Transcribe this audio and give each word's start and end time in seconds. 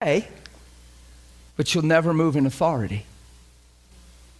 pray, 0.00 0.28
but 1.56 1.74
you'll 1.74 1.84
never 1.84 2.12
move 2.12 2.36
in 2.36 2.44
authority 2.44 3.06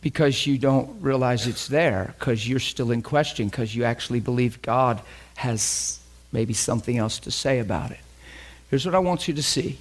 because 0.02 0.46
you 0.46 0.58
don't 0.58 1.00
realize 1.00 1.46
it's 1.46 1.68
there, 1.68 2.14
because 2.18 2.46
you're 2.46 2.60
still 2.60 2.90
in 2.90 3.00
question, 3.00 3.48
because 3.48 3.74
you 3.74 3.84
actually 3.84 4.20
believe 4.20 4.60
God 4.60 5.00
has 5.36 5.98
maybe 6.30 6.52
something 6.52 6.98
else 6.98 7.18
to 7.20 7.30
say 7.30 7.58
about 7.58 7.90
it. 7.90 8.00
Here's 8.68 8.84
what 8.84 8.94
I 8.94 8.98
want 8.98 9.28
you 9.28 9.34
to 9.34 9.42
see. 9.42 9.78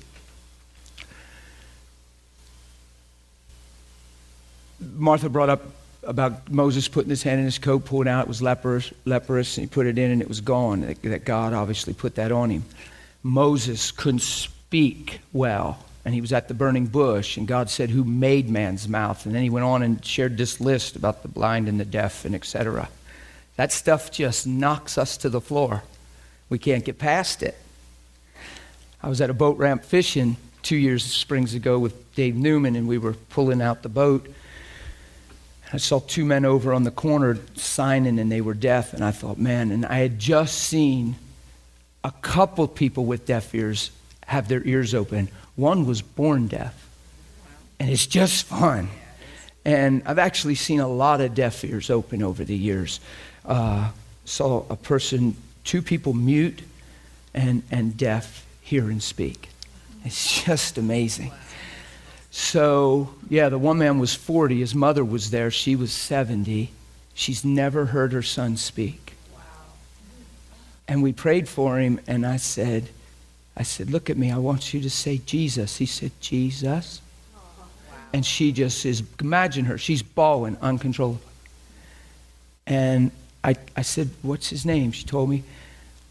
Martha 4.79 5.27
brought 5.27 5.49
up 5.49 5.61
about 6.03 6.49
Moses 6.49 6.87
putting 6.87 7.09
his 7.09 7.21
hand 7.21 7.39
in 7.39 7.45
his 7.45 7.59
coat, 7.59 7.83
pulling 7.83 8.07
out, 8.07 8.21
it 8.21 8.27
was 8.29 8.41
leprous, 8.41 8.93
leprous, 9.03 9.57
and 9.57 9.67
he 9.67 9.69
put 9.69 9.87
it 9.87 9.97
in 9.97 10.11
and 10.11 10.21
it 10.21 10.29
was 10.29 10.39
gone. 10.39 10.81
That 11.01 11.25
God 11.25 11.53
obviously 11.53 11.93
put 11.93 12.15
that 12.15 12.31
on 12.31 12.49
him. 12.49 12.63
Moses 13.23 13.91
couldn't 13.91 14.21
speak 14.75 15.21
well, 15.31 15.79
and 16.03 16.13
he 16.13 16.19
was 16.19 16.33
at 16.33 16.49
the 16.49 16.53
burning 16.53 16.85
bush, 16.85 17.37
and 17.37 17.47
God 17.47 17.69
said, 17.69 17.89
Who 17.89 18.03
made 18.03 18.49
man's 18.49 18.89
mouth? 18.89 19.25
And 19.25 19.33
then 19.33 19.41
he 19.41 19.49
went 19.49 19.63
on 19.63 19.81
and 19.81 20.03
shared 20.03 20.37
this 20.37 20.59
list 20.59 20.97
about 20.97 21.21
the 21.21 21.29
blind 21.29 21.69
and 21.69 21.79
the 21.79 21.85
deaf 21.85 22.25
and 22.25 22.35
etc. 22.35 22.89
That 23.55 23.71
stuff 23.71 24.11
just 24.11 24.45
knocks 24.45 24.97
us 24.97 25.15
to 25.19 25.29
the 25.29 25.39
floor. 25.39 25.83
We 26.49 26.59
can't 26.59 26.83
get 26.83 26.99
past 26.99 27.41
it. 27.41 27.55
I 29.01 29.07
was 29.07 29.21
at 29.21 29.29
a 29.29 29.33
boat 29.33 29.57
ramp 29.57 29.85
fishing 29.85 30.35
two 30.61 30.75
years 30.75 31.05
springs 31.05 31.53
ago 31.53 31.79
with 31.79 32.13
Dave 32.13 32.35
Newman, 32.35 32.75
and 32.75 32.85
we 32.85 32.97
were 32.97 33.13
pulling 33.13 33.61
out 33.61 33.81
the 33.81 33.87
boat 33.87 34.27
I 35.71 35.77
saw 35.77 35.99
two 35.99 36.25
men 36.25 36.43
over 36.43 36.73
on 36.73 36.83
the 36.83 36.91
corner 36.91 37.37
signing 37.55 38.19
and 38.19 38.29
they 38.29 38.41
were 38.41 38.53
deaf, 38.53 38.93
and 38.93 39.05
I 39.05 39.11
thought, 39.11 39.37
man, 39.37 39.71
and 39.71 39.85
I 39.85 39.99
had 39.99 40.19
just 40.19 40.59
seen 40.59 41.15
a 42.03 42.11
couple 42.21 42.67
people 42.67 43.05
with 43.05 43.25
deaf 43.25 43.55
ears 43.55 43.89
have 44.25 44.47
their 44.47 44.65
ears 44.65 44.93
open. 44.93 45.29
One 45.55 45.85
was 45.85 46.01
born 46.01 46.47
deaf, 46.47 46.87
and 47.79 47.89
it's 47.89 48.05
just 48.05 48.45
fun. 48.45 48.89
And 49.63 50.03
I've 50.05 50.19
actually 50.19 50.55
seen 50.55 50.79
a 50.79 50.87
lot 50.87 51.21
of 51.21 51.33
deaf 51.33 51.63
ears 51.63 51.89
open 51.89 52.21
over 52.21 52.43
the 52.43 52.55
years. 52.55 52.99
Uh, 53.43 53.91
saw 54.25 54.63
a 54.69 54.75
person, 54.75 55.35
two 55.63 55.81
people 55.81 56.13
mute 56.13 56.61
and, 57.33 57.63
and 57.71 57.97
deaf 57.97 58.45
hear 58.61 58.89
and 58.89 59.01
speak. 59.01 59.49
It's 60.03 60.43
just 60.43 60.77
amazing. 60.77 61.31
So, 62.31 63.13
yeah, 63.29 63.49
the 63.49 63.57
one 63.57 63.77
man 63.77 63.97
was 63.97 64.13
40. 64.13 64.59
His 64.59 64.75
mother 64.75 65.05
was 65.05 65.31
there. 65.31 65.49
She 65.49 65.75
was 65.75 65.91
70. 65.91 66.69
She's 67.13 67.45
never 67.45 67.85
heard 67.85 68.11
her 68.11 68.21
son 68.21 68.57
speak. 68.57 69.13
And 70.87 71.01
we 71.01 71.13
prayed 71.13 71.47
for 71.47 71.79
him, 71.79 71.99
and 72.07 72.25
I 72.25 72.37
said, 72.37 72.89
I 73.57 73.63
said, 73.63 73.89
look 73.89 74.09
at 74.09 74.17
me. 74.17 74.31
I 74.31 74.37
want 74.37 74.73
you 74.73 74.81
to 74.81 74.89
say 74.89 75.19
Jesus. 75.25 75.77
He 75.77 75.85
said, 75.85 76.11
Jesus. 76.19 77.01
And 78.13 78.25
she 78.25 78.51
just 78.51 78.85
is, 78.85 79.03
imagine 79.19 79.65
her. 79.65 79.77
She's 79.77 80.01
bawling 80.01 80.57
uncontrollably. 80.61 81.21
And 82.67 83.11
I, 83.43 83.55
I 83.75 83.81
said, 83.81 84.09
what's 84.21 84.49
his 84.49 84.65
name? 84.65 84.91
She 84.91 85.05
told 85.05 85.29
me. 85.29 85.43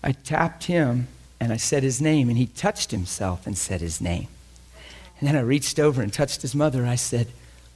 I 0.03 0.13
tapped 0.13 0.65
him, 0.65 1.09
and 1.41 1.53
I 1.53 1.57
said 1.57 1.83
his 1.83 2.01
name, 2.01 2.29
and 2.29 2.37
he 2.37 2.47
touched 2.47 2.91
himself 2.91 3.47
and 3.47 3.57
said 3.57 3.81
his 3.81 4.01
name. 4.01 4.29
And 5.19 5.29
then 5.29 5.37
I 5.37 5.41
reached 5.41 5.79
over 5.79 6.03
and 6.03 6.13
touched 6.13 6.43
his 6.43 6.55
mother. 6.55 6.85
I 6.85 6.97
said, 6.97 7.29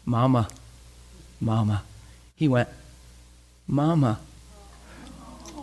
Mama, 0.04 0.48
Mama. 1.40 1.82
He 2.36 2.48
went, 2.48 2.68
Mama. 3.66 4.20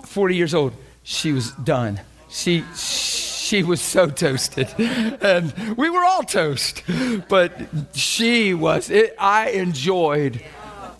40 0.03 0.35
years 0.35 0.53
old. 0.53 0.73
She 1.03 1.31
was 1.31 1.51
done. 1.51 2.01
She, 2.29 2.63
she 2.75 3.24
was 3.63 3.81
so 3.81 4.09
toasted. 4.09 4.67
And 4.77 5.53
we 5.77 5.89
were 5.89 6.03
all 6.03 6.23
toast. 6.23 6.83
But 7.29 7.51
she 7.93 8.53
was, 8.53 8.89
it, 8.89 9.15
I 9.19 9.49
enjoyed 9.49 10.43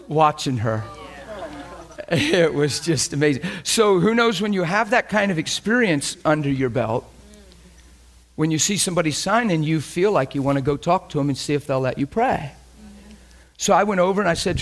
watching 0.08 0.58
her. 0.58 0.84
It 2.08 2.54
was 2.54 2.80
just 2.80 3.14
amazing. 3.14 3.44
So, 3.64 4.00
who 4.00 4.14
knows 4.14 4.40
when 4.40 4.53
you 4.53 4.62
have 4.62 4.92
that 4.92 5.09
kind 5.09 5.31
of 5.31 5.40
experience 5.40 6.18
under 6.24 6.50
your 6.50 6.69
belt, 6.69 7.03
when 8.36 8.52
you 8.52 8.59
see 8.59 8.78
somebody 8.78 9.12
signing, 9.12 9.64
you 9.64 9.81
feel 9.81 10.12
like 10.12 10.36
you 10.36 10.44
want 10.44 10.58
to 10.58 10.62
go 10.62 10.78
talk 10.78 11.09
to 11.09 11.18
them 11.18 11.30
and 11.30 11.38
see 11.38 11.53
if 11.53 11.66
they'll 11.66 11.80
let 11.80 11.98
you 11.98 12.06
pray. 12.06 12.52
So 13.58 13.74
I 13.74 13.84
went 13.86 14.02
over 14.02 14.22
and 14.22 14.30
I 14.30 14.34
said, 14.34 14.59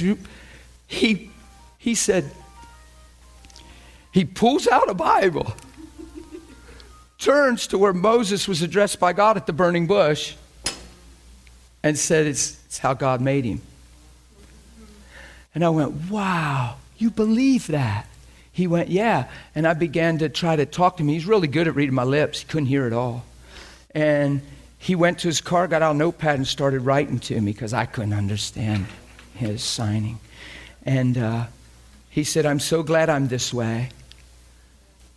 he, 0.88 1.31
he 1.80 1.96
said, 1.96 2.30
he 4.12 4.25
pulls 4.25 4.68
out 4.68 4.90
a 4.90 4.94
Bible, 4.94 5.53
turns 7.23 7.67
to 7.67 7.78
where 7.78 7.94
Moses 7.94 8.47
was 8.47 8.61
addressed 8.61 9.00
by 9.00 9.13
God 9.13 9.38
at 9.38 9.47
the 9.47 9.53
burning 9.53 9.88
bush, 9.88 10.35
and 11.81 11.97
said, 11.97 12.28
It's, 12.28 12.63
it's 12.66 12.79
how 12.79 12.94
God 12.94 13.22
made 13.22 13.45
him. 13.45 13.61
And 15.56 15.63
I 15.63 15.69
went, 15.69 16.09
Wow, 16.09 16.78
you 16.97 17.09
believe 17.09 17.67
that? 17.67 18.07
He 18.51 18.67
went, 18.67 18.89
Yeah. 18.89 19.29
And 19.56 19.67
I 19.67 19.73
began 19.73 20.17
to 20.19 20.29
try 20.29 20.56
to 20.56 20.66
talk 20.66 20.97
to 20.97 21.03
him. 21.03 21.09
He's 21.09 21.25
really 21.25 21.47
good 21.47 21.67
at 21.67 21.75
reading 21.75 21.95
my 21.95 22.03
lips, 22.03 22.41
he 22.41 22.47
couldn't 22.47 22.67
hear 22.67 22.85
at 22.85 22.94
all. 22.94 23.25
And 23.95 24.41
he 24.78 24.95
went 24.95 25.19
to 25.19 25.28
his 25.28 25.39
car, 25.39 25.67
got 25.67 25.81
out 25.81 25.95
a 25.95 25.97
notepad, 25.97 26.35
and 26.35 26.47
started 26.47 26.81
writing 26.81 27.19
to 27.19 27.39
me 27.39 27.53
because 27.53 27.73
I 27.73 27.85
couldn't 27.85 28.13
understand 28.13 28.85
his 29.33 29.63
signing. 29.63 30.19
And 30.85 31.17
uh, 31.17 31.45
he 32.09 32.23
said, 32.25 32.45
I'm 32.45 32.59
so 32.59 32.83
glad 32.83 33.09
I'm 33.09 33.28
this 33.28 33.53
way. 33.53 33.89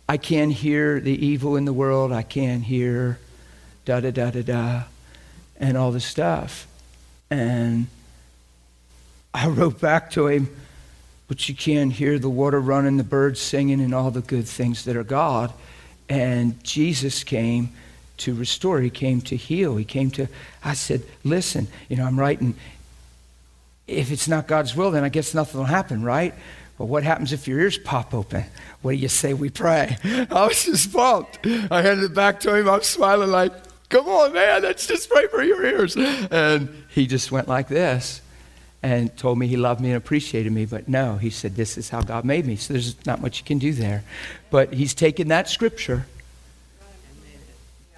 I 0.09 0.17
can't 0.17 0.53
hear 0.53 0.99
the 0.99 1.25
evil 1.25 1.57
in 1.57 1.65
the 1.65 1.73
world. 1.73 2.13
I 2.13 2.23
can't 2.23 2.63
hear 2.63 3.19
da 3.85 3.99
da 3.99 4.11
da 4.11 4.31
da 4.31 4.41
da 4.41 4.83
and 5.59 5.77
all 5.77 5.91
this 5.91 6.05
stuff. 6.05 6.67
And 7.29 7.87
I 9.33 9.47
wrote 9.49 9.81
back 9.81 10.11
to 10.11 10.27
him, 10.27 10.55
but 11.27 11.49
you 11.49 11.55
can't 11.55 11.91
hear 11.91 12.19
the 12.19 12.29
water 12.29 12.59
running, 12.59 12.97
the 12.97 13.03
birds 13.03 13.41
singing, 13.41 13.81
and 13.81 13.93
all 13.93 14.11
the 14.11 14.21
good 14.21 14.47
things 14.47 14.85
that 14.85 14.95
are 14.95 15.03
God. 15.03 15.51
And 16.07 16.63
Jesus 16.63 17.23
came 17.23 17.69
to 18.17 18.33
restore. 18.33 18.79
He 18.79 18.89
came 18.89 19.21
to 19.21 19.35
heal. 19.35 19.75
He 19.75 19.85
came 19.85 20.09
to, 20.11 20.27
I 20.63 20.73
said, 20.73 21.03
listen, 21.23 21.67
you 21.89 21.97
know, 21.97 22.05
I'm 22.05 22.19
writing, 22.19 22.55
if 23.87 24.11
it's 24.11 24.27
not 24.27 24.47
God's 24.47 24.75
will, 24.75 24.91
then 24.91 25.03
I 25.03 25.09
guess 25.09 25.33
nothing 25.33 25.59
will 25.59 25.65
happen, 25.65 26.01
right? 26.01 26.33
Well, 26.77 26.87
what 26.87 27.03
happens 27.03 27.33
if 27.33 27.47
your 27.47 27.59
ears 27.59 27.77
pop 27.77 28.13
open? 28.13 28.45
What 28.81 28.91
do 28.91 28.97
you 28.97 29.07
say 29.07 29.33
we 29.33 29.49
pray? 29.49 29.97
I 30.03 30.47
was 30.47 30.65
just 30.65 30.93
pumped. 30.93 31.39
I 31.45 31.81
handed 31.81 32.11
it 32.11 32.13
back 32.13 32.39
to 32.41 32.55
him. 32.55 32.69
I'm 32.69 32.83
smiling 32.83 33.31
like, 33.31 33.51
come 33.89 34.07
on, 34.07 34.33
man, 34.33 34.61
let's 34.61 34.85
just 34.85 35.09
pray 35.09 35.27
for 35.27 35.41
your 35.43 35.65
ears. 35.65 35.95
And 35.95 36.85
he 36.89 37.07
just 37.07 37.31
went 37.31 37.47
like 37.47 37.67
this 37.67 38.21
and 38.83 39.15
told 39.17 39.39
me 39.39 39.47
he 39.47 39.57
loved 39.57 39.81
me 39.81 39.89
and 39.89 39.97
appreciated 39.97 40.51
me. 40.51 40.65
But 40.65 40.87
no, 40.87 41.17
he 41.17 41.31
said, 41.31 41.55
this 41.55 41.77
is 41.77 41.89
how 41.89 42.01
God 42.01 42.25
made 42.25 42.45
me. 42.45 42.55
So 42.55 42.73
there's 42.73 43.05
not 43.07 43.21
much 43.21 43.39
you 43.39 43.45
can 43.45 43.57
do 43.57 43.73
there. 43.73 44.03
But 44.51 44.73
he's 44.73 44.93
taken 44.93 45.29
that 45.29 45.49
scripture 45.49 46.05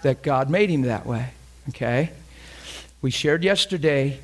that 0.03 0.21
God 0.21 0.49
made 0.49 0.69
him 0.69 0.83
that 0.83 1.05
way. 1.05 1.31
Okay? 1.69 2.11
We 3.01 3.11
shared 3.11 3.43
yesterday 3.43 4.19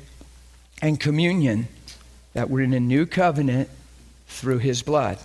and 0.80 0.98
communion 0.98 1.68
that 2.32 2.48
we're 2.48 2.62
in 2.62 2.72
a 2.72 2.80
new 2.80 3.04
covenant 3.04 3.68
through 4.26 4.58
his 4.58 4.82
blood. 4.82 5.18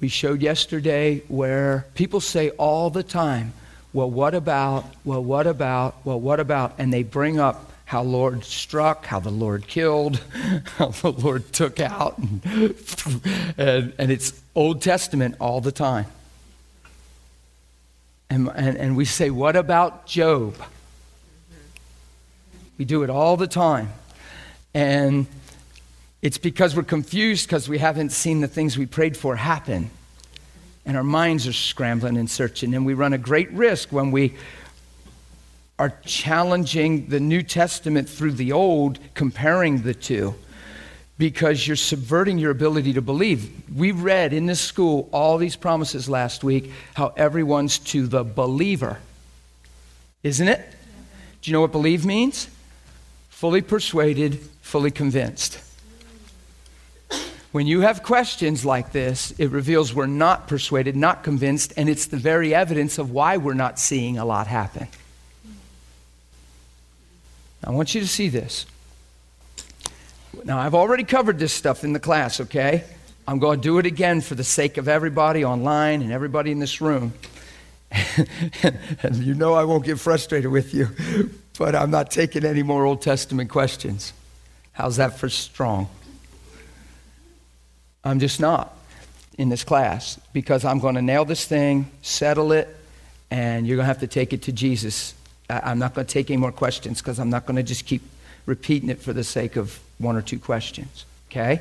We 0.00 0.08
showed 0.08 0.40
yesterday 0.40 1.22
where 1.28 1.86
people 1.94 2.20
say 2.20 2.50
all 2.50 2.90
the 2.90 3.02
time, 3.02 3.52
well, 3.92 4.10
what 4.10 4.34
about, 4.34 4.84
well, 5.04 5.22
what 5.22 5.46
about, 5.46 5.96
well, 6.04 6.20
what 6.20 6.40
about, 6.40 6.74
and 6.78 6.92
they 6.92 7.02
bring 7.02 7.38
up 7.38 7.70
how 7.84 8.02
Lord 8.02 8.44
struck, 8.44 9.04
how 9.04 9.18
the 9.18 9.30
Lord 9.30 9.66
killed, 9.66 10.16
how 10.76 10.88
the 10.88 11.10
Lord 11.10 11.52
took 11.52 11.80
out, 11.80 12.16
and, 12.18 12.40
and, 13.58 13.92
and 13.98 14.12
it's 14.12 14.40
Old 14.54 14.80
Testament 14.80 15.34
all 15.40 15.60
the 15.60 15.72
time. 15.72 16.06
And, 18.30 18.48
and, 18.54 18.78
and 18.78 18.96
we 18.96 19.04
say, 19.04 19.28
What 19.28 19.56
about 19.56 20.06
Job? 20.06 20.54
We 22.78 22.84
do 22.84 23.02
it 23.02 23.10
all 23.10 23.36
the 23.36 23.48
time. 23.48 23.92
And 24.72 25.26
it's 26.22 26.38
because 26.38 26.76
we're 26.76 26.82
confused 26.82 27.46
because 27.46 27.68
we 27.68 27.78
haven't 27.78 28.10
seen 28.10 28.40
the 28.40 28.48
things 28.48 28.76
we 28.76 28.86
prayed 28.86 29.16
for 29.16 29.36
happen. 29.36 29.90
And 30.84 30.96
our 30.96 31.04
minds 31.04 31.46
are 31.46 31.52
scrambling 31.52 32.16
and 32.16 32.30
searching. 32.30 32.74
And 32.74 32.84
we 32.84 32.94
run 32.94 33.12
a 33.12 33.18
great 33.18 33.50
risk 33.52 33.92
when 33.92 34.10
we 34.10 34.34
are 35.78 35.94
challenging 36.04 37.06
the 37.06 37.20
New 37.20 37.42
Testament 37.42 38.08
through 38.08 38.32
the 38.32 38.52
Old, 38.52 38.98
comparing 39.14 39.82
the 39.82 39.94
two 39.94 40.34
because 41.16 41.66
you're 41.66 41.76
subverting 41.76 42.38
your 42.38 42.50
ability 42.50 42.94
to 42.94 43.02
believe. 43.02 43.50
We 43.74 43.92
read 43.92 44.32
in 44.32 44.46
this 44.46 44.60
school 44.60 45.08
all 45.12 45.36
these 45.36 45.54
promises 45.54 46.08
last 46.08 46.42
week 46.42 46.72
how 46.94 47.12
everyone's 47.14 47.78
to 47.78 48.06
the 48.06 48.24
believer. 48.24 48.98
Isn't 50.22 50.48
it? 50.48 50.66
Do 51.42 51.50
you 51.50 51.52
know 51.52 51.60
what 51.60 51.72
believe 51.72 52.06
means? 52.06 52.48
Fully 53.28 53.60
persuaded, 53.60 54.40
fully 54.62 54.90
convinced. 54.90 55.58
When 57.52 57.66
you 57.66 57.80
have 57.80 58.04
questions 58.04 58.64
like 58.64 58.92
this, 58.92 59.32
it 59.32 59.50
reveals 59.50 59.92
we're 59.92 60.06
not 60.06 60.46
persuaded, 60.46 60.94
not 60.94 61.24
convinced, 61.24 61.72
and 61.76 61.88
it's 61.88 62.06
the 62.06 62.16
very 62.16 62.54
evidence 62.54 62.96
of 62.98 63.10
why 63.10 63.38
we're 63.38 63.54
not 63.54 63.78
seeing 63.78 64.18
a 64.18 64.24
lot 64.24 64.46
happen. 64.46 64.86
I 67.64 67.70
want 67.70 67.92
you 67.94 68.00
to 68.00 68.06
see 68.06 68.28
this. 68.28 68.66
Now, 70.44 70.60
I've 70.60 70.76
already 70.76 71.02
covered 71.02 71.40
this 71.40 71.52
stuff 71.52 71.82
in 71.82 71.92
the 71.92 71.98
class, 71.98 72.40
okay? 72.40 72.84
I'm 73.26 73.40
going 73.40 73.60
to 73.60 73.62
do 73.62 73.78
it 73.78 73.86
again 73.86 74.20
for 74.20 74.36
the 74.36 74.44
sake 74.44 74.78
of 74.78 74.86
everybody 74.86 75.44
online 75.44 76.02
and 76.02 76.12
everybody 76.12 76.52
in 76.52 76.60
this 76.60 76.80
room. 76.80 77.12
and 79.02 79.16
you 79.24 79.34
know 79.34 79.54
I 79.54 79.64
won't 79.64 79.84
get 79.84 79.98
frustrated 79.98 80.52
with 80.52 80.72
you, 80.72 80.88
but 81.58 81.74
I'm 81.74 81.90
not 81.90 82.12
taking 82.12 82.44
any 82.44 82.62
more 82.62 82.86
Old 82.86 83.02
Testament 83.02 83.50
questions. 83.50 84.12
How's 84.72 84.96
that 84.96 85.18
for 85.18 85.28
strong? 85.28 85.88
I'm 88.04 88.18
just 88.18 88.40
not 88.40 88.76
in 89.36 89.48
this 89.48 89.64
class 89.64 90.18
because 90.32 90.64
I'm 90.64 90.78
going 90.78 90.94
to 90.94 91.02
nail 91.02 91.24
this 91.24 91.44
thing, 91.44 91.90
settle 92.02 92.52
it, 92.52 92.74
and 93.30 93.66
you're 93.66 93.76
going 93.76 93.84
to 93.84 93.88
have 93.88 94.00
to 94.00 94.06
take 94.06 94.32
it 94.32 94.42
to 94.42 94.52
Jesus. 94.52 95.14
I'm 95.48 95.78
not 95.78 95.94
going 95.94 96.06
to 96.06 96.12
take 96.12 96.30
any 96.30 96.36
more 96.36 96.52
questions 96.52 97.00
because 97.00 97.18
I'm 97.18 97.30
not 97.30 97.46
going 97.46 97.56
to 97.56 97.62
just 97.62 97.86
keep 97.86 98.02
repeating 98.46 98.88
it 98.88 99.00
for 99.00 99.12
the 99.12 99.24
sake 99.24 99.56
of 99.56 99.78
one 99.98 100.16
or 100.16 100.22
two 100.22 100.38
questions. 100.38 101.04
Okay? 101.30 101.60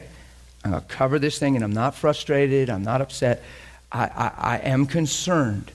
I'm 0.63 0.71
going 0.71 0.83
to 0.83 0.87
cover 0.87 1.19
this 1.19 1.39
thing, 1.39 1.55
and 1.55 1.63
I'm 1.63 1.73
not 1.73 1.95
frustrated. 1.95 2.69
I'm 2.69 2.83
not 2.83 3.01
upset. 3.01 3.43
I, 3.91 4.03
I, 4.05 4.31
I 4.37 4.57
am 4.57 4.85
concerned 4.85 5.71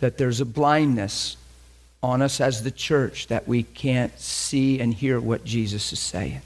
that 0.00 0.18
there's 0.18 0.40
a 0.40 0.44
blindness 0.44 1.36
on 2.02 2.20
us 2.20 2.40
as 2.40 2.62
the 2.64 2.70
church 2.70 3.28
that 3.28 3.46
we 3.46 3.62
can't 3.62 4.18
see 4.18 4.80
and 4.80 4.92
hear 4.92 5.20
what 5.20 5.44
Jesus 5.44 5.92
is 5.92 6.00
saying. 6.00 6.42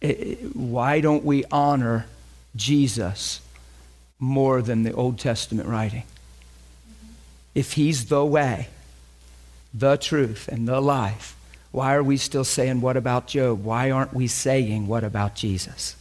Why 0.00 1.00
don't 1.00 1.24
we 1.24 1.44
honor 1.50 2.06
Jesus 2.54 3.40
more 4.18 4.62
than 4.62 4.82
the 4.84 4.92
Old 4.92 5.18
Testament 5.18 5.68
writing? 5.68 6.02
Mm-hmm. 6.02 7.12
If 7.54 7.72
he's 7.72 8.06
the 8.06 8.24
way, 8.24 8.68
the 9.74 9.96
truth, 9.96 10.48
and 10.48 10.68
the 10.68 10.80
life, 10.80 11.36
why 11.72 11.94
are 11.94 12.02
we 12.02 12.16
still 12.16 12.44
saying, 12.44 12.80
What 12.80 12.96
about 12.96 13.26
Job? 13.26 13.64
Why 13.64 13.90
aren't 13.90 14.14
we 14.14 14.26
saying, 14.26 14.86
What 14.86 15.04
about 15.04 15.34
Jesus? 15.34 15.96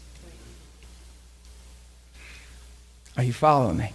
Are 3.17 3.23
you 3.23 3.33
following 3.33 3.77
me? 3.77 3.94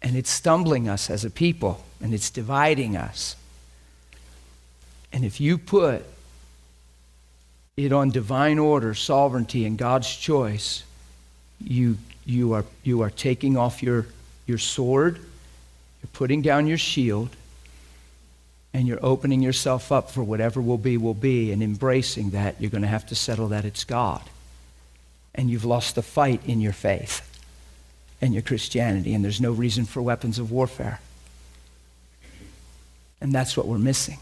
And 0.00 0.16
it's 0.16 0.30
stumbling 0.30 0.88
us 0.88 1.10
as 1.10 1.24
a 1.24 1.30
people, 1.30 1.84
and 2.00 2.14
it's 2.14 2.30
dividing 2.30 2.96
us. 2.96 3.36
And 5.12 5.24
if 5.24 5.40
you 5.40 5.58
put 5.58 6.06
it 7.84 7.92
on 7.92 8.10
divine 8.10 8.58
order, 8.58 8.94
sovereignty, 8.94 9.64
and 9.64 9.76
God's 9.76 10.14
choice, 10.14 10.84
you, 11.62 11.98
you, 12.24 12.52
are, 12.52 12.64
you 12.82 13.02
are 13.02 13.10
taking 13.10 13.56
off 13.56 13.82
your, 13.82 14.06
your 14.46 14.58
sword, 14.58 15.16
you're 15.16 16.10
putting 16.12 16.42
down 16.42 16.66
your 16.66 16.78
shield, 16.78 17.30
and 18.72 18.86
you're 18.86 19.04
opening 19.04 19.42
yourself 19.42 19.90
up 19.90 20.10
for 20.10 20.22
whatever 20.22 20.60
will 20.60 20.78
be, 20.78 20.96
will 20.96 21.14
be, 21.14 21.50
and 21.52 21.62
embracing 21.62 22.30
that, 22.30 22.60
you're 22.60 22.70
going 22.70 22.82
to 22.82 22.88
have 22.88 23.06
to 23.06 23.14
settle 23.14 23.48
that 23.48 23.64
it's 23.64 23.84
God. 23.84 24.22
And 25.34 25.50
you've 25.50 25.64
lost 25.64 25.94
the 25.94 26.02
fight 26.02 26.40
in 26.46 26.60
your 26.60 26.72
faith 26.72 27.26
and 28.20 28.32
your 28.32 28.42
Christianity, 28.42 29.14
and 29.14 29.24
there's 29.24 29.40
no 29.40 29.52
reason 29.52 29.86
for 29.86 30.02
weapons 30.02 30.38
of 30.38 30.52
warfare. 30.52 31.00
And 33.20 33.32
that's 33.32 33.56
what 33.56 33.66
we're 33.66 33.78
missing. 33.78 34.18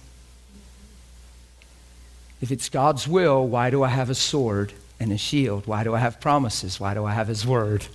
If 2.41 2.53
it's 2.53 2.69
God's 2.69 3.09
will, 3.09 3.47
why 3.47 3.71
do 3.71 3.83
I 3.83 3.89
have 3.89 4.11
a 4.11 4.15
sword 4.15 4.73
and 5.01 5.13
a 5.13 5.19
shield? 5.19 5.67
Why 5.67 5.85
do 5.85 5.95
I 5.95 5.99
have 5.99 6.21
promises? 6.21 6.79
Why 6.79 6.95
do 6.95 7.05
I 7.05 7.13
have 7.13 7.29
His 7.29 7.47
word? 7.47 7.87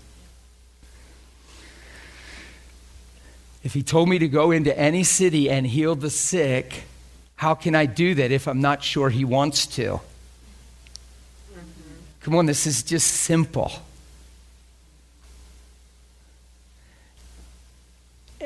If 3.64 3.74
He 3.74 3.84
told 3.84 4.10
me 4.10 4.20
to 4.20 4.28
go 4.28 4.52
into 4.52 4.78
any 4.78 5.04
city 5.04 5.50
and 5.50 5.66
heal 5.66 5.96
the 5.96 6.10
sick, 6.10 6.84
how 7.38 7.56
can 7.56 7.76
I 7.76 7.86
do 7.86 8.16
that 8.16 8.32
if 8.32 8.48
I'm 8.48 8.62
not 8.62 8.84
sure 8.84 9.10
He 9.10 9.24
wants 9.24 9.66
to? 9.68 10.02
Come 12.22 12.36
on, 12.36 12.46
this 12.46 12.66
is 12.68 12.84
just 12.84 13.08
simple. 13.08 13.72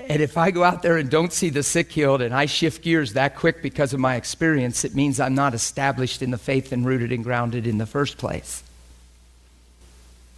And 0.09 0.21
if 0.21 0.37
I 0.37 0.51
go 0.51 0.63
out 0.63 0.83
there 0.83 0.97
and 0.97 1.09
don't 1.09 1.33
see 1.33 1.49
the 1.49 1.63
sick 1.63 1.91
healed 1.91 2.21
and 2.21 2.33
I 2.33 2.45
shift 2.45 2.81
gears 2.81 3.13
that 3.13 3.35
quick 3.35 3.61
because 3.61 3.93
of 3.93 3.99
my 3.99 4.15
experience, 4.15 4.85
it 4.85 4.95
means 4.95 5.19
I'm 5.19 5.35
not 5.35 5.53
established 5.53 6.21
in 6.21 6.31
the 6.31 6.37
faith 6.37 6.71
and 6.71 6.85
rooted 6.85 7.11
and 7.11 7.23
grounded 7.23 7.67
in 7.67 7.77
the 7.77 7.85
first 7.85 8.17
place. 8.17 8.63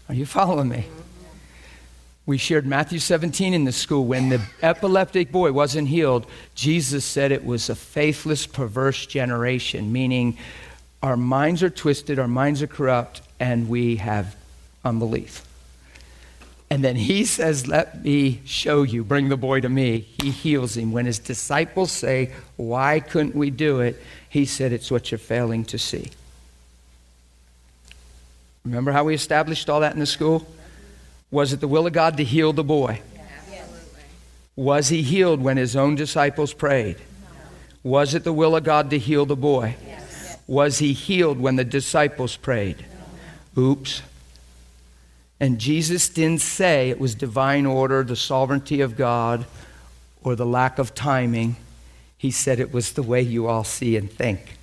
Are 0.07 0.15
you 0.15 0.25
following 0.25 0.69
me? 0.69 0.85
We 2.25 2.37
shared 2.37 2.65
Matthew 2.65 2.99
17 2.99 3.53
in 3.53 3.63
the 3.65 3.71
school. 3.71 4.05
When 4.05 4.29
the 4.29 4.41
epileptic 4.61 5.31
boy 5.31 5.51
wasn't 5.51 5.87
healed, 5.87 6.25
Jesus 6.55 7.05
said 7.05 7.31
it 7.31 7.45
was 7.45 7.69
a 7.69 7.75
faithless, 7.75 8.47
perverse 8.47 9.05
generation, 9.05 9.91
meaning 9.91 10.37
our 11.01 11.17
minds 11.17 11.63
are 11.63 11.69
twisted, 11.69 12.19
our 12.19 12.27
minds 12.27 12.61
are 12.61 12.67
corrupt, 12.67 13.21
and 13.39 13.69
we 13.69 13.97
have 13.97 14.35
unbelief. 14.83 15.43
And 16.69 16.83
then 16.83 16.95
he 16.95 17.25
says, 17.25 17.67
Let 17.67 18.03
me 18.03 18.41
show 18.45 18.83
you. 18.83 19.03
Bring 19.03 19.29
the 19.29 19.37
boy 19.37 19.61
to 19.61 19.69
me. 19.69 20.07
He 20.21 20.29
heals 20.29 20.77
him. 20.77 20.91
When 20.91 21.05
his 21.05 21.19
disciples 21.19 21.91
say, 21.91 22.31
Why 22.57 22.99
couldn't 22.99 23.35
we 23.35 23.49
do 23.49 23.79
it? 23.79 24.01
He 24.29 24.45
said, 24.45 24.71
It's 24.71 24.91
what 24.91 25.11
you're 25.11 25.17
failing 25.17 25.65
to 25.65 25.79
see. 25.79 26.11
Remember 28.63 28.91
how 28.91 29.05
we 29.05 29.15
established 29.15 29.69
all 29.69 29.79
that 29.79 29.93
in 29.93 29.99
the 29.99 30.05
school? 30.05 30.47
Was 31.31 31.53
it 31.53 31.59
the 31.59 31.67
will 31.67 31.87
of 31.87 31.93
God 31.93 32.17
to 32.17 32.23
heal 32.23 32.53
the 32.53 32.63
boy? 32.63 33.01
Absolutely. 33.17 34.03
Was 34.55 34.89
he 34.89 35.01
healed 35.01 35.41
when 35.41 35.57
his 35.57 35.75
own 35.75 35.95
disciples 35.95 36.53
prayed? 36.53 36.97
Was 37.83 38.13
it 38.13 38.23
the 38.23 38.33
will 38.33 38.55
of 38.55 38.63
God 38.63 38.89
to 38.89 38.99
heal 38.99 39.25
the 39.25 39.35
boy? 39.35 39.75
Was 40.45 40.79
he 40.79 40.93
healed 40.93 41.39
when 41.39 41.55
the 41.55 41.63
disciples 41.63 42.35
prayed? 42.35 42.85
Oops. 43.57 44.01
And 45.39 45.59
Jesus 45.59 46.09
didn't 46.09 46.41
say 46.41 46.89
it 46.89 46.99
was 46.99 47.15
divine 47.15 47.65
order, 47.65 48.03
the 48.03 48.15
sovereignty 48.15 48.81
of 48.81 48.97
God, 48.97 49.45
or 50.23 50.35
the 50.35 50.45
lack 50.45 50.79
of 50.79 50.93
timing. 50.93 51.55
He 52.17 52.31
said 52.31 52.59
it 52.59 52.73
was 52.73 52.93
the 52.93 53.03
way 53.03 53.21
you 53.21 53.47
all 53.47 53.63
see 53.63 53.95
and 53.95 54.11
think, 54.11 54.57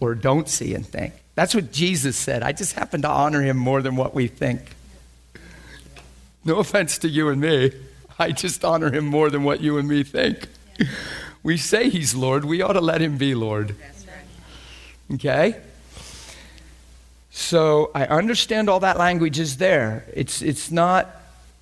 or 0.00 0.14
don't 0.16 0.48
see 0.48 0.74
and 0.74 0.84
think. 0.84 1.14
That's 1.36 1.54
what 1.54 1.70
Jesus 1.70 2.16
said. 2.16 2.42
I 2.42 2.50
just 2.50 2.72
happen 2.72 3.02
to 3.02 3.08
honor 3.08 3.42
him 3.42 3.56
more 3.56 3.80
than 3.80 3.94
what 3.94 4.12
we 4.12 4.26
think. 4.26 4.60
No 6.44 6.56
offense 6.58 6.98
to 6.98 7.08
you 7.08 7.28
and 7.28 7.40
me. 7.40 7.70
I 8.18 8.32
just 8.32 8.64
honor 8.64 8.92
him 8.92 9.04
more 9.04 9.30
than 9.30 9.44
what 9.44 9.60
you 9.60 9.78
and 9.78 9.86
me 9.86 10.02
think. 10.02 10.48
We 11.44 11.56
say 11.56 11.88
he's 11.88 12.16
Lord, 12.16 12.44
we 12.44 12.60
ought 12.62 12.72
to 12.72 12.80
let 12.80 13.00
him 13.00 13.16
be 13.18 13.36
Lord. 13.36 13.76
Okay? 15.14 15.60
So 17.38 17.92
I 17.94 18.04
understand 18.04 18.68
all 18.68 18.80
that 18.80 18.98
language 18.98 19.38
is 19.38 19.58
there. 19.58 20.04
It's, 20.12 20.42
it's, 20.42 20.72
not, 20.72 21.08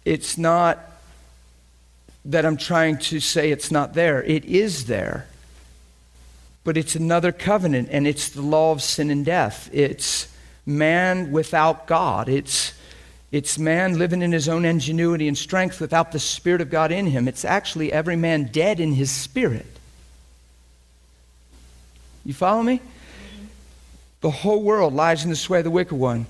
it's 0.07 0.39
not 0.39 0.79
that 2.25 2.47
I'm 2.47 2.57
trying 2.57 2.97
to 2.97 3.21
say 3.21 3.51
it's 3.51 3.71
not 3.71 3.93
there, 3.93 4.23
it 4.23 4.47
is 4.47 4.87
there. 4.87 5.27
But 6.65 6.79
it's 6.79 6.95
another 6.95 7.31
covenant, 7.31 7.91
and 7.93 8.07
it's 8.07 8.31
the 8.31 8.41
law 8.41 8.73
of 8.73 8.83
sin 8.83 9.11
and 9.11 9.23
death. 9.23 9.69
It's 9.71 10.35
man 10.65 11.31
without 11.31 11.87
God. 11.87 12.31
It's, 12.31 12.73
it's 13.31 13.59
man 13.59 13.99
living 13.99 14.23
in 14.23 14.33
his 14.33 14.49
own 14.49 14.65
ingenuity 14.65 15.29
and 15.29 15.37
strength 15.37 15.79
without 15.79 16.11
the 16.11 16.19
Spirit 16.19 16.63
of 16.63 16.71
God 16.71 16.91
in 16.91 17.05
him. 17.05 17.29
It's 17.29 17.45
actually 17.45 17.93
every 17.93 18.17
man 18.17 18.45
dead 18.45 18.81
in 18.81 18.95
his 18.95 19.11
spirit. 19.11 19.67
You 22.25 22.33
follow 22.33 22.63
me? 22.63 22.81
The 24.27 24.33
whole 24.33 24.61
world 24.61 24.93
lies 24.93 25.23
in 25.23 25.31
the 25.31 25.37
sway 25.37 25.59
of 25.59 25.65
the 25.65 25.71
wicked 25.71 25.95
one, 25.95 26.27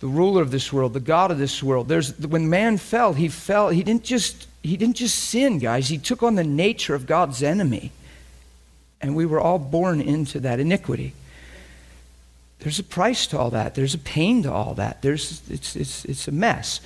the 0.00 0.08
ruler 0.08 0.42
of 0.42 0.50
this 0.50 0.72
world, 0.72 0.94
the 0.94 0.98
God 0.98 1.30
of 1.30 1.38
this 1.38 1.62
world. 1.62 1.86
There's, 1.86 2.18
when 2.18 2.50
man 2.50 2.76
fell, 2.76 3.12
he 3.12 3.28
fell. 3.28 3.68
He 3.68 3.84
didn't 3.84 4.02
just 4.02 4.48
he 4.64 4.76
didn't 4.76 4.96
just 4.96 5.16
sin, 5.16 5.60
guys. 5.60 5.88
He 5.88 5.96
took 5.96 6.24
on 6.24 6.34
the 6.34 6.42
nature 6.42 6.96
of 6.96 7.06
God's 7.06 7.40
enemy, 7.40 7.92
and 9.00 9.14
we 9.14 9.26
were 9.26 9.40
all 9.40 9.60
born 9.60 10.00
into 10.00 10.40
that 10.40 10.58
iniquity. 10.58 11.12
There's 12.58 12.80
a 12.80 12.82
price 12.82 13.28
to 13.28 13.38
all 13.38 13.50
that. 13.50 13.76
There's 13.76 13.94
a 13.94 13.98
pain 13.98 14.42
to 14.42 14.52
all 14.52 14.74
that. 14.74 15.00
There's 15.00 15.40
it's 15.48 15.76
it's 15.76 16.04
it's 16.06 16.26
a 16.26 16.32
mess. 16.32 16.80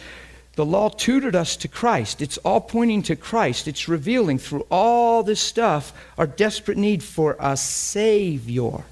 The 0.56 0.66
law 0.66 0.90
tutored 0.90 1.34
us 1.34 1.56
to 1.56 1.68
Christ. 1.68 2.20
It's 2.20 2.36
all 2.36 2.60
pointing 2.60 3.00
to 3.04 3.16
Christ. 3.16 3.66
It's 3.66 3.88
revealing 3.88 4.38
through 4.38 4.66
all 4.70 5.22
this 5.22 5.40
stuff 5.40 5.94
our 6.18 6.26
desperate 6.26 6.76
need 6.76 7.02
for 7.02 7.34
a 7.40 7.56
Savior. 7.56 8.84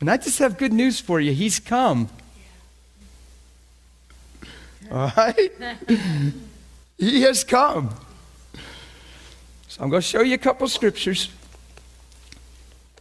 And 0.00 0.10
I 0.10 0.16
just 0.16 0.38
have 0.38 0.58
good 0.58 0.72
news 0.72 1.00
for 1.00 1.20
you. 1.20 1.32
He's 1.32 1.60
come. 1.60 2.08
All 4.90 5.12
right? 5.16 5.50
he 6.98 7.22
has 7.22 7.44
come. 7.44 7.90
So 9.68 9.82
I'm 9.82 9.90
going 9.90 10.02
to 10.02 10.06
show 10.06 10.20
you 10.20 10.34
a 10.34 10.38
couple 10.38 10.68
scriptures. 10.68 11.30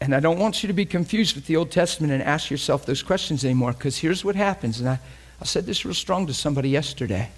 And 0.01 0.13
I 0.13 0.19
don't 0.19 0.39
want 0.39 0.63
you 0.63 0.67
to 0.67 0.73
be 0.73 0.85
confused 0.85 1.35
with 1.35 1.45
the 1.45 1.55
Old 1.55 1.71
Testament 1.71 2.11
and 2.11 2.21
ask 2.21 2.49
yourself 2.51 2.85
those 2.85 3.03
questions 3.03 3.45
anymore 3.45 3.73
because 3.73 3.97
here's 3.97 4.25
what 4.25 4.35
happens. 4.35 4.79
And 4.79 4.89
I, 4.89 4.99
I 5.39 5.45
said 5.45 5.65
this 5.65 5.85
real 5.85 5.93
strong 5.93 6.27
to 6.27 6.33
somebody 6.33 6.69
yesterday. 6.69 7.29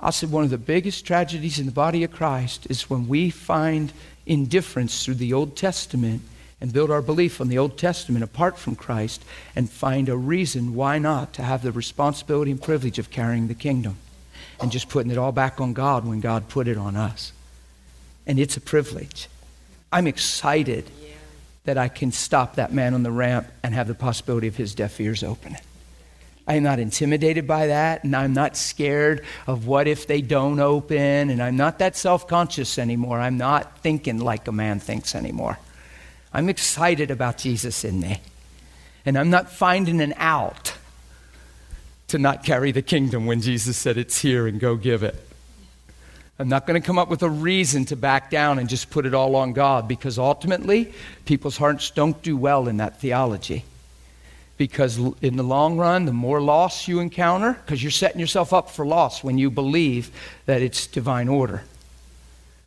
I 0.00 0.10
said 0.10 0.30
one 0.30 0.44
of 0.44 0.50
the 0.50 0.58
biggest 0.58 1.04
tragedies 1.04 1.58
in 1.58 1.66
the 1.66 1.72
body 1.72 2.04
of 2.04 2.12
Christ 2.12 2.66
is 2.70 2.88
when 2.88 3.08
we 3.08 3.28
find 3.28 3.92
indifference 4.24 5.04
through 5.04 5.16
the 5.16 5.34
Old 5.34 5.56
Testament 5.56 6.22
and 6.60 6.72
build 6.72 6.90
our 6.90 7.02
belief 7.02 7.40
on 7.40 7.48
the 7.48 7.58
Old 7.58 7.78
Testament 7.78 8.22
apart 8.22 8.58
from 8.58 8.76
Christ 8.76 9.24
and 9.56 9.70
find 9.70 10.08
a 10.08 10.16
reason 10.16 10.74
why 10.74 10.98
not 10.98 11.32
to 11.34 11.42
have 11.42 11.62
the 11.62 11.72
responsibility 11.72 12.50
and 12.50 12.62
privilege 12.62 12.98
of 12.98 13.10
carrying 13.10 13.48
the 13.48 13.54
kingdom 13.54 13.96
and 14.60 14.70
just 14.70 14.88
putting 14.88 15.10
it 15.10 15.18
all 15.18 15.32
back 15.32 15.60
on 15.60 15.72
God 15.72 16.06
when 16.06 16.20
God 16.20 16.48
put 16.48 16.68
it 16.68 16.76
on 16.76 16.96
us. 16.96 17.32
And 18.26 18.38
it's 18.38 18.56
a 18.56 18.60
privilege. 18.60 19.28
I'm 19.92 20.06
excited 20.06 20.84
that 21.64 21.78
I 21.78 21.88
can 21.88 22.12
stop 22.12 22.56
that 22.56 22.72
man 22.72 22.94
on 22.94 23.02
the 23.02 23.10
ramp 23.10 23.48
and 23.62 23.74
have 23.74 23.88
the 23.88 23.94
possibility 23.94 24.46
of 24.46 24.56
his 24.56 24.74
deaf 24.74 25.00
ears 25.00 25.22
opening. 25.22 25.60
I'm 26.46 26.62
not 26.62 26.78
intimidated 26.78 27.46
by 27.46 27.68
that, 27.68 28.02
and 28.02 28.16
I'm 28.16 28.32
not 28.32 28.56
scared 28.56 29.24
of 29.46 29.66
what 29.66 29.86
if 29.86 30.06
they 30.06 30.20
don't 30.20 30.58
open, 30.58 31.30
and 31.30 31.40
I'm 31.40 31.56
not 31.56 31.78
that 31.78 31.96
self 31.96 32.26
conscious 32.26 32.78
anymore. 32.78 33.20
I'm 33.20 33.36
not 33.36 33.78
thinking 33.78 34.18
like 34.18 34.48
a 34.48 34.52
man 34.52 34.80
thinks 34.80 35.14
anymore. 35.14 35.58
I'm 36.32 36.48
excited 36.48 37.10
about 37.10 37.38
Jesus 37.38 37.84
in 37.84 38.00
me, 38.00 38.20
and 39.04 39.18
I'm 39.18 39.30
not 39.30 39.50
finding 39.50 40.00
an 40.00 40.14
out 40.16 40.74
to 42.08 42.18
not 42.18 42.44
carry 42.44 42.72
the 42.72 42.82
kingdom 42.82 43.26
when 43.26 43.40
Jesus 43.40 43.76
said 43.76 43.96
it's 43.96 44.20
here 44.20 44.46
and 44.46 44.58
go 44.58 44.76
give 44.76 45.02
it. 45.02 45.14
I'm 46.40 46.48
not 46.48 46.66
going 46.66 46.80
to 46.80 46.86
come 46.86 46.98
up 46.98 47.10
with 47.10 47.22
a 47.22 47.28
reason 47.28 47.84
to 47.86 47.96
back 47.96 48.30
down 48.30 48.58
and 48.58 48.68
just 48.68 48.88
put 48.88 49.04
it 49.04 49.12
all 49.12 49.36
on 49.36 49.52
God 49.52 49.86
because 49.86 50.18
ultimately 50.18 50.92
people's 51.26 51.58
hearts 51.58 51.90
don't 51.90 52.20
do 52.22 52.34
well 52.36 52.66
in 52.66 52.78
that 52.78 52.98
theology. 52.98 53.64
Because 54.56 54.98
in 55.20 55.36
the 55.36 55.42
long 55.42 55.76
run, 55.76 56.06
the 56.06 56.12
more 56.12 56.40
loss 56.40 56.88
you 56.88 57.00
encounter, 57.00 57.52
because 57.52 57.82
you're 57.82 57.90
setting 57.90 58.20
yourself 58.20 58.52
up 58.54 58.70
for 58.70 58.86
loss 58.86 59.22
when 59.22 59.36
you 59.36 59.50
believe 59.50 60.10
that 60.46 60.62
it's 60.62 60.86
divine 60.86 61.28
order. 61.28 61.62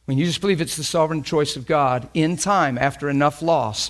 When 0.05 0.17
you 0.17 0.25
just 0.25 0.41
believe 0.41 0.59
it's 0.59 0.75
the 0.75 0.83
sovereign 0.83 1.23
choice 1.23 1.55
of 1.55 1.65
God, 1.65 2.09
in 2.13 2.35
time, 2.35 2.77
after 2.77 3.09
enough 3.09 3.41
loss, 3.41 3.89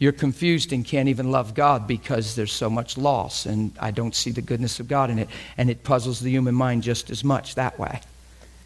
you're 0.00 0.10
confused 0.10 0.72
and 0.72 0.84
can't 0.84 1.08
even 1.08 1.30
love 1.30 1.54
God 1.54 1.86
because 1.86 2.34
there's 2.34 2.52
so 2.52 2.68
much 2.68 2.98
loss, 2.98 3.46
and 3.46 3.72
I 3.78 3.92
don't 3.92 4.16
see 4.16 4.32
the 4.32 4.42
goodness 4.42 4.80
of 4.80 4.88
God 4.88 5.10
in 5.10 5.20
it. 5.20 5.28
And 5.56 5.70
it 5.70 5.84
puzzles 5.84 6.18
the 6.18 6.30
human 6.30 6.56
mind 6.56 6.82
just 6.82 7.10
as 7.10 7.22
much 7.22 7.54
that 7.54 7.78
way. 7.78 8.00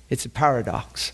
It's 0.08 0.24
a 0.24 0.30
paradox. 0.30 1.12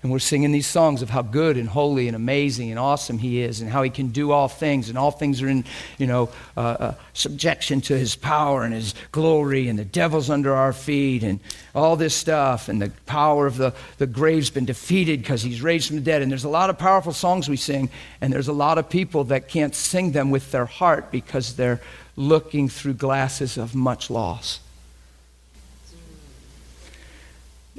And 0.00 0.12
we're 0.12 0.20
singing 0.20 0.52
these 0.52 0.68
songs 0.68 1.02
of 1.02 1.10
how 1.10 1.22
good 1.22 1.56
and 1.56 1.68
holy 1.68 2.06
and 2.06 2.14
amazing 2.14 2.70
and 2.70 2.78
awesome 2.78 3.18
He 3.18 3.40
is, 3.40 3.60
and 3.60 3.68
how 3.68 3.82
He 3.82 3.90
can 3.90 4.08
do 4.08 4.30
all 4.30 4.46
things, 4.46 4.88
and 4.88 4.96
all 4.96 5.10
things 5.10 5.42
are 5.42 5.48
in, 5.48 5.64
you 5.98 6.06
know, 6.06 6.28
uh, 6.56 6.60
uh, 6.60 6.94
subjection 7.14 7.80
to 7.80 7.98
His 7.98 8.14
power 8.14 8.62
and 8.62 8.72
His 8.72 8.94
glory, 9.10 9.66
and 9.66 9.76
the 9.76 9.84
devil's 9.84 10.30
under 10.30 10.54
our 10.54 10.72
feet, 10.72 11.24
and 11.24 11.40
all 11.74 11.96
this 11.96 12.14
stuff, 12.14 12.68
and 12.68 12.80
the 12.80 12.92
power 13.06 13.48
of 13.48 13.56
the, 13.56 13.74
the 13.96 14.06
grave's 14.06 14.50
been 14.50 14.66
defeated 14.66 15.20
because 15.20 15.42
He's 15.42 15.62
raised 15.62 15.88
from 15.88 15.96
the 15.96 16.02
dead. 16.02 16.22
And 16.22 16.30
there's 16.30 16.44
a 16.44 16.48
lot 16.48 16.70
of 16.70 16.78
powerful 16.78 17.12
songs 17.12 17.48
we 17.48 17.56
sing, 17.56 17.90
and 18.20 18.32
there's 18.32 18.48
a 18.48 18.52
lot 18.52 18.78
of 18.78 18.88
people 18.88 19.24
that 19.24 19.48
can't 19.48 19.74
sing 19.74 20.12
them 20.12 20.30
with 20.30 20.52
their 20.52 20.66
heart 20.66 21.10
because 21.10 21.56
they're 21.56 21.80
looking 22.14 22.68
through 22.68 22.94
glasses 22.94 23.58
of 23.58 23.74
much 23.74 24.10
loss. 24.10 24.60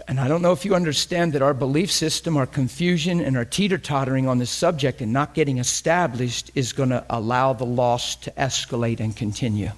And 0.09 0.19
I 0.19 0.27
don't 0.27 0.41
know 0.41 0.53
if 0.53 0.65
you 0.65 0.73
understand 0.73 1.33
that 1.33 1.43
our 1.43 1.53
belief 1.53 1.91
system, 1.91 2.35
our 2.35 2.47
confusion, 2.47 3.21
and 3.21 3.37
our 3.37 3.45
teeter 3.45 3.77
tottering 3.77 4.27
on 4.27 4.39
this 4.39 4.49
subject 4.49 5.01
and 5.01 5.13
not 5.13 5.35
getting 5.35 5.59
established 5.59 6.49
is 6.55 6.73
going 6.73 6.89
to 6.89 7.05
allow 7.11 7.53
the 7.53 7.67
loss 7.67 8.15
to 8.15 8.31
escalate 8.31 8.99
and 8.99 9.15
continue. 9.15 9.69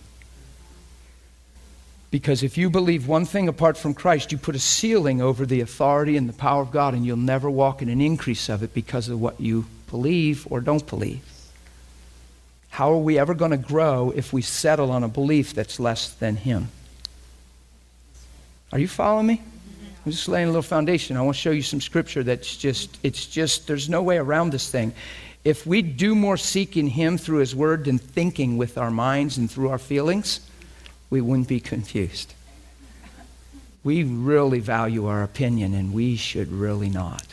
Because 2.12 2.44
if 2.44 2.58
you 2.58 2.70
believe 2.70 3.10
one 3.10 3.26
thing 3.26 3.50
apart 3.50 3.78
from 3.78 3.94
Christ, 3.94 4.32
you 4.32 4.38
put 4.38 4.56
a 4.56 4.60
ceiling 4.60 5.22
over 5.22 5.46
the 5.46 5.60
authority 5.60 6.16
and 6.16 6.30
the 6.30 6.34
power 6.34 6.62
of 6.62 6.72
God, 6.72 6.94
and 6.94 7.06
you'll 7.06 7.18
never 7.18 7.50
walk 7.50 7.82
in 7.82 7.90
an 7.90 8.00
increase 8.00 8.48
of 8.48 8.64
it 8.64 8.74
because 8.74 9.10
of 9.10 9.20
what 9.20 9.42
you 9.42 9.66
believe 9.90 10.48
or 10.50 10.62
don't 10.62 10.88
believe. 10.88 11.26
How 12.70 12.94
are 12.94 12.98
we 12.98 13.20
ever 13.20 13.34
going 13.34 13.52
to 13.52 13.58
grow 13.58 14.14
if 14.16 14.32
we 14.32 14.42
settle 14.42 14.92
on 14.92 15.04
a 15.04 15.10
belief 15.10 15.54
that's 15.54 15.78
less 15.78 16.10
than 16.10 16.38
Him? 16.38 16.70
Are 18.72 18.80
you 18.80 18.88
following 18.88 19.28
me? 19.28 19.42
I'm 20.04 20.12
just 20.12 20.28
laying 20.28 20.48
a 20.48 20.50
little 20.50 20.64
foundation. 20.64 21.16
I 21.16 21.22
want 21.22 21.36
to 21.36 21.42
show 21.42 21.52
you 21.52 21.62
some 21.62 21.80
scripture 21.80 22.24
that's 22.24 22.58
just, 22.58 22.98
it's 23.04 23.28
just, 23.28 23.68
there's 23.68 23.88
no 23.88 24.02
way 24.02 24.18
around 24.18 24.52
this 24.52 24.70
thing. 24.70 24.94
If 25.44 25.68
we 25.68 25.84
do 25.84 26.16
more 26.16 26.38
seeking 26.38 26.88
Him 26.88 27.20
through 27.20 27.40
His 27.40 27.56
Word 27.56 27.86
than 27.86 28.00
thinking 28.00 28.58
with 28.58 28.80
our 28.80 28.90
minds 28.90 29.38
and 29.38 29.50
through 29.50 29.70
our 29.70 29.78
feelings, 29.78 30.40
we 31.12 31.22
wouldn't 31.22 31.48
be 31.48 31.60
confused. 31.60 32.34
We 33.84 34.04
really 34.04 34.60
value 34.60 35.06
our 35.06 35.24
opinion, 35.24 35.74
and 35.74 35.94
we 35.94 36.16
should 36.16 36.52
really 36.52 36.90
not. 36.90 37.26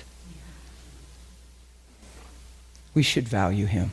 We 2.95 3.03
should 3.03 3.29
value 3.29 3.67
Him 3.67 3.93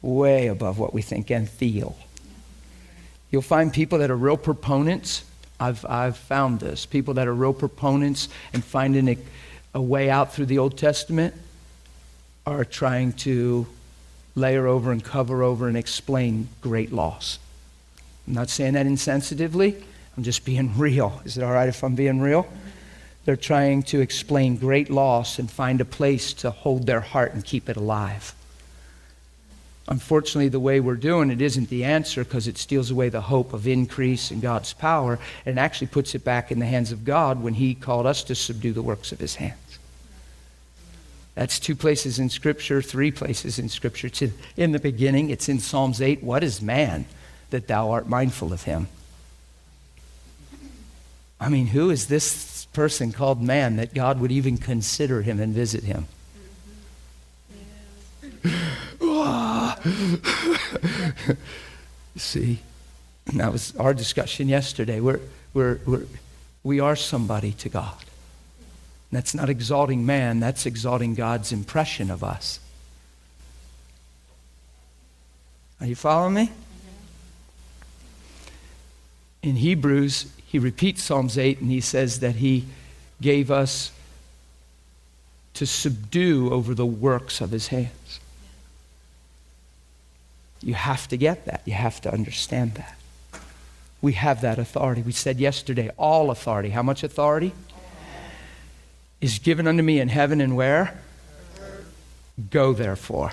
way 0.00 0.46
above 0.46 0.78
what 0.78 0.94
we 0.94 1.02
think 1.02 1.30
and 1.30 1.48
feel. 1.48 1.96
You'll 3.30 3.42
find 3.42 3.72
people 3.72 3.98
that 3.98 4.10
are 4.10 4.16
real 4.16 4.36
proponents 4.36 5.24
I've, 5.60 5.84
I've 5.86 6.16
found 6.16 6.60
this. 6.60 6.86
People 6.86 7.14
that 7.14 7.28
are 7.28 7.34
real 7.34 7.52
proponents 7.52 8.28
and 8.52 8.64
finding 8.64 9.08
a, 9.08 9.18
a 9.74 9.80
way 9.80 10.10
out 10.10 10.34
through 10.34 10.46
the 10.46 10.58
Old 10.58 10.76
Testament 10.76 11.34
are 12.46 12.64
trying 12.64 13.12
to 13.12 13.66
layer 14.34 14.66
over 14.66 14.92
and 14.92 15.02
cover 15.02 15.42
over 15.42 15.68
and 15.68 15.76
explain 15.76 16.48
great 16.60 16.92
loss. 16.92 17.38
I'm 18.26 18.34
not 18.34 18.50
saying 18.50 18.74
that 18.74 18.86
insensitively. 18.86 19.82
I'm 20.16 20.22
just 20.22 20.44
being 20.44 20.76
real. 20.78 21.20
Is 21.24 21.38
it 21.38 21.44
all 21.44 21.52
right 21.52 21.68
if 21.68 21.82
I'm 21.82 21.94
being 21.94 22.20
real? 22.20 22.46
They're 23.24 23.36
trying 23.36 23.84
to 23.84 24.00
explain 24.00 24.56
great 24.56 24.90
loss 24.90 25.38
and 25.38 25.50
find 25.50 25.80
a 25.80 25.84
place 25.84 26.34
to 26.34 26.50
hold 26.50 26.86
their 26.86 27.00
heart 27.00 27.32
and 27.32 27.42
keep 27.42 27.68
it 27.68 27.76
alive. 27.76 28.34
Unfortunately, 29.86 30.48
the 30.48 30.60
way 30.60 30.80
we're 30.80 30.94
doing 30.94 31.30
it 31.30 31.42
isn't 31.42 31.68
the 31.68 31.84
answer 31.84 32.24
because 32.24 32.48
it 32.48 32.56
steals 32.56 32.90
away 32.90 33.10
the 33.10 33.20
hope 33.20 33.52
of 33.52 33.66
increase 33.66 34.30
in 34.30 34.40
God's 34.40 34.72
power 34.72 35.18
and 35.44 35.58
actually 35.58 35.88
puts 35.88 36.14
it 36.14 36.24
back 36.24 36.50
in 36.50 36.58
the 36.58 36.66
hands 36.66 36.90
of 36.90 37.04
God 37.04 37.42
when 37.42 37.54
He 37.54 37.74
called 37.74 38.06
us 38.06 38.24
to 38.24 38.34
subdue 38.34 38.72
the 38.72 38.82
works 38.82 39.12
of 39.12 39.20
His 39.20 39.34
hands. 39.34 39.78
That's 41.34 41.58
two 41.58 41.74
places 41.74 42.18
in 42.18 42.30
Scripture, 42.30 42.80
three 42.80 43.10
places 43.10 43.58
in 43.58 43.68
Scripture. 43.68 44.06
It's 44.06 44.22
In 44.56 44.72
the 44.72 44.78
beginning, 44.78 45.30
it's 45.30 45.48
in 45.48 45.58
Psalms 45.58 46.00
8 46.00 46.22
What 46.22 46.44
is 46.44 46.62
man 46.62 47.06
that 47.50 47.66
thou 47.66 47.90
art 47.90 48.08
mindful 48.08 48.52
of 48.52 48.62
him? 48.62 48.88
I 51.40 51.48
mean, 51.48 51.68
who 51.68 51.90
is 51.90 52.06
this 52.06 52.66
person 52.72 53.12
called 53.12 53.42
man 53.42 53.76
that 53.76 53.92
God 53.92 54.20
would 54.20 54.32
even 54.32 54.56
consider 54.56 55.22
him 55.22 55.40
and 55.40 55.52
visit 55.52 55.84
him? 55.84 56.06
See, 62.16 62.58
that 63.34 63.52
was 63.52 63.74
our 63.76 63.94
discussion 63.94 64.48
yesterday. 64.48 65.00
We're, 65.00 65.20
we're, 65.52 65.80
we're, 65.86 66.06
we 66.62 66.80
are 66.80 66.96
somebody 66.96 67.52
to 67.52 67.68
God. 67.68 67.96
That's 69.10 69.34
not 69.34 69.48
exalting 69.48 70.04
man, 70.04 70.40
that's 70.40 70.66
exalting 70.66 71.14
God's 71.14 71.52
impression 71.52 72.10
of 72.10 72.24
us. 72.24 72.60
Are 75.80 75.86
you 75.86 75.94
following 75.94 76.34
me? 76.34 76.52
In 79.42 79.56
Hebrews, 79.56 80.32
he 80.46 80.58
repeats 80.58 81.02
Psalms 81.02 81.36
8 81.36 81.60
and 81.60 81.70
he 81.70 81.80
says 81.80 82.20
that 82.20 82.36
he 82.36 82.64
gave 83.20 83.50
us 83.50 83.92
to 85.54 85.66
subdue 85.66 86.52
over 86.52 86.74
the 86.74 86.86
works 86.86 87.40
of 87.40 87.50
his 87.50 87.68
hands. 87.68 87.90
You 90.64 90.72
have 90.72 91.06
to 91.08 91.18
get 91.18 91.44
that. 91.44 91.60
You 91.66 91.74
have 91.74 92.00
to 92.00 92.12
understand 92.12 92.74
that. 92.76 92.96
We 94.00 94.14
have 94.14 94.40
that 94.40 94.58
authority. 94.58 95.02
We 95.02 95.12
said 95.12 95.38
yesterday, 95.38 95.90
all 95.98 96.30
authority. 96.30 96.70
How 96.70 96.82
much 96.82 97.04
authority? 97.04 97.52
Is 99.20 99.38
given 99.38 99.66
unto 99.66 99.82
me 99.82 100.00
in 100.00 100.08
heaven 100.08 100.40
and 100.40 100.56
where? 100.56 100.98
Go 102.50 102.72
therefore. 102.72 103.32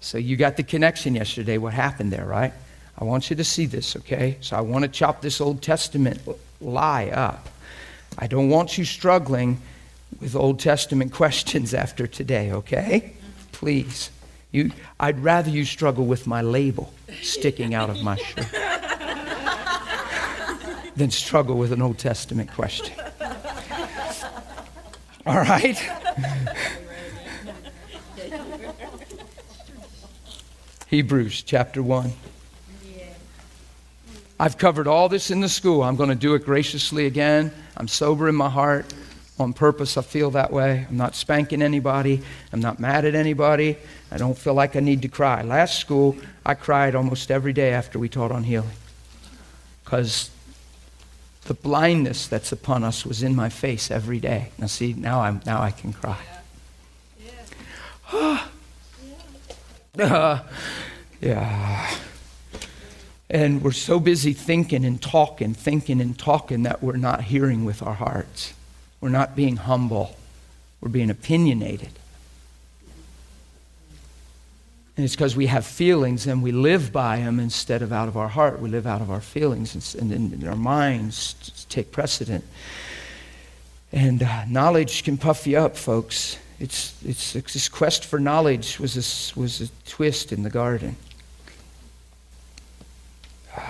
So 0.00 0.18
you 0.18 0.36
got 0.36 0.56
the 0.56 0.62
connection 0.62 1.14
yesterday. 1.14 1.56
What 1.56 1.72
happened 1.72 2.12
there, 2.12 2.26
right? 2.26 2.52
I 2.98 3.04
want 3.04 3.30
you 3.30 3.36
to 3.36 3.44
see 3.44 3.66
this, 3.66 3.96
okay? 3.96 4.36
So 4.40 4.56
I 4.56 4.60
want 4.60 4.84
to 4.84 4.90
chop 4.90 5.22
this 5.22 5.40
Old 5.40 5.62
Testament 5.62 6.20
lie 6.60 7.08
up. 7.08 7.48
I 8.18 8.26
don't 8.26 8.48
want 8.50 8.78
you 8.78 8.84
struggling 8.84 9.60
with 10.20 10.36
Old 10.36 10.60
Testament 10.60 11.12
questions 11.22 11.72
after 11.72 12.06
today, 12.06 12.52
okay? 12.52 13.14
Please. 13.52 14.10
You, 14.56 14.72
I'd 14.98 15.22
rather 15.22 15.50
you 15.50 15.66
struggle 15.66 16.06
with 16.06 16.26
my 16.26 16.40
label 16.40 16.90
sticking 17.20 17.74
out 17.74 17.90
of 17.90 18.02
my 18.02 18.16
shirt 18.16 18.46
than 20.96 21.10
struggle 21.10 21.58
with 21.58 21.72
an 21.72 21.82
Old 21.82 21.98
Testament 21.98 22.50
question. 22.50 22.96
All 25.26 25.36
right? 25.36 25.76
Hebrews 30.86 31.42
chapter 31.42 31.82
1. 31.82 32.14
I've 34.40 34.56
covered 34.56 34.86
all 34.86 35.10
this 35.10 35.30
in 35.30 35.42
the 35.42 35.50
school. 35.50 35.82
I'm 35.82 35.96
going 35.96 36.08
to 36.08 36.14
do 36.14 36.32
it 36.32 36.46
graciously 36.46 37.04
again. 37.04 37.52
I'm 37.76 37.88
sober 37.88 38.26
in 38.26 38.34
my 38.34 38.48
heart. 38.48 38.86
On 39.38 39.52
purpose, 39.52 39.98
I 39.98 40.02
feel 40.02 40.30
that 40.30 40.50
way. 40.50 40.86
I'm 40.88 40.96
not 40.96 41.14
spanking 41.14 41.60
anybody. 41.60 42.22
I'm 42.52 42.60
not 42.60 42.80
mad 42.80 43.04
at 43.04 43.14
anybody. 43.14 43.76
I 44.10 44.16
don't 44.16 44.36
feel 44.36 44.54
like 44.54 44.76
I 44.76 44.80
need 44.80 45.02
to 45.02 45.08
cry. 45.08 45.42
Last 45.42 45.78
school, 45.78 46.16
I 46.44 46.54
cried 46.54 46.94
almost 46.94 47.30
every 47.30 47.52
day 47.52 47.72
after 47.72 47.98
we 47.98 48.08
taught 48.08 48.32
on 48.32 48.44
healing 48.44 48.70
because 49.84 50.30
the 51.44 51.54
blindness 51.54 52.26
that's 52.26 52.50
upon 52.50 52.82
us 52.82 53.06
was 53.06 53.22
in 53.22 53.36
my 53.36 53.48
face 53.48 53.90
every 53.90 54.20
day. 54.20 54.50
Now, 54.58 54.66
see, 54.66 54.94
now, 54.94 55.20
I'm, 55.20 55.40
now 55.46 55.60
I 55.60 55.70
can 55.70 55.92
cry. 55.92 56.18
Yeah. 58.12 58.48
uh, 59.98 60.42
yeah. 61.20 61.96
And 63.28 63.62
we're 63.62 63.72
so 63.72 64.00
busy 64.00 64.32
thinking 64.32 64.84
and 64.84 65.00
talking, 65.00 65.54
thinking 65.54 66.00
and 66.00 66.18
talking 66.18 66.62
that 66.62 66.82
we're 66.82 66.96
not 66.96 67.22
hearing 67.22 67.64
with 67.64 67.82
our 67.82 67.94
hearts. 67.94 68.54
We're 69.00 69.08
not 69.10 69.36
being 69.36 69.56
humble. 69.56 70.16
We're 70.80 70.88
being 70.88 71.10
opinionated. 71.10 71.90
And 74.96 75.04
it's 75.04 75.14
because 75.14 75.36
we 75.36 75.46
have 75.46 75.66
feelings 75.66 76.26
and 76.26 76.42
we 76.42 76.52
live 76.52 76.90
by 76.90 77.18
them 77.18 77.38
instead 77.38 77.82
of 77.82 77.92
out 77.92 78.08
of 78.08 78.16
our 78.16 78.28
heart. 78.28 78.60
We 78.60 78.70
live 78.70 78.86
out 78.86 79.02
of 79.02 79.10
our 79.10 79.20
feelings 79.20 79.94
and, 79.94 80.10
and 80.10 80.48
our 80.48 80.56
minds 80.56 81.66
take 81.68 81.92
precedent. 81.92 82.44
And 83.92 84.22
uh, 84.22 84.44
knowledge 84.46 85.04
can 85.04 85.18
puff 85.18 85.46
you 85.46 85.58
up, 85.58 85.76
folks. 85.76 86.38
It's, 86.58 86.94
it's, 87.04 87.34
this 87.34 87.68
quest 87.68 88.06
for 88.06 88.18
knowledge 88.18 88.80
was 88.80 88.96
a, 88.96 89.38
was 89.38 89.60
a 89.60 89.68
twist 89.88 90.32
in 90.32 90.42
the 90.42 90.50
garden. 90.50 90.96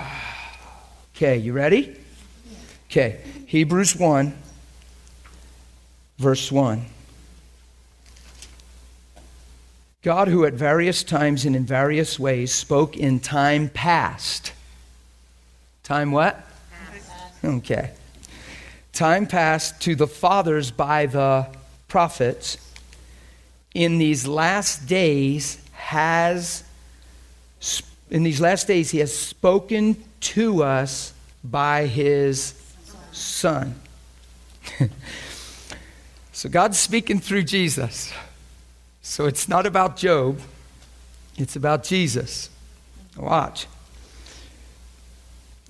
Okay, 1.17 1.39
you 1.39 1.55
ready? 1.55 1.97
Okay, 2.91 3.23
Hebrews 3.47 3.97
1, 3.97 4.37
verse 6.19 6.51
1. 6.51 6.85
God, 10.03 10.29
who 10.29 10.45
at 10.45 10.53
various 10.53 11.03
times 11.03 11.45
and 11.45 11.57
in 11.57 11.67
various 11.67 12.19
ways 12.19 12.53
spoke 12.53 12.97
in 12.97 13.19
time 13.19 13.69
past. 13.69 14.53
Time 15.83 16.13
what? 16.13 16.45
Okay. 17.45 17.91
Time 18.93 19.27
past 19.27 19.81
to 19.83 19.95
the 19.95 20.07
fathers 20.07 20.71
by 20.71 21.07
the 21.07 21.47
prophets, 21.89 22.57
in 23.75 23.99
these 23.99 24.27
last 24.27 24.87
days 24.87 25.63
has 25.73 26.65
in 28.11 28.23
these 28.23 28.41
last 28.41 28.67
days 28.67 28.91
he 28.91 28.99
has 28.99 29.17
spoken 29.17 30.03
to 30.21 30.63
us 30.63 31.13
by 31.43 31.87
his 31.87 32.55
son. 33.13 33.75
so 36.37 36.51
God's 36.51 36.79
speaking 36.79 37.19
through 37.19 37.45
Jesus. 37.45 38.13
So 39.01 39.25
it's 39.25 39.49
not 39.49 39.65
about 39.65 39.97
Job, 39.97 40.39
it's 41.39 41.57
about 41.57 41.83
Jesus. 41.83 42.51
Watch. 43.17 43.67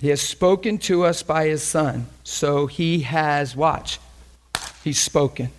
He 0.01 0.09
has 0.09 0.19
spoken 0.19 0.77
to 0.79 1.05
us 1.05 1.23
by 1.23 1.45
his 1.47 1.63
son. 1.63 2.07
So 2.25 2.67
he 2.67 2.99
has, 3.03 3.55
watch, 3.55 3.97
he's 4.83 4.99
spoken. 4.99 5.51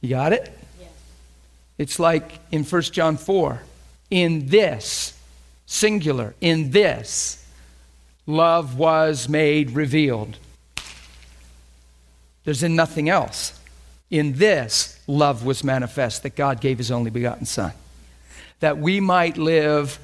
You 0.00 0.08
got 0.08 0.32
it? 0.32 0.50
Yes. 0.80 0.88
It's 1.76 1.98
like 1.98 2.40
in 2.50 2.64
1 2.64 2.82
John 2.84 3.18
4 3.18 3.60
in 4.10 4.46
this, 4.46 5.12
singular, 5.66 6.34
in 6.40 6.70
this, 6.70 7.46
love 8.26 8.78
was 8.78 9.28
made 9.28 9.72
revealed. 9.72 10.38
There's 12.44 12.62
in 12.62 12.74
nothing 12.74 13.10
else. 13.10 13.57
In 14.10 14.34
this, 14.34 14.98
love 15.06 15.44
was 15.44 15.62
manifest 15.62 16.22
that 16.22 16.34
God 16.34 16.60
gave 16.60 16.78
his 16.78 16.90
only 16.90 17.10
begotten 17.10 17.44
Son, 17.44 17.72
that 18.60 18.78
we 18.78 19.00
might 19.00 19.36
live 19.36 19.98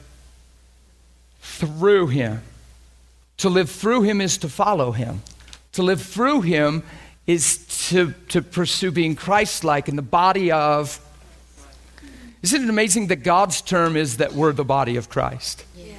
through 1.40 2.08
him. 2.08 2.42
To 3.38 3.48
live 3.48 3.70
through 3.70 4.02
him 4.02 4.20
is 4.20 4.38
to 4.38 4.48
follow 4.48 4.92
him. 4.92 5.22
To 5.72 5.82
live 5.82 6.02
through 6.02 6.42
him 6.42 6.82
is 7.26 7.88
to, 7.88 8.14
to 8.28 8.42
pursue 8.42 8.90
being 8.90 9.16
Christ 9.16 9.64
like 9.64 9.88
in 9.88 9.96
the 9.96 10.02
body 10.02 10.52
of. 10.52 11.00
Isn't 12.42 12.62
it 12.62 12.68
amazing 12.68 13.06
that 13.06 13.16
God's 13.16 13.62
term 13.62 13.96
is 13.96 14.18
that 14.18 14.34
we're 14.34 14.52
the 14.52 14.64
body 14.64 14.96
of 14.96 15.08
Christ? 15.08 15.64
Yeah. 15.74 15.94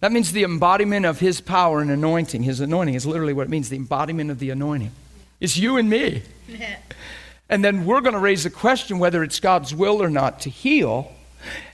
That 0.00 0.10
means 0.10 0.32
the 0.32 0.42
embodiment 0.42 1.06
of 1.06 1.20
his 1.20 1.40
power 1.40 1.80
and 1.80 1.90
anointing. 1.90 2.42
His 2.42 2.60
anointing 2.60 2.94
is 2.94 3.06
literally 3.06 3.32
what 3.32 3.44
it 3.44 3.50
means 3.50 3.68
the 3.68 3.76
embodiment 3.76 4.30
of 4.30 4.40
the 4.40 4.50
anointing. 4.50 4.90
It's 5.40 5.56
you 5.56 5.76
and 5.76 5.88
me. 5.88 6.22
And 7.48 7.64
then 7.64 7.84
we're 7.84 8.00
going 8.00 8.14
to 8.14 8.20
raise 8.20 8.44
the 8.44 8.50
question 8.50 8.98
whether 8.98 9.22
it's 9.22 9.40
God's 9.40 9.74
will 9.74 10.02
or 10.02 10.10
not 10.10 10.40
to 10.40 10.50
heal 10.50 11.12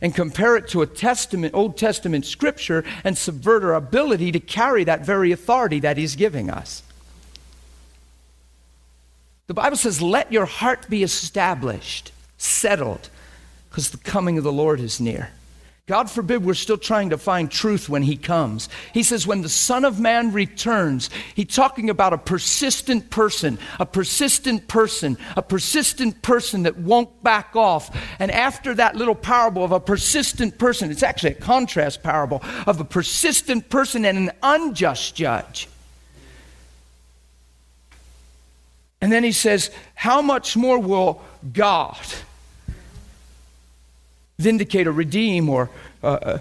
and 0.00 0.14
compare 0.14 0.56
it 0.56 0.68
to 0.68 0.82
a 0.82 0.86
testament 0.86 1.54
old 1.54 1.78
testament 1.78 2.26
scripture 2.26 2.84
and 3.04 3.16
subvert 3.16 3.64
our 3.64 3.74
ability 3.74 4.32
to 4.32 4.40
carry 4.40 4.84
that 4.84 5.04
very 5.04 5.32
authority 5.32 5.80
that 5.80 5.96
he's 5.96 6.14
giving 6.14 6.50
us. 6.50 6.82
The 9.46 9.54
bible 9.54 9.76
says 9.76 10.02
let 10.02 10.30
your 10.30 10.46
heart 10.46 10.88
be 10.90 11.02
established 11.02 12.12
settled 12.36 13.08
because 13.70 13.90
the 13.90 13.98
coming 13.98 14.36
of 14.36 14.44
the 14.44 14.52
lord 14.52 14.80
is 14.80 15.00
near 15.00 15.30
God 15.86 16.08
forbid 16.08 16.44
we're 16.44 16.54
still 16.54 16.78
trying 16.78 17.10
to 17.10 17.18
find 17.18 17.50
truth 17.50 17.88
when 17.88 18.02
He 18.02 18.16
comes. 18.16 18.68
He 18.94 19.02
says, 19.02 19.26
when 19.26 19.42
the 19.42 19.48
Son 19.48 19.84
of 19.84 19.98
Man 19.98 20.32
returns, 20.32 21.10
He's 21.34 21.52
talking 21.54 21.90
about 21.90 22.12
a 22.12 22.18
persistent 22.18 23.10
person, 23.10 23.58
a 23.80 23.86
persistent 23.86 24.68
person, 24.68 25.18
a 25.36 25.42
persistent 25.42 26.22
person 26.22 26.62
that 26.62 26.78
won't 26.78 27.24
back 27.24 27.56
off. 27.56 27.96
And 28.20 28.30
after 28.30 28.74
that 28.74 28.94
little 28.94 29.16
parable 29.16 29.64
of 29.64 29.72
a 29.72 29.80
persistent 29.80 30.56
person, 30.56 30.92
it's 30.92 31.02
actually 31.02 31.32
a 31.32 31.40
contrast 31.40 32.04
parable 32.04 32.42
of 32.64 32.78
a 32.78 32.84
persistent 32.84 33.68
person 33.68 34.04
and 34.04 34.16
an 34.16 34.30
unjust 34.40 35.16
judge. 35.16 35.68
And 39.00 39.10
then 39.10 39.24
He 39.24 39.32
says, 39.32 39.72
How 39.96 40.22
much 40.22 40.56
more 40.56 40.78
will 40.78 41.22
God? 41.52 41.98
Vindicate 44.38 44.86
or 44.86 44.92
redeem 44.92 45.48
or 45.48 45.70
uh, 46.02 46.06
uh, 46.06 46.38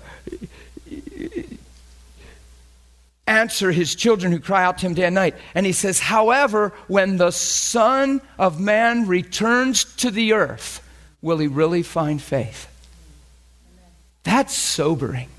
answer 3.28 3.72
his 3.72 3.96
children 3.96 4.32
who 4.32 4.40
cry 4.40 4.64
out 4.64 4.80
to 4.80 4.86
him 4.86 4.94
day 4.94 5.06
and 5.06 5.16
night. 5.16 5.36
And 5.56 5.66
he 5.66 5.72
says, 5.72 6.00
However, 6.00 6.74
when 6.88 7.18
the 7.18 7.32
Son 7.32 8.22
of 8.38 8.60
Man 8.60 9.08
returns 9.08 9.86
to 9.96 10.12
the 10.12 10.34
earth, 10.34 10.86
will 11.22 11.38
he 11.38 11.48
really 11.48 11.84
find 11.84 12.22
faith? 12.22 12.68
That's 14.24 14.54
sobering. 14.54 15.30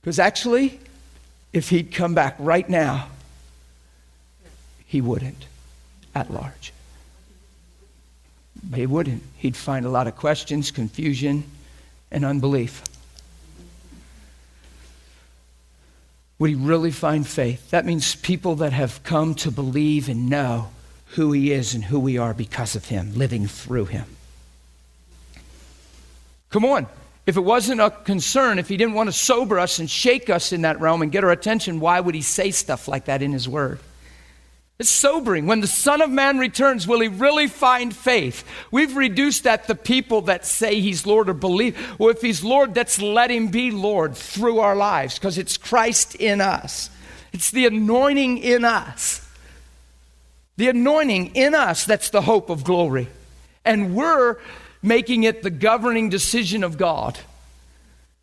Because 0.00 0.18
actually, 0.18 0.78
if 1.52 1.70
he'd 1.70 1.92
come 1.92 2.14
back 2.14 2.36
right 2.38 2.68
now, 2.68 3.08
he 4.86 5.00
wouldn't 5.00 5.46
at 6.14 6.30
large. 6.30 6.73
But 8.68 8.78
he 8.78 8.86
wouldn't. 8.86 9.22
He'd 9.36 9.56
find 9.56 9.84
a 9.84 9.90
lot 9.90 10.06
of 10.06 10.16
questions, 10.16 10.70
confusion, 10.70 11.44
and 12.10 12.24
unbelief. 12.24 12.82
Would 16.38 16.50
he 16.50 16.56
really 16.56 16.90
find 16.90 17.26
faith? 17.26 17.70
That 17.70 17.84
means 17.84 18.16
people 18.16 18.56
that 18.56 18.72
have 18.72 19.02
come 19.02 19.34
to 19.36 19.50
believe 19.50 20.08
and 20.08 20.28
know 20.28 20.70
who 21.08 21.32
he 21.32 21.52
is 21.52 21.74
and 21.74 21.84
who 21.84 22.00
we 22.00 22.18
are 22.18 22.34
because 22.34 22.74
of 22.74 22.86
him, 22.86 23.14
living 23.14 23.46
through 23.46 23.86
him. 23.86 24.04
Come 26.50 26.64
on. 26.64 26.86
If 27.26 27.36
it 27.36 27.40
wasn't 27.40 27.80
a 27.80 27.90
concern, 27.90 28.58
if 28.58 28.68
he 28.68 28.76
didn't 28.76 28.94
want 28.94 29.08
to 29.08 29.12
sober 29.12 29.58
us 29.58 29.78
and 29.78 29.88
shake 29.88 30.28
us 30.28 30.52
in 30.52 30.62
that 30.62 30.78
realm 30.80 31.02
and 31.02 31.10
get 31.10 31.24
our 31.24 31.30
attention, 31.30 31.80
why 31.80 31.98
would 31.98 32.14
he 32.14 32.20
say 32.20 32.50
stuff 32.50 32.86
like 32.86 33.06
that 33.06 33.22
in 33.22 33.32
his 33.32 33.48
word? 33.48 33.78
It's 34.78 34.90
sobering. 34.90 35.46
When 35.46 35.60
the 35.60 35.68
Son 35.68 36.02
of 36.02 36.10
Man 36.10 36.38
returns, 36.38 36.86
will 36.86 37.00
he 37.00 37.06
really 37.06 37.46
find 37.46 37.94
faith? 37.94 38.44
We've 38.72 38.96
reduced 38.96 39.44
that 39.44 39.68
to 39.68 39.74
people 39.76 40.22
that 40.22 40.44
say 40.44 40.80
he's 40.80 41.06
Lord 41.06 41.28
or 41.28 41.34
believe. 41.34 41.98
Well, 41.98 42.10
if 42.10 42.20
he's 42.20 42.42
Lord, 42.42 42.74
let's 42.74 43.00
let 43.00 43.30
him 43.30 43.48
be 43.48 43.70
Lord 43.70 44.16
through 44.16 44.58
our 44.58 44.74
lives 44.74 45.16
because 45.16 45.38
it's 45.38 45.56
Christ 45.56 46.16
in 46.16 46.40
us. 46.40 46.90
It's 47.32 47.52
the 47.52 47.66
anointing 47.66 48.38
in 48.38 48.64
us. 48.64 49.20
The 50.56 50.68
anointing 50.68 51.36
in 51.36 51.54
us 51.54 51.84
that's 51.84 52.10
the 52.10 52.22
hope 52.22 52.50
of 52.50 52.64
glory. 52.64 53.08
And 53.64 53.94
we're 53.94 54.38
making 54.82 55.22
it 55.22 55.42
the 55.42 55.50
governing 55.50 56.08
decision 56.08 56.64
of 56.64 56.78
God, 56.78 57.18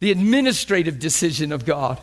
the 0.02 0.12
administrative 0.12 1.00
decision 1.00 1.54
of 1.54 1.66
God. 1.66 1.98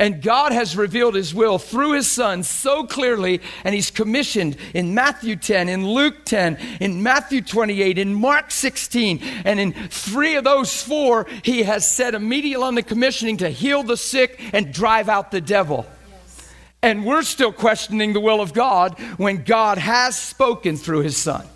And 0.00 0.20
God 0.20 0.50
has 0.50 0.76
revealed 0.76 1.14
his 1.14 1.32
will 1.32 1.56
through 1.58 1.92
his 1.92 2.10
son 2.10 2.42
so 2.42 2.84
clearly, 2.84 3.40
and 3.62 3.74
he's 3.74 3.92
commissioned 3.92 4.56
in 4.74 4.92
Matthew 4.92 5.36
10, 5.36 5.68
in 5.68 5.86
Luke 5.86 6.24
10, 6.24 6.58
in 6.80 7.02
Matthew 7.02 7.40
28, 7.40 7.98
in 7.98 8.12
Mark 8.12 8.50
16, 8.50 9.20
and 9.44 9.60
in 9.60 9.72
three 9.72 10.34
of 10.34 10.42
those 10.42 10.82
four, 10.82 11.26
he 11.44 11.62
has 11.62 11.88
set 11.88 12.14
immediately 12.14 12.64
on 12.64 12.74
the 12.74 12.82
commissioning 12.82 13.36
to 13.36 13.48
heal 13.48 13.84
the 13.84 13.96
sick 13.96 14.40
and 14.52 14.74
drive 14.74 15.08
out 15.08 15.30
the 15.30 15.40
devil. 15.40 15.86
Yes. 16.10 16.52
And 16.82 17.06
we're 17.06 17.22
still 17.22 17.52
questioning 17.52 18.14
the 18.14 18.20
will 18.20 18.40
of 18.40 18.52
God 18.52 18.98
when 19.16 19.44
God 19.44 19.78
has 19.78 20.18
spoken 20.18 20.76
through 20.76 21.02
his 21.02 21.16
son. 21.16 21.46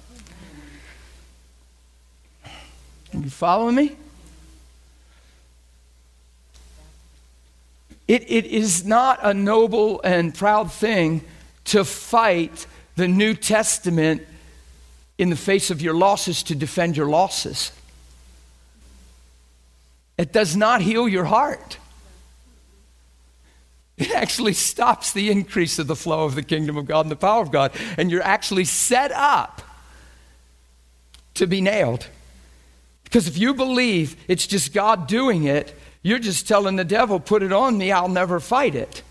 Are 3.15 3.19
you 3.19 3.31
following 3.31 3.75
me? 3.75 3.97
It, 8.09 8.31
it 8.31 8.47
is 8.47 8.87
not 8.87 9.21
a 9.23 9.35
noble 9.35 10.01
and 10.03 10.35
proud 10.35 10.73
thing 10.73 11.23
to 11.67 11.85
fight 11.85 12.67
the 12.97 13.07
New 13.07 13.35
Testament 13.35 14.27
in 15.19 15.31
the 15.31 15.37
face 15.37 15.71
of 15.71 15.83
your 15.83 15.95
losses 15.95 16.43
to 16.45 16.55
defend 16.55 16.97
your 16.97 17.09
losses. 17.09 17.71
It 20.17 20.33
does 20.33 20.57
not 20.57 20.81
heal 20.81 21.07
your 21.07 21.27
heart. 21.27 21.79
It 23.99 24.13
actually 24.13 24.55
stops 24.55 25.13
the 25.13 25.31
increase 25.31 25.79
of 25.79 25.87
the 25.87 25.97
flow 25.97 26.25
of 26.25 26.35
the 26.35 26.43
kingdom 26.43 26.77
of 26.77 26.87
God 26.87 27.03
and 27.03 27.11
the 27.11 27.17
power 27.17 27.43
of 27.43 27.51
God. 27.51 27.73
And 27.99 28.11
you're 28.11 28.23
actually 28.23 28.65
set 28.65 29.13
up 29.13 29.61
to 31.35 31.47
be 31.47 31.61
nailed. 31.61 32.07
Because 33.05 33.27
if 33.27 33.37
you 33.37 33.55
believe 33.55 34.17
it's 34.29 34.47
just 34.47 34.73
God 34.73 35.07
doing 35.09 35.45
it, 35.45 35.78
you're 36.03 36.19
just 36.19 36.49
telling 36.49 36.77
the 36.77 36.85
devil, 36.85 37.21
put 37.21 37.43
it 37.43 37.53
on 37.53 37.77
me, 37.77 37.93
I'll 37.93 38.09
never 38.09 38.41
fight 38.41 38.75
it. 38.75 39.03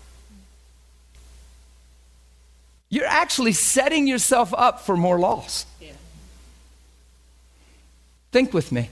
You're 2.90 3.06
actually 3.06 3.52
setting 3.52 4.06
yourself 4.06 4.54
up 4.56 4.80
for 4.80 4.96
more 4.96 5.18
loss. 5.18 5.66
Yeah. 5.80 5.92
Think 8.32 8.54
with 8.54 8.72
me. 8.72 8.88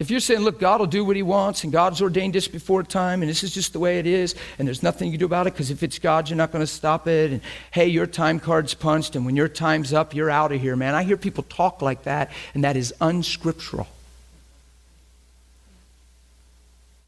If 0.00 0.10
you're 0.10 0.18
saying, 0.18 0.40
look, 0.40 0.58
God 0.58 0.80
will 0.80 0.88
do 0.88 1.04
what 1.04 1.14
he 1.14 1.22
wants, 1.22 1.62
and 1.62 1.72
God's 1.72 2.02
ordained 2.02 2.34
this 2.34 2.48
before 2.48 2.82
time, 2.82 3.22
and 3.22 3.30
this 3.30 3.44
is 3.44 3.54
just 3.54 3.72
the 3.72 3.78
way 3.78 4.00
it 4.00 4.06
is, 4.06 4.34
and 4.58 4.66
there's 4.66 4.82
nothing 4.82 5.06
you 5.06 5.12
can 5.12 5.20
do 5.20 5.26
about 5.26 5.46
it, 5.46 5.52
because 5.52 5.70
if 5.70 5.84
it's 5.84 6.00
God, 6.00 6.28
you're 6.28 6.36
not 6.36 6.50
going 6.50 6.62
to 6.62 6.66
stop 6.66 7.06
it, 7.06 7.30
and 7.30 7.40
hey, 7.70 7.86
your 7.86 8.08
time 8.08 8.40
card's 8.40 8.74
punched, 8.74 9.14
and 9.14 9.24
when 9.24 9.36
your 9.36 9.46
time's 9.46 9.92
up, 9.92 10.12
you're 10.12 10.28
out 10.28 10.50
of 10.50 10.60
here, 10.60 10.74
man. 10.74 10.96
I 10.96 11.04
hear 11.04 11.16
people 11.16 11.44
talk 11.44 11.82
like 11.82 12.02
that, 12.02 12.32
and 12.52 12.64
that 12.64 12.76
is 12.76 12.92
unscriptural. 13.00 13.86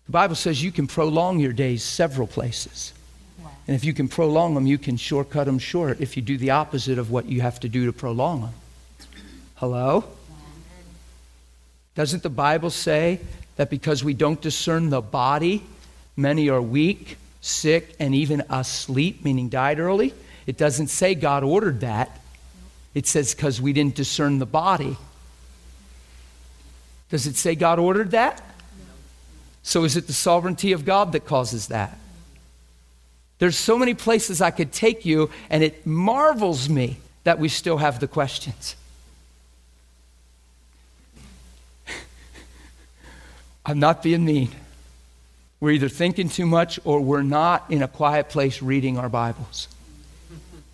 The 0.06 0.12
Bible 0.12 0.34
says 0.34 0.62
you 0.62 0.72
can 0.72 0.86
prolong 0.86 1.38
your 1.38 1.52
days 1.52 1.82
several 1.82 2.26
places. 2.26 2.92
And 3.66 3.74
if 3.74 3.84
you 3.84 3.94
can 3.94 4.08
prolong 4.08 4.54
them, 4.54 4.66
you 4.66 4.76
can 4.76 4.96
shortcut 4.96 5.46
them 5.46 5.58
short 5.58 6.00
if 6.00 6.16
you 6.16 6.22
do 6.22 6.36
the 6.36 6.50
opposite 6.50 6.98
of 6.98 7.10
what 7.10 7.26
you 7.26 7.40
have 7.40 7.60
to 7.60 7.68
do 7.68 7.86
to 7.86 7.92
prolong 7.92 8.42
them. 8.42 8.54
Hello? 9.54 10.04
Doesn't 11.94 12.22
the 12.22 12.30
Bible 12.30 12.70
say 12.70 13.20
that 13.56 13.70
because 13.70 14.04
we 14.04 14.12
don't 14.12 14.40
discern 14.40 14.90
the 14.90 15.00
body, 15.00 15.64
many 16.16 16.50
are 16.50 16.60
weak, 16.60 17.16
sick, 17.40 17.94
and 17.98 18.14
even 18.14 18.42
asleep, 18.50 19.24
meaning 19.24 19.48
died 19.48 19.78
early? 19.78 20.12
It 20.46 20.58
doesn't 20.58 20.88
say 20.88 21.14
God 21.14 21.42
ordered 21.42 21.80
that. 21.80 22.20
It 22.94 23.06
says 23.06 23.34
because 23.34 23.60
we 23.60 23.72
didn't 23.72 23.94
discern 23.94 24.38
the 24.38 24.46
body. 24.46 24.96
Does 27.08 27.26
it 27.26 27.36
say 27.36 27.54
God 27.54 27.78
ordered 27.78 28.10
that? 28.10 28.42
So 29.64 29.82
is 29.84 29.96
it 29.96 30.06
the 30.06 30.12
sovereignty 30.12 30.70
of 30.72 30.84
God 30.84 31.10
that 31.12 31.24
causes 31.24 31.66
that? 31.68 31.98
There's 33.38 33.56
so 33.56 33.76
many 33.76 33.94
places 33.94 34.40
I 34.40 34.52
could 34.52 34.72
take 34.72 35.04
you, 35.04 35.30
and 35.50 35.64
it 35.64 35.84
marvels 35.86 36.68
me 36.68 36.98
that 37.24 37.38
we 37.38 37.48
still 37.48 37.78
have 37.78 37.98
the 37.98 38.06
questions. 38.06 38.76
I'm 43.66 43.80
not 43.80 44.02
being 44.02 44.24
mean. 44.24 44.50
We're 45.60 45.70
either 45.72 45.88
thinking 45.88 46.28
too 46.28 46.46
much 46.46 46.78
or 46.84 47.00
we're 47.00 47.22
not 47.22 47.64
in 47.70 47.82
a 47.82 47.88
quiet 47.88 48.28
place 48.28 48.60
reading 48.60 48.98
our 48.98 49.08
Bibles. 49.08 49.66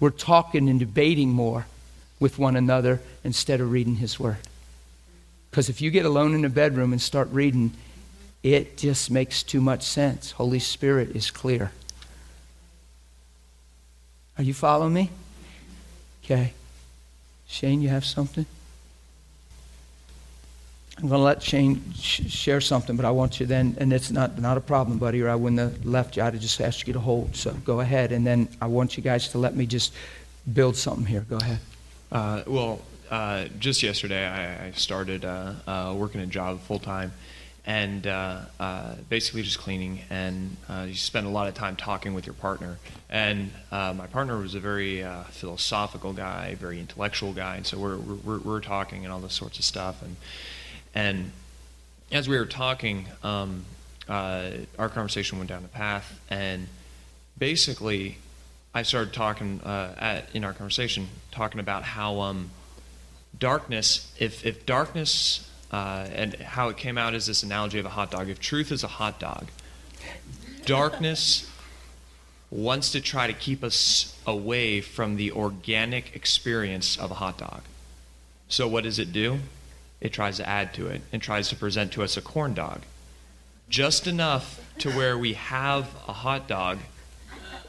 We're 0.00 0.11
talking 0.11 0.68
and 0.68 0.81
debating 0.81 1.31
more 1.31 1.66
with 2.18 2.40
one 2.40 2.57
another 2.57 3.00
instead 3.22 3.61
of 3.61 3.70
reading 3.70 3.96
His 3.96 4.18
Word. 4.18 4.38
Because 5.50 5.68
if 5.68 5.81
you 5.81 5.92
get 5.92 6.07
alone 6.07 6.35
in 6.35 6.44
a 6.44 6.48
bedroom 6.48 6.92
and 6.92 7.00
start 7.00 7.29
reading, 7.31 7.72
it 8.42 8.76
just 8.76 9.11
makes 9.11 9.42
too 9.42 9.61
much 9.61 9.83
sense. 9.83 10.33
Holy 10.33 10.59
Spirit 10.59 11.14
is 11.14 11.31
clear. 11.31 11.72
Are 14.38 14.42
you 14.42 14.55
following 14.55 14.94
me? 14.94 15.11
Okay. 16.24 16.55
Shane, 17.46 17.83
you 17.83 17.88
have 17.88 18.05
something? 18.05 18.46
I'm 20.96 21.09
going 21.09 21.18
to 21.18 21.24
let 21.24 21.42
Shane 21.42 21.83
sh- 21.94 22.31
share 22.31 22.61
something, 22.61 22.96
but 22.96 23.05
I 23.05 23.11
want 23.11 23.40
you 23.40 23.46
then, 23.46 23.76
and 23.79 23.92
it's 23.92 24.11
not, 24.11 24.38
not 24.38 24.57
a 24.57 24.61
problem, 24.61 24.98
buddy, 24.98 25.20
or 25.22 25.29
I 25.29 25.35
wouldn't 25.35 25.59
have 25.59 25.85
left 25.85 26.16
you. 26.16 26.22
I'd 26.22 26.35
have 26.35 26.42
just 26.42 26.61
asked 26.61 26.87
you 26.87 26.92
to 26.92 27.00
hold. 27.00 27.35
So 27.37 27.53
go 27.64 27.81
ahead, 27.81 28.12
and 28.12 28.26
then 28.26 28.48
I 28.61 28.66
want 28.66 28.96
you 28.96 29.03
guys 29.03 29.29
to 29.29 29.38
let 29.38 29.57
me 29.57 29.66
just 29.66 29.92
build 30.53 30.76
something 30.76 31.07
here. 31.07 31.24
Go 31.29 31.38
ahead. 31.38 31.59
Uh, 32.12 32.42
well, 32.46 32.83
uh, 33.11 33.46
just 33.59 33.83
yesterday, 33.83 34.26
I, 34.26 34.66
I 34.66 34.70
started 34.72 35.24
uh, 35.24 35.55
uh 35.66 35.94
working 35.96 36.20
a 36.20 36.26
job 36.26 36.61
full 36.61 36.79
time 36.79 37.12
and 37.70 38.04
uh, 38.09 38.40
uh, 38.59 38.94
basically 39.09 39.42
just 39.42 39.61
cleaning. 39.61 40.00
And 40.11 40.56
uh, 40.68 40.87
you 40.88 40.96
spend 40.96 41.24
a 41.28 41.30
lot 41.30 41.46
of 41.46 41.54
time 41.54 41.76
talking 41.76 42.14
with 42.14 42.26
your 42.26 42.35
partner. 42.35 42.78
And 43.09 43.52
uh, 43.70 43.94
my 43.96 44.09
partner 44.09 44.38
was 44.38 44.56
a 44.56 44.61
very 44.61 45.04
uh, 45.04 45.22
philosophical 45.30 46.12
guy, 46.12 46.56
very 46.56 46.80
intellectual 46.80 47.33
guy, 47.33 47.54
and 47.56 47.64
so 47.64 47.78
we're, 47.78 47.96
we're, 47.96 48.40
we're 48.40 48.61
talking 48.61 49.04
and 49.04 49.12
all 49.12 49.20
this 49.20 49.35
sorts 49.35 49.61
of 49.61 49.64
stuff. 49.64 50.02
And 50.02 50.16
and 50.96 51.30
as 52.11 52.28
we 52.28 52.37
were 52.37 52.46
talking, 52.46 53.06
um, 53.22 53.64
uh, 54.09 54.50
our 54.76 54.88
conversation 54.88 55.38
went 55.38 55.48
down 55.48 55.62
the 55.62 55.68
path, 55.68 56.18
and 56.28 56.66
basically, 57.38 58.18
I 58.74 58.83
started 58.83 59.12
talking 59.12 59.61
at, 59.64 60.28
in 60.35 60.42
our 60.42 60.52
conversation, 60.52 61.06
talking 61.30 61.61
about 61.61 61.85
how 61.85 62.18
um, 62.18 62.50
darkness, 63.38 64.12
if 64.18 64.44
if 64.44 64.66
darkness 64.66 65.48
uh, 65.72 66.06
and 66.12 66.35
how 66.35 66.68
it 66.68 66.76
came 66.76 66.98
out 66.98 67.14
is 67.14 67.26
this 67.26 67.42
analogy 67.42 67.78
of 67.78 67.87
a 67.87 67.90
hot 67.90 68.11
dog. 68.11 68.28
If 68.28 68.40
truth 68.40 68.72
is 68.72 68.83
a 68.83 68.88
hot 68.88 69.20
dog, 69.20 69.48
darkness 70.64 71.50
wants 72.50 72.90
to 72.92 73.00
try 73.00 73.26
to 73.26 73.33
keep 73.33 73.62
us 73.62 74.18
away 74.26 74.80
from 74.80 75.16
the 75.16 75.30
organic 75.33 76.16
experience 76.16 76.96
of 76.96 77.11
a 77.11 77.14
hot 77.14 77.38
dog. 77.38 77.62
So, 78.48 78.66
what 78.66 78.83
does 78.85 78.98
it 78.98 79.12
do? 79.12 79.38
It 80.00 80.12
tries 80.12 80.38
to 80.38 80.48
add 80.48 80.74
to 80.74 80.88
it 80.88 81.02
and 81.12 81.22
tries 81.22 81.48
to 81.50 81.56
present 81.56 81.92
to 81.92 82.02
us 82.02 82.16
a 82.16 82.22
corn 82.22 82.54
dog. 82.54 82.80
Just 83.68 84.06
enough 84.09 84.61
to 84.78 84.90
where 84.90 85.16
we 85.16 85.35
have 85.35 85.88
a 86.09 86.12
hot 86.12 86.48
dog, 86.48 86.78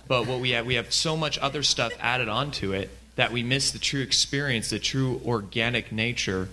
but 0.07 0.25
what 0.25 0.39
we 0.39 0.51
have, 0.51 0.65
we 0.65 0.75
have 0.75 0.91
so 0.91 1.15
much 1.15 1.37
other 1.37 1.61
stuff 1.61 1.93
added 1.99 2.29
onto 2.29 2.73
it 2.73 2.89
that 3.15 3.31
we 3.31 3.43
miss 3.43 3.69
the 3.71 3.77
true 3.77 4.01
experience, 4.01 4.71
the 4.71 4.79
true 4.79 5.21
organic 5.23 5.91
nature 5.91 6.49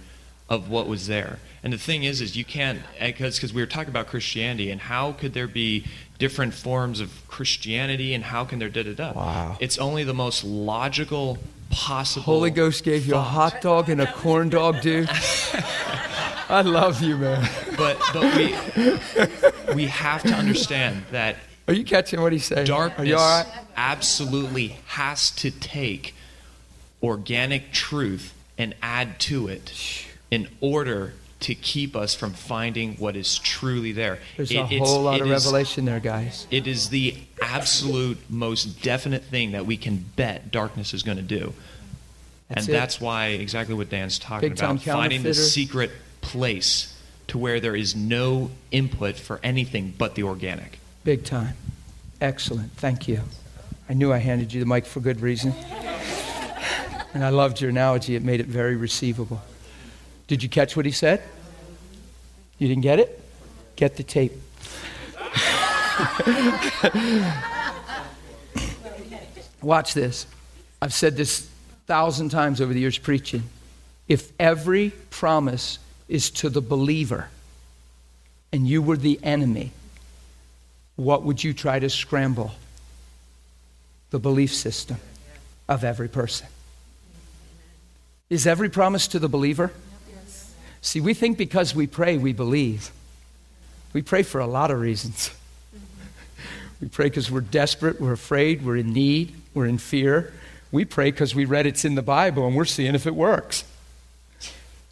of 0.48 0.70
what 0.70 0.86
was 0.86 1.06
there. 1.06 1.38
And 1.62 1.72
the 1.72 1.78
thing 1.78 2.04
is, 2.04 2.20
is 2.20 2.36
you 2.36 2.44
can't 2.44 2.80
eh, 2.98 3.08
because 3.08 3.36
because 3.36 3.52
we 3.52 3.60
were 3.60 3.66
talking 3.66 3.90
about 3.90 4.06
Christianity 4.06 4.70
and 4.70 4.80
how 4.80 5.12
could 5.12 5.34
there 5.34 5.48
be 5.48 5.84
different 6.18 6.54
forms 6.54 7.00
of 7.00 7.10
Christianity 7.28 8.14
and 8.14 8.24
how 8.24 8.44
can 8.44 8.58
there 8.58 8.68
da 8.68 8.82
da 8.82 8.94
da? 8.94 9.12
Wow! 9.12 9.56
It's 9.60 9.78
only 9.78 10.04
the 10.04 10.14
most 10.14 10.44
logical 10.44 11.38
possible. 11.70 12.24
Holy 12.24 12.50
Ghost 12.50 12.84
gave 12.84 13.06
you 13.06 13.14
a 13.16 13.20
hot 13.20 13.60
dog 13.60 13.88
and 13.90 14.00
a 14.00 14.10
corn 14.12 14.48
dog, 14.48 14.80
dude. 14.80 15.08
I 16.50 16.62
love 16.62 17.02
you, 17.02 17.18
man. 17.18 17.48
But 17.76 18.00
but 18.12 18.34
we 18.36 18.54
we 19.74 19.86
have 19.86 20.22
to 20.22 20.32
understand 20.32 21.04
that. 21.10 21.36
Are 21.66 21.74
you 21.74 21.84
catching 21.84 22.22
what 22.22 22.32
he's 22.32 22.46
saying? 22.46 22.66
Darkness 22.66 23.46
absolutely 23.76 24.78
has 24.86 25.30
to 25.32 25.50
take 25.50 26.14
organic 27.02 27.72
truth 27.72 28.32
and 28.56 28.74
add 28.82 29.20
to 29.20 29.48
it 29.48 30.06
in 30.30 30.48
order 30.60 31.14
to 31.40 31.54
keep 31.54 31.94
us 31.94 32.14
from 32.14 32.32
finding 32.32 32.94
what 32.96 33.14
is 33.16 33.38
truly 33.38 33.92
there. 33.92 34.18
There's 34.36 34.50
it, 34.50 34.56
a 34.56 34.64
whole 34.64 35.02
lot 35.02 35.20
of 35.20 35.30
is, 35.30 35.44
revelation 35.44 35.84
there, 35.84 36.00
guys. 36.00 36.46
It 36.50 36.66
is 36.66 36.90
the 36.90 37.16
absolute 37.40 38.18
most 38.28 38.82
definite 38.82 39.24
thing 39.24 39.52
that 39.52 39.64
we 39.64 39.76
can 39.76 40.04
bet 40.16 40.50
darkness 40.50 40.92
is 40.92 41.02
going 41.02 41.16
to 41.16 41.22
do. 41.22 41.54
That's 42.48 42.66
and 42.66 42.68
it. 42.70 42.72
that's 42.72 43.00
why 43.00 43.28
exactly 43.28 43.74
what 43.74 43.88
Dan's 43.88 44.18
talking 44.18 44.50
Big 44.50 44.58
about 44.58 44.80
finding 44.80 45.22
the 45.22 45.34
secret 45.34 45.90
place 46.22 46.94
to 47.28 47.38
where 47.38 47.60
there 47.60 47.76
is 47.76 47.94
no 47.94 48.50
input 48.70 49.16
for 49.16 49.38
anything 49.42 49.94
but 49.96 50.14
the 50.14 50.22
organic. 50.24 50.80
Big 51.04 51.24
time. 51.24 51.54
Excellent. 52.20 52.72
Thank 52.72 53.06
you. 53.06 53.20
I 53.88 53.92
knew 53.92 54.12
I 54.12 54.18
handed 54.18 54.52
you 54.52 54.60
the 54.60 54.66
mic 54.66 54.86
for 54.86 55.00
good 55.00 55.20
reason. 55.20 55.52
And 57.14 57.24
I 57.24 57.30
loved 57.30 57.60
your 57.60 57.70
analogy, 57.70 58.16
it 58.16 58.22
made 58.22 58.40
it 58.40 58.46
very 58.46 58.76
receivable. 58.76 59.40
Did 60.28 60.42
you 60.42 60.48
catch 60.48 60.76
what 60.76 60.86
he 60.86 60.92
said? 60.92 61.22
You 62.58 62.68
didn't 62.68 62.82
get 62.82 63.00
it? 63.00 63.20
Get 63.76 63.96
the 63.96 64.02
tape. 64.02 64.32
Watch 69.62 69.94
this. 69.94 70.26
I've 70.80 70.92
said 70.92 71.16
this 71.16 71.48
thousand 71.86 72.28
times 72.28 72.60
over 72.60 72.72
the 72.72 72.80
years 72.80 72.98
preaching. 72.98 73.42
If 74.06 74.30
every 74.38 74.90
promise 75.10 75.78
is 76.08 76.30
to 76.30 76.50
the 76.50 76.60
believer 76.60 77.28
and 78.52 78.68
you 78.68 78.82
were 78.82 78.96
the 78.96 79.18
enemy, 79.22 79.72
what 80.96 81.22
would 81.24 81.42
you 81.42 81.54
try 81.54 81.78
to 81.78 81.88
scramble? 81.88 82.52
The 84.10 84.18
belief 84.18 84.54
system 84.54 84.98
of 85.68 85.84
every 85.84 86.08
person. 86.08 86.46
Is 88.30 88.46
every 88.46 88.68
promise 88.68 89.08
to 89.08 89.18
the 89.18 89.28
believer? 89.28 89.72
See, 90.88 91.02
we 91.02 91.12
think 91.12 91.36
because 91.36 91.74
we 91.74 91.86
pray, 91.86 92.16
we 92.16 92.32
believe. 92.32 92.92
We 93.92 94.00
pray 94.00 94.22
for 94.22 94.40
a 94.40 94.46
lot 94.46 94.70
of 94.70 94.80
reasons. 94.80 95.30
We 96.80 96.88
pray 96.88 97.10
because 97.10 97.30
we're 97.30 97.42
desperate, 97.42 98.00
we're 98.00 98.14
afraid, 98.14 98.64
we're 98.64 98.78
in 98.78 98.94
need, 98.94 99.34
we're 99.52 99.66
in 99.66 99.76
fear. 99.76 100.32
We 100.72 100.86
pray 100.86 101.10
because 101.10 101.34
we 101.34 101.44
read 101.44 101.66
it's 101.66 101.84
in 101.84 101.94
the 101.94 102.00
Bible 102.00 102.46
and 102.46 102.56
we're 102.56 102.64
seeing 102.64 102.94
if 102.94 103.06
it 103.06 103.14
works. 103.14 103.64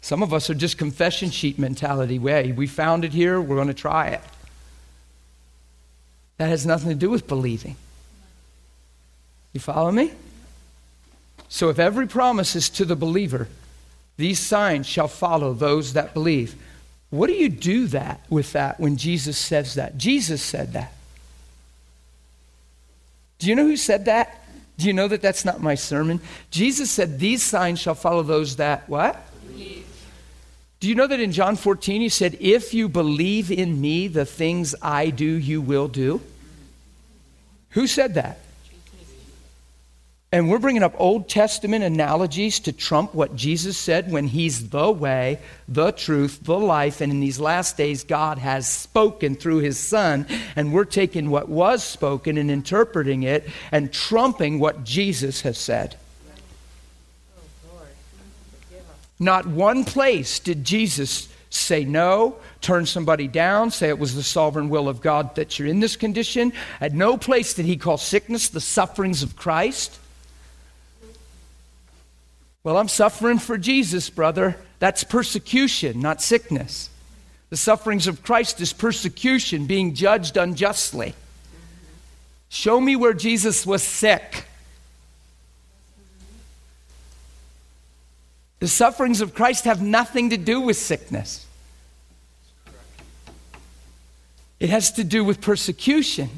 Some 0.01 0.21
of 0.21 0.35
us 0.35 0.51
are 0.51 0.53
just 0.53 0.77
confession 0.77 1.31
sheet 1.31 1.57
mentality. 1.57 2.19
Way 2.19 2.51
we 2.51 2.67
found 2.67 3.03
it 3.03 3.11
here, 3.11 3.41
we're 3.41 3.55
going 3.55 3.67
to 3.67 3.73
try 3.73 4.09
it. 4.09 4.21
That 6.37 6.49
has 6.49 6.63
nothing 6.63 6.89
to 6.89 6.95
do 6.95 7.09
with 7.09 7.27
believing. 7.27 7.75
You 9.51 9.59
follow 9.59 9.91
me? 9.91 10.11
So 11.49 11.69
if 11.69 11.79
every 11.79 12.05
promise 12.05 12.55
is 12.55 12.69
to 12.69 12.85
the 12.85 12.95
believer, 12.95 13.47
these 14.17 14.39
signs 14.39 14.87
shall 14.87 15.07
follow 15.07 15.53
those 15.53 15.93
that 15.93 16.13
believe. 16.13 16.55
What 17.09 17.27
do 17.27 17.33
you 17.33 17.49
do 17.49 17.87
that 17.87 18.21
with 18.29 18.51
that 18.53 18.79
when 18.79 18.97
Jesus 18.97 19.37
says 19.37 19.75
that? 19.75 19.97
Jesus 19.97 20.41
said 20.41 20.73
that. 20.73 20.93
Do 23.39 23.47
you 23.47 23.55
know 23.55 23.65
who 23.65 23.77
said 23.77 24.05
that? 24.05 24.43
Do 24.77 24.87
you 24.87 24.93
know 24.93 25.07
that 25.07 25.21
that's 25.21 25.45
not 25.45 25.61
my 25.61 25.75
sermon? 25.75 26.19
Jesus 26.51 26.91
said, 26.91 27.19
These 27.19 27.43
signs 27.43 27.79
shall 27.79 27.95
follow 27.95 28.23
those 28.23 28.57
that 28.57 28.89
what? 28.89 29.23
Believe. 29.47 29.85
Do 30.79 30.89
you 30.89 30.95
know 30.95 31.07
that 31.07 31.19
in 31.19 31.31
John 31.31 31.55
14 31.55 32.01
he 32.01 32.09
said, 32.09 32.37
If 32.39 32.73
you 32.73 32.89
believe 32.89 33.51
in 33.51 33.79
me, 33.79 34.07
the 34.07 34.25
things 34.25 34.75
I 34.81 35.09
do, 35.09 35.25
you 35.25 35.61
will 35.61 35.87
do? 35.87 36.21
Who 37.71 37.87
said 37.87 38.15
that? 38.15 38.39
And 40.29 40.49
we're 40.49 40.59
bringing 40.59 40.83
up 40.83 40.93
Old 40.97 41.29
Testament 41.29 41.85
analogies 41.85 42.59
to 42.61 42.73
trump 42.73 43.13
what 43.13 43.37
Jesus 43.37 43.77
said 43.77 44.11
when 44.11 44.27
He's 44.27 44.69
the 44.69 44.91
way, 44.91 45.39
the 45.69 45.91
truth, 45.91 46.43
the 46.43 46.59
life. 46.59 46.99
And 46.99 47.13
in 47.13 47.21
these 47.21 47.39
last 47.39 47.77
days, 47.77 48.03
God 48.03 48.37
has 48.37 48.67
spoken 48.67 49.35
through 49.35 49.59
His 49.59 49.79
Son. 49.79 50.27
And 50.57 50.73
we're 50.73 50.83
taking 50.83 51.29
what 51.29 51.47
was 51.47 51.81
spoken 51.81 52.37
and 52.37 52.51
interpreting 52.51 53.23
it 53.23 53.47
and 53.71 53.93
trumping 53.93 54.59
what 54.59 54.83
Jesus 54.83 55.41
has 55.41 55.57
said. 55.57 55.95
Not 59.19 59.47
one 59.47 59.85
place 59.85 60.39
did 60.39 60.65
Jesus 60.65 61.29
say 61.49 61.85
no, 61.85 62.35
turn 62.59 62.85
somebody 62.85 63.29
down, 63.29 63.71
say 63.71 63.87
it 63.87 63.97
was 63.97 64.13
the 64.13 64.21
sovereign 64.21 64.67
will 64.67 64.89
of 64.89 64.99
God 64.99 65.35
that 65.35 65.57
you're 65.57 65.69
in 65.69 65.79
this 65.79 65.95
condition. 65.95 66.51
At 66.81 66.93
no 66.93 67.17
place 67.17 67.53
did 67.53 67.65
He 67.65 67.77
call 67.77 67.97
sickness 67.97 68.49
the 68.49 68.59
sufferings 68.59 69.23
of 69.23 69.37
Christ. 69.37 69.97
Well, 72.67 72.77
I'm 72.77 72.89
suffering 72.89 73.39
for 73.39 73.57
Jesus, 73.57 74.09
brother. 74.09 74.57
That's 74.79 75.05
persecution, 75.05 76.01
not 76.01 76.21
sickness. 76.21 76.89
The 77.49 77.55
sufferings 77.55 78.07
of 78.07 78.23
Christ 78.23 78.59
is 78.59 78.73
persecution, 78.73 79.67
being 79.67 79.93
judged 79.93 80.35
unjustly. 80.35 81.15
Show 82.49 82.81
me 82.81 82.97
where 82.97 83.13
Jesus 83.13 83.65
was 83.65 83.83
sick. 83.83 84.43
The 88.59 88.67
sufferings 88.67 89.21
of 89.21 89.33
Christ 89.33 89.63
have 89.63 89.81
nothing 89.81 90.31
to 90.31 90.37
do 90.37 90.59
with 90.59 90.75
sickness. 90.75 91.45
It 94.59 94.69
has 94.69 94.91
to 94.91 95.05
do 95.05 95.23
with 95.23 95.39
persecution. 95.39 96.29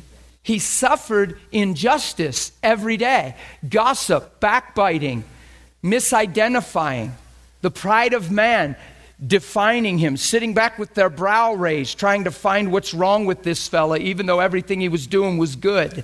He 0.43 0.59
suffered 0.59 1.39
injustice 1.51 2.51
every 2.61 2.97
day 2.97 3.35
gossip, 3.67 4.39
backbiting, 4.39 5.23
misidentifying, 5.83 7.11
the 7.61 7.71
pride 7.71 8.13
of 8.13 8.31
man 8.31 8.75
defining 9.25 9.97
him, 9.97 10.15
sitting 10.15 10.53
back 10.53 10.79
with 10.79 10.93
their 10.93 11.09
brow 11.09 11.53
raised, 11.53 11.99
trying 11.99 12.23
to 12.23 12.31
find 12.31 12.71
what's 12.71 12.93
wrong 12.93 13.25
with 13.25 13.43
this 13.43 13.67
fella, 13.67 13.97
even 13.97 14.25
though 14.25 14.39
everything 14.39 14.79
he 14.79 14.89
was 14.89 15.07
doing 15.07 15.37
was 15.37 15.55
good. 15.55 16.03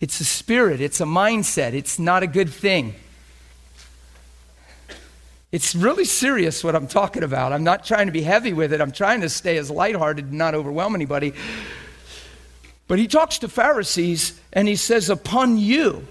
It's 0.00 0.20
a 0.20 0.24
spirit, 0.24 0.80
it's 0.80 1.00
a 1.00 1.04
mindset, 1.04 1.72
it's 1.72 1.98
not 1.98 2.22
a 2.22 2.26
good 2.26 2.50
thing. 2.50 2.94
It's 5.52 5.74
really 5.74 6.04
serious 6.04 6.62
what 6.64 6.74
I'm 6.74 6.88
talking 6.88 7.22
about. 7.22 7.52
I'm 7.52 7.64
not 7.64 7.84
trying 7.84 8.06
to 8.06 8.12
be 8.12 8.22
heavy 8.22 8.52
with 8.52 8.72
it. 8.72 8.80
I'm 8.80 8.92
trying 8.92 9.20
to 9.20 9.28
stay 9.28 9.56
as 9.56 9.70
lighthearted 9.70 10.26
and 10.26 10.34
not 10.34 10.54
overwhelm 10.54 10.94
anybody. 10.94 11.32
But 12.88 12.98
he 12.98 13.06
talks 13.06 13.38
to 13.38 13.48
Pharisees 13.48 14.38
and 14.52 14.68
he 14.68 14.76
says, 14.76 15.08
Upon 15.08 15.56
you, 15.56 16.06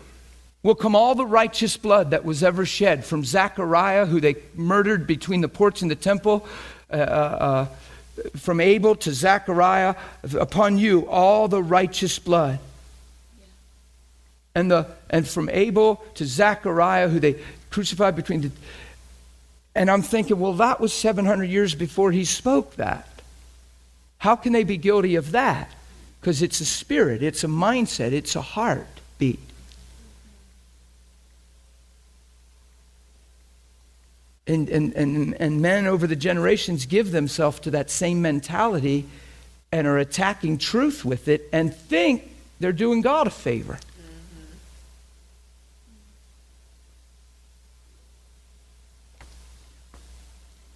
will 0.65 0.73
come 0.73 0.95
all 0.95 1.13
the 1.13 1.27
righteous 1.27 1.77
blood 1.77 2.09
that 2.09 2.25
was 2.25 2.41
ever 2.41 2.65
shed 2.65 3.05
from 3.05 3.23
Zechariah, 3.23 4.07
who 4.07 4.19
they 4.19 4.35
murdered 4.55 5.05
between 5.05 5.41
the 5.41 5.47
porch 5.47 5.83
and 5.83 5.91
the 5.91 5.95
temple, 5.95 6.47
uh, 6.91 6.95
uh, 6.95 6.97
uh, 6.97 7.65
from 8.35 8.59
Abel 8.59 8.95
to 8.95 9.13
Zechariah, 9.13 9.93
upon 10.33 10.79
you 10.79 11.07
all 11.07 11.47
the 11.47 11.61
righteous 11.61 12.17
blood. 12.17 12.57
And, 14.55 14.71
the, 14.71 14.87
and 15.11 15.27
from 15.27 15.49
Abel 15.49 16.03
to 16.15 16.25
Zechariah, 16.25 17.09
who 17.09 17.19
they 17.19 17.35
crucified 17.69 18.15
between 18.15 18.41
the. 18.41 18.51
And 19.75 19.91
I'm 19.91 20.01
thinking, 20.01 20.39
well, 20.39 20.53
that 20.53 20.79
was 20.79 20.93
700 20.93 21.43
years 21.43 21.75
before 21.75 22.11
he 22.11 22.25
spoke 22.25 22.77
that. 22.77 23.07
How 24.17 24.35
can 24.35 24.51
they 24.51 24.63
be 24.63 24.77
guilty 24.77 25.13
of 25.13 25.29
that? 25.29 25.71
Because 26.19 26.41
it's 26.41 26.59
a 26.59 26.65
spirit, 26.65 27.21
it's 27.21 27.43
a 27.43 27.47
mindset, 27.47 28.13
it's 28.13 28.35
a 28.35 28.41
heartbeat. 28.41 29.44
And, 34.47 34.69
and, 34.69 34.93
and, 34.93 35.33
and 35.41 35.61
men 35.61 35.87
over 35.87 36.05
the 36.05 36.15
generations 36.15 36.85
give 36.85 37.11
themselves 37.11 37.59
to 37.61 37.71
that 37.71 37.89
same 37.89 38.21
mentality 38.21 39.05
and 39.71 39.87
are 39.87 39.97
attacking 39.97 40.59
truth 40.59 41.03
with 41.03 41.27
it 41.27 41.49
and 41.51 41.73
think 41.73 42.31
they're 42.59 42.71
doing 42.71 43.01
God 43.01 43.27
a 43.27 43.31
favor. 43.31 43.79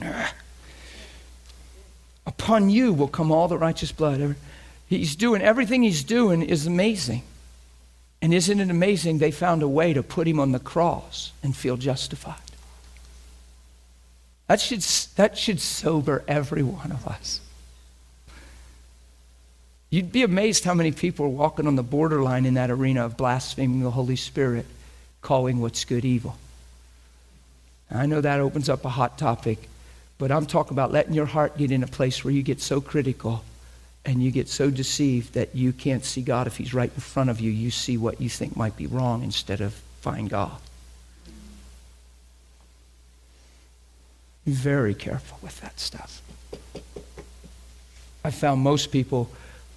Mm-hmm. 0.02 0.36
Upon 2.26 2.70
you 2.70 2.94
will 2.94 3.08
come 3.08 3.32
all 3.32 3.48
the 3.48 3.58
righteous 3.58 3.92
blood. 3.92 4.36
He's 4.88 5.16
doing 5.16 5.42
everything 5.42 5.84
he's 5.84 6.04
doing 6.04 6.42
is 6.42 6.66
amazing. 6.66 7.24
And 8.22 8.34
isn't 8.34 8.60
it 8.60 8.70
amazing 8.70 9.20
they 9.20 9.32
found 9.32 9.62
a 9.62 9.68
way 9.68 9.94
to 9.94 10.04
put 10.04 10.28
him 10.28 10.40
on 10.40 10.52
the 10.52 10.60
cross 10.60 11.32
and 11.44 11.56
feel 11.56 11.78
justified? 11.78 12.49
That 14.50 14.60
should, 14.60 14.82
that 15.16 15.38
should 15.38 15.62
sober 15.62 16.24
every 16.28 16.64
one 16.64 16.92
of 16.92 17.08
us. 17.08 17.40
You'd 19.92 20.12
be 20.12 20.24
amazed 20.24 20.64
how 20.64 20.74
many 20.74 20.92
people 20.92 21.28
are 21.28 21.30
walking 21.30 21.68
on 21.68 21.76
the 21.76 21.84
borderline 21.84 22.48
in 22.48 22.56
that 22.56 22.72
arena 22.72 23.06
of 23.06 23.16
blaspheming 23.16 23.82
the 23.82 23.92
Holy 23.92 24.16
Spirit, 24.16 24.66
calling 25.22 25.60
what's 25.60 25.86
good 25.86 26.04
evil. 26.04 26.36
I 27.92 28.08
know 28.08 28.22
that 28.22 28.40
opens 28.40 28.70
up 28.70 28.86
a 28.86 28.90
hot 28.90 29.20
topic, 29.20 29.70
but 30.18 30.32
I'm 30.32 30.48
talking 30.48 30.74
about 30.74 30.92
letting 30.92 31.14
your 31.14 31.28
heart 31.28 31.56
get 31.56 31.72
in 31.72 31.84
a 31.84 31.88
place 31.88 32.24
where 32.24 32.34
you 32.34 32.42
get 32.42 32.60
so 32.60 32.82
critical 32.82 33.44
and 34.04 34.24
you 34.24 34.32
get 34.32 34.50
so 34.50 34.72
deceived 34.72 35.36
that 35.36 35.56
you 35.56 35.74
can't 35.74 36.04
see 36.04 36.24
God 36.24 36.48
if 36.48 36.58
He's 36.58 36.74
right 36.74 36.92
in 36.92 37.02
front 37.02 37.30
of 37.30 37.40
you. 37.40 37.52
You 37.52 37.70
see 37.70 37.98
what 37.98 38.20
you 38.20 38.30
think 38.30 38.58
might 38.58 38.76
be 38.76 38.88
wrong 38.88 39.24
instead 39.24 39.62
of 39.62 39.76
find 40.02 40.28
God. 40.28 40.58
Be 44.46 44.52
very 44.52 44.94
careful 44.94 45.38
with 45.42 45.60
that 45.62 45.80
stuff. 45.80 46.22
I 48.24 48.32
found 48.32 48.62
most 48.62 48.92
people 48.92 49.30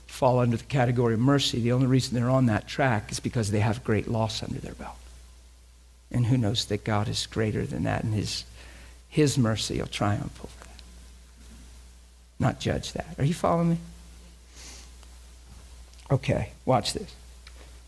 fall 0.06 0.38
under 0.38 0.56
the 0.56 0.64
category 0.64 1.14
of 1.14 1.20
mercy. 1.20 1.60
The 1.60 1.72
only 1.72 1.86
reason 1.86 2.14
they're 2.14 2.30
on 2.30 2.46
that 2.46 2.68
track 2.68 3.10
is 3.10 3.20
because 3.20 3.50
they 3.50 3.60
have 3.60 3.82
great 3.82 4.08
loss 4.08 4.42
under 4.42 4.58
their 4.58 4.74
belt. 4.74 4.96
And 6.10 6.26
who 6.26 6.36
knows 6.36 6.66
that 6.66 6.84
God 6.84 7.08
is 7.08 7.26
greater 7.26 7.64
than 7.64 7.84
that 7.84 8.04
and 8.04 8.12
his, 8.12 8.44
his 9.08 9.38
mercy 9.38 9.80
will 9.80 9.86
triumph 9.86 10.38
over 10.44 10.64
that. 10.64 10.82
Not 12.38 12.60
judge 12.60 12.92
that. 12.92 13.14
Are 13.18 13.24
you 13.24 13.34
following 13.34 13.70
me? 13.70 13.78
Okay, 16.10 16.50
watch 16.66 16.92
this. 16.92 17.14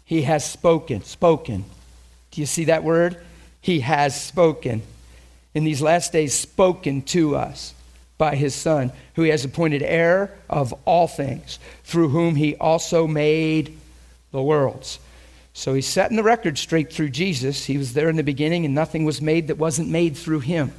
He 0.06 0.22
has 0.22 0.48
spoken, 0.48 1.02
spoken. 1.02 1.64
Do 2.30 2.40
you 2.40 2.46
see 2.46 2.64
that 2.64 2.84
word? 2.84 3.22
He 3.60 3.80
has 3.80 4.18
spoken 4.18 4.82
in 5.54 5.64
these 5.64 5.80
last 5.80 6.12
days 6.12 6.34
spoken 6.34 7.02
to 7.02 7.36
us. 7.36 7.72
by 8.18 8.36
his 8.36 8.54
Son, 8.54 8.92
who 9.14 9.22
he 9.22 9.30
has 9.30 9.44
appointed 9.44 9.82
heir 9.82 10.30
of 10.48 10.72
all 10.84 11.08
things, 11.08 11.58
through 11.82 12.08
whom 12.08 12.36
he 12.36 12.54
also 12.56 13.06
made 13.06 13.76
the 14.30 14.42
worlds. 14.42 14.98
So 15.52 15.74
he's 15.74 15.86
setting 15.86 16.16
the 16.16 16.22
record 16.22 16.58
straight 16.58 16.92
through 16.92 17.10
Jesus. 17.10 17.64
He 17.64 17.78
was 17.78 17.92
there 17.92 18.08
in 18.08 18.16
the 18.16 18.22
beginning, 18.22 18.64
and 18.64 18.74
nothing 18.74 19.04
was 19.04 19.20
made 19.20 19.48
that 19.48 19.58
wasn't 19.58 19.88
made 19.88 20.16
through 20.16 20.40
him. 20.40 20.72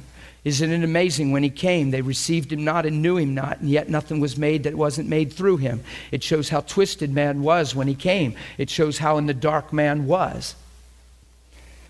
Isn't 0.44 0.70
it 0.70 0.84
amazing? 0.84 1.32
When 1.32 1.42
he 1.42 1.50
came, 1.50 1.90
they 1.90 2.02
received 2.02 2.52
him 2.52 2.64
not 2.64 2.86
and 2.86 3.02
knew 3.02 3.16
him 3.16 3.34
not, 3.34 3.60
and 3.60 3.68
yet 3.68 3.88
nothing 3.88 4.20
was 4.20 4.36
made 4.36 4.64
that 4.64 4.74
wasn't 4.74 5.08
made 5.08 5.32
through 5.32 5.56
him. 5.58 5.82
It 6.12 6.22
shows 6.22 6.48
how 6.48 6.60
twisted 6.60 7.12
man 7.12 7.42
was 7.42 7.74
when 7.74 7.88
he 7.88 7.94
came, 7.94 8.34
it 8.56 8.70
shows 8.70 8.98
how 8.98 9.18
in 9.18 9.26
the 9.26 9.34
dark 9.34 9.72
man 9.72 10.06
was. 10.06 10.54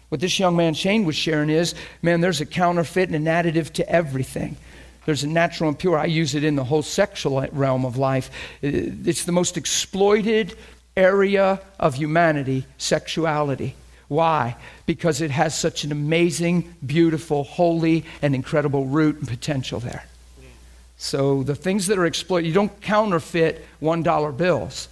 What 0.09 0.21
this 0.21 0.38
young 0.38 0.57
man 0.57 0.75
Shane 0.75 1.05
was 1.05 1.16
sharing 1.16 1.51
is 1.51 1.75
man, 2.03 2.21
there's 2.21 2.40
a 2.40 2.47
counterfeit 2.47 3.11
and 3.11 3.16
an 3.16 3.25
additive 3.25 3.73
to 3.75 3.88
everything. 3.88 4.57
There's 5.05 5.23
a 5.23 5.29
natural 5.29 5.69
and 5.69 5.79
pure. 5.79 5.99
I 5.99 6.07
use 6.07 6.35
it 6.35 6.42
in 6.42 6.57
the 6.57 6.64
whole 6.64 6.83
sexual 6.83 7.40
realm 7.53 7.85
of 7.85 7.97
life. 7.97 8.29
Uh, 8.62 8.69
it's 9.05 9.25
the 9.25 9.33
most 9.33 9.57
exploited 9.57 10.57
area 10.97 11.61
of 11.79 11.95
humanity, 11.95 12.66
sexuality. 12.79 13.77
Why? 14.09 14.57
Because 14.85 15.21
it 15.21 15.31
has 15.31 15.57
such 15.57 15.85
an 15.85 15.92
amazing, 15.92 16.75
beautiful, 16.85 17.45
holy, 17.45 18.05
and 18.23 18.35
incredible 18.35 18.87
root 18.87 19.19
and 19.19 19.29
potential 19.29 19.81
there. 19.81 20.05
So 20.99 21.42
the 21.42 21.55
things 21.55 21.88
that 21.88 21.99
are 21.99 22.07
exploited, 22.07 22.47
you 22.47 22.55
don't 22.55 22.81
counterfeit 22.81 23.64
$1 23.83 24.37
bills. 24.37 24.88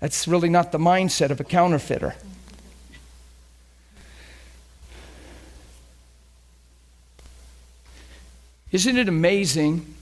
That's 0.00 0.26
really 0.26 0.48
not 0.48 0.72
the 0.72 0.78
mindset 0.78 1.30
of 1.30 1.40
a 1.40 1.44
counterfeiter. 1.44 2.14
Isn't 8.70 8.96
it 8.98 9.08
amazing 9.08 9.94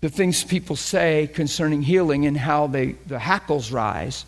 the 0.00 0.08
things 0.08 0.44
people 0.44 0.76
say 0.76 1.28
concerning 1.34 1.82
healing 1.82 2.26
and 2.26 2.36
how 2.36 2.66
they, 2.68 2.92
the 3.06 3.18
hackles 3.18 3.72
rise? 3.72 4.24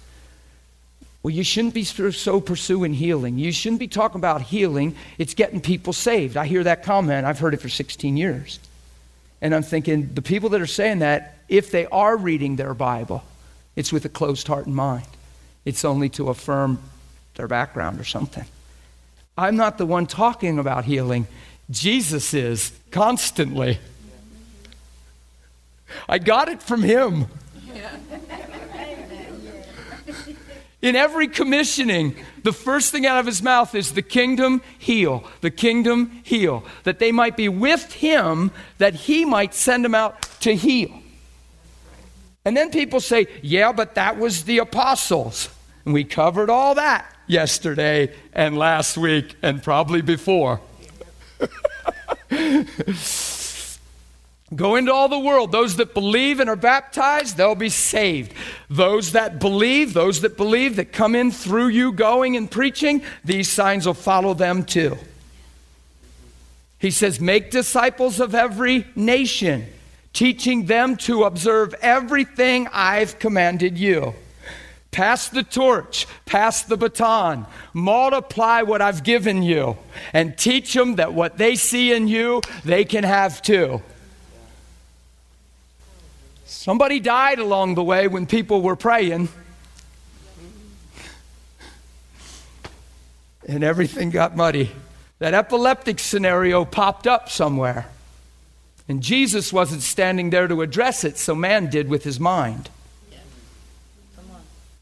Well, 1.22 1.34
you 1.34 1.44
shouldn't 1.44 1.74
be 1.74 1.84
so 1.84 2.40
pursuing 2.40 2.94
healing. 2.94 3.38
You 3.38 3.52
shouldn't 3.52 3.80
be 3.80 3.88
talking 3.88 4.20
about 4.20 4.42
healing. 4.42 4.96
It's 5.18 5.34
getting 5.34 5.60
people 5.60 5.92
saved. 5.92 6.36
I 6.36 6.46
hear 6.46 6.64
that 6.64 6.84
comment. 6.84 7.26
I've 7.26 7.38
heard 7.38 7.54
it 7.54 7.60
for 7.60 7.68
16 7.68 8.16
years. 8.16 8.60
And 9.40 9.54
I'm 9.54 9.62
thinking 9.62 10.14
the 10.14 10.22
people 10.22 10.48
that 10.50 10.60
are 10.60 10.66
saying 10.66 11.00
that, 11.00 11.36
if 11.48 11.70
they 11.70 11.86
are 11.86 12.16
reading 12.16 12.56
their 12.56 12.74
Bible, 12.74 13.22
it's 13.76 13.92
with 13.92 14.04
a 14.04 14.08
closed 14.08 14.46
heart 14.46 14.66
and 14.66 14.74
mind. 14.74 15.06
It's 15.64 15.84
only 15.84 16.08
to 16.10 16.30
affirm 16.30 16.78
their 17.34 17.48
background 17.48 18.00
or 18.00 18.04
something. 18.04 18.44
I'm 19.36 19.56
not 19.56 19.78
the 19.78 19.86
one 19.86 20.06
talking 20.06 20.58
about 20.58 20.84
healing. 20.84 21.26
Jesus 21.70 22.32
is 22.34 22.72
constantly. 22.90 23.78
I 26.08 26.18
got 26.18 26.48
it 26.48 26.62
from 26.62 26.82
him. 26.82 27.26
In 30.80 30.94
every 30.94 31.26
commissioning, 31.26 32.14
the 32.44 32.52
first 32.52 32.92
thing 32.92 33.04
out 33.04 33.18
of 33.18 33.26
his 33.26 33.42
mouth 33.42 33.74
is 33.74 33.92
the 33.92 34.02
kingdom 34.02 34.62
heal, 34.78 35.24
the 35.40 35.50
kingdom 35.50 36.20
heal, 36.22 36.64
that 36.84 37.00
they 37.00 37.10
might 37.10 37.36
be 37.36 37.48
with 37.48 37.92
him, 37.94 38.52
that 38.78 38.94
he 38.94 39.24
might 39.24 39.54
send 39.54 39.84
them 39.84 39.94
out 39.94 40.22
to 40.40 40.54
heal. 40.54 40.90
And 42.44 42.56
then 42.56 42.70
people 42.70 43.00
say, 43.00 43.26
yeah, 43.42 43.72
but 43.72 43.96
that 43.96 44.18
was 44.18 44.44
the 44.44 44.58
apostles. 44.58 45.48
And 45.84 45.92
we 45.92 46.04
covered 46.04 46.48
all 46.48 46.76
that 46.76 47.12
yesterday 47.26 48.14
and 48.32 48.56
last 48.56 48.96
week 48.96 49.34
and 49.42 49.60
probably 49.62 50.00
before. 50.00 50.60
Go 54.54 54.76
into 54.76 54.92
all 54.92 55.08
the 55.08 55.18
world. 55.18 55.52
Those 55.52 55.76
that 55.76 55.92
believe 55.92 56.40
and 56.40 56.48
are 56.48 56.56
baptized, 56.56 57.36
they'll 57.36 57.54
be 57.54 57.68
saved. 57.68 58.32
Those 58.70 59.12
that 59.12 59.40
believe, 59.40 59.92
those 59.92 60.22
that 60.22 60.38
believe 60.38 60.76
that 60.76 60.90
come 60.90 61.14
in 61.14 61.30
through 61.30 61.68
you 61.68 61.92
going 61.92 62.34
and 62.36 62.50
preaching, 62.50 63.02
these 63.24 63.50
signs 63.50 63.84
will 63.86 63.92
follow 63.94 64.32
them 64.32 64.64
too. 64.64 64.96
He 66.78 66.90
says, 66.90 67.20
Make 67.20 67.50
disciples 67.50 68.20
of 68.20 68.34
every 68.34 68.86
nation, 68.96 69.66
teaching 70.14 70.64
them 70.64 70.96
to 70.98 71.24
observe 71.24 71.74
everything 71.82 72.68
I've 72.72 73.18
commanded 73.18 73.76
you. 73.76 74.14
Pass 74.90 75.28
the 75.28 75.42
torch, 75.42 76.06
pass 76.24 76.62
the 76.62 76.76
baton, 76.76 77.46
multiply 77.72 78.62
what 78.62 78.82
I've 78.82 79.04
given 79.04 79.42
you, 79.42 79.76
and 80.12 80.36
teach 80.36 80.72
them 80.72 80.96
that 80.96 81.12
what 81.12 81.38
they 81.38 81.56
see 81.56 81.92
in 81.92 82.08
you, 82.08 82.40
they 82.64 82.84
can 82.84 83.04
have 83.04 83.42
too. 83.42 83.82
Somebody 86.46 86.98
died 87.00 87.38
along 87.38 87.74
the 87.74 87.84
way 87.84 88.08
when 88.08 88.26
people 88.26 88.62
were 88.62 88.76
praying, 88.76 89.28
and 93.46 93.62
everything 93.62 94.10
got 94.10 94.36
muddy. 94.36 94.72
That 95.18 95.34
epileptic 95.34 95.98
scenario 95.98 96.64
popped 96.64 97.06
up 97.06 97.28
somewhere. 97.28 97.86
And 98.88 99.02
Jesus 99.02 99.52
wasn't 99.52 99.82
standing 99.82 100.30
there 100.30 100.48
to 100.48 100.62
address 100.62 101.04
it, 101.04 101.18
so 101.18 101.34
man 101.34 101.68
did 101.68 101.88
with 101.88 102.04
his 102.04 102.18
mind. 102.18 102.70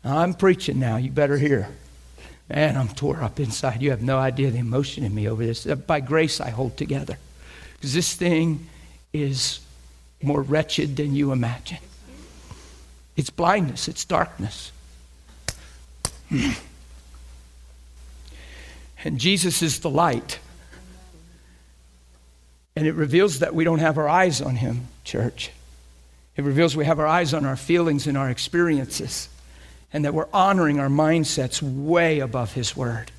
I'm 0.07 0.35
preaching 0.35 0.79
now. 0.79 0.97
You 0.97 1.11
better 1.11 1.37
hear. 1.37 1.69
Man, 2.49 2.77
I'm 2.77 2.88
tore 2.88 3.23
up 3.23 3.40
inside. 3.40 3.83
You 3.83 3.90
have 3.90 4.03
no 4.03 4.19
idea 4.19 4.53
the 4.53 4.59
emotion 4.59 5.03
in 5.03 5.12
me 5.12 5.29
over 5.29 5.45
this. 5.45 5.66
Uh, 5.66 5.75
by 5.75 5.99
grace, 5.99 6.40
I 6.40 6.51
hold 6.51 6.77
together. 6.77 7.19
Because 7.75 7.92
this 7.92 8.14
thing 8.14 8.69
is 9.12 9.61
more 10.23 10.42
wretched 10.42 10.97
than 10.97 11.14
you 11.14 11.33
imagine. 11.33 11.79
It's 13.16 13.31
blindness, 13.31 13.88
it's 13.88 14.05
darkness. 14.05 14.73
And 19.05 19.21
Jesus 19.21 19.62
is 19.62 19.81
the 19.81 19.90
light. 19.90 20.40
And 22.75 22.88
it 22.88 22.95
reveals 22.95 23.38
that 23.38 23.55
we 23.55 23.62
don't 23.62 23.79
have 23.79 23.99
our 23.99 24.09
eyes 24.09 24.40
on 24.40 24.57
Him, 24.57 24.88
church. 25.05 25.53
It 26.37 26.42
reveals 26.42 26.75
we 26.75 26.87
have 26.87 26.99
our 26.99 27.07
eyes 27.07 27.33
on 27.33 27.45
our 27.45 27.57
feelings 27.57 28.09
and 28.09 28.19
our 28.19 28.29
experiences 28.29 29.29
and 29.92 30.05
that 30.05 30.14
we're 30.14 30.29
honoring 30.33 30.79
our 30.79 30.88
mindsets 30.88 31.62
way 31.62 32.20
above 32.20 32.53
His 32.53 32.77
Word. 32.77 33.11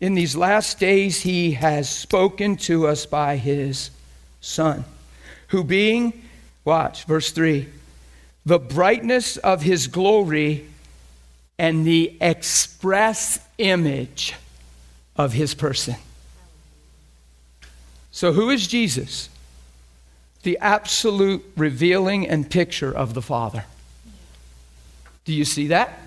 In 0.00 0.14
these 0.14 0.34
last 0.34 0.78
days, 0.78 1.20
He 1.20 1.52
has 1.52 1.88
spoken 1.88 2.56
to 2.58 2.86
us 2.86 3.04
by 3.04 3.36
His 3.36 3.90
Son, 4.40 4.84
who 5.48 5.62
being, 5.62 6.22
watch, 6.64 7.04
verse 7.04 7.32
3, 7.32 7.68
the 8.46 8.58
brightness 8.58 9.36
of 9.36 9.62
His 9.62 9.86
glory 9.86 10.66
and 11.58 11.86
the 11.86 12.16
express 12.20 13.38
image 13.58 14.34
of 15.16 15.34
His 15.34 15.52
person. 15.52 15.96
So, 18.10 18.32
who 18.32 18.48
is 18.48 18.66
Jesus? 18.66 19.28
The 20.42 20.58
absolute 20.58 21.44
revealing 21.56 22.28
and 22.28 22.50
picture 22.50 22.94
of 22.94 23.14
the 23.14 23.22
Father. 23.22 23.64
Do 25.24 25.32
you 25.32 25.44
see 25.44 25.68
that? 25.68 26.00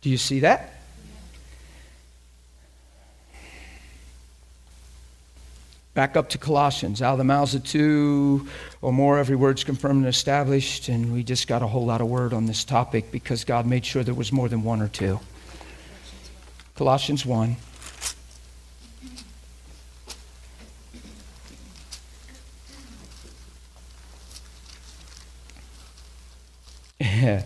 Do 0.00 0.10
you 0.10 0.18
see 0.18 0.40
that? 0.40 0.74
Back 5.94 6.16
up 6.16 6.30
to 6.30 6.38
Colossians. 6.38 7.02
Out 7.02 7.12
of 7.12 7.18
the 7.18 7.24
mouths 7.24 7.54
of 7.54 7.64
two 7.64 8.48
or 8.80 8.92
more, 8.92 9.18
every 9.18 9.36
word's 9.36 9.62
confirmed 9.62 9.98
and 9.98 10.06
established. 10.06 10.88
And 10.88 11.12
we 11.12 11.22
just 11.22 11.46
got 11.46 11.62
a 11.62 11.66
whole 11.66 11.84
lot 11.84 12.00
of 12.00 12.08
word 12.08 12.32
on 12.32 12.46
this 12.46 12.64
topic 12.64 13.12
because 13.12 13.44
God 13.44 13.66
made 13.66 13.84
sure 13.84 14.02
there 14.02 14.14
was 14.14 14.32
more 14.32 14.48
than 14.48 14.64
one 14.64 14.80
or 14.80 14.88
two. 14.88 15.20
Colossians 16.74 17.26
1. 17.26 17.56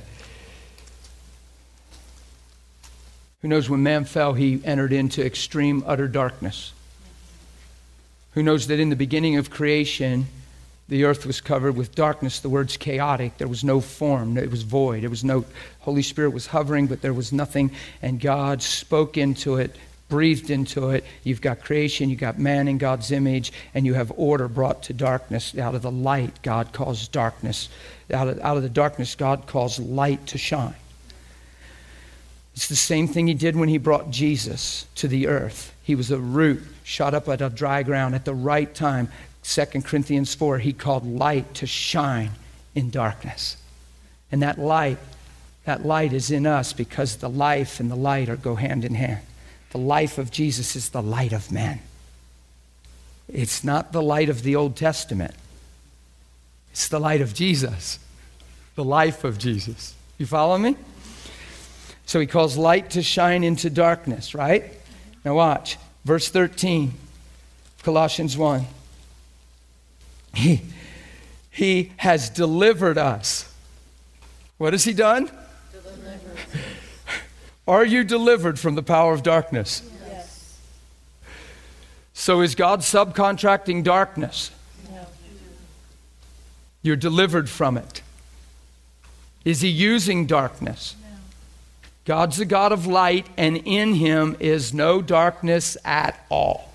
Who 3.42 3.48
knows 3.48 3.70
when 3.70 3.82
man 3.82 4.04
fell, 4.04 4.34
he 4.34 4.60
entered 4.64 4.92
into 4.92 5.24
extreme, 5.24 5.82
utter 5.86 6.08
darkness. 6.08 6.72
Who 8.32 8.42
knows 8.42 8.66
that 8.66 8.78
in 8.80 8.90
the 8.90 8.96
beginning 8.96 9.36
of 9.36 9.48
creation, 9.50 10.26
the 10.88 11.04
earth 11.04 11.24
was 11.26 11.40
covered 11.40 11.74
with 11.74 11.94
darkness. 11.94 12.40
The 12.40 12.48
word's 12.48 12.76
chaotic. 12.76 13.38
There 13.38 13.48
was 13.48 13.64
no 13.64 13.80
form. 13.80 14.36
It 14.36 14.50
was 14.50 14.62
void. 14.62 15.04
It 15.04 15.08
was 15.08 15.24
no, 15.24 15.44
Holy 15.80 16.02
Spirit 16.02 16.30
was 16.30 16.48
hovering, 16.48 16.86
but 16.86 17.00
there 17.00 17.14
was 17.14 17.32
nothing. 17.32 17.70
And 18.02 18.20
God 18.20 18.62
spoke 18.62 19.16
into 19.16 19.56
it, 19.56 19.74
breathed 20.08 20.50
into 20.50 20.90
it. 20.90 21.04
You've 21.24 21.40
got 21.40 21.60
creation, 21.60 22.10
you've 22.10 22.20
got 22.20 22.38
man 22.38 22.68
in 22.68 22.78
God's 22.78 23.10
image, 23.10 23.52
and 23.74 23.84
you 23.84 23.94
have 23.94 24.12
order 24.16 24.48
brought 24.48 24.82
to 24.84 24.92
darkness. 24.92 25.56
Out 25.58 25.74
of 25.74 25.82
the 25.82 25.90
light, 25.90 26.42
God 26.42 26.72
calls 26.72 27.08
darkness. 27.08 27.68
Out 28.12 28.28
of, 28.28 28.38
out 28.40 28.56
of 28.56 28.62
the 28.62 28.68
darkness, 28.68 29.14
God 29.14 29.46
calls 29.46 29.78
light 29.78 30.26
to 30.28 30.38
shine. 30.38 30.76
It's 32.54 32.68
the 32.68 32.76
same 32.76 33.06
thing 33.06 33.26
he 33.26 33.34
did 33.34 33.54
when 33.54 33.68
he 33.68 33.78
brought 33.78 34.10
Jesus 34.10 34.86
to 34.94 35.08
the 35.08 35.26
earth. 35.26 35.74
He 35.82 35.94
was 35.94 36.10
a 36.10 36.18
root 36.18 36.62
shot 36.84 37.14
up 37.14 37.28
at 37.28 37.42
a 37.42 37.50
dry 37.50 37.82
ground 37.82 38.14
at 38.14 38.24
the 38.24 38.34
right 38.34 38.72
time. 38.74 39.08
2 39.42 39.64
Corinthians 39.82 40.34
4, 40.34 40.58
he 40.58 40.72
called 40.72 41.06
light 41.06 41.52
to 41.54 41.66
shine 41.66 42.30
in 42.74 42.90
darkness. 42.90 43.56
And 44.32 44.42
that 44.42 44.58
light, 44.58 44.98
that 45.64 45.84
light 45.84 46.12
is 46.12 46.30
in 46.30 46.46
us 46.46 46.72
because 46.72 47.16
the 47.16 47.28
life 47.28 47.78
and 47.78 47.90
the 47.90 47.96
light 47.96 48.28
are, 48.28 48.36
go 48.36 48.54
hand 48.54 48.84
in 48.84 48.94
hand. 48.94 49.20
The 49.70 49.78
life 49.78 50.18
of 50.18 50.30
Jesus 50.30 50.76
is 50.76 50.90
the 50.90 51.02
light 51.02 51.32
of 51.32 51.50
men. 51.50 51.80
It's 53.28 53.64
not 53.64 53.92
the 53.92 54.02
light 54.02 54.28
of 54.28 54.42
the 54.42 54.56
Old 54.56 54.76
Testament. 54.76 55.34
It's 56.70 56.88
the 56.88 57.00
light 57.00 57.20
of 57.20 57.34
Jesus, 57.34 57.98
the 58.74 58.84
life 58.84 59.24
of 59.24 59.38
Jesus. 59.38 59.94
You 60.18 60.26
follow 60.26 60.58
me? 60.58 60.76
So 62.04 62.20
he 62.20 62.26
calls 62.26 62.56
light 62.56 62.90
to 62.90 63.02
shine 63.02 63.42
into 63.42 63.68
darkness, 63.68 64.34
right? 64.34 64.72
Now 65.24 65.34
watch. 65.34 65.76
Verse 66.04 66.28
13, 66.28 66.92
Colossians 67.82 68.36
1. 68.36 68.64
He, 70.34 70.62
he 71.50 71.92
has 71.96 72.30
delivered 72.30 72.96
us. 72.96 73.52
What 74.58 74.72
has 74.72 74.84
he 74.84 74.92
done? 74.92 75.30
Are 77.66 77.84
you 77.84 78.04
delivered 78.04 78.58
from 78.58 78.76
the 78.76 78.82
power 78.82 79.12
of 79.12 79.22
darkness? 79.22 79.82
Yes. 80.08 80.58
So 82.12 82.40
is 82.40 82.54
God 82.54 82.80
subcontracting 82.80 83.82
darkness? 83.82 84.52
No. 84.92 85.06
You're 86.82 86.96
delivered 86.96 87.50
from 87.50 87.76
it. 87.76 88.02
Is 89.44 89.60
he 89.62 89.68
using 89.68 90.26
darkness? 90.26 90.94
No. 91.02 91.16
God's 92.04 92.38
a 92.38 92.44
God 92.44 92.70
of 92.70 92.86
light, 92.86 93.26
and 93.36 93.56
in 93.56 93.94
him 93.94 94.36
is 94.38 94.72
no 94.72 95.02
darkness 95.02 95.76
at 95.84 96.24
all. 96.28 96.72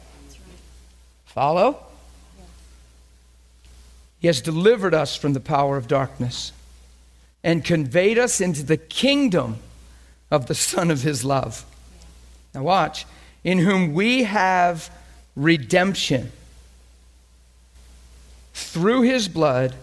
Follow? 1.25 1.85
He 4.19 4.27
has 4.27 4.41
delivered 4.41 4.93
us 4.93 5.15
from 5.15 5.33
the 5.33 5.39
power 5.39 5.77
of 5.77 5.87
darkness 5.87 6.51
and 7.43 7.63
conveyed 7.63 8.19
us 8.19 8.39
into 8.39 8.61
the 8.61 8.77
kingdom 8.77 9.57
of 10.31 10.47
the 10.47 10.55
Son 10.55 10.89
of 10.89 11.03
His 11.03 11.23
love. 11.23 11.65
Now, 12.55 12.63
watch. 12.63 13.05
In 13.43 13.59
whom 13.59 13.93
we 13.93 14.23
have 14.23 14.89
redemption 15.35 16.31
through 18.53 19.01
His 19.01 19.27
blood, 19.27 19.75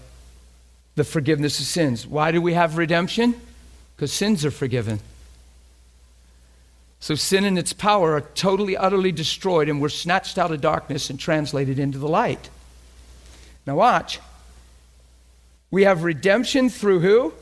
the 0.95 1.05
forgiveness 1.05 1.61
of 1.61 1.67
sins. 1.67 2.07
Why 2.07 2.33
do 2.33 2.43
we 2.43 2.55
have 2.55 2.79
redemption? 2.79 3.41
Because 3.95 4.13
sins 4.13 4.45
are 4.45 4.51
forgiven. 4.51 5.01
So 7.01 7.15
sin 7.15 7.45
and 7.45 7.59
its 7.59 7.73
power 7.73 8.15
are 8.15 8.21
totally, 8.21 8.77
utterly 8.77 9.13
destroyed, 9.13 9.69
and 9.69 9.81
we're 9.81 9.89
snatched 9.89 10.39
out 10.39 10.51
of 10.51 10.61
darkness 10.61 11.11
and 11.11 11.21
translated 11.21 11.79
into 11.79 11.99
the 11.99 12.09
light. 12.09 12.51
Now, 13.67 13.77
watch. 13.77 14.19
We 15.71 15.85
have 15.85 16.03
redemption 16.03 16.71
through 16.71 17.01
who? 17.01 17.35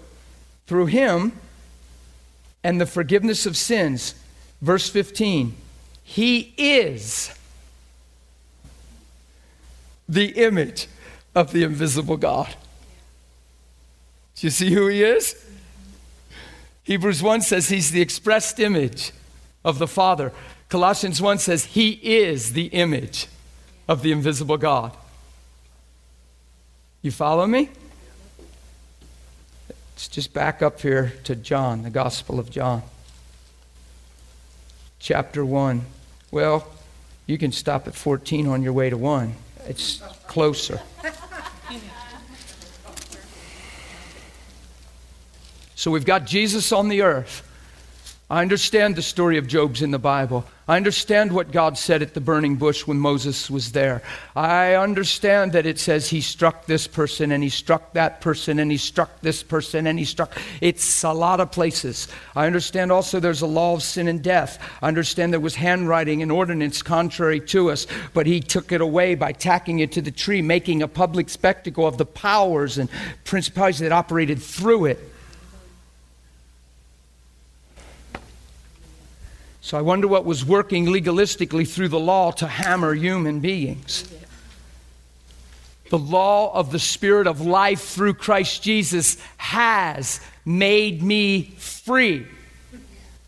Through 0.67 0.87
Him 0.87 1.33
and 2.63 2.81
the 2.81 2.87
forgiveness 2.87 3.47
of 3.47 3.57
sins. 3.57 4.15
Verse 4.61 4.89
15. 4.89 5.57
He 6.03 6.55
is 6.57 7.37
the 10.09 10.27
image 10.31 10.89
of 11.35 11.53
the 11.53 11.65
invisible 11.65 12.17
God. 12.17 12.55
Do 14.37 14.47
you 14.47 14.51
see 14.51 14.73
who 14.73 14.87
He 14.89 15.03
is? 15.03 15.45
Hebrews 16.85 17.23
1 17.23 17.41
says 17.41 17.69
He's 17.69 17.91
the 17.91 18.01
expressed 18.01 18.61
image 18.61 19.13
of 19.65 19.79
the 19.79 19.89
Father. 19.89 20.33
Colossians 20.69 21.21
1 21.21 21.39
says, 21.39 21.65
He 21.65 21.91
is 22.03 22.53
the 22.53 22.67
image 22.67 23.27
of 23.89 24.03
the 24.03 24.13
invisible 24.13 24.57
God. 24.57 24.97
You 27.03 27.11
follow 27.11 27.47
me? 27.47 27.71
Let's 29.97 30.09
just 30.09 30.35
back 30.35 30.61
up 30.61 30.83
here 30.83 31.15
to 31.25 31.35
John, 31.35 31.83
the 31.83 31.89
Gospel 31.89 32.39
of 32.39 32.51
John. 32.51 32.83
Chapter 34.99 35.43
1. 35.43 35.87
Well, 36.31 36.69
you 37.25 37.39
can 37.39 37.51
stop 37.51 37.89
at 37.89 37.95
14 37.95 38.47
on 38.47 38.63
your 38.63 38.75
way 38.75 38.91
to 38.91 38.99
1. 38.99 39.35
It's 39.67 40.03
closer. 40.27 40.83
So 45.77 45.91
we've 45.91 46.05
got 46.05 46.27
Jesus 46.27 46.73
on 46.73 46.91
the 46.91 47.01
earth. 47.01 47.43
I 48.29 48.43
understand 48.43 48.97
the 48.97 49.03
story 49.03 49.39
of 49.39 49.47
Job's 49.47 49.81
in 49.81 49.93
the 49.93 49.99
Bible. 49.99 50.45
I 50.69 50.75
understand 50.75 51.31
what 51.31 51.53
God 51.53 51.79
said 51.79 52.03
at 52.03 52.15
the 52.15 52.21
burning 52.21 52.57
bush 52.57 52.89
when 52.89 52.99
Moses 52.99 53.49
was 53.49 53.71
there. 53.71 54.03
I 54.35 54.75
understand 54.75 55.53
that 55.53 55.65
it 55.65 55.79
says 55.79 56.11
he 56.11 56.21
struck 56.21 56.67
this 56.67 56.89
person 56.89 57.31
and 57.31 57.41
he 57.41 57.51
struck 57.51 57.93
that 57.93 58.21
person 58.21 58.59
and 58.59 58.69
he 58.69 58.77
struck 58.77 59.21
this 59.21 59.45
person 59.45 59.87
and 59.87 59.97
he 59.97 60.05
struck. 60.05 60.37
It's 60.61 61.05
a 61.05 61.13
lot 61.13 61.39
of 61.39 61.53
places. 61.53 62.09
I 62.35 62.47
understand 62.47 62.91
also 62.91 63.21
there's 63.21 63.43
a 63.43 63.47
law 63.47 63.75
of 63.75 63.85
sin 63.85 64.09
and 64.09 64.21
death. 64.21 64.59
I 64.83 64.89
understand 64.89 65.33
there 65.33 65.39
was 65.39 65.55
handwriting 65.55 66.21
and 66.21 66.33
ordinance 66.33 66.83
contrary 66.83 67.39
to 67.43 67.71
us, 67.71 67.87
but 68.13 68.27
he 68.27 68.41
took 68.41 68.73
it 68.73 68.81
away 68.81 69.15
by 69.15 69.31
tacking 69.31 69.79
it 69.79 69.93
to 69.93 70.03
the 70.03 70.11
tree, 70.11 70.43
making 70.43 70.83
a 70.83 70.89
public 70.89 71.29
spectacle 71.29 71.87
of 71.87 71.97
the 71.97 72.07
powers 72.07 72.77
and 72.77 72.91
principalities 73.23 73.79
that 73.79 73.93
operated 73.93 74.43
through 74.43 74.87
it. 74.87 75.13
So 79.67 79.77
I 79.77 79.81
wonder 79.81 80.07
what 80.07 80.25
was 80.25 80.45
working 80.45 80.87
legalistically 80.87 81.67
through 81.67 81.89
the 81.89 81.99
law 81.99 82.31
to 82.31 82.47
hammer 82.47 82.95
human 82.95 83.41
beings. 83.41 84.09
The 85.91 85.99
law 85.99 86.55
of 86.55 86.71
the 86.71 86.79
Spirit 86.79 87.27
of 87.27 87.41
life 87.41 87.81
through 87.81 88.15
Christ 88.15 88.63
Jesus 88.63 89.19
has 89.39 90.21
made 90.45 91.03
me 91.03 91.53
free. 91.59 92.29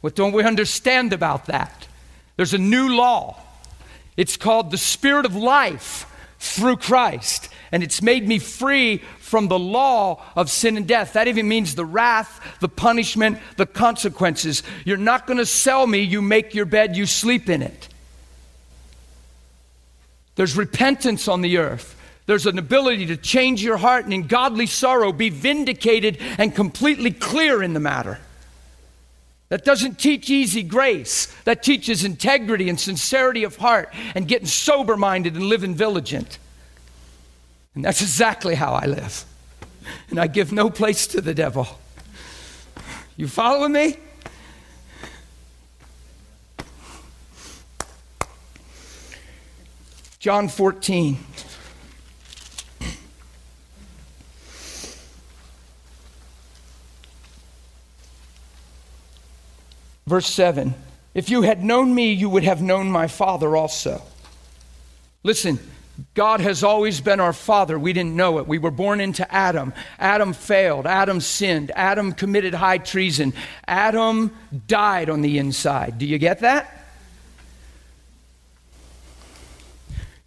What 0.01 0.15
don't 0.15 0.31
we 0.31 0.45
understand 0.45 1.13
about 1.13 1.47
that? 1.47 1.89
There's 2.37 2.55
a 2.55 2.59
new 2.59 2.95
law. 2.95 3.43
It's 4.17 4.37
called 4.37 4.71
the 4.71 4.79
Spirit 4.79 5.27
of 5.27 5.35
life 5.35 6.07
through 6.39 6.77
Christ. 6.77 7.49
And 7.73 7.83
it's 7.83 8.01
made 8.01 8.29
me 8.29 8.39
free 8.39 9.03
from 9.29 9.49
the 9.49 9.59
law 9.59 10.23
of 10.35 10.51
sin 10.51 10.77
and 10.77 10.89
death. 10.89 11.13
That 11.13 11.29
even 11.29 11.47
means 11.47 11.75
the 11.75 11.85
wrath, 11.85 12.41
the 12.61 12.69
punishment, 12.69 13.39
the 13.57 13.67
consequences. 13.67 14.63
You're 14.85 14.97
not 14.97 15.27
going 15.27 15.39
to 15.39 15.47
sell 15.47 15.87
me, 15.87 16.01
you 16.01 16.23
make 16.23 16.55
your 16.55 16.65
bed, 16.65 16.97
you 16.97 17.07
sleep 17.07 17.49
in 17.49 17.63
it. 17.63 17.89
There's 20.35 20.57
repentance 20.57 21.29
on 21.29 21.43
the 21.43 21.59
earth. 21.59 21.95
There's 22.27 22.47
an 22.47 22.59
ability 22.59 23.07
to 23.07 23.17
change 23.17 23.63
your 23.63 23.77
heart 23.77 24.05
and 24.05 24.15
in 24.15 24.27
godly 24.27 24.67
sorrow 24.67 25.13
be 25.13 25.31
vindicated 25.31 26.19
and 26.39 26.55
completely 26.55 27.11
clear 27.11 27.63
in 27.63 27.75
the 27.75 27.81
matter. 27.81 28.19
That 29.49 29.65
doesn't 29.65 29.99
teach 29.99 30.29
easy 30.29 30.63
grace. 30.63 31.27
That 31.45 31.63
teaches 31.63 32.05
integrity 32.05 32.69
and 32.69 32.79
sincerity 32.79 33.45
of 33.45 33.57
heart 33.57 33.93
and 34.15 34.29
getting 34.29 34.47
sober 34.47 34.97
minded 34.97 35.35
and 35.35 35.45
living 35.45 35.75
vigilant. 35.75 36.39
And 37.79 37.85
that's 37.85 38.03
exactly 38.03 38.57
how 38.57 38.73
I 38.73 38.87
live. 38.87 39.25
And 40.11 40.19
I 40.19 40.27
give 40.27 40.51
no 40.51 40.69
place 40.69 41.07
to 41.07 41.21
the 41.21 41.33
devil. 41.33 41.69
You 43.17 43.29
follow 43.29 43.69
me? 43.69 43.97
John 50.19 50.49
14. 50.49 51.19
Verse 60.09 60.27
7 60.27 60.75
If 61.15 61.31
you 61.31 61.43
had 61.43 61.63
known 61.63 61.95
me, 61.95 62.11
you 62.13 62.29
would 62.29 62.43
have 62.43 62.61
known 62.61 62.91
my 62.91 63.07
Father 63.07 63.55
also. 63.57 64.03
Listen, 65.23 65.61
God 66.15 66.41
has 66.41 66.63
always 66.63 67.01
been 67.01 67.19
our 67.19 67.33
father. 67.33 67.79
We 67.79 67.93
didn't 67.93 68.15
know 68.15 68.39
it. 68.39 68.47
We 68.47 68.59
were 68.59 68.71
born 68.71 69.01
into 69.01 69.33
Adam. 69.35 69.73
Adam 69.99 70.33
failed. 70.33 70.87
Adam 70.87 71.21
sinned. 71.21 71.73
Adam 71.75 72.13
committed 72.13 72.55
high 72.55 72.79
treason. 72.79 73.33
Adam 73.67 74.37
died 74.67 75.11
on 75.11 75.23
the 75.23 75.39
inside. 75.39 75.99
Do 75.99 76.07
you 76.07 76.19
get 76.19 76.41
that? 76.41 76.78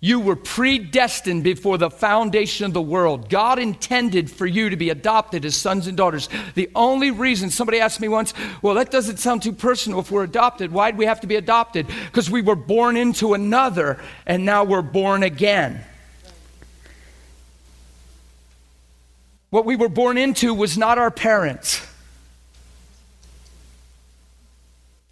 You 0.04 0.20
were 0.20 0.36
predestined 0.36 1.44
before 1.44 1.78
the 1.78 1.92
foundation 1.92 2.66
of 2.66 2.74
the 2.74 2.82
world. 2.82 3.30
God 3.30 3.60
intended 3.60 4.32
for 4.32 4.48
you 4.48 4.72
to 4.72 4.76
be 4.76 4.90
adopted 4.90 5.46
as 5.46 5.56
sons 5.56 5.86
and 5.86 5.96
daughters. 5.96 6.28
The 6.56 6.72
only 6.74 7.12
reason, 7.12 7.52
somebody 7.52 7.80
asked 7.80 8.00
me 8.00 8.08
once, 8.08 8.34
well, 8.64 8.74
that 8.76 8.90
doesn't 8.90 9.18
sound 9.18 9.44
too 9.44 9.54
personal 9.54 10.00
if 10.00 10.10
we're 10.10 10.24
adopted. 10.24 10.72
Why'd 10.72 10.98
we 10.98 11.06
have 11.06 11.22
to 11.22 11.28
be 11.28 11.36
adopted? 11.36 11.86
Because 12.08 12.32
we 12.32 12.42
were 12.42 12.56
born 12.56 12.98
into 12.98 13.36
another 13.36 14.02
and 14.26 14.44
now 14.44 14.64
we're 14.64 14.82
born 14.82 15.22
again. 15.22 15.86
What 19.52 19.66
we 19.66 19.76
were 19.76 19.90
born 19.90 20.18
into 20.18 20.52
was 20.56 20.80
not 20.80 20.98
our 20.98 21.12
parents. 21.12 21.86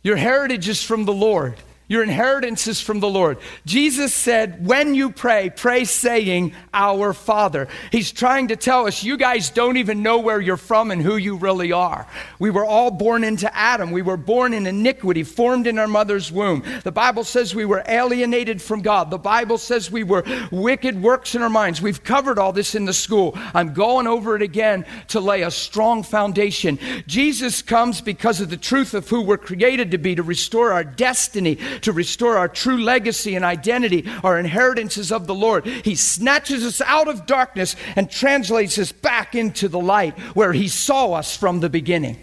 Your 0.02 0.16
heritage 0.16 0.68
is 0.68 0.82
from 0.82 1.06
the 1.06 1.14
Lord. 1.14 1.58
Your 1.90 2.04
inheritance 2.04 2.68
is 2.68 2.80
from 2.80 3.00
the 3.00 3.10
Lord. 3.10 3.40
Jesus 3.66 4.14
said, 4.14 4.64
when 4.64 4.94
you 4.94 5.10
pray, 5.10 5.50
pray 5.50 5.86
saying, 5.86 6.54
Our 6.72 7.14
Father. 7.14 7.68
He's 7.92 8.12
trying 8.12 8.50
to 8.50 8.56
tell 8.56 8.86
us, 8.86 9.04
you 9.04 9.18
guys 9.18 9.50
don't 9.50 9.78
even 9.78 10.04
know 10.04 10.20
where 10.20 10.40
you're 10.40 10.56
from 10.56 10.92
and 10.92 11.02
who 11.02 11.18
you 11.18 11.36
really 11.36 11.72
are. 11.72 12.06
We 12.38 12.52
were 12.52 12.64
all 12.64 12.92
born 12.92 13.24
into 13.24 13.54
Adam. 13.58 13.90
We 13.90 14.04
were 14.04 14.18
born 14.18 14.54
in 14.54 14.68
iniquity, 14.68 15.24
formed 15.24 15.66
in 15.66 15.80
our 15.80 15.88
mother's 15.88 16.32
womb. 16.32 16.64
The 16.84 16.92
Bible 16.92 17.24
says 17.24 17.56
we 17.56 17.66
were 17.66 17.84
alienated 17.88 18.62
from 18.62 18.84
God. 18.84 19.10
The 19.10 19.18
Bible 19.18 19.58
says 19.58 19.90
we 19.90 20.04
were 20.04 20.24
wicked 20.52 21.02
works 21.02 21.34
in 21.34 21.42
our 21.42 21.50
minds. 21.50 21.82
We've 21.82 22.04
covered 22.04 22.38
all 22.38 22.54
this 22.54 22.76
in 22.76 22.86
the 22.86 22.94
school. 22.94 23.34
I'm 23.56 23.74
going 23.74 24.06
over 24.06 24.36
it 24.36 24.44
again 24.44 24.86
to 25.08 25.20
lay 25.20 25.42
a 25.42 25.50
strong 25.50 26.04
foundation. 26.04 26.78
Jesus 27.08 27.64
comes 27.64 28.00
because 28.00 28.42
of 28.42 28.52
the 28.52 28.58
truth 28.58 28.94
of 28.94 29.10
who 29.10 29.24
we're 29.24 29.40
created 29.40 29.90
to 29.90 29.98
be, 29.98 30.14
to 30.14 30.22
restore 30.22 30.72
our 30.72 30.84
destiny 30.84 31.58
to 31.82 31.92
restore 31.92 32.38
our 32.38 32.48
true 32.48 32.78
legacy 32.78 33.36
and 33.36 33.46
identity, 33.46 34.06
our 34.24 34.40
inheritances 34.40 35.12
of 35.12 35.28
the 35.28 35.36
Lord. 35.36 35.66
He 35.66 35.96
snatches 35.96 36.66
us 36.66 36.82
out 36.82 37.08
of 37.08 37.26
darkness 37.26 37.76
and 37.96 38.10
translates 38.10 38.78
us 38.78 38.92
back 38.92 39.36
into 39.36 39.68
the 39.68 39.80
light 39.80 40.18
where 40.36 40.54
He 40.54 40.68
saw 40.68 41.14
us 41.14 41.36
from 41.36 41.60
the 41.60 41.70
beginning. 41.70 42.18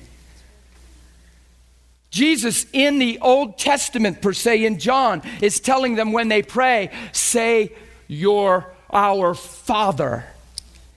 Jesus 2.11 2.66
in 2.72 2.98
the 2.98 3.18
Old 3.20 3.59
Testament, 3.59 4.22
per 4.22 4.32
se, 4.32 4.64
in 4.64 4.78
John, 4.78 5.22
is 5.42 5.61
telling 5.61 5.96
them 5.96 6.12
when 6.12 6.28
they 6.28 6.42
pray, 6.42 6.90
say, 7.12 7.72
Your, 8.09 8.72
our 8.90 9.34
Father. 9.34 10.24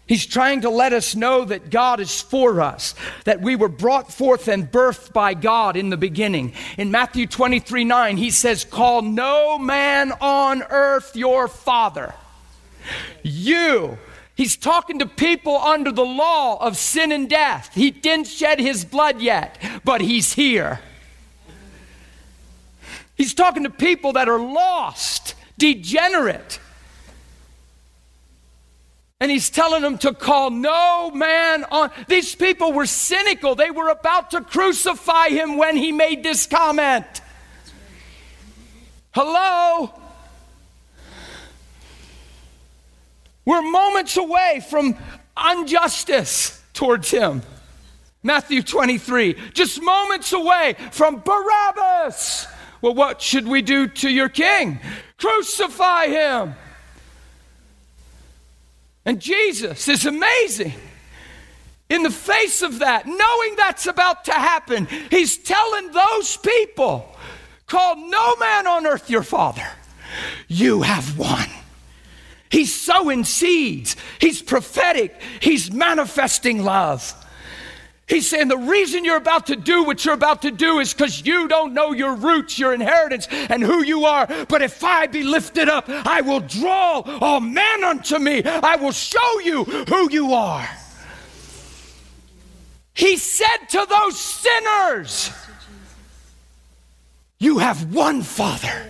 He's 0.10 0.26
trying 0.26 0.62
to 0.62 0.72
let 0.72 0.92
us 0.92 1.16
know 1.16 1.46
that 1.46 1.70
God 1.70 2.00
is 2.00 2.20
for 2.20 2.62
us, 2.62 2.96
that 3.26 3.42
we 3.42 3.56
were 3.56 3.70
brought 3.70 4.12
forth 4.12 4.48
and 4.48 4.70
birthed 4.70 5.14
by 5.14 5.36
God 5.36 5.78
in 5.78 5.92
the 5.92 5.98
beginning. 5.98 6.54
In 6.80 6.90
Matthew 6.90 7.28
23 7.28 7.84
9, 7.84 8.18
he 8.18 8.32
says, 8.32 8.66
Call 8.66 9.04
no 9.04 9.60
man 9.60 10.12
on 10.20 10.64
earth 10.64 11.16
your 11.16 11.48
father. 11.48 12.16
You. 13.22 14.00
He's 14.34 14.58
talking 14.58 14.98
to 14.98 15.06
people 15.06 15.56
under 15.56 15.92
the 15.92 16.06
law 16.06 16.58
of 16.60 16.76
sin 16.76 17.12
and 17.12 17.30
death. 17.30 17.70
He 17.76 17.92
didn't 17.92 18.26
shed 18.26 18.60
his 18.60 18.86
blood 18.86 19.22
yet, 19.22 19.62
but 19.86 20.02
he's 20.02 20.34
here. 20.34 20.80
He's 23.14 23.36
talking 23.36 23.62
to 23.62 23.70
people 23.70 24.14
that 24.14 24.28
are 24.28 24.40
lost, 24.40 25.36
degenerate 25.60 26.60
and 29.22 29.30
he's 29.30 29.50
telling 29.50 29.82
them 29.82 29.98
to 29.98 30.14
call 30.14 30.50
no 30.50 31.12
man 31.12 31.66
on. 31.66 31.92
These 32.08 32.36
people 32.36 32.72
were 32.72 32.86
cynical. 32.86 33.54
They 33.54 33.70
were 33.70 33.90
about 33.90 34.32
to 34.32 34.42
crucify 34.42 35.28
him 35.30 35.58
when 35.58 35.76
he 35.76 35.92
made 35.92 36.24
this 36.24 36.48
comment. 36.48 37.06
Hello? 39.12 39.94
We're 43.44 43.62
moments 43.62 44.16
away 44.16 44.64
from 44.70 44.96
injustice 45.52 46.62
towards 46.74 47.12
him. 47.12 47.42
Matthew 48.24 48.62
23, 48.62 49.34
just 49.54 49.82
moments 49.82 50.32
away 50.34 50.76
from 50.92 51.20
Barabbas. 51.20 52.48
Well, 52.82 52.94
what 52.94 53.22
should 53.22 53.48
we 53.48 53.62
do 53.62 53.88
to 53.88 54.10
your 54.10 54.30
king? 54.30 54.80
Crucify 55.18 56.08
him. 56.08 56.56
And 59.06 59.20
Jesus 59.20 59.88
is 59.88 60.06
amazing. 60.06 60.74
In 61.90 62.04
the 62.04 62.12
face 62.12 62.62
of 62.62 62.80
that, 62.80 63.08
knowing 63.08 63.56
that's 63.56 63.88
about 63.88 64.26
to 64.26 64.34
happen, 64.34 64.88
he's 65.10 65.38
telling 65.38 65.92
those 65.92 66.38
people, 66.38 67.16
call 67.66 67.96
no 67.96 68.36
man 68.36 68.68
on 68.68 68.86
earth 68.86 69.10
your 69.10 69.24
father. 69.24 69.68
You 70.48 70.84
have 70.84 71.18
won. 71.18 71.48
He's 72.52 72.76
sowing 72.80 73.24
seeds. 73.24 73.96
He's 74.20 74.42
prophetic. 74.42 75.20
He's 75.40 75.72
manifesting 75.72 76.64
love. 76.64 77.14
He's 78.10 78.28
saying 78.28 78.48
the 78.48 78.58
reason 78.58 79.06
you're 79.06 79.18
about 79.18 79.46
to 79.48 79.56
do 79.56 79.84
what 79.84 80.04
you're 80.04 80.16
about 80.16 80.42
to 80.42 80.50
do 80.50 80.80
is 80.80 80.92
because 80.92 81.24
you 81.24 81.48
don't 81.48 81.76
know 81.76 81.92
your 81.92 82.16
roots, 82.16 82.58
your 82.58 82.74
inheritance, 82.74 83.28
and 83.30 83.62
who 83.62 83.84
you 83.84 84.06
are. 84.06 84.28
But 84.48 84.64
if 84.64 84.84
I 84.84 85.06
be 85.06 85.22
lifted 85.22 85.70
up, 85.70 85.86
I 85.88 86.22
will 86.22 86.40
draw 86.40 87.02
all 87.22 87.40
men 87.40 87.84
unto 87.84 88.18
me. 88.18 88.42
I 88.44 88.78
will 88.78 88.92
show 88.92 89.40
you 89.42 89.64
who 89.64 90.12
you 90.12 90.34
are. 90.34 90.68
He 92.96 93.16
said 93.16 93.58
to 93.70 93.86
those 93.88 94.20
sinners, 94.20 95.32
You 97.38 97.60
have 97.60 97.94
one 97.94 98.24
Father, 98.24 98.90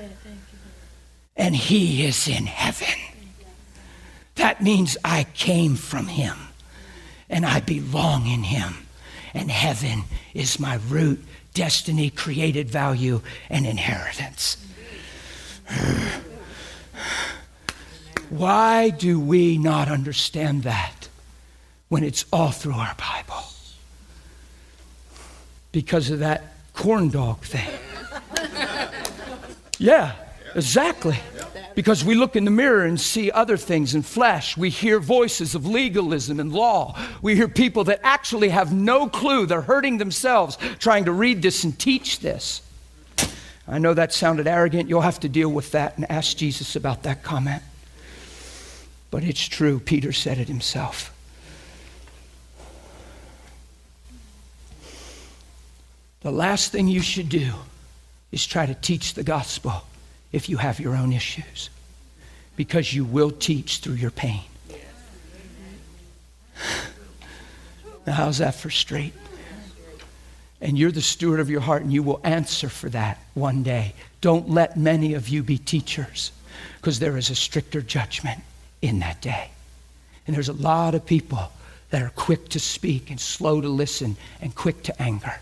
and 1.35 1.53
He 1.53 2.05
is 2.05 2.25
in 2.29 2.45
heaven. 2.45 2.97
That 4.35 4.63
means 4.63 4.95
I 5.03 5.25
came 5.33 5.75
from 5.75 6.07
Him, 6.07 6.37
and 7.29 7.45
I 7.45 7.59
belong 7.59 8.25
in 8.25 8.43
Him 8.43 8.85
and 9.33 9.49
heaven 9.51 10.03
is 10.33 10.59
my 10.59 10.79
root, 10.87 11.23
destiny, 11.53 12.09
created 12.09 12.69
value, 12.69 13.21
and 13.49 13.65
inheritance. 13.65 14.57
Why 18.29 18.89
do 18.89 19.19
we 19.19 19.57
not 19.57 19.89
understand 19.89 20.63
that 20.63 21.09
when 21.89 22.03
it's 22.03 22.25
all 22.31 22.51
through 22.51 22.73
our 22.73 22.95
Bible? 22.95 23.43
Because 25.71 26.09
of 26.09 26.19
that 26.19 26.53
corn 26.73 27.09
dog 27.09 27.41
thing. 27.41 27.69
Yeah, 29.79 30.11
exactly. 30.55 31.17
Because 31.79 32.03
we 32.03 32.13
look 32.13 32.35
in 32.35 32.43
the 32.43 32.51
mirror 32.51 32.83
and 32.83 32.99
see 32.99 33.31
other 33.31 33.55
things 33.55 33.95
in 33.95 34.01
flesh. 34.01 34.57
We 34.57 34.69
hear 34.69 34.99
voices 34.99 35.55
of 35.55 35.65
legalism 35.65 36.37
and 36.37 36.51
law. 36.51 36.99
We 37.21 37.37
hear 37.37 37.47
people 37.47 37.85
that 37.85 38.01
actually 38.03 38.49
have 38.49 38.73
no 38.73 39.07
clue. 39.07 39.45
They're 39.45 39.61
hurting 39.61 39.97
themselves 39.97 40.57
trying 40.79 41.05
to 41.05 41.13
read 41.13 41.41
this 41.41 41.63
and 41.63 41.79
teach 41.79 42.19
this. 42.19 42.61
I 43.65 43.77
know 43.77 43.93
that 43.93 44.11
sounded 44.11 44.45
arrogant. 44.45 44.89
You'll 44.89 44.99
have 44.99 45.21
to 45.21 45.29
deal 45.29 45.47
with 45.47 45.71
that 45.71 45.95
and 45.95 46.11
ask 46.11 46.35
Jesus 46.35 46.75
about 46.75 47.03
that 47.03 47.23
comment. 47.23 47.63
But 49.09 49.23
it's 49.23 49.47
true. 49.47 49.79
Peter 49.79 50.11
said 50.11 50.37
it 50.37 50.49
himself. 50.49 51.15
The 56.23 56.31
last 56.31 56.73
thing 56.73 56.89
you 56.89 57.01
should 57.01 57.29
do 57.29 57.53
is 58.33 58.45
try 58.45 58.65
to 58.65 58.75
teach 58.75 59.13
the 59.13 59.23
gospel 59.23 59.85
if 60.31 60.49
you 60.49 60.57
have 60.57 60.79
your 60.79 60.95
own 60.95 61.11
issues, 61.11 61.69
because 62.55 62.93
you 62.93 63.05
will 63.05 63.31
teach 63.31 63.79
through 63.79 63.95
your 63.95 64.11
pain. 64.11 64.43
Now, 68.05 68.13
how's 68.13 68.39
that 68.39 68.55
for 68.55 68.69
straight? 68.69 69.13
And 70.61 70.77
you're 70.77 70.91
the 70.91 71.01
steward 71.01 71.39
of 71.39 71.49
your 71.49 71.61
heart, 71.61 71.83
and 71.83 71.93
you 71.93 72.03
will 72.03 72.19
answer 72.23 72.69
for 72.69 72.89
that 72.89 73.19
one 73.33 73.63
day. 73.63 73.93
Don't 74.21 74.49
let 74.49 74.75
many 74.75 75.13
of 75.13 75.29
you 75.29 75.41
be 75.41 75.57
teachers, 75.57 76.31
because 76.77 76.99
there 76.99 77.17
is 77.17 77.29
a 77.29 77.35
stricter 77.35 77.81
judgment 77.81 78.41
in 78.81 78.99
that 78.99 79.21
day. 79.21 79.51
And 80.27 80.35
there's 80.35 80.49
a 80.49 80.53
lot 80.53 80.95
of 80.95 81.05
people 81.05 81.51
that 81.91 82.01
are 82.01 82.11
quick 82.15 82.49
to 82.49 82.59
speak 82.59 83.09
and 83.09 83.19
slow 83.19 83.61
to 83.61 83.69
listen 83.69 84.17
and 84.41 84.53
quick 84.53 84.83
to 84.83 85.01
anger. 85.01 85.39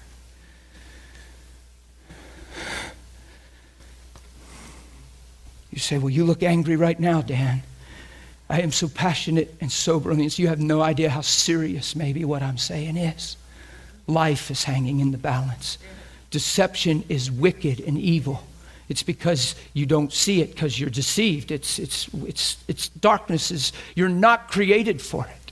You 5.78 5.82
say, 5.82 6.00
Well, 6.00 6.10
you 6.10 6.26
look 6.26 6.42
angry 6.42 6.76
right 6.76 7.00
now, 7.00 7.22
Dan. 7.22 7.62
I 8.50 8.62
am 8.62 8.72
so 8.72 8.88
passionate 8.88 9.54
and 9.62 9.72
sober 9.72 10.10
on 10.10 10.18
this. 10.18 10.40
You 10.40 10.48
have 10.48 10.60
no 10.60 10.82
idea 10.82 11.08
how 11.08 11.22
serious 11.22 11.96
maybe 11.96 12.26
what 12.26 12.42
I'm 12.42 12.58
saying 12.58 12.98
is. 12.98 13.38
Life 14.08 14.50
is 14.50 14.64
hanging 14.64 15.02
in 15.02 15.12
the 15.12 15.20
balance. 15.20 15.78
Deception 16.32 17.04
is 17.10 17.30
wicked 17.30 17.80
and 17.80 17.96
evil. 17.96 18.42
It's 18.90 19.04
because 19.04 19.54
you 19.74 19.86
don't 19.86 20.12
see 20.12 20.42
it 20.42 20.56
because 20.56 20.80
you're 20.80 20.90
deceived. 20.90 21.52
It's, 21.52 21.78
it's, 21.78 22.10
it's, 22.26 22.58
it's 22.68 22.90
darkness 22.90 23.52
is, 23.52 23.72
you're 23.94 24.10
not 24.10 24.48
created 24.48 25.00
for 25.00 25.28
it. 25.28 25.52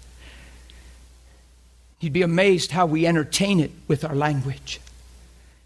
You'd 2.00 2.14
be 2.14 2.24
amazed 2.24 2.72
how 2.72 2.88
we 2.88 3.06
entertain 3.06 3.60
it 3.60 3.70
with 3.88 4.04
our 4.04 4.16
language. 4.16 4.82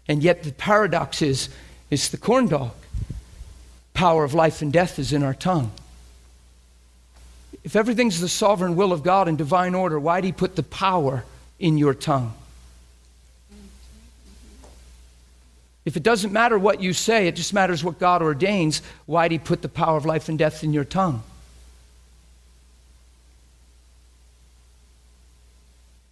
And 0.06 0.22
yet 0.22 0.42
the 0.42 0.52
paradox 0.52 1.22
is, 1.22 1.48
it's 1.88 2.10
the 2.10 2.18
corn 2.18 2.48
dog 2.48 2.72
power 4.00 4.24
of 4.24 4.32
life 4.32 4.62
and 4.62 4.72
death 4.72 4.98
is 4.98 5.12
in 5.12 5.22
our 5.22 5.34
tongue. 5.34 5.70
If 7.62 7.76
everything's 7.76 8.18
the 8.18 8.30
sovereign 8.30 8.74
will 8.74 8.94
of 8.94 9.02
God 9.02 9.28
and 9.28 9.36
divine 9.36 9.74
order, 9.74 10.00
why 10.00 10.22
did 10.22 10.28
He 10.28 10.32
put 10.32 10.56
the 10.56 10.62
power 10.62 11.22
in 11.58 11.76
your 11.76 11.92
tongue? 11.92 12.32
If 15.84 15.98
it 15.98 16.02
doesn't 16.02 16.32
matter 16.32 16.58
what 16.58 16.80
you 16.80 16.94
say, 16.94 17.28
it 17.28 17.36
just 17.36 17.52
matters 17.52 17.84
what 17.84 17.98
God 17.98 18.22
ordains, 18.22 18.80
why 19.04 19.28
did 19.28 19.34
He 19.34 19.38
put 19.38 19.60
the 19.60 19.68
power 19.68 19.98
of 19.98 20.06
life 20.06 20.30
and 20.30 20.38
death 20.38 20.64
in 20.64 20.72
your 20.72 20.84
tongue? 20.84 21.22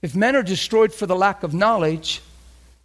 If 0.02 0.14
men 0.14 0.36
are 0.36 0.42
destroyed 0.42 0.92
for 0.92 1.06
the 1.06 1.16
lack 1.16 1.42
of 1.42 1.54
knowledge, 1.54 2.20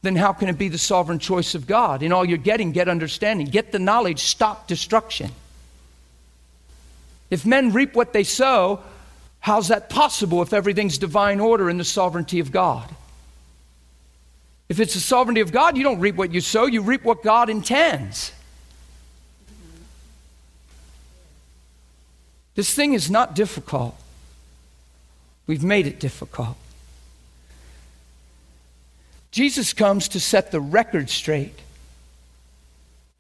then 0.04 0.18
how 0.18 0.34
can 0.34 0.50
it 0.50 0.58
be 0.58 0.68
the 0.68 0.78
sovereign 0.78 1.18
choice 1.18 1.56
of 1.56 1.66
God? 1.66 2.04
In 2.04 2.12
all 2.12 2.26
you're 2.26 2.38
getting, 2.38 2.74
get 2.74 2.90
understanding, 2.90 3.48
get 3.48 3.72
the 3.72 3.80
knowledge, 3.80 4.20
stop 4.20 4.68
destruction. 4.68 5.32
If 7.30 7.46
men 7.46 7.72
reap 7.72 7.96
what 7.96 8.12
they 8.12 8.26
sow, 8.26 8.82
how's 9.40 9.70
that 9.70 9.90
possible 9.90 10.42
if 10.42 10.52
everything's 10.52 10.98
divine 10.98 11.40
order 11.40 11.70
in 11.70 11.78
the 11.78 11.86
sovereignty 11.86 12.42
of 12.42 12.52
God? 12.52 12.94
If 14.68 14.82
it's 14.82 14.94
the 14.94 15.00
sovereignty 15.00 15.40
of 15.40 15.54
God, 15.54 15.78
you 15.78 15.84
don't 15.84 16.02
reap 16.02 16.16
what 16.16 16.34
you 16.34 16.42
sow, 16.42 16.66
you 16.66 16.82
reap 16.82 17.06
what 17.06 17.24
God 17.24 17.50
intends. 17.50 18.34
This 22.56 22.74
thing 22.74 22.94
is 22.94 23.10
not 23.10 23.36
difficult. 23.36 23.96
We've 25.48 25.64
made 25.64 25.88
it 25.88 26.00
difficult. 26.00 26.58
Jesus 29.34 29.74
comes 29.74 30.10
to 30.10 30.20
set 30.20 30.52
the 30.52 30.62
record 30.62 31.10
straight. 31.10 31.58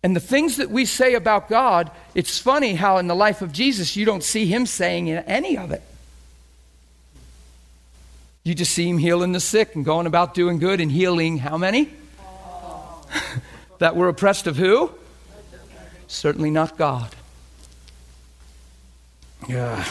And 0.03 0.15
the 0.15 0.19
things 0.19 0.57
that 0.57 0.69
we 0.69 0.85
say 0.85 1.15
about 1.15 1.49
God, 1.49 1.89
it's 2.13 2.37
funny 2.37 2.75
how 2.75 2.99
in 2.99 3.07
the 3.07 3.15
life 3.15 3.41
of 3.41 3.51
Jesus 3.51 3.95
you 3.95 4.05
don't 4.05 4.23
see 4.23 4.45
him 4.45 4.67
saying 4.67 5.09
any 5.09 5.57
of 5.57 5.71
it. 5.71 5.81
You 8.43 8.53
just 8.53 8.73
see 8.73 8.87
him 8.87 8.99
healing 8.99 9.31
the 9.31 9.39
sick 9.39 9.73
and 9.73 9.83
going 9.83 10.05
about 10.05 10.35
doing 10.35 10.59
good 10.59 10.79
and 10.81 10.91
healing 10.91 11.39
how 11.39 11.57
many? 11.57 11.89
that 13.79 13.95
were 13.95 14.07
oppressed 14.07 14.45
of 14.45 14.55
who? 14.55 14.91
Certainly 16.07 16.51
not 16.51 16.77
God. 16.77 17.09
Yeah. 19.49 19.83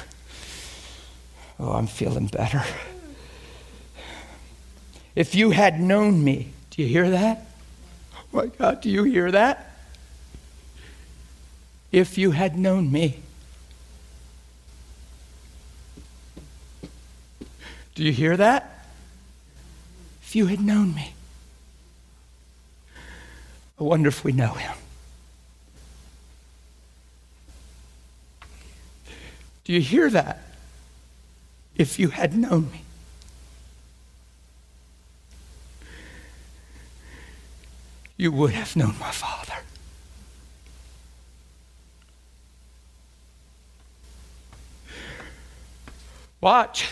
Oh, 1.58 1.72
I'm 1.72 1.88
feeling 1.88 2.28
better. 2.28 2.62
If 5.14 5.34
you 5.34 5.50
had 5.50 5.80
known 5.80 6.24
me, 6.24 6.52
do 6.70 6.82
you 6.82 6.88
hear 6.88 7.10
that? 7.10 7.46
Oh 8.14 8.24
my 8.32 8.46
God, 8.46 8.80
do 8.80 8.88
you 8.88 9.04
hear 9.04 9.30
that? 9.30 9.76
If 11.90 12.16
you 12.16 12.30
had 12.30 12.58
known 12.58 12.90
me. 12.90 13.20
Do 17.94 18.02
you 18.02 18.12
hear 18.12 18.38
that? 18.38 18.86
If 20.22 20.34
you 20.34 20.46
had 20.46 20.60
known 20.60 20.94
me. 20.94 21.12
I 23.78 23.84
wonder 23.84 24.08
if 24.08 24.24
we 24.24 24.32
know 24.32 24.52
him. 24.54 24.74
Do 29.64 29.74
you 29.74 29.80
hear 29.80 30.08
that? 30.08 30.42
If 31.76 31.98
you 31.98 32.08
had 32.08 32.34
known 32.34 32.70
me. 32.72 32.82
You 38.22 38.30
would 38.30 38.52
have 38.52 38.76
known 38.76 38.94
my 39.00 39.10
Father. 39.10 39.54
Watch. 46.40 46.88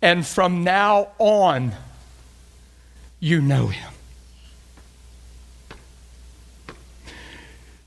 And 0.00 0.24
from 0.24 0.62
now 0.62 1.08
on, 1.18 1.72
you 3.18 3.40
know 3.40 3.66
him. 3.66 3.92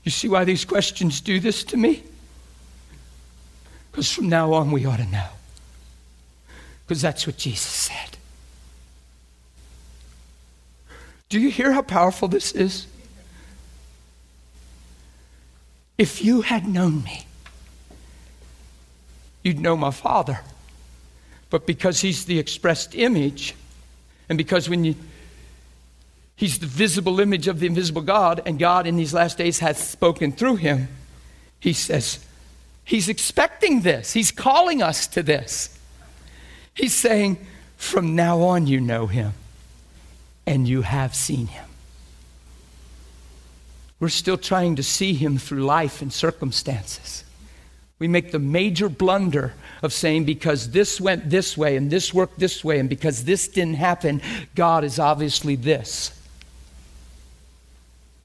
You 0.02 0.10
see 0.10 0.28
why 0.28 0.44
these 0.44 0.66
questions 0.66 1.22
do 1.22 1.40
this 1.40 1.64
to 1.64 1.78
me? 1.78 2.02
Because 3.90 4.12
from 4.12 4.28
now 4.28 4.52
on, 4.52 4.70
we 4.70 4.84
ought 4.84 4.98
to 4.98 5.06
know. 5.06 5.28
Because 6.86 7.00
that's 7.00 7.26
what 7.26 7.38
Jesus 7.38 7.62
said. 7.62 8.13
Do 11.34 11.40
you 11.40 11.50
hear 11.50 11.72
how 11.72 11.82
powerful 11.82 12.28
this 12.28 12.52
is? 12.52 12.86
If 15.98 16.24
you 16.24 16.42
had 16.42 16.64
known 16.64 17.02
me, 17.02 17.26
you'd 19.42 19.58
know 19.58 19.76
my 19.76 19.90
Father. 19.90 20.38
But 21.50 21.66
because 21.66 21.98
he's 21.98 22.26
the 22.26 22.38
expressed 22.38 22.94
image, 22.94 23.56
and 24.28 24.38
because 24.38 24.68
when 24.68 24.84
you 24.84 24.94
he's 26.36 26.60
the 26.60 26.68
visible 26.68 27.18
image 27.18 27.48
of 27.48 27.58
the 27.58 27.66
invisible 27.66 28.02
God, 28.02 28.40
and 28.46 28.56
God 28.56 28.86
in 28.86 28.94
these 28.94 29.12
last 29.12 29.36
days 29.36 29.58
has 29.58 29.76
spoken 29.76 30.30
through 30.30 30.54
him, 30.54 30.86
he 31.58 31.72
says, 31.72 32.24
He's 32.84 33.08
expecting 33.08 33.80
this. 33.80 34.12
He's 34.12 34.30
calling 34.30 34.84
us 34.84 35.08
to 35.08 35.22
this. 35.24 35.76
He's 36.74 36.94
saying, 36.94 37.44
From 37.76 38.14
now 38.14 38.42
on, 38.42 38.68
you 38.68 38.78
know 38.78 39.08
him 39.08 39.32
and 40.46 40.68
you 40.68 40.82
have 40.82 41.14
seen 41.14 41.48
him. 41.48 41.66
We're 44.00 44.08
still 44.08 44.36
trying 44.36 44.76
to 44.76 44.82
see 44.82 45.14
him 45.14 45.38
through 45.38 45.64
life 45.64 46.02
and 46.02 46.12
circumstances. 46.12 47.24
We 47.98 48.08
make 48.08 48.32
the 48.32 48.38
major 48.38 48.88
blunder 48.88 49.54
of 49.82 49.92
saying, 49.92 50.24
because 50.24 50.72
this 50.72 51.00
went 51.00 51.30
this 51.30 51.56
way 51.56 51.76
and 51.76 51.90
this 51.90 52.12
worked 52.12 52.38
this 52.38 52.64
way, 52.64 52.78
and 52.80 52.88
because 52.88 53.24
this 53.24 53.46
didn't 53.48 53.74
happen, 53.74 54.20
God 54.54 54.84
is 54.84 54.98
obviously 54.98 55.56
this. 55.56 56.10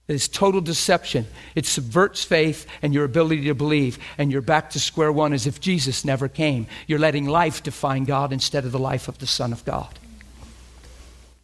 It 0.07 0.15
is 0.15 0.27
total 0.27 0.59
deception. 0.59 1.27
It 1.53 1.67
subverts 1.67 2.23
faith 2.23 2.65
and 2.81 2.95
your 2.95 3.05
ability 3.05 3.43
to 3.43 3.53
believe, 3.53 3.99
and 4.17 4.31
you're 4.31 4.41
back 4.41 4.71
to 4.71 4.79
square 4.79 5.11
one 5.11 5.33
as 5.33 5.45
if 5.45 5.61
Jesus 5.61 6.03
never 6.03 6.27
came. 6.27 6.65
You're 6.87 6.97
letting 6.97 7.27
life 7.27 7.61
define 7.61 8.05
God 8.05 8.33
instead 8.33 8.65
of 8.65 8.71
the 8.71 8.79
life 8.79 9.07
of 9.07 9.19
the 9.19 9.27
Son 9.27 9.53
of 9.53 9.63
God. 9.65 9.98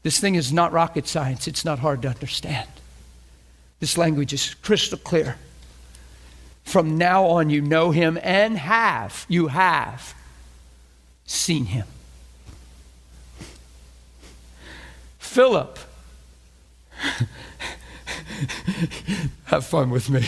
This 0.06 0.20
thing 0.20 0.36
is 0.36 0.54
not 0.54 0.72
rocket 0.72 1.08
science, 1.08 1.48
it's 1.48 1.66
not 1.66 1.80
hard 1.80 2.04
to 2.04 2.10
understand. 2.10 2.70
This 3.80 3.98
language 3.98 4.34
is 4.34 4.54
crystal 4.54 5.00
clear. 5.00 5.38
From 6.64 6.96
now 7.00 7.26
on, 7.26 7.50
you 7.50 7.60
know 7.60 7.90
him 7.90 8.20
and 8.22 8.56
have, 8.56 9.26
you 9.28 9.48
have 9.48 10.14
seen 11.26 11.66
him. 11.66 11.88
Philip, 15.18 15.80
have 19.46 19.66
fun 19.66 19.90
with 19.90 20.12
me. 20.12 20.24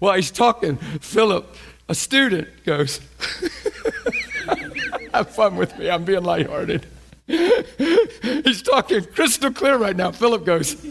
While 0.00 0.16
he's 0.16 0.32
talking, 0.32 0.76
Philip, 0.76 1.54
a 1.88 1.94
student, 1.94 2.48
goes, 2.64 2.98
Have 5.14 5.30
fun 5.30 5.54
with 5.54 5.78
me. 5.78 5.88
I'm 5.88 6.04
being 6.04 6.24
lighthearted. 6.24 6.84
He's 8.44 8.62
talking 8.62 9.04
crystal 9.04 9.52
clear 9.52 9.76
right 9.76 9.94
now. 9.94 10.10
Philip 10.12 10.46
goes, 10.46 10.72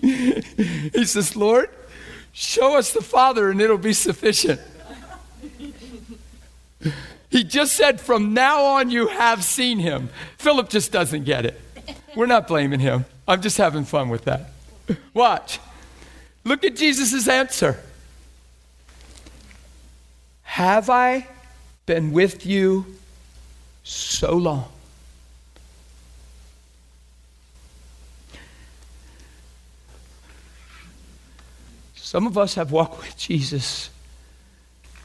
He 0.00 1.04
says, 1.04 1.34
Lord, 1.34 1.68
show 2.32 2.76
us 2.78 2.92
the 2.92 3.02
Father 3.02 3.50
and 3.50 3.60
it'll 3.60 3.78
be 3.78 3.92
sufficient. 3.92 4.60
He 7.28 7.44
just 7.44 7.76
said, 7.76 8.00
From 8.00 8.34
now 8.34 8.64
on, 8.64 8.90
you 8.90 9.06
have 9.06 9.44
seen 9.44 9.78
him. 9.78 10.08
Philip 10.36 10.68
just 10.68 10.90
doesn't 10.90 11.22
get 11.22 11.46
it. 11.46 11.60
We're 12.16 12.26
not 12.26 12.48
blaming 12.48 12.80
him. 12.80 13.04
I'm 13.28 13.40
just 13.40 13.56
having 13.56 13.84
fun 13.84 14.08
with 14.08 14.24
that. 14.24 14.50
Watch. 15.14 15.60
Look 16.42 16.64
at 16.64 16.74
Jesus' 16.74 17.28
answer. 17.28 17.78
Have 20.42 20.90
I 20.90 21.28
been 21.86 22.10
with 22.10 22.44
you 22.44 22.86
so 23.82 24.36
long. 24.36 24.70
Some 31.94 32.26
of 32.26 32.36
us 32.36 32.56
have 32.56 32.72
walked 32.72 32.98
with 32.98 33.16
Jesus 33.16 33.88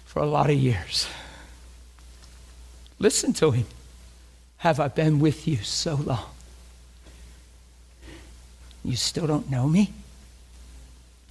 for 0.06 0.24
a 0.24 0.26
lot 0.26 0.50
of 0.50 0.56
years. 0.56 1.08
Listen 2.98 3.32
to 3.34 3.52
him. 3.52 3.66
Have 4.58 4.80
I 4.80 4.88
been 4.88 5.20
with 5.20 5.48
you 5.48 5.58
so 5.58 5.96
long? 5.96 6.26
You 8.84 8.96
still 8.96 9.28
don't 9.28 9.52
know 9.52 9.68
me? 9.68 9.94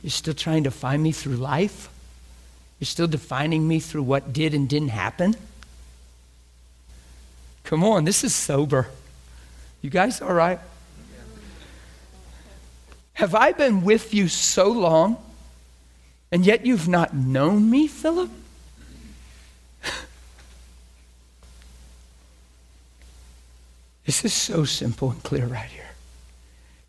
You're 0.02 0.10
still 0.10 0.34
trying 0.34 0.64
to 0.64 0.70
find 0.70 1.02
me 1.02 1.10
through 1.10 1.36
life? 1.36 1.88
You're 2.78 2.86
still 2.86 3.06
defining 3.06 3.66
me 3.66 3.80
through 3.80 4.02
what 4.02 4.32
did 4.32 4.54
and 4.54 4.68
didn't 4.68 4.90
happen? 4.90 5.34
Come 7.64 7.82
on, 7.82 8.04
this 8.04 8.22
is 8.24 8.34
sober. 8.34 8.88
You 9.80 9.90
guys 9.90 10.20
all 10.20 10.32
right? 10.32 10.60
Have 13.14 13.34
I 13.34 13.52
been 13.52 13.82
with 13.84 14.12
you 14.12 14.28
so 14.28 14.70
long, 14.70 15.16
and 16.30 16.44
yet 16.44 16.66
you've 16.66 16.88
not 16.88 17.14
known 17.14 17.70
me, 17.70 17.86
Philip? 17.86 18.30
this 24.04 24.24
is 24.24 24.32
so 24.32 24.64
simple 24.64 25.10
and 25.10 25.22
clear 25.22 25.46
right 25.46 25.70
here. 25.70 25.84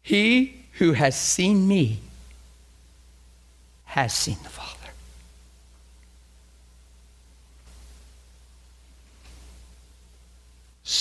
He 0.01 0.65
who 0.73 0.93
has 0.93 1.15
seen 1.15 1.67
me 1.67 1.99
has 3.86 4.13
seen 4.13 4.38
the 4.43 4.49
Father. 4.49 4.64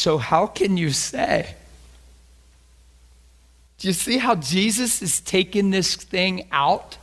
So, 0.04 0.18
how 0.18 0.46
can 0.46 0.76
you 0.76 0.90
say 0.90 1.54
Do 3.78 3.88
you 3.88 3.94
see 3.94 4.18
how 4.18 4.34
Jesus 4.34 5.00
is 5.00 5.18
taking 5.18 5.70
this 5.70 5.96
thing 5.96 6.46
out? 6.52 6.98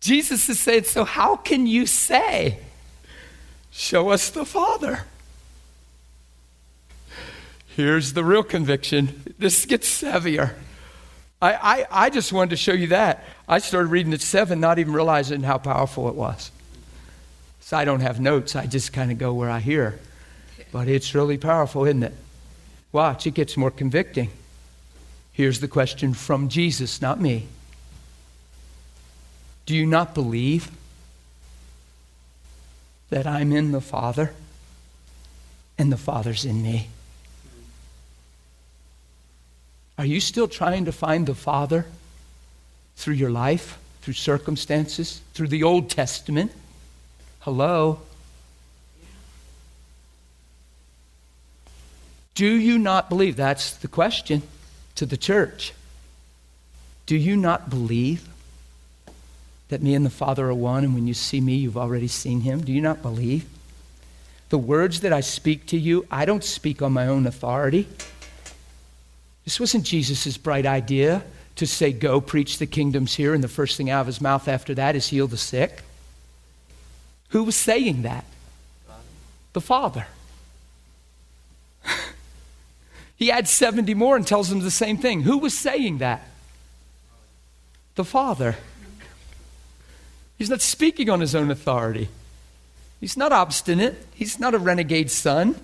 Jesus 0.00 0.48
is 0.48 0.58
saying, 0.58 0.84
So, 0.84 1.04
how 1.04 1.36
can 1.36 1.66
you 1.66 1.84
say, 1.84 2.58
Show 3.70 4.08
us 4.08 4.30
the 4.30 4.46
Father? 4.46 5.04
Here's 7.76 8.14
the 8.14 8.24
real 8.24 8.44
conviction. 8.44 9.34
This 9.38 9.66
gets 9.66 10.00
heavier. 10.00 10.56
I, 11.42 11.52
I, 11.52 11.86
I 12.06 12.08
just 12.08 12.32
wanted 12.32 12.48
to 12.48 12.56
show 12.56 12.72
you 12.72 12.86
that. 12.86 13.24
I 13.46 13.58
started 13.58 13.88
reading 13.88 14.14
at 14.14 14.22
seven, 14.22 14.58
not 14.58 14.78
even 14.78 14.94
realizing 14.94 15.42
how 15.42 15.58
powerful 15.58 16.08
it 16.08 16.14
was. 16.14 16.50
So 17.60 17.76
I 17.76 17.84
don't 17.84 18.00
have 18.00 18.20
notes, 18.20 18.56
I 18.56 18.64
just 18.64 18.94
kind 18.94 19.12
of 19.12 19.18
go 19.18 19.34
where 19.34 19.50
I 19.50 19.60
hear. 19.60 20.00
But 20.74 20.88
it's 20.88 21.14
really 21.14 21.38
powerful, 21.38 21.84
isn't 21.84 22.02
it? 22.02 22.14
Watch, 22.90 23.28
it 23.28 23.34
gets 23.34 23.56
more 23.56 23.70
convicting. 23.70 24.28
Here's 25.30 25.60
the 25.60 25.68
question 25.68 26.14
from 26.14 26.48
Jesus, 26.48 27.00
not 27.00 27.20
me. 27.20 27.46
Do 29.66 29.76
you 29.76 29.86
not 29.86 30.14
believe 30.14 30.72
that 33.10 33.24
I'm 33.24 33.52
in 33.52 33.70
the 33.70 33.80
Father 33.80 34.34
and 35.78 35.92
the 35.92 35.96
Father's 35.96 36.44
in 36.44 36.60
me? 36.60 36.88
Are 39.96 40.04
you 40.04 40.18
still 40.18 40.48
trying 40.48 40.86
to 40.86 40.92
find 40.92 41.26
the 41.26 41.36
Father 41.36 41.86
through 42.96 43.14
your 43.14 43.30
life, 43.30 43.78
through 44.02 44.14
circumstances, 44.14 45.20
through 45.34 45.48
the 45.48 45.62
Old 45.62 45.88
Testament? 45.88 46.50
Hello? 47.42 48.00
Do 52.34 52.46
you 52.46 52.78
not 52.78 53.08
believe? 53.08 53.36
That's 53.36 53.72
the 53.72 53.88
question 53.88 54.42
to 54.96 55.06
the 55.06 55.16
church. 55.16 55.72
Do 57.06 57.16
you 57.16 57.36
not 57.36 57.70
believe 57.70 58.28
that 59.68 59.82
me 59.82 59.94
and 59.94 60.04
the 60.04 60.10
Father 60.10 60.48
are 60.48 60.54
one, 60.54 60.84
and 60.84 60.94
when 60.94 61.06
you 61.06 61.14
see 61.14 61.40
me, 61.40 61.54
you've 61.54 61.76
already 61.76 62.08
seen 62.08 62.40
him? 62.40 62.62
Do 62.62 62.72
you 62.72 62.80
not 62.80 63.02
believe? 63.02 63.46
The 64.48 64.58
words 64.58 65.00
that 65.00 65.12
I 65.12 65.20
speak 65.20 65.66
to 65.66 65.78
you, 65.78 66.06
I 66.10 66.24
don't 66.24 66.44
speak 66.44 66.82
on 66.82 66.92
my 66.92 67.06
own 67.06 67.26
authority. 67.26 67.88
This 69.44 69.60
wasn't 69.60 69.84
Jesus' 69.84 70.36
bright 70.36 70.66
idea 70.66 71.22
to 71.56 71.66
say, 71.66 71.92
Go 71.92 72.20
preach 72.20 72.58
the 72.58 72.66
kingdom's 72.66 73.14
here, 73.14 73.34
and 73.34 73.44
the 73.44 73.48
first 73.48 73.76
thing 73.76 73.90
out 73.90 74.02
of 74.02 74.06
his 74.06 74.20
mouth 74.20 74.48
after 74.48 74.74
that 74.74 74.96
is 74.96 75.08
heal 75.08 75.26
the 75.26 75.36
sick. 75.36 75.82
Who 77.30 77.44
was 77.44 77.56
saying 77.56 78.02
that? 78.02 78.24
The 79.52 79.60
Father. 79.60 80.06
He 83.16 83.30
adds 83.30 83.50
70 83.50 83.94
more 83.94 84.16
and 84.16 84.26
tells 84.26 84.48
them 84.48 84.60
the 84.60 84.70
same 84.70 84.96
thing. 84.96 85.22
Who 85.22 85.38
was 85.38 85.56
saying 85.56 85.98
that? 85.98 86.28
The 87.94 88.04
Father. 88.04 88.56
He's 90.36 90.50
not 90.50 90.60
speaking 90.60 91.08
on 91.08 91.20
his 91.20 91.34
own 91.34 91.50
authority. 91.50 92.08
He's 93.00 93.16
not 93.16 93.32
obstinate. 93.32 94.06
He's 94.14 94.40
not 94.40 94.54
a 94.54 94.58
renegade 94.58 95.10
son. 95.10 95.54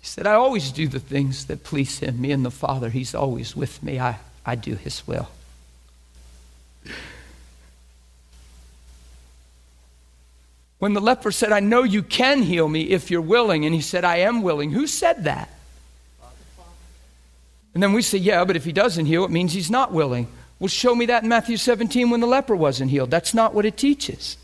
He 0.00 0.06
said, 0.06 0.26
I 0.26 0.34
always 0.34 0.70
do 0.70 0.86
the 0.86 1.00
things 1.00 1.46
that 1.46 1.64
please 1.64 1.98
him, 1.98 2.20
me 2.20 2.30
and 2.30 2.44
the 2.44 2.50
Father. 2.50 2.90
He's 2.90 3.14
always 3.14 3.56
with 3.56 3.82
me. 3.82 3.98
I, 3.98 4.18
I 4.44 4.54
do 4.54 4.76
his 4.76 5.06
will. 5.06 5.28
When 10.78 10.92
the 10.92 11.00
leper 11.00 11.32
said, 11.32 11.52
I 11.52 11.60
know 11.60 11.82
you 11.82 12.02
can 12.02 12.42
heal 12.42 12.68
me 12.68 12.82
if 12.82 13.10
you're 13.10 13.20
willing, 13.20 13.64
and 13.64 13.74
he 13.74 13.80
said, 13.80 14.04
I 14.04 14.18
am 14.18 14.42
willing, 14.42 14.70
who 14.70 14.86
said 14.86 15.24
that? 15.24 15.50
And 17.76 17.82
then 17.82 17.92
we 17.92 18.00
say, 18.00 18.16
yeah, 18.16 18.42
but 18.46 18.56
if 18.56 18.64
he 18.64 18.72
doesn't 18.72 19.04
heal, 19.04 19.22
it 19.26 19.30
means 19.30 19.52
he's 19.52 19.70
not 19.70 19.92
willing. 19.92 20.28
Well, 20.58 20.68
show 20.68 20.94
me 20.94 21.04
that 21.04 21.24
in 21.24 21.28
Matthew 21.28 21.58
17 21.58 22.08
when 22.08 22.20
the 22.20 22.26
leper 22.26 22.56
wasn't 22.56 22.90
healed. 22.90 23.10
That's 23.10 23.34
not 23.34 23.52
what 23.52 23.66
it 23.66 23.76
teaches. 23.76 24.38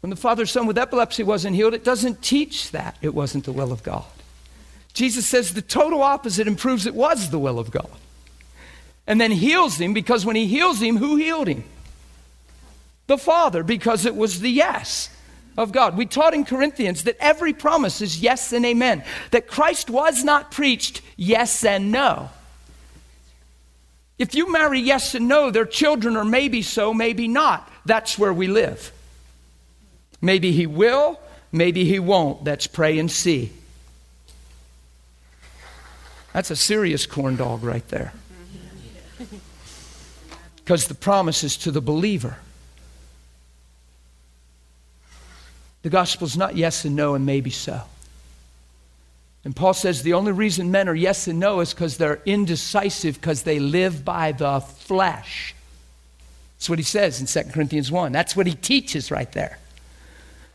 When 0.00 0.08
the 0.08 0.16
father's 0.16 0.50
son 0.50 0.66
with 0.66 0.78
epilepsy 0.78 1.24
wasn't 1.24 1.54
healed, 1.54 1.74
it 1.74 1.84
doesn't 1.84 2.22
teach 2.22 2.70
that 2.70 2.96
it 3.02 3.12
wasn't 3.12 3.44
the 3.44 3.52
will 3.52 3.70
of 3.70 3.82
God. 3.82 4.06
Jesus 4.94 5.26
says 5.26 5.52
the 5.52 5.60
total 5.60 6.02
opposite 6.02 6.48
and 6.48 6.56
proves 6.56 6.86
it 6.86 6.94
was 6.94 7.28
the 7.28 7.38
will 7.38 7.58
of 7.58 7.70
God. 7.70 7.90
And 9.06 9.20
then 9.20 9.30
heals 9.30 9.78
him 9.78 9.92
because 9.92 10.24
when 10.24 10.36
he 10.36 10.46
heals 10.46 10.80
him, 10.80 10.96
who 10.96 11.16
healed 11.16 11.48
him? 11.48 11.64
The 13.08 13.18
Father, 13.18 13.62
because 13.62 14.06
it 14.06 14.16
was 14.16 14.40
the 14.40 14.48
yes 14.48 15.10
of 15.56 15.72
God. 15.72 15.96
We 15.96 16.06
taught 16.06 16.34
in 16.34 16.44
Corinthians 16.44 17.04
that 17.04 17.16
every 17.20 17.52
promise 17.52 18.00
is 18.00 18.20
yes 18.20 18.52
and 18.52 18.64
amen, 18.64 19.04
that 19.30 19.46
Christ 19.46 19.90
was 19.90 20.24
not 20.24 20.50
preached 20.50 21.02
yes 21.16 21.64
and 21.64 21.92
no. 21.92 22.30
If 24.18 24.34
you 24.34 24.52
marry 24.52 24.80
yes 24.80 25.14
and 25.14 25.28
no, 25.28 25.50
their 25.50 25.64
children 25.64 26.16
are 26.16 26.24
maybe 26.24 26.62
so, 26.62 26.94
maybe 26.94 27.26
not. 27.28 27.68
That's 27.84 28.18
where 28.18 28.32
we 28.32 28.46
live. 28.46 28.92
Maybe 30.20 30.52
he 30.52 30.66
will, 30.66 31.18
maybe 31.50 31.84
he 31.84 31.98
won't. 31.98 32.44
Let's 32.44 32.66
pray 32.66 32.98
and 32.98 33.10
see. 33.10 33.52
That's 36.32 36.50
a 36.50 36.56
serious 36.56 37.04
corn 37.04 37.36
dog 37.36 37.62
right 37.62 37.86
there. 37.88 38.12
Because 40.56 40.86
the 40.86 40.94
promise 40.94 41.42
is 41.42 41.56
to 41.58 41.70
the 41.70 41.80
believer. 41.80 42.38
The 45.82 45.90
gospel 45.90 46.26
is 46.26 46.36
not 46.36 46.56
yes 46.56 46.84
and 46.84 46.96
no 46.96 47.14
and 47.14 47.26
maybe 47.26 47.50
so. 47.50 47.82
And 49.44 49.56
Paul 49.56 49.74
says 49.74 50.02
the 50.02 50.12
only 50.12 50.32
reason 50.32 50.70
men 50.70 50.88
are 50.88 50.94
yes 50.94 51.26
and 51.26 51.40
no 51.40 51.60
is 51.60 51.74
because 51.74 51.96
they're 51.96 52.22
indecisive 52.24 53.20
because 53.20 53.42
they 53.42 53.58
live 53.58 54.04
by 54.04 54.32
the 54.32 54.60
flesh. 54.60 55.54
That's 56.56 56.70
what 56.70 56.78
he 56.78 56.84
says 56.84 57.20
in 57.20 57.26
2 57.26 57.50
Corinthians 57.50 57.90
1. 57.90 58.12
That's 58.12 58.36
what 58.36 58.46
he 58.46 58.54
teaches 58.54 59.10
right 59.10 59.30
there. 59.32 59.58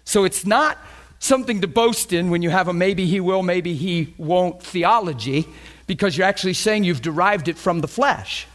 So 0.05 0.23
it's 0.23 0.45
not 0.45 0.78
something 1.19 1.59
to 1.59 1.67
boast 1.67 2.13
in 2.13 2.30
when 2.30 2.41
you 2.41 2.49
have 2.49 2.69
a 2.69 2.73
maybe 2.73 3.05
he 3.05 3.19
will, 3.19 3.43
maybe 3.43 3.73
he 3.73 4.13
won't 4.17 4.63
theology, 4.63 5.45
because 5.86 6.17
you're 6.17 6.28
actually 6.28 6.53
saying 6.53 6.86
you've 6.86 7.01
derived 7.01 7.49
it 7.49 7.57
from 7.57 7.82
the 7.82 7.89
flesh. 7.89 8.47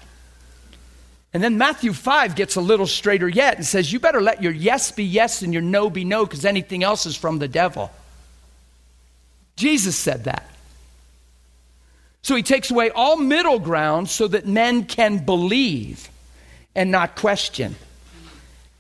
And 1.35 1.43
then 1.43 1.57
Matthew 1.57 1.93
5 1.93 2.35
gets 2.35 2.57
a 2.57 2.61
little 2.61 2.87
straighter 2.87 3.29
yet 3.29 3.57
and 3.57 3.65
says, 3.65 3.93
You 3.93 4.01
better 4.01 4.21
let 4.21 4.43
your 4.43 4.53
yes 4.53 4.91
be 4.93 5.05
yes 5.05 5.43
and 5.43 5.53
your 5.53 5.63
no 5.63 5.89
be 5.89 6.05
no, 6.05 6.27
because 6.27 6.45
anything 6.45 6.83
else 6.83 7.07
is 7.07 7.17
from 7.17 7.39
the 7.39 7.49
devil. 7.49 7.91
Jesus 9.57 9.97
said 9.97 10.25
that. 10.25 10.49
So 12.23 12.37
he 12.37 12.43
takes 12.43 12.71
away 12.71 12.91
all 12.91 13.17
middle 13.17 13.59
ground 13.59 14.09
so 14.09 14.29
that 14.29 14.47
men 14.47 14.85
can 14.85 15.19
believe 15.19 16.09
and 16.75 16.91
not 16.91 17.17
question. 17.17 17.75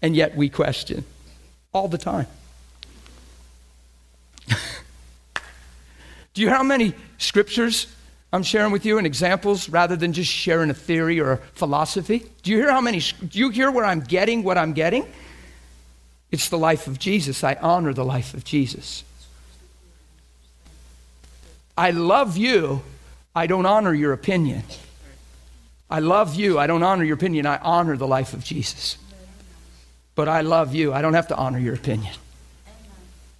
And 0.01 0.15
yet 0.15 0.37
we 0.37 0.49
question 0.49 1.05
all 1.73 1.89
the 1.89 1.99
time. 1.99 2.27
Do 4.49 4.57
you 6.35 6.49
hear 6.49 6.57
how 6.57 6.63
many 6.63 6.95
scriptures 7.19 7.87
I'm 8.33 8.43
sharing 8.43 8.73
with 8.73 8.87
you 8.87 8.97
and 8.97 9.07
examples 9.07 9.69
rather 9.69 9.95
than 9.95 10.15
just 10.15 10.31
sharing 10.31 10.71
a 10.71 10.75
theory 10.75 11.21
or 11.21 11.33
a 11.33 11.37
philosophy? 11.37 12.25
Do 12.43 12.51
you 12.51 12.57
hear 12.57 12.71
how 12.71 12.81
many? 12.81 13.01
Do 13.01 13.39
you 13.39 13.51
hear 13.51 13.71
where 13.71 13.85
I'm 13.85 14.01
getting 14.01 14.43
what 14.43 14.57
I'm 14.57 14.73
getting? 14.73 15.07
It's 16.31 16.49
the 16.49 16.57
life 16.57 16.87
of 16.87 16.99
Jesus. 16.99 17.45
I 17.45 17.55
honor 17.61 17.93
the 17.93 18.07
life 18.07 18.33
of 18.33 18.43
Jesus. 18.43 19.05
I 21.77 21.91
love 21.91 22.39
you. 22.39 22.83
I 23.35 23.47
don't 23.47 23.67
honor 23.67 23.93
your 23.93 24.15
opinion. 24.15 24.63
I 25.91 25.99
love 25.99 26.35
you. 26.35 26.59
I 26.59 26.67
don't 26.67 26.83
honor 26.83 27.05
your 27.05 27.17
opinion. 27.17 27.45
I 27.45 27.59
honor 27.59 27.99
the 27.99 28.07
life 28.07 28.33
of 28.33 28.43
Jesus. 28.43 28.97
But 30.15 30.29
I 30.29 30.41
love 30.41 30.75
you. 30.75 30.95
I 30.95 31.03
don't 31.03 31.15
have 31.15 31.29
to 31.29 31.37
honor 31.37 31.59
your 31.59 31.75
opinion. 31.75 32.15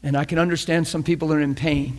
And 0.03 0.17
I 0.17 0.25
can 0.25 0.39
understand 0.39 0.87
some 0.87 1.03
people 1.03 1.33
are 1.33 1.41
in 1.41 1.55
pain. 1.55 1.99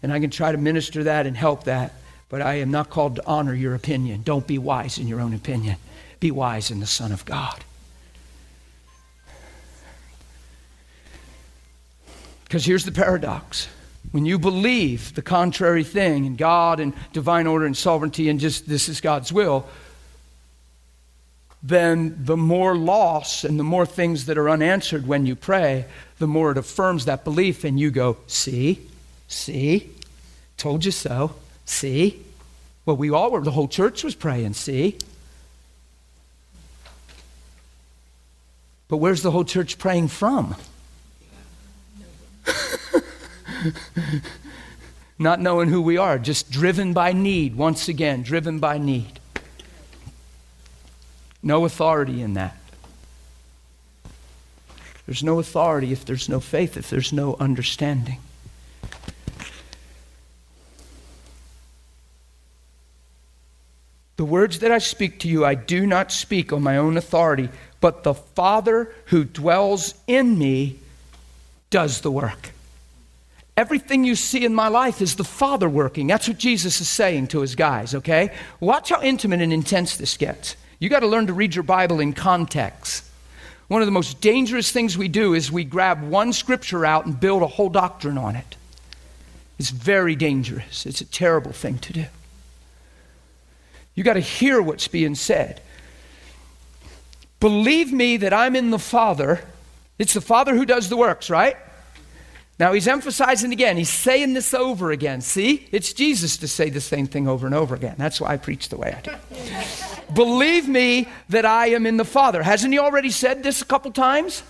And 0.00 0.12
I 0.12 0.20
can 0.20 0.30
try 0.30 0.52
to 0.52 0.58
minister 0.58 1.04
that 1.04 1.26
and 1.26 1.36
help 1.36 1.64
that. 1.64 1.92
But 2.30 2.40
I 2.40 2.54
am 2.54 2.70
not 2.70 2.88
called 2.88 3.16
to 3.16 3.26
honor 3.26 3.52
your 3.52 3.74
opinion. 3.74 4.22
Don't 4.22 4.46
be 4.46 4.56
wise 4.56 4.98
in 4.98 5.08
your 5.08 5.20
own 5.20 5.34
opinion, 5.34 5.76
be 6.20 6.30
wise 6.30 6.70
in 6.70 6.80
the 6.80 6.86
Son 6.86 7.12
of 7.12 7.24
God. 7.26 7.64
Because 12.44 12.64
here's 12.64 12.84
the 12.84 12.92
paradox. 12.92 13.68
When 14.12 14.24
you 14.24 14.38
believe 14.38 15.14
the 15.14 15.22
contrary 15.22 15.84
thing 15.84 16.24
in 16.24 16.36
God 16.36 16.80
and 16.80 16.94
divine 17.12 17.46
order 17.46 17.66
and 17.66 17.76
sovereignty 17.76 18.28
and 18.28 18.40
just 18.40 18.68
this 18.68 18.88
is 18.88 19.00
God's 19.00 19.32
will, 19.32 19.68
then 21.62 22.16
the 22.24 22.36
more 22.36 22.74
loss 22.76 23.44
and 23.44 23.58
the 23.58 23.64
more 23.64 23.86
things 23.86 24.26
that 24.26 24.38
are 24.38 24.48
unanswered 24.48 25.06
when 25.06 25.26
you 25.26 25.36
pray, 25.36 25.84
the 26.18 26.26
more 26.26 26.50
it 26.50 26.58
affirms 26.58 27.04
that 27.04 27.22
belief, 27.22 27.64
and 27.64 27.78
you 27.78 27.90
go, 27.90 28.16
See, 28.26 28.80
see, 29.28 29.90
told 30.56 30.84
you 30.84 30.90
so, 30.90 31.34
see. 31.70 32.22
Well, 32.84 32.96
we 32.96 33.10
all 33.10 33.30
were, 33.30 33.40
the 33.40 33.50
whole 33.50 33.68
church 33.68 34.02
was 34.04 34.14
praying, 34.14 34.54
see. 34.54 34.96
But 38.88 38.96
where's 38.96 39.22
the 39.22 39.30
whole 39.30 39.44
church 39.44 39.78
praying 39.78 40.08
from? 40.08 40.56
Not 45.18 45.40
knowing 45.40 45.68
who 45.68 45.82
we 45.82 45.96
are, 45.96 46.18
just 46.18 46.50
driven 46.50 46.92
by 46.92 47.12
need, 47.12 47.54
once 47.54 47.88
again, 47.88 48.22
driven 48.22 48.58
by 48.58 48.78
need. 48.78 49.20
No 51.42 51.64
authority 51.64 52.20
in 52.22 52.34
that. 52.34 52.56
There's 55.06 55.22
no 55.22 55.38
authority 55.38 55.92
if 55.92 56.04
there's 56.04 56.28
no 56.28 56.40
faith, 56.40 56.76
if 56.76 56.90
there's 56.90 57.12
no 57.12 57.36
understanding. 57.38 58.18
The 64.20 64.26
words 64.26 64.58
that 64.58 64.70
I 64.70 64.76
speak 64.76 65.20
to 65.20 65.28
you, 65.28 65.46
I 65.46 65.54
do 65.54 65.86
not 65.86 66.12
speak 66.12 66.52
on 66.52 66.62
my 66.62 66.76
own 66.76 66.98
authority, 66.98 67.48
but 67.80 68.02
the 68.02 68.12
Father 68.12 68.94
who 69.06 69.24
dwells 69.24 69.94
in 70.06 70.38
me 70.38 70.78
does 71.70 72.02
the 72.02 72.10
work. 72.10 72.50
Everything 73.56 74.04
you 74.04 74.14
see 74.14 74.44
in 74.44 74.54
my 74.54 74.68
life 74.68 75.00
is 75.00 75.16
the 75.16 75.24
Father 75.24 75.70
working. 75.70 76.06
That's 76.06 76.28
what 76.28 76.36
Jesus 76.36 76.82
is 76.82 76.88
saying 76.90 77.28
to 77.28 77.40
his 77.40 77.54
guys, 77.54 77.94
okay? 77.94 78.34
Watch 78.60 78.90
how 78.90 79.00
intimate 79.00 79.40
and 79.40 79.54
intense 79.54 79.96
this 79.96 80.18
gets. 80.18 80.54
You 80.80 80.90
got 80.90 81.00
to 81.00 81.06
learn 81.06 81.28
to 81.28 81.32
read 81.32 81.54
your 81.54 81.64
Bible 81.64 81.98
in 81.98 82.12
context. 82.12 83.04
One 83.68 83.80
of 83.80 83.86
the 83.86 83.90
most 83.90 84.20
dangerous 84.20 84.70
things 84.70 84.98
we 84.98 85.08
do 85.08 85.32
is 85.32 85.50
we 85.50 85.64
grab 85.64 86.02
one 86.02 86.34
scripture 86.34 86.84
out 86.84 87.06
and 87.06 87.18
build 87.18 87.40
a 87.40 87.46
whole 87.46 87.70
doctrine 87.70 88.18
on 88.18 88.36
it. 88.36 88.56
It's 89.58 89.70
very 89.70 90.14
dangerous. 90.14 90.84
It's 90.84 91.00
a 91.00 91.06
terrible 91.06 91.52
thing 91.52 91.78
to 91.78 91.94
do. 91.94 92.04
You 93.94 94.04
got 94.04 94.14
to 94.14 94.20
hear 94.20 94.62
what's 94.62 94.88
being 94.88 95.14
said. 95.14 95.60
Believe 97.40 97.92
me 97.92 98.18
that 98.18 98.32
I'm 98.32 98.54
in 98.54 98.70
the 98.70 98.78
Father. 98.78 99.40
It's 99.98 100.14
the 100.14 100.20
Father 100.20 100.54
who 100.54 100.66
does 100.66 100.88
the 100.88 100.96
works, 100.96 101.30
right? 101.30 101.56
Now 102.58 102.74
he's 102.74 102.86
emphasizing 102.86 103.52
again, 103.52 103.78
he's 103.78 103.88
saying 103.88 104.34
this 104.34 104.52
over 104.52 104.90
again. 104.90 105.22
See? 105.22 105.66
It's 105.72 105.94
Jesus 105.94 106.36
to 106.36 106.48
say 106.48 106.68
the 106.68 106.80
same 106.80 107.06
thing 107.06 107.26
over 107.26 107.46
and 107.46 107.54
over 107.54 107.74
again. 107.74 107.94
That's 107.96 108.20
why 108.20 108.34
I 108.34 108.36
preach 108.36 108.68
the 108.68 108.76
way 108.76 108.94
I 108.96 109.00
do. 109.00 110.14
Believe 110.14 110.68
me 110.68 111.08
that 111.30 111.46
I 111.46 111.68
am 111.68 111.86
in 111.86 111.96
the 111.96 112.04
Father. 112.04 112.42
Hasn't 112.42 112.72
he 112.74 112.78
already 112.78 113.08
said 113.08 113.42
this 113.42 113.62
a 113.62 113.64
couple 113.64 113.90
times? 113.92 114.42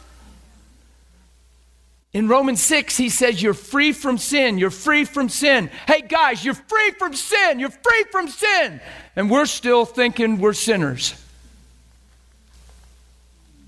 In 2.13 2.27
Romans 2.27 2.61
6, 2.63 2.97
he 2.97 3.09
says, 3.09 3.41
You're 3.41 3.55
free 3.55 3.93
from 3.93 4.19
sin. 4.19 4.59
You're 4.59 4.71
free 4.71 5.05
from 5.05 5.29
sin. 5.29 5.71
Hey, 5.87 6.01
guys, 6.03 6.45
you're 6.45 6.55
free 6.55 6.91
from 6.99 7.15
sin. 7.15 7.61
You're 7.61 7.71
free 7.71 8.05
from 8.11 8.27
sin. 8.27 8.81
And 9.15 9.31
we're 9.31 9.47
still 9.47 9.85
thinking 9.85 10.41
we're 10.41 10.53
sinners. 10.53 11.15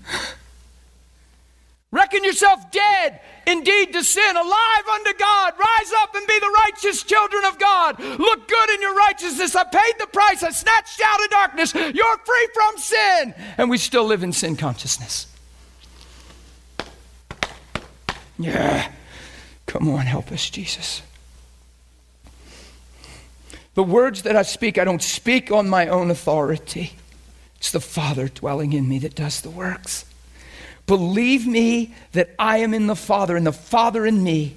Reckon 1.91 2.25
yourself 2.25 2.69
dead 2.71 3.21
indeed 3.47 3.93
to 3.93 4.03
sin, 4.03 4.35
alive 4.35 4.87
unto 4.91 5.13
God. 5.17 5.53
Rise 5.57 5.93
up 5.99 6.13
and 6.15 6.27
be 6.27 6.39
the 6.39 6.53
righteous 6.65 7.03
children 7.03 7.45
of 7.45 7.57
God. 7.59 7.97
Look 7.99 8.47
good 8.47 8.69
in 8.71 8.81
your 8.81 8.95
righteousness. 8.95 9.55
I 9.55 9.63
paid 9.63 9.93
the 9.99 10.07
price. 10.07 10.43
I 10.43 10.49
snatched 10.49 11.01
out 11.05 11.23
of 11.23 11.29
darkness. 11.29 11.73
You're 11.73 12.17
free 12.17 12.47
from 12.53 12.77
sin. 12.77 13.33
And 13.57 13.69
we 13.69 13.77
still 13.77 14.03
live 14.03 14.23
in 14.23 14.33
sin 14.33 14.57
consciousness. 14.57 15.32
Yeah. 18.43 18.91
Come 19.65 19.89
on, 19.89 20.05
help 20.05 20.31
us, 20.31 20.49
Jesus. 20.49 21.01
The 23.75 23.83
words 23.83 24.23
that 24.23 24.35
I 24.35 24.43
speak, 24.43 24.77
I 24.77 24.83
don't 24.83 25.01
speak 25.01 25.51
on 25.51 25.67
my 25.67 25.87
own 25.87 26.11
authority. 26.11 26.93
It's 27.57 27.71
the 27.71 27.79
Father 27.79 28.27
dwelling 28.27 28.73
in 28.73 28.87
me 28.87 28.99
that 28.99 29.15
does 29.15 29.41
the 29.41 29.49
works. 29.49 30.05
Believe 30.85 31.47
me 31.47 31.95
that 32.11 32.31
I 32.37 32.57
am 32.57 32.73
in 32.73 32.87
the 32.87 32.95
Father 32.95 33.35
and 33.35 33.47
the 33.47 33.53
Father 33.53 34.05
in 34.05 34.23
me, 34.23 34.55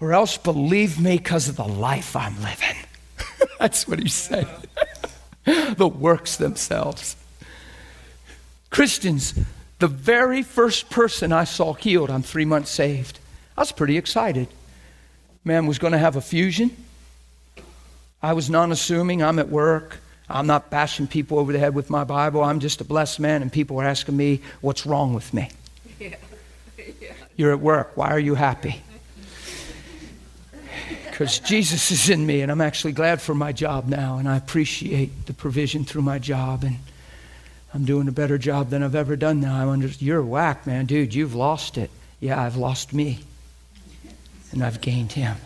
or 0.00 0.12
else 0.12 0.36
believe 0.36 0.98
me 0.98 1.18
because 1.18 1.48
of 1.48 1.56
the 1.56 1.68
life 1.68 2.16
I'm 2.16 2.40
living. 2.42 2.76
That's 3.60 3.86
what 3.86 4.00
he's 4.00 4.14
saying. 4.14 4.48
the 5.44 5.86
works 5.86 6.36
themselves. 6.36 7.16
Christians, 8.70 9.34
the 9.78 9.88
very 9.88 10.42
first 10.42 10.90
person 10.90 11.32
I 11.32 11.44
saw 11.44 11.72
healed, 11.74 12.10
I'm 12.10 12.22
three 12.22 12.44
months 12.44 12.70
saved. 12.70 13.18
I 13.56 13.62
was 13.62 13.72
pretty 13.72 13.96
excited. 13.96 14.48
Man 15.44 15.66
was 15.66 15.78
going 15.78 15.92
to 15.92 15.98
have 15.98 16.16
a 16.16 16.20
fusion. 16.20 16.76
I 18.22 18.32
was 18.32 18.48
non 18.48 18.72
assuming. 18.72 19.22
I'm 19.22 19.38
at 19.38 19.48
work. 19.48 19.98
I'm 20.28 20.46
not 20.46 20.70
bashing 20.70 21.06
people 21.06 21.38
over 21.38 21.52
the 21.52 21.58
head 21.58 21.74
with 21.74 21.90
my 21.90 22.04
Bible. 22.04 22.42
I'm 22.42 22.60
just 22.60 22.80
a 22.80 22.84
blessed 22.84 23.20
man, 23.20 23.42
and 23.42 23.52
people 23.52 23.78
are 23.80 23.84
asking 23.84 24.16
me, 24.16 24.40
What's 24.62 24.86
wrong 24.86 25.12
with 25.12 25.34
me? 25.34 25.50
Yeah. 26.00 26.16
Yeah. 26.78 27.12
You're 27.36 27.52
at 27.52 27.60
work. 27.60 27.92
Why 27.96 28.10
are 28.10 28.18
you 28.18 28.34
happy? 28.34 28.80
Because 31.10 31.38
Jesus 31.38 31.90
is 31.90 32.08
in 32.08 32.26
me, 32.26 32.40
and 32.40 32.50
I'm 32.50 32.60
actually 32.60 32.92
glad 32.92 33.20
for 33.20 33.34
my 33.34 33.52
job 33.52 33.86
now, 33.86 34.18
and 34.18 34.28
I 34.28 34.36
appreciate 34.36 35.26
the 35.26 35.32
provision 35.32 35.84
through 35.84 36.02
my 36.02 36.18
job, 36.18 36.64
and 36.64 36.76
I'm 37.74 37.84
doing 37.84 38.06
a 38.06 38.12
better 38.12 38.38
job 38.38 38.70
than 38.70 38.84
I've 38.84 38.94
ever 38.94 39.16
done 39.16 39.40
now. 39.40 39.60
I'm 39.60 39.68
under, 39.68 39.88
you're 39.88 40.22
whack, 40.22 40.64
man. 40.64 40.86
Dude, 40.86 41.12
you've 41.12 41.34
lost 41.34 41.76
it. 41.76 41.90
Yeah, 42.20 42.40
I've 42.40 42.56
lost 42.56 42.92
me, 42.92 43.18
and 44.52 44.62
I've 44.62 44.80
gained 44.80 45.10
him. 45.10 45.36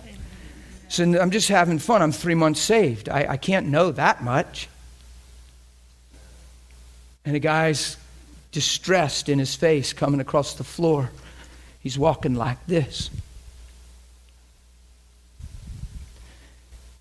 So 0.90 1.04
I'm 1.04 1.30
just 1.30 1.48
having 1.48 1.78
fun. 1.78 2.02
I'm 2.02 2.12
three 2.12 2.34
months 2.34 2.60
saved. 2.60 3.08
I, 3.08 3.26
I 3.30 3.36
can't 3.38 3.68
know 3.68 3.92
that 3.92 4.22
much. 4.22 4.68
And 7.24 7.34
a 7.34 7.38
guy's 7.38 7.96
distressed 8.52 9.30
in 9.30 9.38
his 9.38 9.54
face 9.54 9.94
coming 9.94 10.20
across 10.20 10.54
the 10.54 10.64
floor. 10.64 11.10
He's 11.80 11.98
walking 11.98 12.34
like 12.34 12.64
this. 12.66 13.08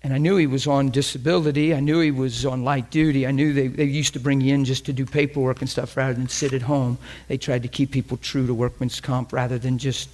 And 0.02 0.14
I 0.14 0.18
knew 0.18 0.36
he 0.36 0.46
was 0.46 0.66
on 0.66 0.90
disability. 0.90 1.74
I 1.74 1.80
knew 1.80 2.00
he 2.00 2.12
was 2.12 2.46
on 2.46 2.62
light 2.62 2.90
duty. 2.90 3.26
I 3.26 3.32
knew 3.32 3.52
they, 3.52 3.66
they 3.66 3.84
used 3.84 4.12
to 4.12 4.20
bring 4.20 4.40
you 4.40 4.54
in 4.54 4.64
just 4.64 4.86
to 4.86 4.92
do 4.92 5.04
paperwork 5.04 5.60
and 5.60 5.68
stuff 5.68 5.96
rather 5.96 6.14
than 6.14 6.28
sit 6.28 6.52
at 6.52 6.62
home. 6.62 6.98
They 7.26 7.36
tried 7.36 7.62
to 7.62 7.68
keep 7.68 7.90
people 7.90 8.16
true 8.16 8.46
to 8.46 8.54
workman's 8.54 9.00
comp 9.00 9.32
rather 9.32 9.58
than 9.58 9.76
just 9.78 10.08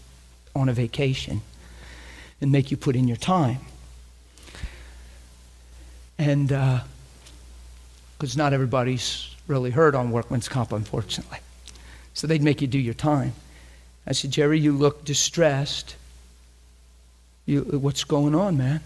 on 0.56 0.68
a 0.68 0.72
vacation 0.72 1.42
and 2.40 2.50
make 2.50 2.70
you 2.70 2.76
put 2.76 2.96
in 2.96 3.08
your 3.08 3.18
time. 3.18 3.58
And 6.18 6.48
because 6.48 8.36
uh, 8.36 8.38
not 8.38 8.52
everybody's 8.54 9.34
really 9.46 9.70
heard 9.70 9.94
on 9.94 10.10
workman's 10.10 10.48
comp, 10.48 10.72
unfortunately. 10.72 11.38
So 12.14 12.26
they'd 12.26 12.42
make 12.42 12.62
you 12.62 12.66
do 12.66 12.78
your 12.78 12.94
time. 12.94 13.34
I 14.06 14.12
said, 14.12 14.30
Jerry, 14.30 14.58
you 14.58 14.72
look 14.72 15.04
distressed. 15.04 15.96
You, 17.44 17.62
what's 17.62 18.04
going 18.04 18.34
on, 18.34 18.56
man? 18.56 18.80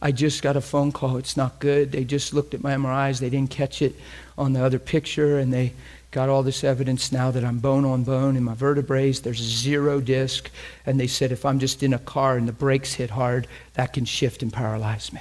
I 0.00 0.12
just 0.12 0.42
got 0.42 0.56
a 0.56 0.60
phone 0.60 0.92
call. 0.92 1.16
It's 1.16 1.36
not 1.36 1.58
good. 1.58 1.90
They 1.90 2.04
just 2.04 2.32
looked 2.32 2.54
at 2.54 2.62
my 2.62 2.74
MRIs. 2.74 3.18
They 3.18 3.30
didn't 3.30 3.50
catch 3.50 3.82
it 3.82 3.96
on 4.36 4.52
the 4.52 4.64
other 4.64 4.78
picture, 4.78 5.38
and 5.38 5.52
they 5.52 5.72
got 6.12 6.28
all 6.28 6.44
this 6.44 6.62
evidence 6.62 7.10
now 7.10 7.32
that 7.32 7.44
I'm 7.44 7.58
bone 7.58 7.84
on 7.84 8.04
bone 8.04 8.36
in 8.36 8.44
my 8.44 8.54
vertebrae. 8.54 9.12
There's 9.12 9.42
zero 9.42 10.00
disc. 10.00 10.50
And 10.86 11.00
they 11.00 11.08
said 11.08 11.32
if 11.32 11.44
I'm 11.44 11.58
just 11.58 11.82
in 11.82 11.92
a 11.92 11.98
car 11.98 12.36
and 12.36 12.46
the 12.46 12.52
brakes 12.52 12.94
hit 12.94 13.10
hard, 13.10 13.48
that 13.74 13.92
can 13.92 14.04
shift 14.04 14.42
and 14.42 14.52
paralyze 14.52 15.12
me. 15.12 15.20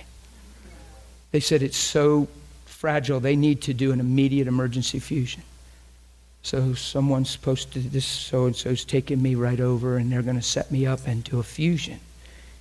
They 1.31 1.39
said 1.39 1.63
it's 1.63 1.77
so 1.77 2.27
fragile, 2.65 3.19
they 3.19 3.35
need 3.35 3.61
to 3.63 3.73
do 3.73 3.91
an 3.91 3.99
immediate 3.99 4.47
emergency 4.47 4.99
fusion. 4.99 5.41
So 6.43 6.75
someone's 6.75 7.31
supposed 7.31 7.73
to, 7.73 7.79
this 7.79 8.05
so 8.05 8.45
and 8.45 8.55
so's 8.55 8.85
taking 8.85 9.21
me 9.21 9.35
right 9.35 9.59
over, 9.59 9.97
and 9.97 10.11
they're 10.11 10.21
going 10.21 10.37
to 10.37 10.41
set 10.41 10.71
me 10.71 10.85
up 10.85 11.05
and 11.07 11.23
do 11.23 11.39
a 11.39 11.43
fusion 11.43 11.99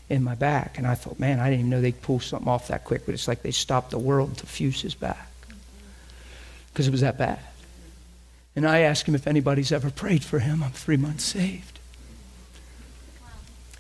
in 0.09 0.23
my 0.23 0.35
back. 0.35 0.79
And 0.79 0.87
I 0.87 0.95
thought, 0.95 1.19
man, 1.19 1.41
I 1.41 1.51
didn't 1.51 1.61
even 1.61 1.71
know 1.71 1.81
they'd 1.81 2.01
pull 2.03 2.21
something 2.21 2.49
off 2.49 2.69
that 2.69 2.85
quick, 2.85 3.07
but 3.07 3.15
it's 3.15 3.29
like 3.29 3.43
they 3.43 3.51
stopped 3.51 3.91
the 3.91 3.99
world 3.99 4.39
to 4.39 4.47
fuse 4.47 4.81
his 4.81 4.95
back 4.95 5.29
because 6.73 6.87
it 6.87 6.93
was 6.93 7.01
that 7.01 7.19
bad. 7.19 7.41
And 8.55 8.67
I 8.67 8.81
asked 8.81 9.07
him 9.07 9.15
if 9.15 9.27
anybody's 9.27 9.73
ever 9.73 9.91
prayed 9.91 10.25
for 10.25 10.39
him. 10.39 10.63
I'm 10.63 10.71
three 10.71 10.97
months 10.97 11.25
saved. 11.25 11.79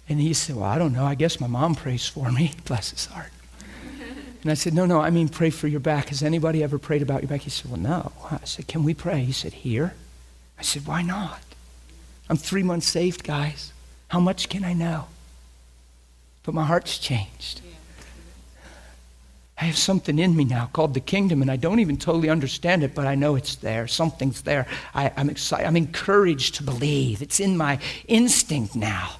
And 0.08 0.20
he 0.20 0.34
said, 0.34 0.56
Well, 0.56 0.64
I 0.64 0.78
don't 0.78 0.92
know. 0.92 1.04
I 1.04 1.14
guess 1.14 1.40
my 1.40 1.46
mom 1.46 1.74
prays 1.74 2.06
for 2.06 2.30
me. 2.30 2.52
Bless 2.66 2.90
his 2.90 3.06
heart. 3.06 3.32
And 4.42 4.50
I 4.50 4.54
said, 4.54 4.74
No, 4.74 4.86
no, 4.86 5.00
I 5.00 5.10
mean 5.10 5.28
pray 5.28 5.50
for 5.50 5.66
your 5.66 5.80
back. 5.80 6.10
Has 6.10 6.22
anybody 6.22 6.62
ever 6.62 6.78
prayed 6.78 7.02
about 7.02 7.22
your 7.22 7.28
back? 7.28 7.40
He 7.40 7.50
said, 7.50 7.70
Well, 7.70 7.80
no. 7.80 8.12
I 8.30 8.44
said, 8.44 8.68
Can 8.68 8.84
we 8.84 8.94
pray? 8.94 9.24
He 9.24 9.32
said, 9.32 9.52
Here. 9.52 9.94
I 10.58 10.62
said, 10.62 10.86
Why 10.86 11.02
not? 11.02 11.40
I'm 12.28 12.36
three 12.36 12.62
months 12.62 12.86
saved, 12.86 13.24
guys. 13.24 13.72
How 14.08 14.20
much 14.20 14.48
can 14.48 14.64
I 14.64 14.72
know? 14.72 15.06
But 16.46 16.54
my 16.54 16.64
heart's 16.64 16.98
changed. 16.98 17.60
I 19.58 19.64
have 19.64 19.76
something 19.76 20.18
in 20.18 20.36
me 20.36 20.44
now 20.44 20.70
called 20.72 20.94
the 20.94 21.00
kingdom, 21.00 21.42
and 21.42 21.50
I 21.50 21.56
don't 21.56 21.80
even 21.80 21.96
totally 21.96 22.28
understand 22.30 22.84
it, 22.84 22.94
but 22.94 23.06
I 23.06 23.14
know 23.14 23.34
it's 23.34 23.56
there. 23.56 23.88
Something's 23.88 24.42
there. 24.42 24.66
I, 24.94 25.10
am 25.16 25.28
excited. 25.28 25.66
I'm 25.66 25.76
encouraged 25.76 26.56
to 26.56 26.62
believe. 26.62 27.20
It's 27.20 27.40
in 27.40 27.56
my 27.56 27.80
instinct 28.06 28.76
now. 28.76 29.16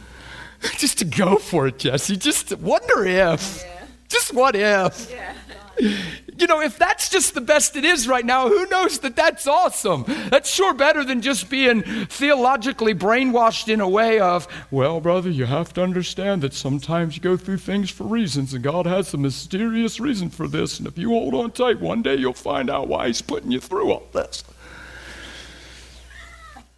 Just 0.76 0.98
to 0.98 1.04
go 1.04 1.36
for 1.36 1.66
it, 1.66 1.78
Jesse. 1.78 2.16
Just 2.16 2.56
wonder 2.58 3.04
if. 3.04 3.64
Yeah. 3.64 3.86
Just 4.08 4.34
what 4.34 4.54
if. 4.54 5.10
Yeah. 5.10 5.96
you 6.40 6.46
know, 6.46 6.60
if 6.60 6.78
that's 6.78 7.08
just 7.08 7.34
the 7.34 7.40
best 7.40 7.76
it 7.76 7.84
is 7.84 8.08
right 8.08 8.24
now, 8.24 8.48
who 8.48 8.66
knows 8.66 8.98
that 9.00 9.16
that's 9.16 9.46
awesome? 9.46 10.04
That's 10.30 10.50
sure 10.50 10.74
better 10.74 11.04
than 11.04 11.20
just 11.20 11.50
being 11.50 11.82
theologically 12.06 12.94
brainwashed 12.94 13.68
in 13.68 13.80
a 13.80 13.88
way 13.88 14.18
of, 14.20 14.48
well, 14.70 15.00
brother, 15.00 15.30
you 15.30 15.46
have 15.46 15.72
to 15.74 15.82
understand 15.82 16.42
that 16.42 16.54
sometimes 16.54 17.16
you 17.16 17.22
go 17.22 17.36
through 17.36 17.58
things 17.58 17.90
for 17.90 18.04
reasons, 18.04 18.54
and 18.54 18.64
God 18.64 18.86
has 18.86 19.12
a 19.12 19.18
mysterious 19.18 20.00
reason 20.00 20.30
for 20.30 20.48
this. 20.48 20.78
And 20.78 20.88
if 20.88 20.96
you 20.96 21.10
hold 21.10 21.34
on 21.34 21.50
tight, 21.50 21.80
one 21.80 22.02
day 22.02 22.16
you'll 22.16 22.32
find 22.32 22.70
out 22.70 22.88
why 22.88 23.08
He's 23.08 23.22
putting 23.22 23.50
you 23.50 23.60
through 23.60 23.92
all 23.92 24.06
this. 24.12 24.44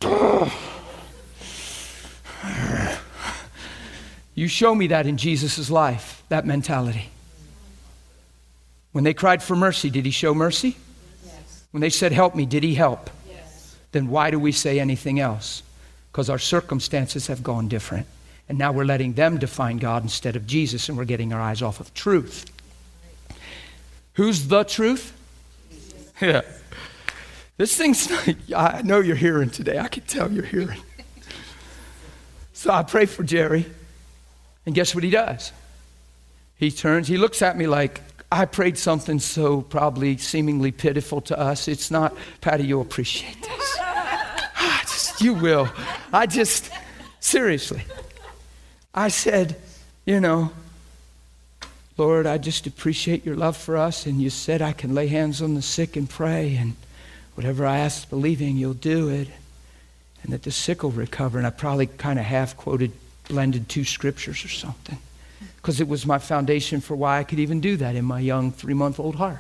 You 4.35 4.49
show 4.49 4.75
me 4.75 4.87
that 4.87 5.07
in 5.07 5.19
Jesus' 5.19 5.71
life, 5.71 6.23
that 6.31 6.47
mentality. 6.47 7.11
When 8.93 9.05
they 9.05 9.15
cried 9.15 9.43
for 9.43 9.57
mercy, 9.57 9.91
did 9.91 10.05
he 10.05 10.11
show 10.11 10.35
mercy? 10.35 10.77
Yes. 11.25 11.65
When 11.71 11.81
they 11.81 11.91
said, 11.91 12.13
Help 12.13 12.35
me, 12.35 12.47
did 12.47 12.63
he 12.63 12.75
help? 12.75 13.11
Yes. 13.29 13.77
Then 13.93 14.09
why 14.09 14.31
do 14.31 14.39
we 14.39 14.53
say 14.53 14.79
anything 14.79 15.19
else? 15.19 15.63
Because 16.11 16.29
our 16.29 16.39
circumstances 16.39 17.27
have 17.27 17.43
gone 17.43 17.69
different. 17.69 18.07
And 18.49 18.59
now 18.59 18.73
we're 18.73 18.85
letting 18.85 19.15
them 19.15 19.39
define 19.39 19.79
God 19.79 20.03
instead 20.03 20.37
of 20.37 20.47
Jesus, 20.47 20.89
and 20.89 20.99
we're 20.99 21.07
getting 21.07 21.33
our 21.33 21.41
eyes 21.41 21.63
off 21.63 21.81
of 21.81 21.95
truth. 21.95 22.45
Who's 24.15 24.49
the 24.49 24.65
truth? 24.65 25.15
Yeah. 26.21 26.43
This 27.57 27.77
thing's, 27.77 28.11
I 28.57 28.83
know 28.83 29.01
you're 29.01 29.17
hearing 29.17 29.51
today. 29.51 29.79
I 29.79 29.89
can 29.89 30.03
tell 30.05 30.31
you're 30.31 30.45
hearing. 30.45 30.81
So 32.53 32.71
I 32.71 32.83
pray 32.83 33.07
for 33.07 33.25
Jerry. 33.25 33.67
And 34.67 34.75
guess 34.75 34.95
what 34.95 35.03
he 35.03 35.11
does? 35.11 35.53
He 36.57 36.71
turns, 36.71 37.09
he 37.09 37.17
looks 37.17 37.43
at 37.43 37.57
me 37.57 37.67
like, 37.67 38.01
I 38.33 38.47
prayed 38.47 38.79
something 38.79 39.19
so 39.19 39.61
probably 39.61 40.17
seemingly 40.17 40.73
pitiful 40.73 41.21
to 41.23 41.39
us. 41.39 41.69
It's 41.69 41.91
not, 41.91 42.17
Patty, 42.41 42.65
you'll 42.65 42.81
appreciate 42.81 43.37
this. 43.43 43.79
just, 44.81 45.21
you 45.21 45.35
will. 45.35 45.69
I 46.15 46.25
just, 46.25 46.71
seriously. 47.21 47.83
I 48.95 49.09
said, 49.09 49.57
you 50.07 50.19
know, 50.19 50.51
Lord, 51.99 52.27
I 52.27 52.39
just 52.39 52.67
appreciate 52.67 53.27
your 53.27 53.37
love 53.37 53.55
for 53.55 53.77
us. 53.77 54.07
And 54.07 54.19
you 54.19 54.31
said 54.31 54.63
I 54.63 54.73
can 54.73 54.95
lay 54.95 55.09
hands 55.09 55.43
on 55.43 55.55
the 55.55 55.61
sick 55.61 55.95
and 55.95 56.09
pray. 56.09 56.57
And 56.57 56.75
whatever 57.35 57.67
I 57.67 57.81
ask, 57.81 58.09
believing, 58.09 58.57
you'll 58.57 58.73
do 58.73 59.11
it. 59.11 59.29
And 60.23 60.33
that 60.33 60.45
the 60.45 60.53
sick 60.53 60.83
will 60.83 60.91
recover. 60.91 61.37
And 61.37 61.47
I 61.47 61.51
probably 61.51 61.87
kind 61.87 62.19
of 62.19 62.25
half 62.25 62.57
quoted, 62.57 62.93
blended 63.29 63.69
two 63.69 63.85
scriptures 63.85 64.43
or 64.43 64.49
something 64.49 64.97
because 65.63 65.81
it 65.81 65.87
was 65.87 66.05
my 66.05 66.19
foundation 66.19 66.81
for 66.81 66.97
why 66.97 67.21
I 67.21 67.25
could 67.25 67.39
even 67.39 67.61
do 67.61 67.77
that 67.77 67.95
in 67.95 68.05
my 68.05 68.19
young 68.19 68.51
three 68.51 68.75
month 68.75 68.99
old 68.99 69.15
heart. 69.15 69.39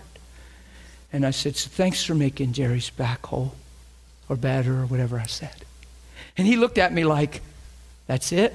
And 1.12 1.27
I 1.27 1.33
said, 1.33 1.57
so 1.57 1.68
Thanks 1.68 2.05
for 2.05 2.14
making 2.14 2.53
Jerry's 2.53 2.91
back 2.91 3.27
whole 3.27 3.57
or 4.29 4.37
better 4.37 4.83
or 4.83 4.87
whatever 4.87 5.18
I 5.18 5.27
said. 5.27 5.64
And 6.39 6.47
he 6.47 6.57
looked 6.57 6.79
at 6.79 6.93
me 6.93 7.05
like, 7.05 7.43
That's 8.07 8.31
it? 8.31 8.55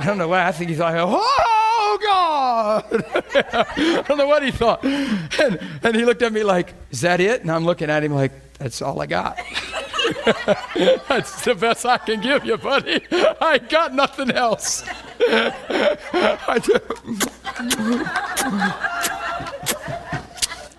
I 0.00 0.06
don't 0.06 0.18
know 0.18 0.28
why. 0.28 0.46
I 0.46 0.52
think 0.52 0.70
he 0.70 0.76
thought, 0.76 0.94
Oh, 0.96 1.98
God! 2.02 3.04
I 3.34 4.04
don't 4.08 4.18
know 4.18 4.26
what 4.26 4.42
he 4.42 4.50
thought. 4.50 4.82
And, 4.84 5.60
and 5.82 5.94
he 5.94 6.04
looked 6.04 6.22
at 6.22 6.32
me 6.32 6.42
like, 6.42 6.72
Is 6.90 7.02
that 7.02 7.20
it? 7.20 7.42
And 7.42 7.50
I'm 7.50 7.66
looking 7.66 7.90
at 7.90 8.02
him 8.02 8.14
like, 8.14 8.32
That's 8.54 8.80
all 8.80 9.00
I 9.00 9.06
got. 9.06 9.38
That's 11.08 11.44
the 11.44 11.54
best 11.54 11.84
I 11.84 11.98
can 11.98 12.20
give 12.20 12.44
you, 12.44 12.56
buddy. 12.56 13.04
I 13.40 13.58
got 13.58 13.94
nothing 13.94 14.30
else. 14.30 14.84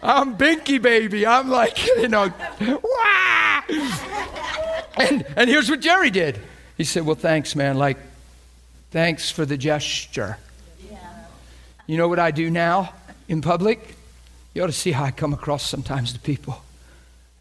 I 0.04 0.22
am 0.22 0.38
Binky 0.38 0.82
baby. 0.82 1.26
I'm 1.26 1.50
like, 1.50 1.86
you 1.98 2.08
know, 2.08 2.32
Wah! 2.62 3.62
and 4.98 5.26
and 5.36 5.50
here's 5.50 5.70
what 5.70 5.82
Jerry 5.82 6.10
did. 6.10 6.40
He 6.78 6.84
said, 6.84 7.06
"Well, 7.06 7.16
thanks, 7.16 7.56
man. 7.56 7.78
Like, 7.78 7.98
thanks 8.92 9.30
for 9.30 9.46
the 9.46 9.58
gesture." 9.58 10.38
You 11.88 11.98
know 11.98 12.10
what 12.10 12.20
I 12.20 12.32
do 12.32 12.50
now 12.50 12.94
in 13.30 13.42
public? 13.42 13.96
You 14.54 14.64
ought 14.64 14.68
to 14.68 14.74
see 14.74 14.92
how 14.92 15.06
I 15.06 15.12
come 15.12 15.34
across 15.34 15.64
sometimes 15.64 16.12
to 16.12 16.20
people 16.20 16.62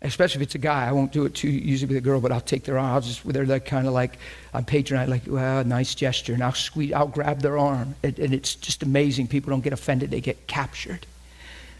especially 0.03 0.43
if 0.43 0.47
it's 0.47 0.55
a 0.55 0.59
guy. 0.59 0.87
I 0.87 0.93
won't 0.93 1.13
do 1.13 1.25
it 1.25 1.35
too 1.35 1.49
usually 1.49 1.89
with 1.89 1.97
a 1.97 2.01
girl, 2.01 2.21
but 2.21 2.33
I'll 2.33 2.41
take 2.41 2.65
their 2.65 2.79
arm. 2.79 2.95
I'll 2.95 3.01
just, 3.01 3.27
they're 3.27 3.47
like 3.47 3.65
kind 3.67 3.87
of 3.87 3.93
like, 3.93 4.19
I'm 4.53 4.65
patronizing, 4.65 5.11
like, 5.11 5.23
well, 5.27 5.65
nice 5.65 5.95
gesture. 5.95 6.35
And 6.35 6.43
I'll 6.43 6.53
squeeze, 6.53 6.93
I'll 6.93 7.09
grab 7.09 7.41
their 7.41 7.59
arm. 7.59 7.95
and 8.03 8.19
it's 8.19 8.55
just 8.55 8.83
amazing. 8.83 9.29
People 9.29 9.51
don't 9.51 9.65
get 9.65 9.73
offended, 9.73 10.11
they 10.11 10.21
get 10.21 10.47
captured. 10.47 11.07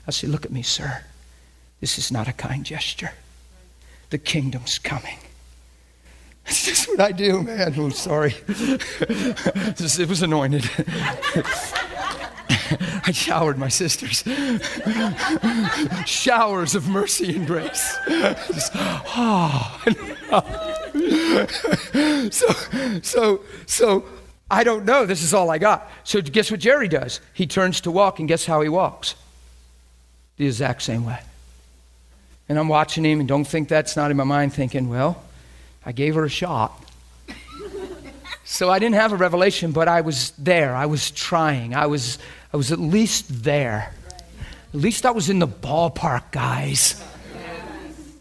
I 0.07 0.11
say, 0.13 0.27
look 0.27 0.45
at 0.45 0.53
me, 0.53 0.63
sir. 0.63 1.05
This 1.81 1.99
is 1.99 2.11
not 2.11 2.29
a 2.29 2.33
kind 2.33 2.65
gesture. 2.65 3.13
The 4.11 4.19
kingdom's 4.19 4.79
coming. 4.79 5.19
That's 6.45 6.65
just 6.65 6.89
what 6.89 7.01
I 7.01 7.13
do, 7.13 7.43
man. 7.43 7.75
I'm 7.75 7.91
sorry. 7.91 8.35
it 8.49 10.09
was 10.09 10.23
anointed. 10.23 10.71
I 13.07 13.13
showered 13.13 13.59
my 13.59 13.69
sisters. 13.69 14.25
Showers 16.07 16.75
of 16.75 16.89
mercy 16.89 17.37
and 17.37 17.47
grace. 17.47 17.97
Just, 18.09 18.73
oh. 18.75 19.83
so, 22.31 23.01
so, 23.03 23.41
so 23.67 24.05
I 24.51 24.65
don't 24.65 24.85
know. 24.85 25.07
This 25.07 25.23
is 25.23 25.35
all 25.35 25.51
I 25.51 25.59
got. 25.59 25.91
So 26.05 26.21
guess 26.21 26.51
what 26.51 26.61
Jerry 26.61 26.89
does? 26.89 27.21
He 27.35 27.47
turns 27.47 27.81
to 27.83 27.91
walk, 27.91 28.19
and 28.19 28.29
guess 28.29 28.47
how 28.47 28.61
he 28.61 28.69
walks? 28.69 29.15
The 30.37 30.47
exact 30.47 30.83
same 30.83 31.05
way. 31.05 31.21
And 32.49 32.59
I'm 32.59 32.69
watching 32.69 33.05
him, 33.05 33.19
and 33.21 33.29
don't 33.29 33.45
think 33.45 33.69
that's 33.69 33.97
not 33.97 34.11
in 34.11 34.17
my 34.17 34.25
mind, 34.25 34.53
thinking, 34.53 34.89
well, 34.89 35.23
I 35.85 35.93
gave 35.93 36.15
her 36.15 36.25
a 36.25 36.31
shot. 36.31 36.86
So 38.49 38.71
I 38.71 38.79
didn't 38.79 38.95
have 38.95 39.13
a 39.13 39.17
revelation, 39.17 39.73
but 39.73 39.89
I 39.89 40.03
was 40.03 40.31
there. 40.39 40.73
I 40.73 40.87
was 40.87 41.11
trying. 41.11 41.75
I 41.75 41.87
was, 41.87 42.17
I 42.55 42.57
was 42.57 42.71
at 42.71 42.79
least 42.79 43.43
there. 43.43 43.93
At 44.73 44.81
least 44.81 45.05
I 45.05 45.11
was 45.11 45.29
in 45.29 45.41
the 45.41 45.49
ballpark, 45.49 46.31
guys. 46.31 47.03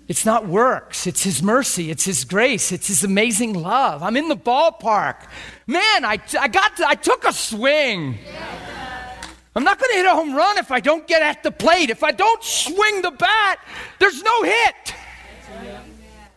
It's 0.07 0.25
not 0.25 0.47
works, 0.47 1.05
it's 1.05 1.23
His 1.23 1.43
mercy, 1.43 1.91
it's 1.91 2.05
His 2.05 2.25
grace, 2.25 2.71
it's 2.71 2.87
His 2.87 3.03
amazing 3.03 3.53
love. 3.53 4.01
I'm 4.01 4.17
in 4.17 4.27
the 4.27 4.35
ballpark. 4.35 5.27
Man, 5.67 6.03
I, 6.03 6.19
I, 6.39 6.47
got 6.47 6.75
to, 6.77 6.87
I 6.87 6.95
took 6.95 7.23
a 7.23 7.31
swing. 7.31 8.17
I'm 9.55 9.63
not 9.63 9.79
going 9.79 9.91
to 9.91 9.97
hit 9.97 10.05
a 10.07 10.15
home 10.15 10.35
run 10.35 10.57
if 10.57 10.71
I 10.71 10.79
don't 10.79 11.07
get 11.07 11.21
at 11.21 11.43
the 11.43 11.51
plate. 11.51 11.91
If 11.91 12.03
I 12.03 12.11
don't 12.11 12.43
swing 12.43 13.03
the 13.03 13.11
bat, 13.11 13.59
there's 13.99 14.23
no 14.23 14.43
hit. 14.43 14.95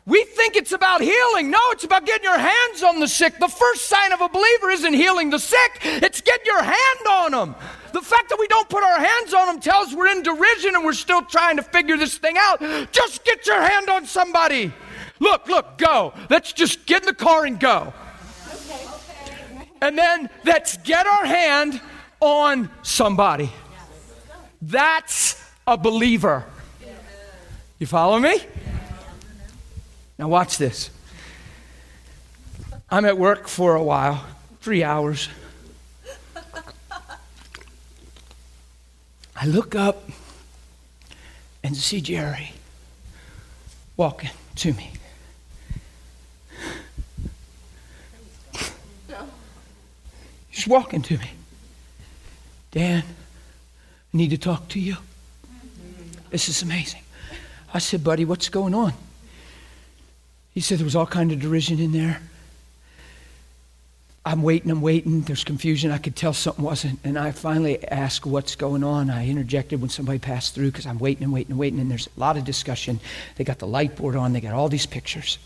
We 0.08 0.24
think 0.24 0.56
it's 0.56 0.72
about 0.72 1.02
healing. 1.02 1.50
No, 1.50 1.60
it's 1.72 1.84
about 1.84 2.06
getting 2.06 2.24
your 2.24 2.38
hands 2.38 2.82
on 2.82 2.98
the 2.98 3.06
sick. 3.06 3.38
The 3.38 3.46
first 3.46 3.90
sign 3.90 4.10
of 4.12 4.22
a 4.22 4.28
believer 4.30 4.70
isn't 4.70 4.94
healing 4.94 5.28
the 5.28 5.38
sick, 5.38 5.80
it's 5.82 6.22
getting 6.22 6.46
your 6.46 6.62
hand 6.62 7.06
on 7.10 7.32
them. 7.32 7.54
The 7.92 8.00
fact 8.00 8.30
that 8.30 8.38
we 8.38 8.46
don't 8.48 8.68
put 8.70 8.82
our 8.82 8.98
hands 8.98 9.34
on 9.34 9.46
them 9.46 9.60
tells 9.60 9.94
we're 9.94 10.08
in 10.08 10.22
derision 10.22 10.74
and 10.74 10.84
we're 10.84 10.94
still 10.94 11.22
trying 11.22 11.56
to 11.56 11.62
figure 11.62 11.98
this 11.98 12.16
thing 12.16 12.36
out. 12.38 12.60
Just 12.90 13.22
get 13.24 13.46
your 13.46 13.60
hand 13.60 13.90
on 13.90 14.06
somebody. 14.06 14.72
Look, 15.20 15.46
look, 15.46 15.76
go. 15.76 16.14
Let's 16.30 16.54
just 16.54 16.86
get 16.86 17.02
in 17.02 17.06
the 17.06 17.14
car 17.14 17.44
and 17.44 17.60
go. 17.60 17.92
Okay. 18.54 19.70
And 19.82 19.98
then 19.98 20.30
let's 20.44 20.78
get 20.78 21.06
our 21.06 21.26
hand 21.26 21.82
on 22.20 22.70
somebody. 22.82 23.52
That's 24.62 25.42
a 25.66 25.76
believer. 25.76 26.46
You 27.78 27.86
follow 27.86 28.18
me? 28.18 28.40
Now, 30.18 30.26
watch 30.28 30.58
this. 30.58 30.90
I'm 32.90 33.04
at 33.04 33.16
work 33.16 33.46
for 33.46 33.76
a 33.76 33.82
while, 33.82 34.24
three 34.60 34.82
hours. 34.82 35.28
I 39.36 39.46
look 39.46 39.76
up 39.76 40.08
and 41.62 41.76
see 41.76 42.00
Jerry 42.00 42.52
walking 43.96 44.30
to 44.56 44.72
me. 44.72 44.92
He's 50.48 50.66
walking 50.66 51.02
to 51.02 51.18
me. 51.18 51.30
Dan, 52.72 53.04
I 54.12 54.16
need 54.16 54.30
to 54.30 54.38
talk 54.38 54.66
to 54.70 54.80
you. 54.80 54.96
This 56.30 56.48
is 56.48 56.62
amazing. 56.62 57.02
I 57.72 57.78
said, 57.78 58.02
buddy, 58.02 58.24
what's 58.24 58.48
going 58.48 58.74
on? 58.74 58.94
He 60.58 60.62
said 60.62 60.78
there 60.78 60.84
was 60.84 60.96
all 60.96 61.06
kind 61.06 61.30
of 61.30 61.38
derision 61.38 61.78
in 61.78 61.92
there. 61.92 62.20
I'm 64.26 64.42
waiting, 64.42 64.72
I'm 64.72 64.80
waiting. 64.80 65.20
There's 65.20 65.44
confusion. 65.44 65.92
I 65.92 65.98
could 65.98 66.16
tell 66.16 66.32
something 66.32 66.64
wasn't. 66.64 66.98
And 67.04 67.16
I 67.16 67.30
finally 67.30 67.86
asked 67.86 68.26
what's 68.26 68.56
going 68.56 68.82
on. 68.82 69.08
I 69.08 69.28
interjected 69.28 69.80
when 69.80 69.88
somebody 69.88 70.18
passed 70.18 70.56
through 70.56 70.72
because 70.72 70.84
I'm 70.84 70.98
waiting 70.98 71.22
and 71.22 71.32
waiting 71.32 71.52
and 71.52 71.60
waiting. 71.60 71.78
And 71.78 71.88
there's 71.88 72.08
a 72.08 72.18
lot 72.18 72.36
of 72.36 72.44
discussion. 72.44 72.98
They 73.36 73.44
got 73.44 73.60
the 73.60 73.68
light 73.68 73.94
board 73.94 74.16
on, 74.16 74.32
they 74.32 74.40
got 74.40 74.52
all 74.52 74.68
these 74.68 74.84
pictures. 74.84 75.38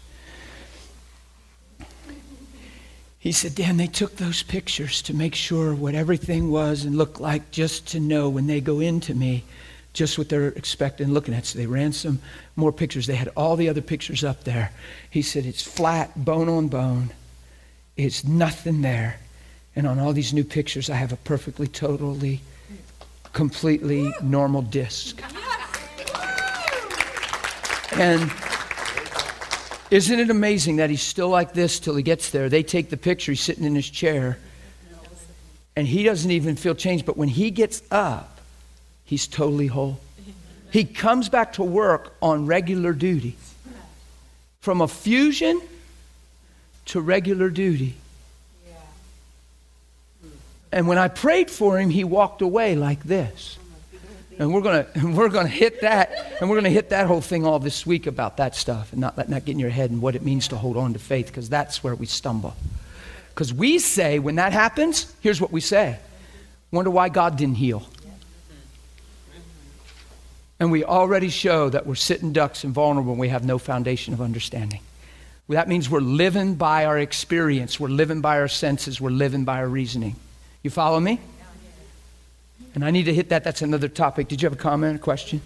He 3.18 3.32
said, 3.32 3.54
Dan, 3.54 3.76
they 3.76 3.88
took 3.88 4.16
those 4.16 4.42
pictures 4.42 5.02
to 5.02 5.12
make 5.12 5.34
sure 5.34 5.74
what 5.74 5.94
everything 5.94 6.50
was 6.50 6.86
and 6.86 6.96
looked 6.96 7.20
like, 7.20 7.50
just 7.50 7.86
to 7.88 8.00
know 8.00 8.30
when 8.30 8.46
they 8.46 8.62
go 8.62 8.80
into 8.80 9.14
me 9.14 9.44
just 9.92 10.18
what 10.18 10.28
they're 10.28 10.48
expecting, 10.48 11.12
looking 11.12 11.34
at. 11.34 11.46
So 11.46 11.58
they 11.58 11.66
ran 11.66 11.92
some 11.92 12.20
more 12.56 12.72
pictures. 12.72 13.06
They 13.06 13.14
had 13.14 13.28
all 13.36 13.56
the 13.56 13.68
other 13.68 13.82
pictures 13.82 14.24
up 14.24 14.44
there. 14.44 14.70
He 15.10 15.22
said, 15.22 15.44
It's 15.44 15.62
flat, 15.62 16.24
bone 16.24 16.48
on 16.48 16.68
bone. 16.68 17.10
It's 17.96 18.24
nothing 18.24 18.82
there. 18.82 19.18
And 19.76 19.86
on 19.86 19.98
all 19.98 20.12
these 20.12 20.32
new 20.32 20.44
pictures, 20.44 20.90
I 20.90 20.96
have 20.96 21.12
a 21.12 21.16
perfectly, 21.16 21.66
totally, 21.66 22.40
completely 23.32 24.12
normal 24.22 24.62
disc. 24.62 25.22
And 27.94 28.32
isn't 29.90 30.20
it 30.20 30.30
amazing 30.30 30.76
that 30.76 30.88
he's 30.88 31.02
still 31.02 31.28
like 31.28 31.52
this 31.52 31.78
till 31.78 31.96
he 31.96 32.02
gets 32.02 32.30
there? 32.30 32.48
They 32.48 32.62
take 32.62 32.88
the 32.88 32.96
picture, 32.96 33.32
he's 33.32 33.42
sitting 33.42 33.64
in 33.64 33.74
his 33.74 33.88
chair, 33.88 34.38
and 35.76 35.86
he 35.86 36.02
doesn't 36.02 36.30
even 36.30 36.56
feel 36.56 36.74
changed. 36.74 37.04
But 37.04 37.16
when 37.16 37.28
he 37.28 37.50
gets 37.50 37.82
up, 37.90 38.31
he's 39.04 39.26
totally 39.26 39.66
whole. 39.66 40.00
He 40.70 40.84
comes 40.84 41.28
back 41.28 41.54
to 41.54 41.62
work 41.62 42.14
on 42.22 42.46
regular 42.46 42.92
duty. 42.92 43.36
From 44.60 44.80
a 44.80 44.88
fusion 44.88 45.60
to 46.86 47.00
regular 47.00 47.50
duty. 47.50 47.94
And 50.72 50.88
when 50.88 50.96
I 50.96 51.08
prayed 51.08 51.50
for 51.50 51.78
him, 51.78 51.90
he 51.90 52.04
walked 52.04 52.40
away 52.40 52.74
like 52.74 53.02
this. 53.02 53.58
And 54.38 54.54
we're 54.54 54.62
to 54.62 54.88
and 54.94 55.16
we're 55.16 55.28
to 55.28 55.46
hit 55.46 55.82
that 55.82 56.38
and 56.40 56.48
we're 56.48 56.60
to 56.60 56.70
hit 56.70 56.88
that 56.88 57.06
whole 57.06 57.20
thing 57.20 57.44
all 57.44 57.58
this 57.58 57.84
week 57.84 58.06
about 58.06 58.38
that 58.38 58.56
stuff 58.56 58.92
and 58.92 59.00
not 59.00 59.18
letting 59.18 59.34
that 59.34 59.44
get 59.44 59.52
in 59.52 59.58
your 59.58 59.70
head 59.70 59.90
and 59.90 60.00
what 60.00 60.16
it 60.16 60.22
means 60.22 60.48
to 60.48 60.56
hold 60.56 60.78
on 60.78 60.94
to 60.94 60.98
faith 60.98 61.26
because 61.26 61.50
that's 61.50 61.84
where 61.84 61.94
we 61.94 62.06
stumble. 62.06 62.56
Because 63.34 63.52
we 63.52 63.78
say 63.78 64.18
when 64.18 64.36
that 64.36 64.52
happens, 64.52 65.14
here's 65.20 65.40
what 65.40 65.52
we 65.52 65.60
say. 65.60 65.98
Wonder 66.70 66.90
why 66.90 67.10
God 67.10 67.36
didn't 67.36 67.56
heal. 67.56 67.86
And 70.62 70.70
we 70.70 70.84
already 70.84 71.28
show 71.28 71.70
that 71.70 71.88
we're 71.88 71.96
sitting 71.96 72.32
ducks 72.32 72.62
and 72.62 72.72
vulnerable 72.72 73.10
and 73.10 73.18
we 73.18 73.30
have 73.30 73.44
no 73.44 73.58
foundation 73.58 74.14
of 74.14 74.20
understanding. 74.20 74.78
That 75.48 75.66
means 75.66 75.90
we're 75.90 75.98
living 75.98 76.54
by 76.54 76.84
our 76.84 76.96
experience, 77.00 77.80
we're 77.80 77.88
living 77.88 78.20
by 78.20 78.38
our 78.38 78.46
senses, 78.46 79.00
we're 79.00 79.10
living 79.10 79.44
by 79.44 79.56
our 79.58 79.66
reasoning. 79.66 80.14
You 80.62 80.70
follow 80.70 81.00
me? 81.00 81.18
And 82.76 82.84
I 82.84 82.92
need 82.92 83.06
to 83.06 83.12
hit 83.12 83.30
that. 83.30 83.42
That's 83.42 83.60
another 83.60 83.88
topic. 83.88 84.28
Did 84.28 84.40
you 84.40 84.46
have 84.46 84.52
a 84.52 84.62
comment, 84.62 84.94
a 84.94 84.98
question? 85.00 85.42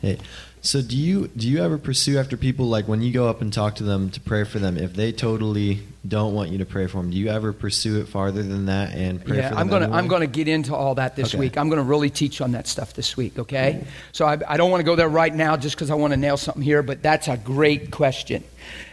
Hey, 0.00 0.20
so 0.62 0.80
do 0.80 0.96
you 0.96 1.26
do 1.26 1.48
you 1.48 1.60
ever 1.60 1.76
pursue 1.76 2.20
after 2.20 2.36
people 2.36 2.66
like 2.66 2.86
when 2.86 3.02
you 3.02 3.12
go 3.12 3.28
up 3.28 3.40
and 3.40 3.52
talk 3.52 3.74
to 3.76 3.82
them 3.82 4.10
to 4.10 4.20
pray 4.20 4.44
for 4.44 4.60
them 4.60 4.76
if 4.76 4.94
they 4.94 5.10
totally 5.10 5.80
don't 6.08 6.34
want 6.34 6.50
you 6.50 6.58
to 6.58 6.66
pray 6.66 6.86
for 6.86 6.98
them? 6.98 7.10
Do 7.10 7.16
you 7.16 7.28
ever 7.28 7.52
pursue 7.52 8.00
it 8.00 8.08
farther 8.08 8.42
than 8.42 8.66
that 8.66 8.94
and 8.94 9.24
pray 9.24 9.38
yeah, 9.38 9.48
for 9.48 9.54
them? 9.54 9.58
I'm 9.58 9.68
gonna? 9.68 9.90
I'm 9.90 10.08
gonna 10.08 10.26
get 10.26 10.48
into 10.48 10.74
all 10.74 10.94
that 10.96 11.16
this 11.16 11.34
Okay. 11.34 11.38
week. 11.38 11.58
I'm 11.58 11.68
gonna 11.68 11.82
really 11.82 12.10
teach 12.10 12.40
on 12.40 12.52
that 12.52 12.66
stuff 12.66 12.94
this 12.94 13.16
week. 13.16 13.38
Okay, 13.38 13.78
mm-hmm. 13.80 13.88
so 14.12 14.26
I, 14.26 14.38
I 14.46 14.56
don't 14.56 14.70
want 14.70 14.80
to 14.80 14.84
go 14.84 14.96
there 14.96 15.08
right 15.08 15.34
now 15.34 15.56
just 15.56 15.76
because 15.76 15.90
I 15.90 15.94
want 15.94 16.12
to 16.12 16.16
nail 16.16 16.36
something 16.36 16.62
here, 16.62 16.82
but 16.82 17.02
that's 17.02 17.28
a 17.28 17.36
great 17.36 17.90
question, 17.90 18.44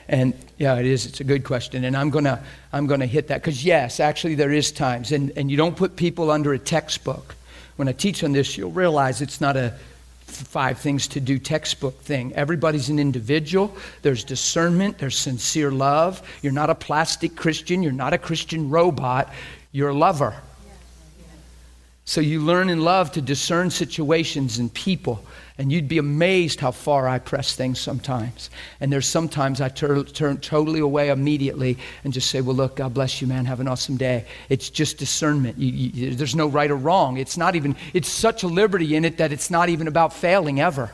and 0.08 0.34
yeah, 0.58 0.76
it 0.76 0.86
is. 0.86 1.06
It's 1.06 1.20
a 1.20 1.24
good 1.24 1.44
question, 1.44 1.84
and 1.84 1.96
I'm 1.96 2.10
gonna 2.10 2.44
I'm 2.72 2.88
gonna 2.88 3.06
hit 3.06 3.28
that 3.28 3.42
because 3.42 3.64
yes, 3.66 4.00
actually 4.00 4.36
there 4.36 4.52
is 4.52 4.72
times, 4.72 5.12
and 5.12 5.32
and 5.38 5.52
you 5.52 5.58
don't 5.58 5.76
put 5.76 5.96
people 5.96 6.32
under 6.32 6.54
a 6.54 6.60
textbook. 6.60 7.36
When 7.76 7.88
I 7.88 7.92
teach 7.92 8.24
on 8.24 8.34
this, 8.34 8.58
you'll 8.58 8.72
realize 8.72 9.22
it's 9.22 9.42
not 9.42 9.58
a 9.58 9.74
five 10.36 10.78
things 10.80 11.08
to 11.10 11.20
do 11.20 11.38
textbook 11.38 12.00
thing. 12.02 12.34
Everybody's 12.34 12.90
an 12.90 13.00
individual. 13.00 13.76
There's 14.02 14.24
discernment, 14.24 14.98
there's 14.98 15.18
sincere 15.18 15.72
love. 15.72 16.22
You're 16.42 16.54
not 16.54 16.70
a 16.70 16.76
plastic 16.76 17.36
Christian, 17.36 17.84
you're 17.84 17.92
not 17.92 18.14
a 18.14 18.18
Christian 18.18 18.70
robot, 18.70 19.32
you're 19.72 19.90
a 19.90 19.96
lover. 19.96 20.36
So 22.06 22.22
you 22.22 22.42
learn 22.42 22.70
in 22.70 22.82
love 22.82 23.12
to 23.14 23.22
discern 23.22 23.70
situations 23.70 24.60
and 24.60 24.74
people. 24.74 25.24
And 25.58 25.72
you'd 25.72 25.88
be 25.88 26.00
amazed 26.00 26.60
how 26.60 26.72
far 26.72 27.08
I 27.08 27.20
press 27.20 27.56
things 27.56 27.80
sometimes. 27.80 28.50
And 28.80 28.92
there's 28.92 29.06
sometimes 29.06 29.62
I 29.62 29.70
tur- 29.70 30.04
turn 30.04 30.38
totally 30.38 30.80
away 30.80 31.10
immediately 31.10 31.78
and 32.04 32.12
just 32.12 32.32
say, 32.32 32.42
Well, 32.42 32.56
look, 32.56 32.78
God 32.78 32.96
bless 32.96 33.22
you, 33.22 33.28
man. 33.28 33.46
Have 33.46 33.60
an 33.60 33.68
awesome 33.68 33.96
day. 33.96 34.26
It's 34.50 34.70
just 34.70 34.98
discernment. 34.98 35.60
You, 35.60 35.72
you, 35.72 36.16
there's 36.16 36.36
no 36.36 36.48
right 36.48 36.72
or 36.72 36.76
wrong. 36.76 37.18
It's 37.18 37.38
not 37.38 37.56
even, 37.56 37.76
it's 37.94 38.10
such 38.10 38.42
a 38.42 38.48
liberty 38.48 38.96
in 38.96 39.06
it 39.06 39.18
that 39.18 39.32
it's 39.32 39.52
not 39.52 39.70
even 39.70 39.88
about 39.88 40.14
failing 40.14 40.60
ever. 40.60 40.92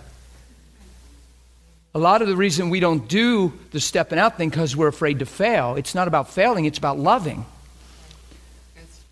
A 1.96 2.00
lot 2.00 2.22
of 2.22 2.28
the 2.28 2.36
reason 2.36 2.70
we 2.70 2.82
don't 2.82 3.08
do 3.08 3.54
the 3.72 3.80
stepping 3.80 4.20
out 4.20 4.38
thing 4.38 4.50
because 4.50 4.76
we're 4.76 4.90
afraid 4.90 5.20
to 5.20 5.26
fail. 5.26 5.76
It's 5.76 5.96
not 5.96 6.08
about 6.08 6.30
failing, 6.30 6.66
it's 6.66 6.78
about 6.78 7.00
loving. 7.00 7.46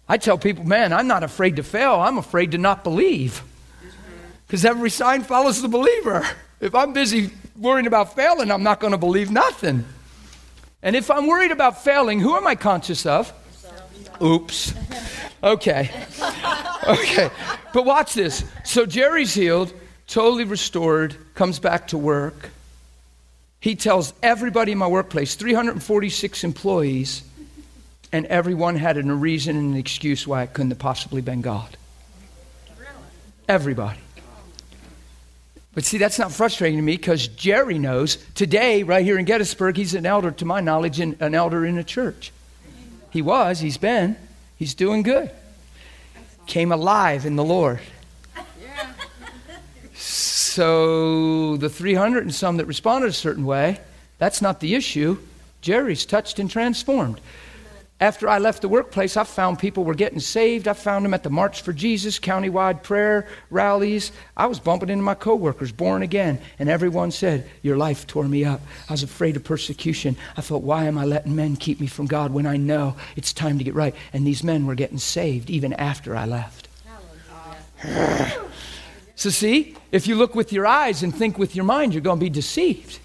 I 0.09 0.17
tell 0.17 0.37
people, 0.37 0.65
man, 0.65 0.93
I'm 0.93 1.07
not 1.07 1.23
afraid 1.23 1.55
to 1.55 1.63
fail. 1.63 1.95
I'm 1.95 2.17
afraid 2.17 2.51
to 2.51 2.57
not 2.57 2.83
believe. 2.83 3.43
Because 4.47 4.63
every 4.63 4.89
sign 4.89 5.23
follows 5.23 5.61
the 5.61 5.67
believer. 5.67 6.25
If 6.61 6.73
I'm 6.73 6.93
busy 6.93 7.31
worrying 7.57 7.85
about 7.85 8.15
failing, 8.15 8.49
I'm 8.49 8.63
not 8.63 8.79
going 8.79 8.91
to 8.91 8.97
believe 8.97 9.29
nothing. 9.29 9.85
And 10.81 10.95
if 10.95 11.11
I'm 11.11 11.27
worried 11.27 11.51
about 11.51 11.83
failing, 11.83 12.19
who 12.21 12.35
am 12.35 12.47
I 12.47 12.55
conscious 12.55 13.05
of? 13.05 13.33
Oops. 14.21 14.73
Okay. 15.43 15.89
Okay. 16.87 17.29
But 17.73 17.83
watch 17.83 18.13
this. 18.13 18.45
So 18.63 18.85
Jerry's 18.85 19.33
healed, 19.33 19.73
totally 20.07 20.45
restored, 20.45 21.17
comes 21.35 21.59
back 21.59 21.89
to 21.89 21.97
work. 21.97 22.51
He 23.59 23.75
tells 23.75 24.13
everybody 24.23 24.71
in 24.71 24.77
my 24.77 24.87
workplace, 24.87 25.35
346 25.35 26.45
employees, 26.45 27.23
and 28.13 28.25
everyone 28.27 28.77
had 28.77 28.97
a 28.97 29.03
reason 29.03 29.57
and 29.57 29.73
an 29.73 29.77
excuse 29.77 30.25
why 30.25 30.43
it 30.43 30.53
couldn't 30.53 30.71
have 30.71 30.79
possibly 30.79 31.19
been 31.19 31.41
God. 31.41 31.75
Everybody. 33.49 33.99
But 35.77 35.85
see, 35.85 35.99
that's 35.99 36.17
not 36.17 36.31
frustrating 36.31 36.79
to 36.79 36.81
me 36.81 36.97
because 36.97 37.27
Jerry 37.27 37.77
knows 37.77 38.15
today, 38.33 38.81
right 38.81 39.05
here 39.05 39.19
in 39.19 39.25
Gettysburg, 39.25 39.77
he's 39.77 39.93
an 39.93 40.07
elder, 40.07 40.31
to 40.31 40.43
my 40.43 40.59
knowledge, 40.59 40.99
in, 40.99 41.15
an 41.19 41.35
elder 41.35 41.63
in 41.67 41.77
a 41.77 41.83
church. 41.83 42.31
He 43.11 43.21
was, 43.21 43.59
he's 43.59 43.77
been, 43.77 44.15
he's 44.55 44.73
doing 44.73 45.03
good. 45.03 45.29
Came 46.47 46.71
alive 46.71 47.27
in 47.27 47.35
the 47.35 47.43
Lord. 47.43 47.79
So 49.93 51.57
the 51.57 51.69
300 51.69 52.23
and 52.23 52.33
some 52.33 52.57
that 52.57 52.65
responded 52.65 53.09
a 53.09 53.13
certain 53.13 53.45
way, 53.45 53.79
that's 54.17 54.41
not 54.41 54.61
the 54.61 54.73
issue. 54.73 55.19
Jerry's 55.61 56.07
touched 56.07 56.39
and 56.39 56.49
transformed. 56.49 57.21
After 57.99 58.29
I 58.29 58.37
left 58.37 58.61
the 58.61 58.69
workplace, 58.69 59.17
I 59.17 59.23
found 59.23 59.57
people 59.57 59.83
were 59.83 59.95
getting 59.95 60.19
saved. 60.19 60.67
I 60.67 60.73
found 60.73 61.03
them 61.03 61.15
at 61.15 61.23
the 61.23 61.31
March 61.31 61.63
for 61.63 61.73
Jesus 61.73 62.19
countywide 62.19 62.83
prayer 62.83 63.27
rallies. 63.49 64.11
I 64.35 64.45
was 64.45 64.59
bumping 64.59 64.89
into 64.89 65.03
my 65.03 65.15
coworkers, 65.15 65.71
born 65.71 66.03
again, 66.03 66.39
and 66.59 66.69
everyone 66.69 67.09
said, 67.09 67.49
"Your 67.63 67.75
life 67.75 68.05
tore 68.05 68.27
me 68.27 68.45
up. 68.45 68.61
I 68.87 68.93
was 68.93 69.01
afraid 69.01 69.35
of 69.35 69.43
persecution. 69.43 70.15
I 70.37 70.41
thought, 70.41 70.61
why 70.61 70.85
am 70.85 70.99
I 70.99 71.05
letting 71.05 71.35
men 71.35 71.55
keep 71.55 71.79
me 71.79 71.87
from 71.87 72.05
God 72.05 72.31
when 72.31 72.45
I 72.45 72.55
know 72.55 72.95
it's 73.15 73.33
time 73.33 73.57
to 73.57 73.63
get 73.63 73.73
right?" 73.73 73.95
And 74.13 74.27
these 74.27 74.43
men 74.43 74.67
were 74.67 74.75
getting 74.75 74.99
saved 74.99 75.49
even 75.49 75.73
after 75.73 76.15
I 76.15 76.25
left. 76.25 76.67
So 79.19 79.31
see, 79.31 79.75
if 79.91 80.05
you 80.05 80.15
look 80.15 80.35
with 80.35 80.53
your 80.53 80.67
eyes 80.67 81.01
and 81.01 81.13
think 81.13 81.39
with 81.39 81.55
your 81.55 81.65
mind, 81.65 81.91
you're 81.91 82.03
going 82.03 82.19
to 82.19 82.23
be 82.23 82.29
deceived. 82.29 82.99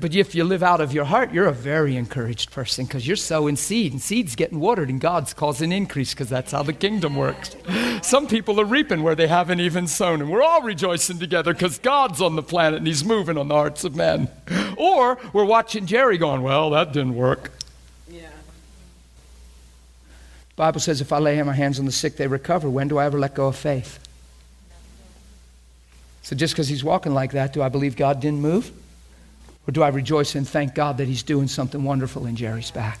But 0.00 0.14
if 0.14 0.34
you 0.34 0.44
live 0.44 0.62
out 0.62 0.80
of 0.80 0.92
your 0.92 1.06
heart, 1.06 1.32
you're 1.32 1.46
a 1.46 1.52
very 1.52 1.96
encouraged 1.96 2.52
person 2.52 2.84
because 2.84 3.06
you're 3.06 3.16
sowing 3.16 3.56
seed, 3.56 3.92
and 3.92 4.00
seed's 4.00 4.36
getting 4.36 4.60
watered, 4.60 4.90
and 4.90 5.00
God's 5.00 5.34
causing 5.34 5.72
increase 5.72 6.14
because 6.14 6.28
that's 6.28 6.52
how 6.52 6.62
the 6.62 6.72
kingdom 6.72 7.16
works. 7.16 7.56
Some 8.02 8.26
people 8.28 8.60
are 8.60 8.64
reaping 8.64 9.02
where 9.02 9.14
they 9.14 9.26
haven't 9.26 9.60
even 9.60 9.86
sown, 9.86 10.20
and 10.20 10.30
we're 10.30 10.42
all 10.42 10.62
rejoicing 10.62 11.18
together 11.18 11.52
because 11.52 11.78
God's 11.78 12.20
on 12.20 12.36
the 12.36 12.42
planet 12.42 12.78
and 12.78 12.86
He's 12.86 13.04
moving 13.04 13.36
on 13.36 13.48
the 13.48 13.54
hearts 13.54 13.82
of 13.84 13.96
men. 13.96 14.28
Or 14.76 15.18
we're 15.32 15.44
watching 15.44 15.86
Jerry 15.86 16.18
going, 16.18 16.42
"Well, 16.42 16.70
that 16.70 16.92
didn't 16.92 17.14
work." 17.14 17.50
Yeah. 18.08 18.28
Bible 20.54 20.80
says, 20.80 21.00
"If 21.00 21.12
I 21.12 21.18
lay 21.18 21.42
my 21.42 21.54
hands 21.54 21.78
on 21.78 21.86
the 21.86 21.92
sick, 21.92 22.16
they 22.16 22.26
recover." 22.26 22.70
When 22.70 22.88
do 22.88 22.98
I 22.98 23.06
ever 23.06 23.18
let 23.18 23.34
go 23.34 23.48
of 23.48 23.56
faith? 23.56 23.98
So 26.22 26.36
just 26.36 26.54
because 26.54 26.68
he's 26.68 26.84
walking 26.84 27.14
like 27.14 27.32
that, 27.32 27.52
do 27.52 27.62
I 27.62 27.68
believe 27.68 27.96
God 27.96 28.20
didn't 28.20 28.40
move? 28.40 28.70
Or 29.68 29.70
do 29.70 29.82
I 29.82 29.88
rejoice 29.88 30.34
and 30.34 30.48
thank 30.48 30.74
God 30.74 30.96
that 30.96 31.06
He's 31.06 31.22
doing 31.22 31.46
something 31.46 31.84
wonderful 31.84 32.24
in 32.24 32.36
Jerry's 32.36 32.70
back? 32.70 32.98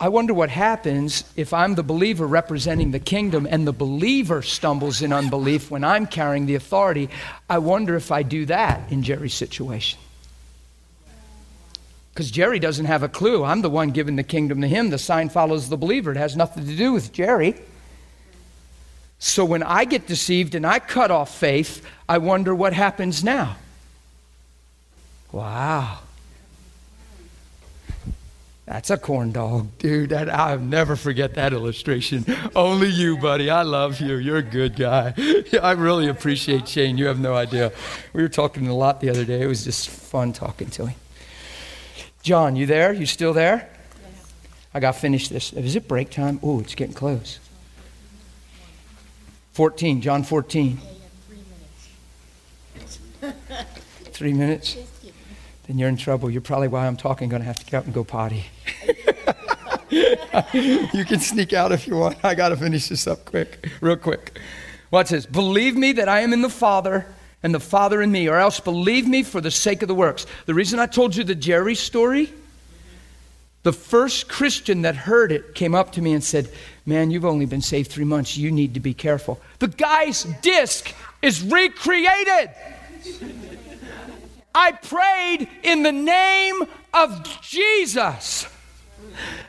I 0.00 0.08
wonder 0.08 0.32
what 0.34 0.50
happens 0.50 1.24
if 1.36 1.54
I'm 1.54 1.74
the 1.74 1.82
believer 1.82 2.26
representing 2.26 2.90
the 2.90 2.98
kingdom 2.98 3.46
and 3.48 3.66
the 3.66 3.72
believer 3.72 4.42
stumbles 4.42 5.00
in 5.00 5.12
unbelief 5.12 5.70
when 5.70 5.84
I'm 5.84 6.06
carrying 6.06 6.46
the 6.46 6.54
authority. 6.54 7.08
I 7.48 7.58
wonder 7.58 7.96
if 7.96 8.10
I 8.10 8.22
do 8.22 8.46
that 8.46 8.90
in 8.90 9.02
Jerry's 9.02 9.32
situation. 9.34 9.98
Because 12.12 12.30
Jerry 12.30 12.58
doesn't 12.58 12.86
have 12.86 13.02
a 13.02 13.08
clue. 13.08 13.44
I'm 13.44 13.60
the 13.60 13.70
one 13.70 13.90
giving 13.90 14.16
the 14.16 14.22
kingdom 14.22 14.62
to 14.62 14.68
him. 14.68 14.88
The 14.88 14.98
sign 14.98 15.28
follows 15.28 15.68
the 15.68 15.78
believer. 15.78 16.10
It 16.10 16.18
has 16.18 16.36
nothing 16.36 16.66
to 16.66 16.76
do 16.76 16.92
with 16.92 17.12
Jerry. 17.12 17.54
So 19.18 19.44
when 19.44 19.62
I 19.62 19.84
get 19.84 20.06
deceived 20.06 20.54
and 20.54 20.66
I 20.66 20.78
cut 20.78 21.10
off 21.10 21.34
faith, 21.34 21.86
I 22.08 22.18
wonder 22.18 22.54
what 22.54 22.72
happens 22.72 23.24
now. 23.24 23.56
Wow. 25.32 25.98
That's 28.66 28.90
a 28.90 28.96
corn 28.96 29.30
dog, 29.30 29.68
dude. 29.78 30.12
I'll 30.12 30.58
never 30.58 30.96
forget 30.96 31.34
that 31.34 31.52
illustration. 31.52 32.24
Only 32.56 32.88
you, 32.88 33.16
buddy. 33.16 33.48
I 33.48 33.62
love 33.62 34.00
you. 34.00 34.16
You're 34.16 34.38
a 34.38 34.42
good 34.42 34.74
guy. 34.74 35.14
I 35.62 35.72
really 35.72 36.08
appreciate 36.08 36.66
Shane. 36.66 36.98
You 36.98 37.06
have 37.06 37.20
no 37.20 37.34
idea. 37.34 37.70
We 38.12 38.22
were 38.22 38.28
talking 38.28 38.66
a 38.66 38.74
lot 38.74 39.00
the 39.00 39.08
other 39.08 39.24
day. 39.24 39.40
It 39.40 39.46
was 39.46 39.62
just 39.62 39.88
fun 39.88 40.32
talking 40.32 40.68
to 40.70 40.86
him. 40.86 40.96
John, 42.24 42.56
you 42.56 42.66
there? 42.66 42.92
You 42.92 43.06
still 43.06 43.32
there? 43.32 43.70
I 44.74 44.80
got 44.80 44.94
to 44.94 44.98
finish 44.98 45.28
this. 45.28 45.52
Is 45.52 45.76
it 45.76 45.86
break 45.86 46.10
time? 46.10 46.40
Oh, 46.42 46.58
it's 46.58 46.74
getting 46.74 46.94
close. 46.94 47.38
14, 49.52 50.00
John 50.00 50.24
14. 50.24 50.80
Three 54.06 54.32
minutes? 54.32 54.76
Then 55.66 55.78
you're 55.78 55.88
in 55.88 55.96
trouble. 55.96 56.30
You're 56.30 56.42
probably 56.42 56.68
why 56.68 56.86
I'm 56.86 56.96
talking 56.96 57.28
going 57.28 57.42
to 57.42 57.46
have 57.46 57.58
to 57.58 57.64
get 57.64 57.74
up 57.78 57.84
and 57.86 57.94
go 57.94 58.04
potty. 58.04 58.46
you 59.90 61.04
can 61.04 61.20
sneak 61.20 61.52
out 61.52 61.72
if 61.72 61.86
you 61.86 61.96
want. 61.96 62.24
I 62.24 62.34
got 62.34 62.50
to 62.50 62.56
finish 62.56 62.88
this 62.88 63.06
up 63.06 63.24
quick, 63.24 63.68
real 63.80 63.96
quick. 63.96 64.38
Watch 64.90 65.10
this. 65.10 65.26
Believe 65.26 65.76
me 65.76 65.92
that 65.92 66.08
I 66.08 66.20
am 66.20 66.32
in 66.32 66.42
the 66.42 66.48
Father 66.50 67.06
and 67.42 67.54
the 67.54 67.60
Father 67.60 68.00
in 68.02 68.10
me, 68.10 68.28
or 68.28 68.36
else 68.36 68.60
believe 68.60 69.06
me 69.06 69.22
for 69.22 69.40
the 69.40 69.50
sake 69.50 69.82
of 69.82 69.88
the 69.88 69.94
works. 69.94 70.26
The 70.46 70.54
reason 70.54 70.78
I 70.78 70.86
told 70.86 71.14
you 71.14 71.24
the 71.24 71.34
Jerry 71.34 71.74
story, 71.74 72.32
the 73.62 73.72
first 73.72 74.28
Christian 74.28 74.82
that 74.82 74.94
heard 74.94 75.32
it 75.32 75.54
came 75.54 75.74
up 75.74 75.92
to 75.92 76.02
me 76.02 76.12
and 76.12 76.22
said, 76.22 76.48
Man, 76.86 77.10
you've 77.10 77.24
only 77.24 77.46
been 77.46 77.62
saved 77.62 77.90
three 77.90 78.04
months. 78.04 78.36
You 78.36 78.52
need 78.52 78.74
to 78.74 78.80
be 78.80 78.94
careful. 78.94 79.40
The 79.58 79.68
guy's 79.68 80.22
disc 80.40 80.94
is 81.20 81.42
recreated. 81.42 82.50
I 84.56 84.72
prayed 84.72 85.48
in 85.62 85.82
the 85.82 85.92
name 85.92 86.62
of 86.94 87.40
Jesus. 87.42 88.48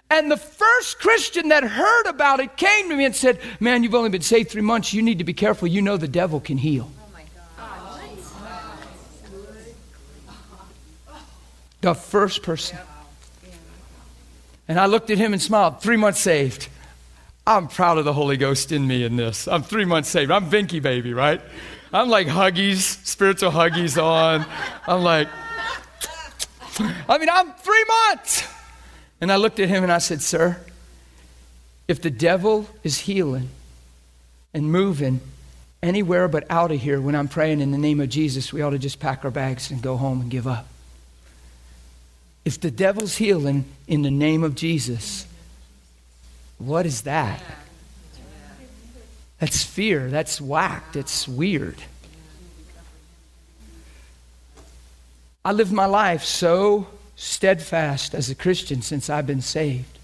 And 0.09 0.29
the 0.29 0.35
first 0.35 0.99
Christian 0.99 1.47
that 1.47 1.63
heard 1.63 2.07
about 2.07 2.41
it 2.41 2.57
came 2.57 2.89
to 2.89 2.95
me 2.95 3.05
and 3.05 3.15
said, 3.15 3.39
Man, 3.61 3.83
you've 3.83 3.95
only 3.95 4.09
been 4.09 4.21
saved 4.21 4.51
three 4.51 4.61
months. 4.61 4.93
You 4.93 5.01
need 5.01 5.19
to 5.19 5.23
be 5.23 5.33
careful. 5.33 5.69
You 5.69 5.81
know 5.81 5.95
the 5.95 6.09
devil 6.09 6.41
can 6.41 6.57
heal. 6.57 6.91
Oh, 11.09 11.25
the 11.79 11.93
first 11.93 12.43
person. 12.43 12.77
And 14.67 14.77
I 14.77 14.87
looked 14.87 15.09
at 15.09 15.17
him 15.17 15.31
and 15.31 15.41
smiled. 15.41 15.81
Three 15.81 15.97
months 15.97 16.19
saved. 16.19 16.67
I'm 17.45 17.69
proud 17.69 17.97
of 17.97 18.03
the 18.03 18.11
Holy 18.11 18.35
Ghost 18.35 18.73
in 18.73 18.85
me 18.85 19.05
in 19.05 19.15
this. 19.15 19.47
I'm 19.47 19.63
three 19.63 19.85
months 19.85 20.09
saved. 20.09 20.31
I'm 20.31 20.49
Vinky 20.49 20.81
baby, 20.81 21.13
right? 21.13 21.41
I'm 21.97 22.09
like 22.09 22.27
huggies, 22.27 23.03
spiritual 23.07 23.49
huggies 23.49 23.99
on. 23.99 24.45
I'm 24.85 25.01
like, 25.01 25.27
I 27.09 27.17
mean, 27.17 27.27
I'm 27.27 27.51
three 27.53 27.85
months. 28.07 28.47
And 29.19 29.31
I 29.31 29.37
looked 29.37 29.59
at 29.59 29.67
him 29.67 29.81
and 29.81 29.91
I 29.91 29.97
said, 29.97 30.21
Sir, 30.21 30.59
if 31.87 31.99
the 31.99 32.11
devil 32.11 32.69
is 32.83 32.99
healing 32.99 33.49
and 34.53 34.71
moving 34.71 35.21
anywhere 35.81 36.27
but 36.27 36.45
out 36.51 36.71
of 36.71 36.79
here 36.79 37.01
when 37.01 37.15
I'm 37.15 37.27
praying 37.27 37.61
in 37.61 37.71
the 37.71 37.79
name 37.79 37.99
of 37.99 38.09
Jesus, 38.09 38.53
we 38.53 38.61
ought 38.61 38.71
to 38.71 38.79
just 38.79 38.99
pack 38.99 39.25
our 39.25 39.31
bags 39.31 39.71
and 39.71 39.81
go 39.81 39.97
home 39.97 40.21
and 40.21 40.29
give 40.29 40.45
up. 40.45 40.67
If 42.45 42.61
the 42.61 42.69
devil's 42.69 43.17
healing 43.17 43.65
in 43.87 44.03
the 44.03 44.11
name 44.11 44.43
of 44.43 44.53
Jesus, 44.53 45.25
what 46.59 46.85
is 46.85 47.01
that? 47.01 47.41
That's 49.39 49.63
fear. 49.63 50.09
That's 50.09 50.41
whacked. 50.41 50.95
It's 50.95 51.27
weird. 51.27 51.77
I 55.45 55.51
lived 55.51 55.71
my 55.71 55.85
life 55.85 56.23
so 56.23 56.87
steadfast 57.15 58.13
as 58.13 58.29
a 58.29 58.35
Christian 58.35 58.81
since 58.81 59.09
I've 59.09 59.27
been 59.27 59.41
saved 59.41 59.97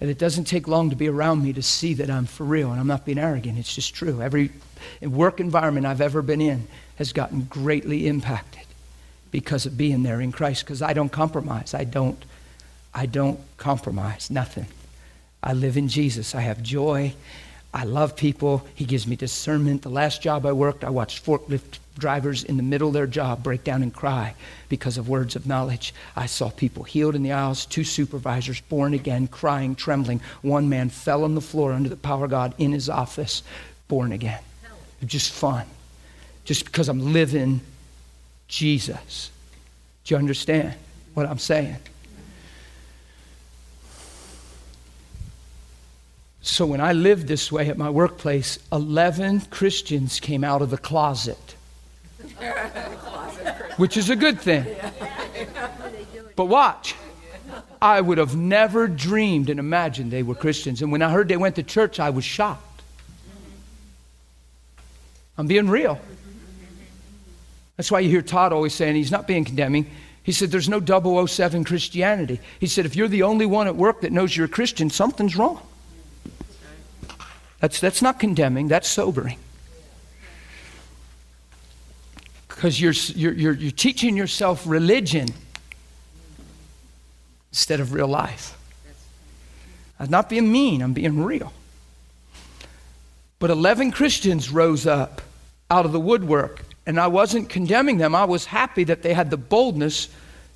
that 0.00 0.08
it 0.08 0.18
doesn't 0.18 0.44
take 0.44 0.66
long 0.66 0.90
to 0.90 0.96
be 0.96 1.08
around 1.08 1.44
me 1.44 1.52
to 1.52 1.62
see 1.62 1.94
that 1.94 2.10
I'm 2.10 2.26
for 2.26 2.44
real. 2.44 2.72
And 2.72 2.80
I'm 2.80 2.88
not 2.88 3.04
being 3.04 3.18
arrogant, 3.18 3.58
it's 3.58 3.72
just 3.72 3.94
true. 3.94 4.20
Every 4.20 4.50
work 5.00 5.38
environment 5.38 5.86
I've 5.86 6.00
ever 6.00 6.22
been 6.22 6.40
in 6.40 6.66
has 6.96 7.12
gotten 7.12 7.42
greatly 7.42 8.08
impacted 8.08 8.66
because 9.30 9.64
of 9.64 9.76
being 9.76 10.02
there 10.02 10.20
in 10.20 10.32
Christ 10.32 10.64
because 10.64 10.82
I 10.82 10.92
don't 10.92 11.12
compromise. 11.12 11.74
I 11.74 11.84
don't 11.84 12.22
I 12.94 13.06
don't 13.06 13.38
compromise 13.56 14.30
nothing. 14.30 14.66
I 15.42 15.52
live 15.52 15.76
in 15.76 15.88
Jesus. 15.88 16.34
I 16.34 16.40
have 16.40 16.62
joy. 16.62 17.14
I 17.74 17.84
love 17.84 18.16
people. 18.16 18.66
He 18.74 18.84
gives 18.84 19.06
me 19.06 19.16
discernment. 19.16 19.82
The 19.82 19.88
last 19.88 20.20
job 20.20 20.44
I 20.44 20.52
worked, 20.52 20.84
I 20.84 20.90
watched 20.90 21.24
forklift 21.24 21.78
drivers 21.98 22.44
in 22.44 22.56
the 22.56 22.62
middle 22.62 22.88
of 22.88 22.94
their 22.94 23.06
job 23.06 23.42
break 23.42 23.64
down 23.64 23.82
and 23.82 23.92
cry 23.92 24.34
because 24.68 24.98
of 24.98 25.08
words 25.08 25.36
of 25.36 25.46
knowledge. 25.46 25.94
I 26.16 26.26
saw 26.26 26.50
people 26.50 26.84
healed 26.84 27.14
in 27.14 27.22
the 27.22 27.32
aisles, 27.32 27.66
two 27.66 27.84
supervisors 27.84 28.60
born 28.62 28.94
again, 28.94 29.26
crying, 29.26 29.74
trembling. 29.74 30.20
One 30.42 30.68
man 30.68 30.90
fell 30.90 31.24
on 31.24 31.34
the 31.34 31.40
floor 31.40 31.72
under 31.72 31.88
the 31.88 31.96
power 31.96 32.24
of 32.24 32.30
God 32.30 32.54
in 32.58 32.72
his 32.72 32.88
office, 32.88 33.42
born 33.88 34.12
again. 34.12 34.40
Just 35.04 35.32
fun. 35.32 35.66
Just 36.44 36.64
because 36.64 36.88
I'm 36.88 37.12
living 37.12 37.60
Jesus. 38.48 39.30
Do 40.04 40.14
you 40.14 40.18
understand 40.18 40.74
what 41.14 41.26
I'm 41.26 41.38
saying? 41.38 41.76
So 46.42 46.66
when 46.66 46.80
I 46.80 46.92
lived 46.92 47.28
this 47.28 47.50
way 47.50 47.68
at 47.68 47.78
my 47.78 47.88
workplace, 47.88 48.58
11 48.72 49.42
Christians 49.42 50.20
came 50.20 50.44
out 50.44 50.60
of 50.60 50.70
the 50.70 50.78
closet 50.78 51.56
which 53.76 53.96
is 53.96 54.10
a 54.10 54.16
good 54.16 54.40
thing. 54.40 54.66
But 56.36 56.46
watch. 56.46 56.94
I 57.80 58.00
would 58.00 58.18
have 58.18 58.36
never 58.36 58.86
dreamed 58.86 59.50
and 59.50 59.58
imagined 59.58 60.12
they 60.12 60.22
were 60.22 60.36
Christians. 60.36 60.82
And 60.82 60.92
when 60.92 61.02
I 61.02 61.10
heard 61.10 61.28
they 61.28 61.36
went 61.36 61.56
to 61.56 61.62
church, 61.62 61.98
I 61.98 62.10
was 62.10 62.24
shocked. 62.24 62.82
I'm 65.36 65.46
being 65.46 65.68
real. 65.68 66.00
That's 67.76 67.90
why 67.90 68.00
you 68.00 68.08
hear 68.08 68.22
Todd 68.22 68.52
always 68.52 68.74
saying 68.74 68.94
he's 68.94 69.10
not 69.10 69.26
being 69.26 69.44
condemning. 69.44 69.90
He 70.22 70.30
said, 70.30 70.52
There's 70.52 70.68
no 70.68 70.80
007 71.26 71.64
Christianity. 71.64 72.38
He 72.60 72.68
said, 72.68 72.86
If 72.86 72.94
you're 72.94 73.08
the 73.08 73.24
only 73.24 73.46
one 73.46 73.66
at 73.66 73.74
work 73.74 74.02
that 74.02 74.12
knows 74.12 74.36
you're 74.36 74.46
a 74.46 74.48
Christian, 74.48 74.88
something's 74.88 75.36
wrong. 75.36 75.60
That's, 77.62 77.80
that's 77.80 78.02
not 78.02 78.20
condemning, 78.20 78.68
that's 78.68 78.88
sobering 78.88 79.38
because 82.62 82.80
you're, 82.80 82.92
you're, 83.16 83.32
you're, 83.32 83.52
you're 83.54 83.70
teaching 83.72 84.16
yourself 84.16 84.64
religion 84.66 85.26
instead 87.50 87.80
of 87.80 87.92
real 87.92 88.06
life. 88.06 88.56
I'm 89.98 90.10
not 90.10 90.28
being 90.28 90.52
mean, 90.52 90.80
I'm 90.80 90.92
being 90.92 91.24
real. 91.24 91.52
But 93.40 93.50
11 93.50 93.90
Christians 93.90 94.50
rose 94.50 94.86
up 94.86 95.22
out 95.70 95.86
of 95.86 95.92
the 95.92 95.98
woodwork, 95.98 96.64
and 96.86 97.00
I 97.00 97.08
wasn't 97.08 97.48
condemning 97.48 97.98
them. 97.98 98.14
I 98.14 98.26
was 98.26 98.44
happy 98.44 98.84
that 98.84 99.02
they 99.02 99.12
had 99.12 99.30
the 99.30 99.36
boldness 99.36 100.08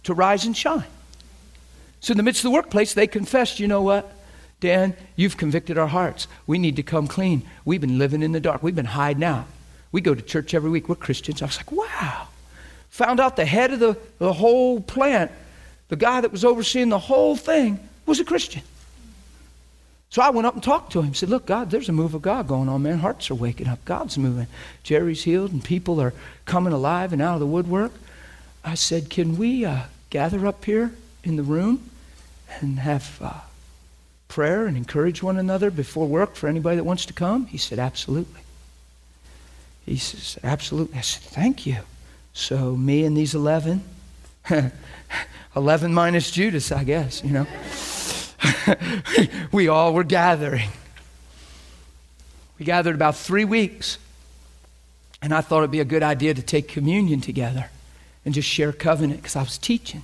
to 0.04 0.14
rise 0.14 0.44
and 0.44 0.56
shine. 0.56 0.84
So, 2.00 2.12
in 2.12 2.16
the 2.18 2.22
midst 2.22 2.40
of 2.40 2.50
the 2.50 2.54
workplace, 2.54 2.94
they 2.94 3.08
confessed, 3.08 3.58
you 3.58 3.66
know 3.66 3.82
what? 3.82 4.15
Dan, 4.60 4.96
you've 5.16 5.36
convicted 5.36 5.76
our 5.76 5.86
hearts. 5.86 6.28
We 6.46 6.58
need 6.58 6.76
to 6.76 6.82
come 6.82 7.06
clean. 7.06 7.42
We've 7.64 7.80
been 7.80 7.98
living 7.98 8.22
in 8.22 8.32
the 8.32 8.40
dark. 8.40 8.62
We've 8.62 8.74
been 8.74 8.86
hiding 8.86 9.24
out. 9.24 9.46
We 9.92 10.00
go 10.00 10.14
to 10.14 10.22
church 10.22 10.54
every 10.54 10.70
week. 10.70 10.88
We're 10.88 10.94
Christians. 10.94 11.42
I 11.42 11.46
was 11.46 11.56
like, 11.58 11.72
wow. 11.72 12.28
Found 12.90 13.20
out 13.20 13.36
the 13.36 13.44
head 13.44 13.72
of 13.72 13.80
the, 13.80 13.98
the 14.18 14.32
whole 14.32 14.80
plant, 14.80 15.30
the 15.88 15.96
guy 15.96 16.20
that 16.20 16.32
was 16.32 16.44
overseeing 16.44 16.88
the 16.88 16.98
whole 16.98 17.36
thing, 17.36 17.78
was 18.06 18.20
a 18.20 18.24
Christian. 18.24 18.62
So 20.08 20.22
I 20.22 20.30
went 20.30 20.46
up 20.46 20.54
and 20.54 20.62
talked 20.62 20.92
to 20.92 21.02
him. 21.02 21.12
Said, 21.12 21.28
Look, 21.28 21.46
God, 21.46 21.70
there's 21.70 21.88
a 21.88 21.92
move 21.92 22.14
of 22.14 22.22
God 22.22 22.48
going 22.48 22.68
on, 22.68 22.82
man. 22.82 23.00
Hearts 23.00 23.30
are 23.30 23.34
waking 23.34 23.66
up. 23.66 23.84
God's 23.84 24.16
moving. 24.16 24.46
Jerry's 24.82 25.24
healed, 25.24 25.52
and 25.52 25.62
people 25.62 26.00
are 26.00 26.14
coming 26.46 26.72
alive 26.72 27.12
and 27.12 27.20
out 27.20 27.34
of 27.34 27.40
the 27.40 27.46
woodwork. 27.46 27.92
I 28.64 28.74
said, 28.74 29.10
Can 29.10 29.36
we 29.36 29.64
uh, 29.64 29.82
gather 30.08 30.46
up 30.46 30.64
here 30.64 30.94
in 31.22 31.36
the 31.36 31.42
room 31.42 31.90
and 32.60 32.78
have 32.78 33.18
uh, 33.20 33.40
prayer 34.28 34.66
and 34.66 34.76
encourage 34.76 35.22
one 35.22 35.36
another 35.36 35.70
before 35.70 36.06
work 36.06 36.34
for 36.34 36.48
anybody 36.48 36.76
that 36.76 36.84
wants 36.84 37.06
to 37.06 37.12
come? 37.12 37.46
He 37.46 37.58
said, 37.58 37.78
Absolutely. 37.78 38.40
He 39.84 39.96
says, 39.96 40.38
Absolutely. 40.42 40.98
I 40.98 41.02
said, 41.02 41.22
Thank 41.22 41.66
you. 41.66 41.78
So, 42.32 42.76
me 42.76 43.04
and 43.04 43.16
these 43.16 43.34
11, 43.34 43.82
11 45.56 45.94
minus 45.94 46.30
Judas, 46.30 46.70
I 46.70 46.84
guess, 46.84 47.24
you 47.24 47.30
know, 47.30 47.46
we 49.52 49.68
all 49.68 49.94
were 49.94 50.04
gathering. 50.04 50.70
We 52.58 52.66
gathered 52.66 52.94
about 52.94 53.16
three 53.16 53.44
weeks. 53.44 53.98
And 55.22 55.32
I 55.32 55.40
thought 55.40 55.58
it'd 55.58 55.70
be 55.70 55.80
a 55.80 55.84
good 55.84 56.02
idea 56.02 56.34
to 56.34 56.42
take 56.42 56.68
communion 56.68 57.20
together 57.20 57.70
and 58.24 58.34
just 58.34 58.48
share 58.48 58.72
covenant 58.72 59.22
because 59.22 59.36
I 59.36 59.42
was 59.42 59.56
teaching 59.58 60.02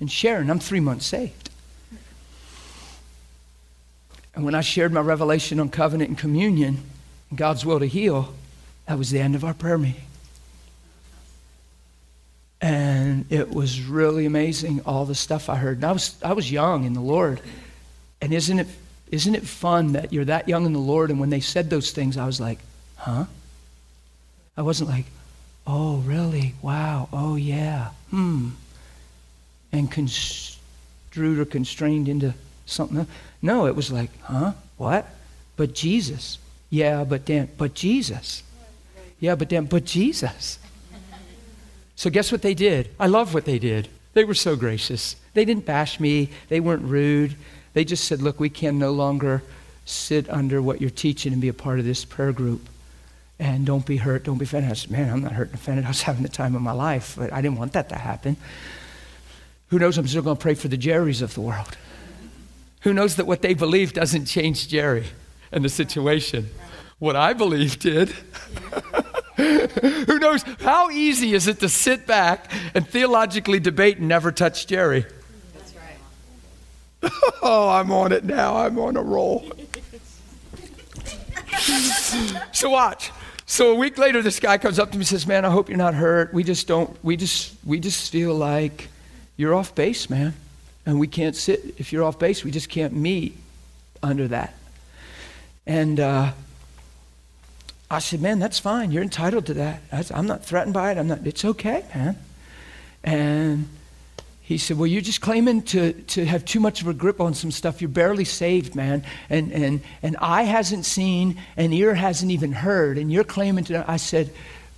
and 0.00 0.10
sharing. 0.10 0.50
I'm 0.50 0.58
three 0.58 0.80
months 0.80 1.06
saved. 1.06 1.49
And 4.34 4.44
when 4.44 4.54
I 4.54 4.60
shared 4.60 4.92
my 4.92 5.00
revelation 5.00 5.58
on 5.60 5.70
covenant 5.70 6.10
and 6.10 6.18
communion, 6.18 6.82
and 7.28 7.38
God's 7.38 7.64
will 7.64 7.80
to 7.80 7.86
heal, 7.86 8.34
that 8.86 8.98
was 8.98 9.10
the 9.10 9.20
end 9.20 9.34
of 9.34 9.44
our 9.44 9.54
prayer 9.54 9.78
meeting. 9.78 10.02
And 12.60 13.24
it 13.30 13.50
was 13.50 13.80
really 13.82 14.26
amazing 14.26 14.82
all 14.84 15.04
the 15.04 15.14
stuff 15.14 15.48
I 15.48 15.56
heard. 15.56 15.78
And 15.78 15.84
I 15.84 15.92
was, 15.92 16.16
I 16.22 16.32
was 16.34 16.50
young 16.50 16.84
in 16.84 16.92
the 16.92 17.00
Lord. 17.00 17.40
And 18.20 18.34
isn't 18.34 18.58
it, 18.58 18.66
isn't 19.10 19.34
it 19.34 19.44
fun 19.44 19.92
that 19.92 20.12
you're 20.12 20.26
that 20.26 20.48
young 20.48 20.66
in 20.66 20.72
the 20.72 20.78
Lord? 20.78 21.10
And 21.10 21.18
when 21.18 21.30
they 21.30 21.40
said 21.40 21.70
those 21.70 21.90
things, 21.90 22.16
I 22.16 22.26
was 22.26 22.40
like, 22.40 22.58
huh? 22.96 23.24
I 24.56 24.62
wasn't 24.62 24.90
like, 24.90 25.06
oh, 25.66 25.98
really? 25.98 26.54
Wow. 26.60 27.08
Oh, 27.12 27.36
yeah. 27.36 27.90
Hmm. 28.10 28.50
And 29.72 29.90
construed 29.90 31.38
or 31.38 31.46
constrained 31.46 32.08
into 32.08 32.34
something 32.70 32.98
else. 32.98 33.08
No, 33.42 33.66
it 33.66 33.76
was 33.76 33.90
like, 33.90 34.10
huh? 34.22 34.52
What? 34.76 35.06
But 35.56 35.74
Jesus. 35.74 36.38
Yeah, 36.70 37.04
but 37.04 37.26
then, 37.26 37.48
but 37.58 37.74
Jesus. 37.74 38.42
Yeah, 39.18 39.34
but 39.34 39.48
then, 39.48 39.66
but 39.66 39.84
Jesus. 39.84 40.58
So, 41.96 42.08
guess 42.08 42.32
what 42.32 42.42
they 42.42 42.54
did? 42.54 42.88
I 42.98 43.08
love 43.08 43.34
what 43.34 43.44
they 43.44 43.58
did. 43.58 43.88
They 44.14 44.24
were 44.24 44.34
so 44.34 44.56
gracious. 44.56 45.16
They 45.34 45.44
didn't 45.44 45.66
bash 45.66 46.00
me, 46.00 46.30
they 46.48 46.60
weren't 46.60 46.82
rude. 46.82 47.36
They 47.74 47.84
just 47.84 48.04
said, 48.04 48.22
Look, 48.22 48.40
we 48.40 48.48
can 48.48 48.78
no 48.78 48.90
longer 48.90 49.42
sit 49.84 50.28
under 50.30 50.62
what 50.62 50.80
you're 50.80 50.90
teaching 50.90 51.32
and 51.32 51.40
be 51.40 51.48
a 51.48 51.54
part 51.54 51.78
of 51.78 51.84
this 51.84 52.04
prayer 52.04 52.32
group. 52.32 52.68
And 53.38 53.64
don't 53.64 53.86
be 53.86 53.96
hurt, 53.96 54.24
don't 54.24 54.38
be 54.38 54.44
offended. 54.44 54.70
I 54.70 54.74
said, 54.74 54.90
Man, 54.90 55.10
I'm 55.10 55.22
not 55.22 55.32
hurt 55.32 55.48
and 55.48 55.56
offended. 55.56 55.84
I 55.84 55.88
was 55.88 56.02
having 56.02 56.22
the 56.22 56.28
time 56.28 56.54
of 56.54 56.62
my 56.62 56.72
life, 56.72 57.16
but 57.18 57.32
I 57.32 57.40
didn't 57.40 57.58
want 57.58 57.74
that 57.74 57.88
to 57.90 57.96
happen. 57.96 58.36
Who 59.68 59.78
knows? 59.78 59.98
I'm 59.98 60.08
still 60.08 60.22
going 60.22 60.36
to 60.36 60.42
pray 60.42 60.54
for 60.54 60.68
the 60.68 60.76
Jerrys 60.76 61.22
of 61.22 61.34
the 61.34 61.40
world. 61.40 61.76
Who 62.80 62.94
knows 62.94 63.16
that 63.16 63.26
what 63.26 63.42
they 63.42 63.54
believe 63.54 63.92
doesn't 63.92 64.26
change 64.26 64.68
Jerry 64.68 65.06
and 65.52 65.64
the 65.64 65.68
situation? 65.68 66.50
What 66.98 67.16
I 67.16 67.32
believe 67.32 67.78
did. 67.78 68.10
Who 69.36 70.18
knows? 70.18 70.42
How 70.60 70.90
easy 70.90 71.34
is 71.34 71.46
it 71.46 71.60
to 71.60 71.68
sit 71.68 72.06
back 72.06 72.50
and 72.74 72.86
theologically 72.86 73.60
debate 73.60 73.98
and 73.98 74.08
never 74.08 74.30
touch 74.32 74.66
Jerry? 74.66 75.06
That's 75.54 75.74
right. 75.74 77.12
oh, 77.42 77.68
I'm 77.70 77.90
on 77.90 78.12
it 78.12 78.24
now. 78.24 78.56
I'm 78.56 78.78
on 78.78 78.96
a 78.96 79.02
roll. 79.02 79.50
so 82.52 82.70
watch. 82.70 83.10
So 83.46 83.72
a 83.72 83.74
week 83.74 83.98
later, 83.98 84.22
this 84.22 84.38
guy 84.38 84.58
comes 84.58 84.78
up 84.78 84.90
to 84.92 84.96
me 84.96 85.00
and 85.00 85.08
says, 85.08 85.26
"Man, 85.26 85.44
I 85.44 85.50
hope 85.50 85.68
you're 85.68 85.78
not 85.78 85.94
hurt. 85.94 86.32
We 86.32 86.44
just 86.44 86.66
don't. 86.66 86.96
We 87.02 87.16
just 87.16 87.54
we 87.64 87.80
just 87.80 88.12
feel 88.12 88.34
like 88.34 88.88
you're 89.36 89.54
off 89.54 89.74
base, 89.74 90.08
man, 90.10 90.34
and 90.86 90.98
we 90.98 91.06
can't 91.06 91.36
sit. 91.36 91.74
If 91.78 91.92
you're 91.92 92.04
off 92.04 92.18
base, 92.18 92.44
we 92.44 92.50
just 92.50 92.68
can't 92.68 92.94
meet 92.94 93.36
under 94.02 94.28
that." 94.28 94.54
And 95.66 96.00
uh, 96.00 96.32
I 97.90 97.98
said, 97.98 98.20
man, 98.20 98.38
that's 98.38 98.58
fine. 98.58 98.92
You're 98.92 99.02
entitled 99.02 99.46
to 99.46 99.54
that. 99.54 99.82
I'm 100.12 100.26
not 100.26 100.44
threatened 100.44 100.74
by 100.74 100.92
it. 100.92 100.98
I'm 100.98 101.08
not, 101.08 101.26
it's 101.26 101.44
okay, 101.44 101.84
man. 101.92 102.16
And 103.02 103.68
he 104.42 104.58
said, 104.58 104.78
well, 104.78 104.86
you're 104.86 105.00
just 105.00 105.20
claiming 105.20 105.62
to, 105.62 105.92
to 105.92 106.24
have 106.24 106.44
too 106.44 106.60
much 106.60 106.82
of 106.82 106.88
a 106.88 106.94
grip 106.94 107.20
on 107.20 107.34
some 107.34 107.50
stuff. 107.50 107.80
You're 107.80 107.88
barely 107.88 108.24
saved, 108.24 108.76
man. 108.76 109.04
And, 109.28 109.52
and, 109.52 109.80
and 110.02 110.16
eye 110.18 110.44
hasn't 110.44 110.86
seen 110.86 111.40
and 111.56 111.74
ear 111.74 111.94
hasn't 111.94 112.30
even 112.30 112.52
heard. 112.52 112.96
And 112.96 113.10
you're 113.10 113.24
claiming 113.24 113.64
to, 113.64 113.84
I 113.90 113.96
said, 113.96 114.30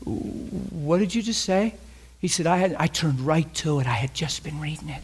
what 0.04 0.98
did 0.98 1.14
you 1.14 1.22
just 1.22 1.42
say? 1.42 1.74
He 2.18 2.28
said, 2.28 2.46
I, 2.46 2.56
had, 2.56 2.76
I 2.78 2.86
turned 2.86 3.20
right 3.20 3.52
to 3.56 3.80
it. 3.80 3.86
I 3.86 3.94
had 3.94 4.14
just 4.14 4.42
been 4.42 4.58
reading 4.58 4.88
it. 4.88 5.02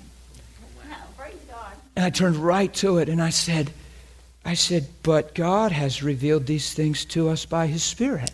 And 1.98 2.04
I 2.04 2.10
turned 2.10 2.36
right 2.36 2.72
to 2.74 2.98
it 2.98 3.08
and 3.08 3.20
I 3.20 3.30
said, 3.30 3.72
I 4.44 4.54
said, 4.54 4.86
but 5.02 5.34
God 5.34 5.72
has 5.72 6.00
revealed 6.00 6.46
these 6.46 6.72
things 6.72 7.04
to 7.06 7.28
us 7.28 7.44
by 7.44 7.66
His 7.66 7.82
Spirit. 7.82 8.30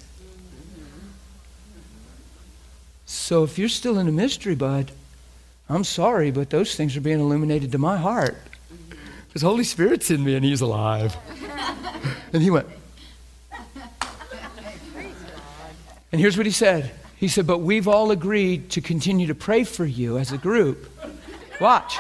So 3.07 3.43
if 3.43 3.59
you're 3.59 3.71
still 3.71 3.99
in 3.99 4.07
a 4.07 4.13
mystery, 4.13 4.55
bud, 4.55 4.93
I'm 5.67 5.83
sorry, 5.83 6.31
but 6.31 6.51
those 6.51 6.75
things 6.75 6.95
are 6.95 7.01
being 7.01 7.21
illuminated 7.21 7.73
to 7.73 7.79
my 7.79 7.97
heart. 7.97 8.37
Because 9.29 9.41
Holy 9.41 9.65
Spirit's 9.65 10.11
in 10.11 10.23
me 10.23 10.35
and 10.35 10.45
He's 10.45 10.61
alive. 10.61 11.17
and 12.35 12.43
he 12.43 12.51
went, 12.51 12.69
and 16.13 16.21
here's 16.21 16.37
what 16.37 16.45
he 16.45 16.53
said. 16.53 16.91
He 17.17 17.29
said, 17.29 17.47
But 17.47 17.61
we've 17.61 17.89
all 17.89 18.11
agreed 18.11 18.69
to 18.73 18.83
continue 18.83 19.29
to 19.29 19.35
pray 19.35 19.65
for 19.65 19.87
you 19.87 20.19
as 20.19 20.33
a 20.33 20.39
group. 20.39 20.87
Watch. 21.63 21.97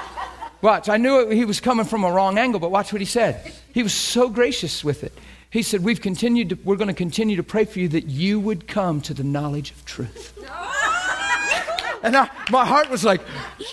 Watch. 0.65 0.89
I 0.89 0.97
knew 0.97 1.20
it, 1.20 1.36
he 1.36 1.45
was 1.45 1.61
coming 1.61 1.85
from 1.85 2.05
a 2.05 2.11
wrong 2.11 2.39
angle, 2.39 2.59
but 2.59 2.70
watch 2.70 2.91
what 2.91 3.03
he 3.03 3.05
said. 3.05 3.53
He 3.74 3.82
was 3.82 3.93
so 3.93 4.31
gracious 4.31 4.82
with 4.82 5.05
it. 5.05 5.12
He 5.51 5.61
said, 5.61 5.85
We've 5.85 6.01
continued 6.01 6.49
to, 6.49 6.59
we're 6.65 6.77
going 6.77 6.89
to 6.89 6.95
continue 6.95 7.36
to 7.36 7.43
pray 7.43 7.66
for 7.66 7.81
you 7.81 7.89
that 7.89 8.07
you 8.07 8.41
would 8.41 8.66
come 8.66 9.03
to 9.03 9.12
the 9.12 9.24
knowledge 9.24 9.73
of 9.73 9.85
truth. 9.85 10.32
and 12.03 12.16
I, 12.16 12.31
my 12.51 12.65
heart 12.65 12.89
was 12.89 13.05
like, 13.05 13.20
yeah! 13.59 13.66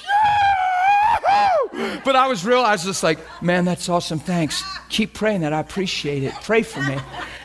But 2.03 2.17
I 2.17 2.27
was 2.27 2.43
real, 2.43 2.59
I 2.59 2.73
was 2.73 2.83
just 2.83 3.03
like, 3.03 3.19
man, 3.41 3.63
that's 3.63 3.87
awesome. 3.87 4.19
Thanks. 4.19 4.61
Keep 4.89 5.13
praying 5.13 5.41
that. 5.41 5.53
I 5.53 5.61
appreciate 5.61 6.23
it. 6.23 6.33
Pray 6.41 6.61
for 6.61 6.81
me. 6.83 6.97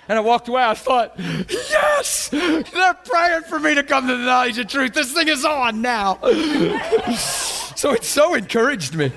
And 0.08 0.18
I 0.18 0.22
walked 0.22 0.48
away. 0.48 0.64
I 0.64 0.74
thought, 0.74 1.14
yes, 1.48 2.30
they're 2.30 2.94
praying 3.04 3.42
for 3.42 3.60
me 3.60 3.76
to 3.76 3.84
come 3.84 4.08
to 4.08 4.16
the 4.16 4.24
knowledge 4.24 4.58
of 4.58 4.66
truth. 4.66 4.92
This 4.92 5.12
thing 5.12 5.28
is 5.28 5.44
on 5.44 5.82
now. 5.82 6.18
so 7.76 7.92
it 7.92 8.04
so 8.04 8.34
encouraged 8.34 8.94
me. 8.94 9.12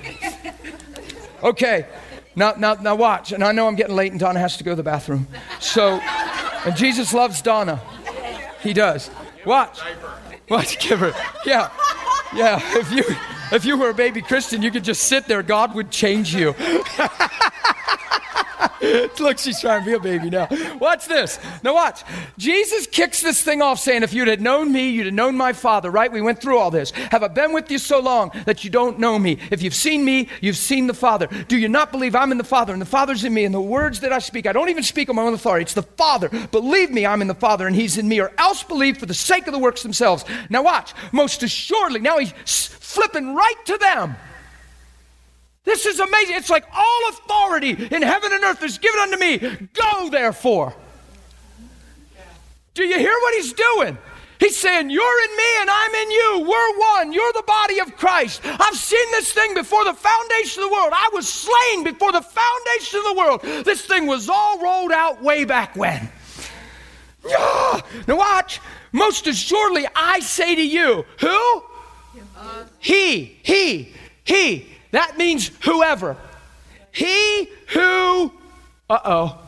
Okay. 1.42 1.86
Now, 2.36 2.54
now, 2.56 2.74
now 2.74 2.94
watch. 2.94 3.32
And 3.32 3.42
I 3.42 3.52
know 3.52 3.66
I'm 3.66 3.74
getting 3.74 3.96
late 3.96 4.12
and 4.12 4.20
Donna 4.20 4.38
has 4.38 4.56
to 4.58 4.64
go 4.64 4.72
to 4.72 4.76
the 4.76 4.82
bathroom. 4.82 5.26
So, 5.58 6.00
and 6.64 6.76
Jesus 6.76 7.12
loves 7.12 7.42
Donna. 7.42 7.80
He 8.62 8.72
does. 8.72 9.10
Watch. 9.44 9.80
Watch, 10.48 10.78
give 10.78 11.00
her. 11.00 11.12
Yeah. 11.44 11.70
Yeah. 12.34 12.60
If 12.78 12.92
you 12.92 13.04
if 13.52 13.64
you 13.64 13.76
were 13.76 13.90
a 13.90 13.94
baby 13.94 14.22
Christian, 14.22 14.62
you 14.62 14.70
could 14.70 14.84
just 14.84 15.04
sit 15.04 15.26
there. 15.26 15.42
God 15.42 15.74
would 15.74 15.90
change 15.90 16.34
you. 16.34 16.54
Look, 19.20 19.38
she's 19.38 19.60
trying 19.60 19.80
to 19.80 19.86
be 19.86 19.92
a 19.92 20.00
baby 20.00 20.30
now. 20.30 20.48
Watch 20.80 21.06
this. 21.06 21.38
Now, 21.62 21.74
watch. 21.74 22.02
Jesus 22.38 22.86
kicks 22.86 23.20
this 23.20 23.42
thing 23.42 23.60
off 23.60 23.78
saying, 23.78 24.02
If 24.02 24.14
you'd 24.14 24.28
have 24.28 24.40
known 24.40 24.72
me, 24.72 24.88
you'd 24.88 25.06
have 25.06 25.14
known 25.14 25.36
my 25.36 25.52
Father, 25.52 25.90
right? 25.90 26.10
We 26.10 26.22
went 26.22 26.40
through 26.40 26.58
all 26.58 26.70
this. 26.70 26.90
Have 26.90 27.22
I 27.22 27.28
been 27.28 27.52
with 27.52 27.70
you 27.70 27.78
so 27.78 28.00
long 28.00 28.30
that 28.46 28.64
you 28.64 28.70
don't 28.70 28.98
know 28.98 29.18
me? 29.18 29.38
If 29.50 29.62
you've 29.62 29.74
seen 29.74 30.04
me, 30.04 30.28
you've 30.40 30.56
seen 30.56 30.86
the 30.86 30.94
Father. 30.94 31.26
Do 31.48 31.58
you 31.58 31.68
not 31.68 31.92
believe 31.92 32.14
I'm 32.14 32.32
in 32.32 32.38
the 32.38 32.44
Father 32.44 32.72
and 32.72 32.80
the 32.80 32.86
Father's 32.86 33.24
in 33.24 33.34
me? 33.34 33.44
And 33.44 33.54
the 33.54 33.60
words 33.60 34.00
that 34.00 34.12
I 34.12 34.18
speak, 34.18 34.46
I 34.46 34.52
don't 34.52 34.70
even 34.70 34.82
speak 34.82 35.10
on 35.10 35.16
my 35.16 35.22
own 35.22 35.34
authority. 35.34 35.62
It's 35.62 35.74
the 35.74 35.82
Father. 35.82 36.30
Believe 36.50 36.90
me, 36.90 37.04
I'm 37.04 37.20
in 37.20 37.28
the 37.28 37.34
Father 37.34 37.66
and 37.66 37.76
He's 37.76 37.98
in 37.98 38.08
me, 38.08 38.20
or 38.20 38.32
else 38.38 38.62
believe 38.62 38.96
for 38.96 39.06
the 39.06 39.14
sake 39.14 39.46
of 39.46 39.52
the 39.52 39.58
works 39.58 39.82
themselves. 39.82 40.24
Now, 40.48 40.62
watch. 40.62 40.94
Most 41.12 41.42
assuredly, 41.42 42.00
now 42.00 42.18
He's 42.18 42.32
flipping 42.66 43.34
right 43.34 43.66
to 43.66 43.76
them. 43.76 44.16
This 45.64 45.86
is 45.86 46.00
amazing. 46.00 46.36
It's 46.36 46.50
like 46.50 46.64
all 46.74 47.08
authority 47.10 47.70
in 47.70 48.02
heaven 48.02 48.32
and 48.32 48.42
earth 48.44 48.62
is 48.62 48.78
given 48.78 49.00
unto 49.00 49.18
me. 49.18 49.68
Go, 49.74 50.10
therefore. 50.10 50.74
Do 52.74 52.84
you 52.84 52.98
hear 52.98 53.12
what 53.12 53.34
he's 53.34 53.52
doing? 53.52 53.98
He's 54.38 54.56
saying, 54.56 54.88
You're 54.88 55.24
in 55.24 55.36
me 55.36 55.44
and 55.60 55.70
I'm 55.70 55.94
in 55.94 56.10
you. 56.10 56.46
We're 56.48 56.78
one. 56.78 57.12
You're 57.12 57.32
the 57.34 57.44
body 57.46 57.78
of 57.80 57.94
Christ. 57.96 58.40
I've 58.44 58.74
seen 58.74 59.10
this 59.10 59.32
thing 59.32 59.52
before 59.52 59.84
the 59.84 59.92
foundation 59.92 60.62
of 60.62 60.70
the 60.70 60.74
world. 60.74 60.92
I 60.94 61.10
was 61.12 61.28
slain 61.28 61.84
before 61.84 62.10
the 62.10 62.22
foundation 62.22 63.00
of 63.00 63.04
the 63.04 63.14
world. 63.18 63.64
This 63.64 63.84
thing 63.84 64.06
was 64.06 64.30
all 64.30 64.58
rolled 64.58 64.92
out 64.92 65.22
way 65.22 65.44
back 65.44 65.76
when. 65.76 66.10
Yeah. 67.28 67.80
Now, 68.08 68.16
watch. 68.16 68.60
Most 68.92 69.26
assuredly, 69.26 69.86
I 69.94 70.20
say 70.20 70.54
to 70.54 70.66
you, 70.66 71.04
who? 71.20 71.62
He, 72.78 73.38
he, 73.42 73.92
he. 74.24 74.74
That 74.90 75.18
means 75.18 75.50
whoever. 75.64 76.16
He 76.92 77.48
who, 77.68 78.32
uh 78.88 78.98
oh, 79.04 79.38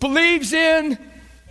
believes 0.00 0.52
in, 0.52 0.98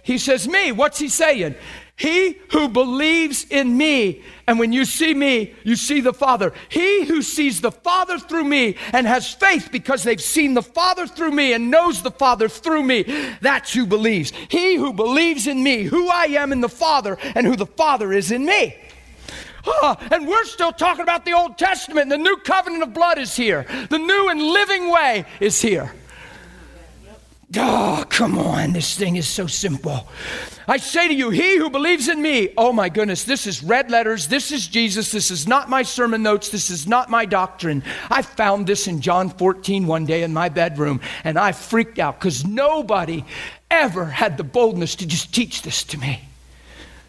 he 0.04 0.18
says, 0.18 0.48
me. 0.48 0.72
What's 0.72 1.00
he 1.00 1.10
saying? 1.10 1.56
He 1.96 2.40
who 2.52 2.68
believes 2.68 3.46
in 3.48 3.78
me, 3.78 4.24
and 4.48 4.58
when 4.58 4.74
you 4.74 4.86
see 4.86 5.14
me, 5.14 5.54
you 5.64 5.76
see 5.76 6.02
the 6.02 6.14
Father. 6.14 6.52
He 6.68 7.06
who 7.06 7.22
sees 7.22 7.62
the 7.62 7.72
Father 7.72 8.18
through 8.18 8.46
me 8.46 8.76
and 8.92 9.06
has 9.06 9.32
faith 9.32 9.70
because 9.72 10.02
they've 10.02 10.20
seen 10.20 10.56
the 10.56 10.64
Father 10.64 11.06
through 11.06 11.30
me 11.30 11.54
and 11.54 11.70
knows 11.70 12.02
the 12.02 12.10
Father 12.10 12.50
through 12.50 12.82
me, 12.82 13.04
that's 13.42 13.72
who 13.74 13.86
believes. 13.86 14.34
He 14.50 14.78
who 14.78 14.94
believes 14.94 15.46
in 15.46 15.62
me, 15.62 15.84
who 15.84 16.10
I 16.10 16.26
am 16.26 16.52
in 16.52 16.62
the 16.62 16.70
Father, 16.70 17.20
and 17.36 17.46
who 17.46 17.56
the 17.56 17.68
Father 17.68 18.12
is 18.12 18.32
in 18.32 18.46
me. 18.46 18.76
And 20.12 20.28
we're 20.28 20.46
still 20.46 20.72
talking 20.72 21.04
about 21.04 21.26
the 21.26 21.34
Old 21.34 21.58
Testament. 21.58 22.10
The 22.10 22.18
new 22.18 22.38
covenant 22.38 22.84
of 22.84 22.94
blood 22.94 23.18
is 23.18 23.36
here. 23.36 23.66
The 23.90 24.00
new 24.00 24.30
and 24.30 24.42
living 24.42 24.90
way 24.90 25.26
is 25.40 25.62
here. 25.62 25.94
Oh, 27.58 28.06
come 28.10 28.38
on. 28.38 28.74
This 28.74 28.98
thing 28.98 29.18
is 29.18 29.28
so 29.28 29.46
simple. 29.46 30.08
I 30.68 30.78
say 30.78 31.10
to 31.10 31.14
you, 31.14 31.32
he 31.32 31.58
who 31.58 31.70
believes 31.70 32.08
in 32.08 32.22
me, 32.22 32.54
oh 32.56 32.72
my 32.72 32.88
goodness, 32.88 33.26
this 33.26 33.46
is 33.46 33.62
red 33.62 33.92
letters. 33.92 34.28
This 34.28 34.52
is 34.52 34.68
Jesus. 34.68 35.12
This 35.12 35.32
is 35.32 35.48
not 35.48 35.70
my 35.70 35.84
sermon 35.84 36.24
notes. 36.24 36.50
This 36.50 36.70
is 36.70 36.88
not 36.88 37.10
my 37.10 37.26
doctrine. 37.26 37.84
I 38.10 38.22
found 38.22 38.68
this 38.68 38.88
in 38.88 39.02
John 39.02 39.30
14 39.30 39.86
one 39.86 40.06
day 40.06 40.24
in 40.24 40.34
my 40.34 40.48
bedroom, 40.48 41.02
and 41.26 41.38
I 41.38 41.52
freaked 41.52 42.00
out 42.00 42.20
because 42.20 42.46
nobody 42.46 43.26
ever 43.70 44.06
had 44.06 44.38
the 44.38 44.46
boldness 44.46 44.96
to 44.96 45.06
just 45.06 45.34
teach 45.34 45.62
this 45.62 45.84
to 45.86 45.98
me. 45.98 46.22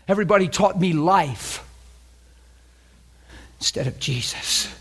Everybody 0.08 0.48
taught 0.48 0.80
me 0.80 0.92
life. 0.92 1.64
Instead 3.62 3.86
of 3.86 3.96
Jesus. 4.00 4.74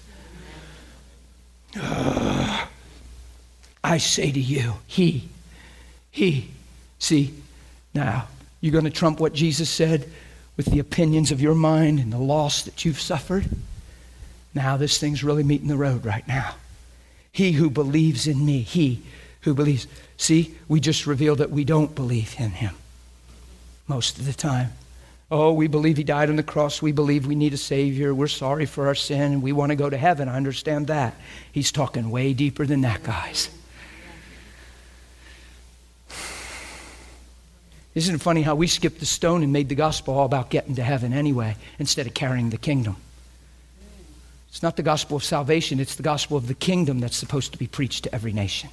Uh, 1.79 2.65
I 3.83 3.99
say 3.99 4.31
to 4.31 4.39
you, 4.39 4.73
He, 4.87 5.29
He. 6.09 6.49
See, 6.97 7.31
now, 7.93 8.27
you're 8.59 8.71
going 8.71 8.85
to 8.85 8.89
trump 8.89 9.19
what 9.19 9.33
Jesus 9.33 9.69
said 9.69 10.09
with 10.57 10.65
the 10.65 10.79
opinions 10.79 11.31
of 11.31 11.39
your 11.39 11.53
mind 11.53 11.99
and 11.99 12.11
the 12.11 12.17
loss 12.17 12.63
that 12.63 12.83
you've 12.83 12.99
suffered? 12.99 13.47
Now, 14.55 14.77
this 14.77 14.97
thing's 14.97 15.23
really 15.23 15.43
meeting 15.43 15.67
the 15.67 15.77
road 15.77 16.03
right 16.03 16.27
now. 16.27 16.55
He 17.31 17.51
who 17.51 17.69
believes 17.69 18.25
in 18.25 18.43
me, 18.43 18.61
he 18.61 19.03
who 19.41 19.53
believes. 19.53 19.85
See, 20.17 20.55
we 20.67 20.79
just 20.79 21.05
reveal 21.05 21.35
that 21.35 21.51
we 21.51 21.65
don't 21.65 21.93
believe 21.93 22.33
in 22.39 22.49
him 22.49 22.73
most 23.87 24.17
of 24.17 24.25
the 24.25 24.33
time. 24.33 24.71
Oh, 25.33 25.53
we 25.53 25.67
believe 25.67 25.95
he 25.95 26.03
died 26.03 26.29
on 26.29 26.35
the 26.35 26.43
cross. 26.43 26.81
We 26.81 26.91
believe 26.91 27.25
we 27.25 27.35
need 27.35 27.53
a 27.53 27.57
Savior. 27.57 28.13
We're 28.13 28.27
sorry 28.27 28.65
for 28.65 28.87
our 28.87 28.95
sin 28.95 29.41
we 29.41 29.53
want 29.53 29.69
to 29.69 29.77
go 29.77 29.89
to 29.89 29.95
heaven. 29.95 30.27
I 30.27 30.35
understand 30.35 30.87
that. 30.87 31.15
He's 31.53 31.71
talking 31.71 32.09
way 32.09 32.33
deeper 32.33 32.65
than 32.65 32.81
that, 32.81 33.01
guys. 33.01 33.49
Isn't 37.95 38.15
it 38.15 38.21
funny 38.21 38.41
how 38.41 38.55
we 38.55 38.67
skipped 38.67 38.99
the 38.99 39.05
stone 39.05 39.41
and 39.41 39.53
made 39.53 39.69
the 39.69 39.75
gospel 39.75 40.17
all 40.17 40.25
about 40.25 40.49
getting 40.49 40.75
to 40.75 40.83
heaven 40.83 41.13
anyway, 41.13 41.55
instead 41.79 42.07
of 42.07 42.13
carrying 42.13 42.49
the 42.49 42.57
kingdom? 42.57 42.97
It's 44.49 44.63
not 44.63 44.75
the 44.75 44.83
gospel 44.83 45.15
of 45.15 45.23
salvation, 45.23 45.79
it's 45.79 45.95
the 45.95 46.03
gospel 46.03 46.35
of 46.35 46.47
the 46.47 46.53
kingdom 46.53 46.99
that's 46.99 47.15
supposed 47.15 47.53
to 47.53 47.57
be 47.57 47.67
preached 47.67 48.03
to 48.03 48.13
every 48.13 48.33
nation. 48.33 48.69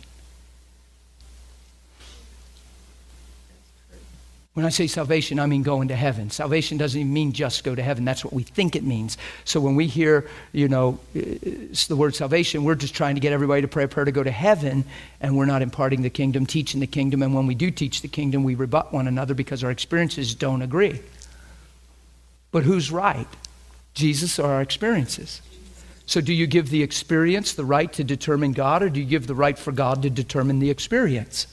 When 4.58 4.66
I 4.66 4.70
say 4.70 4.88
salvation, 4.88 5.38
I 5.38 5.46
mean 5.46 5.62
going 5.62 5.86
to 5.86 5.94
heaven. 5.94 6.30
Salvation 6.30 6.78
doesn't 6.78 7.00
even 7.00 7.12
mean 7.12 7.32
just 7.32 7.62
go 7.62 7.76
to 7.76 7.80
heaven. 7.80 8.04
That's 8.04 8.24
what 8.24 8.34
we 8.34 8.42
think 8.42 8.74
it 8.74 8.82
means. 8.82 9.16
So 9.44 9.60
when 9.60 9.76
we 9.76 9.86
hear, 9.86 10.26
you 10.50 10.66
know, 10.66 10.98
the 11.14 11.94
word 11.94 12.16
salvation, 12.16 12.64
we're 12.64 12.74
just 12.74 12.92
trying 12.92 13.14
to 13.14 13.20
get 13.20 13.32
everybody 13.32 13.62
to 13.62 13.68
pray 13.68 13.84
a 13.84 13.88
prayer 13.88 14.04
to 14.04 14.10
go 14.10 14.24
to 14.24 14.32
heaven, 14.32 14.84
and 15.20 15.36
we're 15.36 15.46
not 15.46 15.62
imparting 15.62 16.02
the 16.02 16.10
kingdom, 16.10 16.44
teaching 16.44 16.80
the 16.80 16.88
kingdom. 16.88 17.22
And 17.22 17.36
when 17.36 17.46
we 17.46 17.54
do 17.54 17.70
teach 17.70 18.02
the 18.02 18.08
kingdom, 18.08 18.42
we 18.42 18.56
rebut 18.56 18.92
one 18.92 19.06
another 19.06 19.32
because 19.32 19.62
our 19.62 19.70
experiences 19.70 20.34
don't 20.34 20.62
agree. 20.62 21.02
But 22.50 22.64
who's 22.64 22.90
right? 22.90 23.28
Jesus 23.94 24.40
or 24.40 24.50
our 24.50 24.60
experiences? 24.60 25.40
So, 26.06 26.20
do 26.20 26.32
you 26.32 26.48
give 26.48 26.70
the 26.70 26.82
experience 26.82 27.52
the 27.52 27.64
right 27.64 27.92
to 27.92 28.02
determine 28.02 28.54
God, 28.54 28.82
or 28.82 28.88
do 28.88 28.98
you 28.98 29.06
give 29.06 29.28
the 29.28 29.36
right 29.36 29.56
for 29.56 29.70
God 29.70 30.02
to 30.02 30.10
determine 30.10 30.58
the 30.58 30.70
experience? 30.70 31.46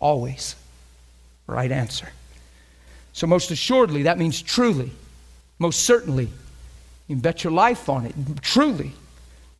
Always. 0.00 0.56
Right 1.46 1.70
answer. 1.70 2.08
So, 3.12 3.26
most 3.26 3.50
assuredly, 3.50 4.04
that 4.04 4.18
means 4.18 4.42
truly, 4.42 4.90
most 5.58 5.80
certainly. 5.84 6.28
You 7.06 7.16
bet 7.16 7.44
your 7.44 7.52
life 7.52 7.88
on 7.88 8.06
it. 8.06 8.14
Truly. 8.40 8.92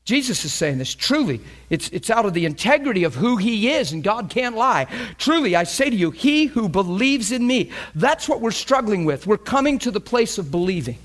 Jesus 0.05 0.45
is 0.45 0.53
saying 0.53 0.79
this 0.79 0.95
truly. 0.95 1.41
It's, 1.71 1.89
it's 1.89 2.11
out 2.11 2.27
of 2.27 2.35
the 2.35 2.45
integrity 2.45 3.05
of 3.05 3.15
who 3.15 3.37
he 3.37 3.71
is, 3.71 3.93
and 3.93 4.05
God 4.05 4.29
can't 4.29 4.55
lie. 4.55 4.87
Truly, 5.19 5.57
I 5.57 5.65
say 5.65 5.89
to 5.89 5.97
you, 5.97 6.11
he 6.11 6.45
who 6.47 6.69
believes 6.69 7.33
in 7.33 7.47
me, 7.47 7.71
that's 7.95 8.29
what 8.29 8.43
we're 8.43 8.51
struggling 8.51 9.07
with. 9.07 9.27
We're 9.27 9.39
coming 9.39 9.79
to 9.81 9.91
the 9.91 10.01
place 10.01 10.37
of 10.37 10.51
believing. 10.51 10.99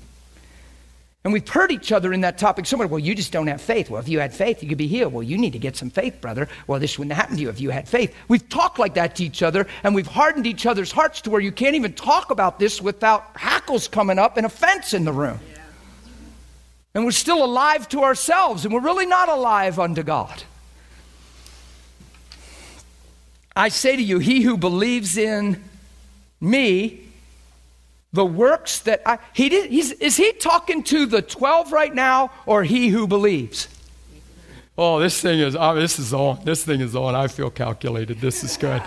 And 1.22 1.34
we've 1.34 1.46
heard 1.46 1.70
each 1.70 1.92
other 1.92 2.14
in 2.14 2.22
that 2.22 2.38
topic 2.38 2.64
so 2.64 2.78
much. 2.78 2.88
Well, 2.88 2.98
you 2.98 3.14
just 3.14 3.30
don't 3.30 3.46
have 3.48 3.60
faith. 3.60 3.90
Well, 3.90 4.00
if 4.00 4.08
you 4.08 4.20
had 4.20 4.32
faith, 4.32 4.62
you 4.62 4.68
could 4.70 4.78
be 4.78 4.86
healed. 4.86 5.12
Well, 5.12 5.22
you 5.22 5.36
need 5.36 5.52
to 5.52 5.58
get 5.58 5.76
some 5.76 5.90
faith, 5.90 6.18
brother. 6.22 6.48
Well, 6.66 6.80
this 6.80 6.98
wouldn't 6.98 7.14
happen 7.14 7.36
to 7.36 7.42
you 7.42 7.50
if 7.50 7.60
you 7.60 7.68
had 7.68 7.86
faith. 7.86 8.14
We've 8.28 8.48
talked 8.48 8.78
like 8.78 8.94
that 8.94 9.16
to 9.16 9.24
each 9.24 9.42
other, 9.42 9.66
and 9.82 9.94
we've 9.94 10.06
hardened 10.06 10.46
each 10.46 10.64
other's 10.64 10.90
hearts 10.90 11.20
to 11.22 11.30
where 11.30 11.42
you 11.42 11.52
can't 11.52 11.76
even 11.76 11.92
talk 11.92 12.30
about 12.30 12.58
this 12.58 12.80
without 12.80 13.36
hackles 13.36 13.86
coming 13.86 14.18
up 14.18 14.38
and 14.38 14.46
offense 14.46 14.94
in 14.94 15.04
the 15.04 15.12
room. 15.12 15.38
And 16.94 17.04
we're 17.04 17.10
still 17.10 17.44
alive 17.44 17.86
to 17.90 18.02
ourselves, 18.02 18.64
and 18.64 18.72
we're 18.72 18.80
really 18.80 19.06
not 19.06 19.28
alive 19.28 19.78
unto 19.78 20.02
God. 20.02 20.42
I 23.54 23.68
say 23.68 23.94
to 23.94 24.02
you, 24.02 24.20
he 24.20 24.40
who 24.40 24.56
believes 24.56 25.18
in 25.18 25.62
me 26.40 27.09
the 28.12 28.26
works 28.26 28.80
that 28.80 29.02
I, 29.06 29.18
he 29.32 29.48
did, 29.48 29.72
is 29.72 30.16
he 30.16 30.32
talking 30.32 30.82
to 30.84 31.06
the 31.06 31.22
12 31.22 31.72
right 31.72 31.94
now 31.94 32.32
or 32.44 32.64
he 32.64 32.88
who 32.88 33.06
believes? 33.06 33.68
Oh, 34.76 34.98
this 34.98 35.20
thing 35.20 35.38
is, 35.40 35.54
oh, 35.54 35.74
this 35.74 35.98
is 35.98 36.14
on. 36.14 36.44
This 36.44 36.64
thing 36.64 36.80
is 36.80 36.96
on. 36.96 37.14
I 37.14 37.28
feel 37.28 37.50
calculated. 37.50 38.20
This 38.20 38.42
is 38.42 38.56
good. 38.56 38.82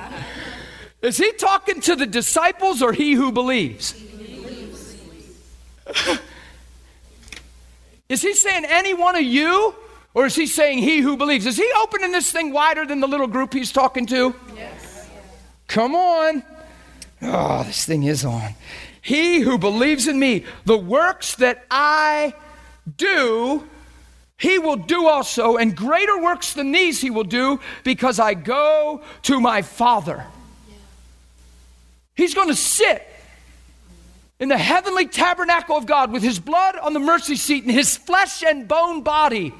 Is 1.01 1.17
he 1.17 1.31
talking 1.33 1.81
to 1.81 1.95
the 1.95 2.05
disciples 2.05 2.81
or 2.81 2.93
he 2.93 3.13
who 3.13 3.31
believes? 3.31 3.93
is 8.09 8.21
he 8.21 8.33
saying 8.33 8.65
any 8.65 8.93
one 8.93 9.15
of 9.15 9.21
you 9.21 9.75
or 10.13 10.25
is 10.25 10.35
he 10.35 10.47
saying 10.47 10.79
he 10.79 10.99
who 10.99 11.15
believes? 11.15 11.45
Is 11.45 11.57
he 11.57 11.69
opening 11.81 12.11
this 12.11 12.31
thing 12.31 12.51
wider 12.51 12.85
than 12.85 12.99
the 12.99 13.07
little 13.07 13.27
group 13.27 13.53
he's 13.53 13.71
talking 13.71 14.05
to? 14.07 14.35
Yes. 14.55 15.07
Come 15.67 15.95
on. 15.95 16.43
Oh, 17.21 17.63
this 17.63 17.85
thing 17.85 18.03
is 18.03 18.25
on. 18.25 18.55
He 19.03 19.41
who 19.41 19.57
believes 19.57 20.07
in 20.07 20.17
me, 20.17 20.45
the 20.63 20.77
works 20.77 21.35
that 21.35 21.65
I 21.69 22.33
do, 22.97 23.67
he 24.37 24.57
will 24.57 24.77
do 24.77 25.07
also, 25.07 25.57
and 25.57 25.75
greater 25.75 26.17
works 26.21 26.53
than 26.53 26.71
these 26.71 27.01
he 27.01 27.09
will 27.09 27.25
do 27.25 27.59
because 27.83 28.17
I 28.17 28.33
go 28.33 29.01
to 29.23 29.41
my 29.41 29.61
Father. 29.61 30.25
He's 32.15 32.33
going 32.33 32.47
to 32.47 32.55
sit 32.55 33.05
in 34.39 34.47
the 34.47 34.57
heavenly 34.57 35.07
tabernacle 35.07 35.75
of 35.75 35.85
God 35.85 36.09
with 36.13 36.23
his 36.23 36.39
blood 36.39 36.77
on 36.77 36.93
the 36.93 36.99
mercy 36.99 37.35
seat 37.35 37.63
and 37.63 37.73
his 37.73 37.97
flesh 37.97 38.41
and 38.41 38.69
bone 38.69 39.01
body 39.01 39.53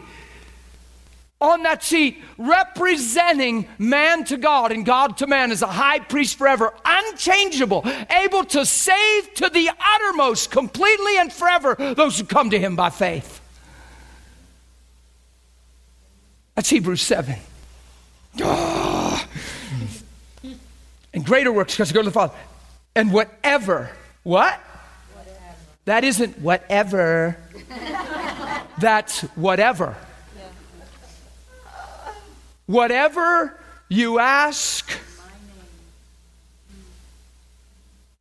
on 1.44 1.64
that 1.64 1.84
seat, 1.84 2.24
representing 2.38 3.68
man 3.78 4.24
to 4.24 4.38
God 4.38 4.72
and 4.72 4.86
God 4.86 5.18
to 5.18 5.28
man 5.28 5.52
as 5.52 5.62
a 5.62 5.68
high 5.68 6.00
priest 6.00 6.38
forever, 6.38 6.74
unchangeable, 6.86 7.86
able 8.10 8.46
to 8.46 8.66
save 8.66 9.34
to 9.36 9.50
the 9.50 9.70
uttermost, 9.94 10.50
completely 10.50 11.18
and 11.18 11.32
forever, 11.32 11.76
those 11.96 12.18
who 12.18 12.24
come 12.24 12.50
to 12.50 12.58
him 12.58 12.78
by 12.78 12.90
faith. 12.90 13.42
That's 16.56 16.70
Hebrews 16.70 17.02
7. 17.02 17.36
Oh. 18.42 19.28
And 21.14 21.26
greater 21.26 21.52
works 21.52 21.76
because 21.76 21.92
go 21.92 22.02
to 22.02 22.06
the 22.06 22.12
Father. 22.12 22.34
And 22.96 23.12
whatever, 23.12 23.92
what? 24.24 24.60
Whatever. 25.14 25.56
That 25.86 26.04
isn't 26.04 26.40
whatever. 26.40 27.38
That's 28.80 29.22
whatever. 29.36 29.98
Whatever 32.66 33.60
you 33.90 34.20
ask 34.20 34.92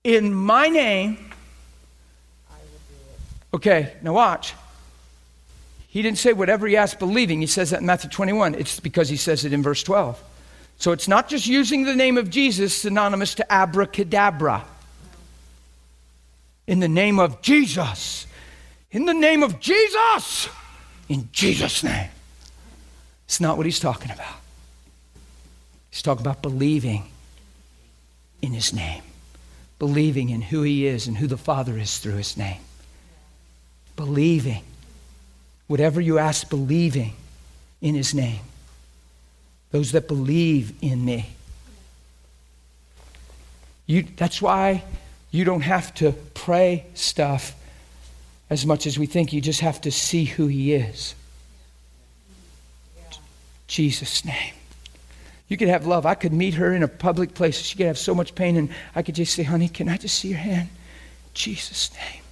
in 0.04 0.34
my 0.34 0.68
name, 0.68 1.30
okay, 3.54 3.94
now 4.02 4.14
watch. 4.14 4.54
He 5.86 6.00
didn't 6.00 6.18
say 6.18 6.32
whatever 6.32 6.66
he 6.66 6.76
asked 6.76 6.98
believing. 6.98 7.40
He 7.40 7.46
says 7.46 7.70
that 7.70 7.80
in 7.80 7.86
Matthew 7.86 8.08
21. 8.08 8.54
It's 8.54 8.80
because 8.80 9.10
he 9.10 9.16
says 9.16 9.44
it 9.44 9.52
in 9.52 9.62
verse 9.62 9.82
12. 9.82 10.22
So 10.78 10.90
it's 10.92 11.06
not 11.06 11.28
just 11.28 11.46
using 11.46 11.84
the 11.84 11.94
name 11.94 12.16
of 12.16 12.30
Jesus 12.30 12.74
synonymous 12.74 13.34
to 13.36 13.52
abracadabra. 13.52 14.64
In 16.66 16.80
the 16.80 16.88
name 16.88 17.18
of 17.18 17.42
Jesus. 17.42 18.26
In 18.90 19.04
the 19.04 19.12
name 19.12 19.42
of 19.42 19.60
Jesus. 19.60 20.48
In 21.08 21.28
Jesus' 21.30 21.84
name. 21.84 22.08
It's 23.32 23.40
not 23.40 23.56
what 23.56 23.64
he's 23.64 23.80
talking 23.80 24.10
about. 24.10 24.34
He's 25.88 26.02
talking 26.02 26.20
about 26.20 26.42
believing 26.42 27.04
in 28.42 28.52
his 28.52 28.74
name, 28.74 29.02
believing 29.78 30.28
in 30.28 30.42
who 30.42 30.60
he 30.60 30.86
is 30.86 31.06
and 31.06 31.16
who 31.16 31.26
the 31.26 31.38
Father 31.38 31.78
is 31.78 31.96
through 31.96 32.16
his 32.16 32.36
name. 32.36 32.60
Believing. 33.96 34.62
Whatever 35.66 35.98
you 35.98 36.18
ask, 36.18 36.50
believing 36.50 37.14
in 37.80 37.94
his 37.94 38.14
name. 38.14 38.40
Those 39.70 39.92
that 39.92 40.08
believe 40.08 40.74
in 40.82 41.02
me. 41.02 41.30
You, 43.86 44.04
that's 44.14 44.42
why 44.42 44.84
you 45.30 45.44
don't 45.44 45.62
have 45.62 45.94
to 45.94 46.12
pray 46.34 46.84
stuff 46.92 47.54
as 48.50 48.66
much 48.66 48.86
as 48.86 48.98
we 48.98 49.06
think. 49.06 49.32
You 49.32 49.40
just 49.40 49.60
have 49.60 49.80
to 49.80 49.90
see 49.90 50.26
who 50.26 50.48
he 50.48 50.74
is. 50.74 51.14
Jesus' 53.72 54.22
name. 54.22 54.52
You 55.48 55.56
could 55.56 55.68
have 55.68 55.86
love. 55.86 56.04
I 56.04 56.14
could 56.14 56.34
meet 56.34 56.52
her 56.54 56.74
in 56.74 56.82
a 56.82 56.88
public 56.88 57.32
place. 57.32 57.58
She 57.58 57.74
could 57.74 57.86
have 57.86 57.96
so 57.96 58.14
much 58.14 58.34
pain, 58.34 58.58
and 58.58 58.68
I 58.94 59.00
could 59.00 59.14
just 59.14 59.32
say, 59.32 59.44
honey, 59.44 59.66
can 59.66 59.88
I 59.88 59.96
just 59.96 60.18
see 60.18 60.28
your 60.28 60.36
hand? 60.36 60.68
Jesus' 61.32 61.90
name. 61.94 62.22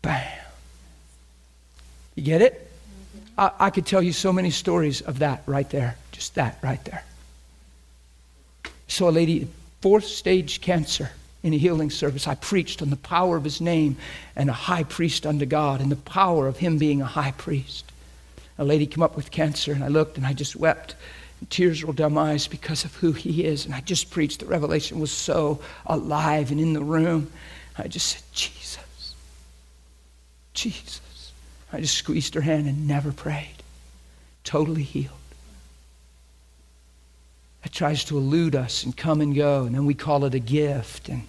Bam. 0.00 0.22
You 2.14 2.22
get 2.22 2.40
it? 2.40 2.70
I, 3.36 3.50
I 3.58 3.70
could 3.70 3.84
tell 3.84 4.00
you 4.00 4.12
so 4.12 4.32
many 4.32 4.50
stories 4.50 5.00
of 5.00 5.18
that 5.18 5.42
right 5.46 5.68
there. 5.70 5.96
Just 6.12 6.36
that 6.36 6.58
right 6.62 6.82
there. 6.84 7.02
So 8.86 9.08
a 9.08 9.10
lady, 9.10 9.48
fourth 9.80 10.04
stage 10.04 10.60
cancer, 10.60 11.10
in 11.42 11.52
a 11.52 11.58
healing 11.58 11.90
service. 11.90 12.28
I 12.28 12.36
preached 12.36 12.80
on 12.80 12.90
the 12.90 12.96
power 12.96 13.36
of 13.36 13.42
his 13.42 13.60
name 13.60 13.96
and 14.36 14.48
a 14.48 14.52
high 14.52 14.84
priest 14.84 15.26
unto 15.26 15.46
God 15.46 15.80
and 15.80 15.90
the 15.90 15.96
power 15.96 16.46
of 16.46 16.58
him 16.58 16.78
being 16.78 17.02
a 17.02 17.06
high 17.06 17.32
priest. 17.32 17.90
A 18.58 18.64
lady 18.64 18.86
came 18.86 19.02
up 19.02 19.16
with 19.16 19.30
cancer, 19.30 19.72
and 19.72 19.82
I 19.82 19.88
looked 19.88 20.16
and 20.16 20.26
I 20.26 20.32
just 20.32 20.56
wept. 20.56 20.94
Tears 21.50 21.84
rolled 21.84 21.96
down 21.96 22.14
my 22.14 22.32
eyes 22.32 22.46
because 22.46 22.84
of 22.84 22.94
who 22.96 23.12
he 23.12 23.44
is. 23.44 23.66
And 23.66 23.74
I 23.74 23.80
just 23.80 24.10
preached. 24.10 24.40
The 24.40 24.46
revelation 24.46 25.00
was 25.00 25.10
so 25.10 25.60
alive 25.86 26.50
and 26.50 26.60
in 26.60 26.72
the 26.72 26.82
room. 26.82 27.30
I 27.76 27.88
just 27.88 28.06
said, 28.06 28.22
Jesus. 28.32 29.14
Jesus. 30.54 31.32
I 31.72 31.80
just 31.80 31.96
squeezed 31.96 32.34
her 32.34 32.40
hand 32.40 32.68
and 32.68 32.86
never 32.86 33.12
prayed. 33.12 33.56
Totally 34.44 34.84
healed. 34.84 35.10
It 37.64 37.72
tries 37.72 38.04
to 38.04 38.16
elude 38.16 38.54
us 38.54 38.84
and 38.84 38.96
come 38.96 39.20
and 39.20 39.34
go, 39.34 39.64
and 39.64 39.74
then 39.74 39.86
we 39.86 39.94
call 39.94 40.24
it 40.24 40.34
a 40.34 40.38
gift. 40.38 41.08
And 41.08 41.24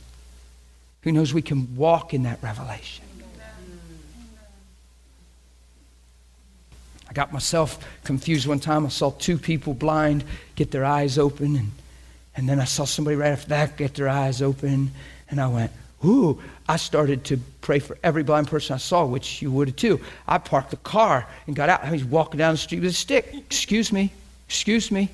who 1.01 1.11
knows, 1.11 1.33
we 1.33 1.41
can 1.41 1.75
walk 1.75 2.13
in 2.13 2.23
that 2.23 2.43
revelation. 2.43 3.05
Got 7.15 7.33
myself 7.33 7.83
confused 8.03 8.45
one 8.45 8.59
time. 8.59 8.85
I 8.85 8.89
saw 8.89 9.09
two 9.09 9.37
people 9.39 9.73
blind 9.73 10.23
get 10.55 10.69
their 10.69 10.85
eyes 10.85 11.17
open, 11.17 11.55
and, 11.55 11.71
and 12.35 12.47
then 12.47 12.59
I 12.59 12.65
saw 12.65 12.85
somebody 12.85 13.15
right 13.15 13.31
after 13.31 13.49
that 13.49 13.77
get 13.77 13.95
their 13.95 14.09
eyes 14.09 14.41
open, 14.41 14.91
and 15.31 15.41
I 15.41 15.47
went, 15.47 15.71
Ooh, 16.03 16.39
I 16.67 16.75
started 16.75 17.23
to 17.25 17.37
pray 17.61 17.79
for 17.79 17.97
every 18.03 18.21
blind 18.21 18.47
person 18.47 18.75
I 18.75 18.77
saw, 18.77 19.05
which 19.05 19.41
you 19.41 19.49
would 19.51 19.75
too. 19.75 19.99
I 20.27 20.37
parked 20.37 20.69
the 20.69 20.77
car 20.77 21.25
and 21.47 21.55
got 21.55 21.69
out. 21.69 21.83
I 21.83 21.91
was 21.91 22.03
walking 22.03 22.37
down 22.37 22.53
the 22.53 22.57
street 22.57 22.81
with 22.81 22.91
a 22.91 22.93
stick. 22.93 23.33
Excuse 23.33 23.91
me, 23.91 24.11
excuse 24.47 24.91
me. 24.91 25.09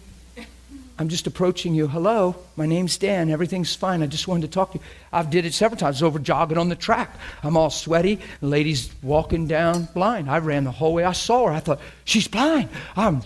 I'm 1.02 1.10
just 1.10 1.26
approaching 1.26 1.74
you. 1.74 1.88
Hello, 1.88 2.36
my 2.56 2.68
name's 2.68 2.96
Dan. 2.96 3.32
Everything's 3.32 3.74
fine. 3.74 4.04
I 4.04 4.06
just 4.06 4.28
wanted 4.28 4.44
to 4.44 4.48
talk 4.50 4.74
to 4.74 4.78
you. 4.78 4.84
I've 5.12 5.32
did 5.32 5.46
it 5.46 5.54
several 5.56 5.80
times. 5.80 6.04
Over 6.04 6.20
jogging 6.20 6.60
on 6.60 6.70
the 6.70 6.76
track. 6.76 7.18
I'm 7.42 7.58
all 7.58 7.72
sweaty. 7.72 8.20
The 8.40 8.46
lady's 8.46 8.94
walking 9.02 9.48
down 9.48 9.88
blind. 9.96 10.30
I 10.30 10.38
ran 10.38 10.64
the 10.64 10.70
whole 10.70 10.94
way. 10.94 11.04
I 11.04 11.14
saw 11.14 11.48
her. 11.48 11.54
I 11.54 11.60
thought, 11.60 11.80
she's 12.06 12.28
blind. 12.28 12.70
I'm, 12.96 13.24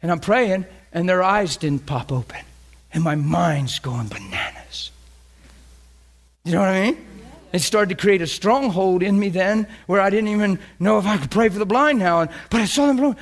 and 0.00 0.12
I'm 0.12 0.20
praying, 0.20 0.66
and 0.92 1.08
their 1.08 1.24
eyes 1.24 1.56
didn't 1.56 1.86
pop 1.86 2.12
open. 2.12 2.38
And 2.92 3.02
my 3.02 3.16
mind's 3.16 3.80
going 3.80 4.06
bananas. 4.06 4.92
You 6.44 6.52
know 6.52 6.60
what 6.60 6.68
I 6.68 6.82
mean? 6.84 7.06
It 7.52 7.60
started 7.60 7.96
to 7.96 8.00
create 8.00 8.22
a 8.22 8.26
stronghold 8.26 9.02
in 9.02 9.18
me 9.18 9.28
then 9.28 9.66
where 9.86 10.00
I 10.00 10.10
didn't 10.10 10.28
even 10.28 10.58
know 10.78 10.98
if 10.98 11.06
I 11.06 11.16
could 11.16 11.30
pray 11.30 11.48
for 11.48 11.58
the 11.58 11.66
blind 11.66 11.98
now. 11.98 12.20
And, 12.20 12.30
but 12.50 12.60
I 12.60 12.64
saw 12.64 12.92
them. 12.92 13.16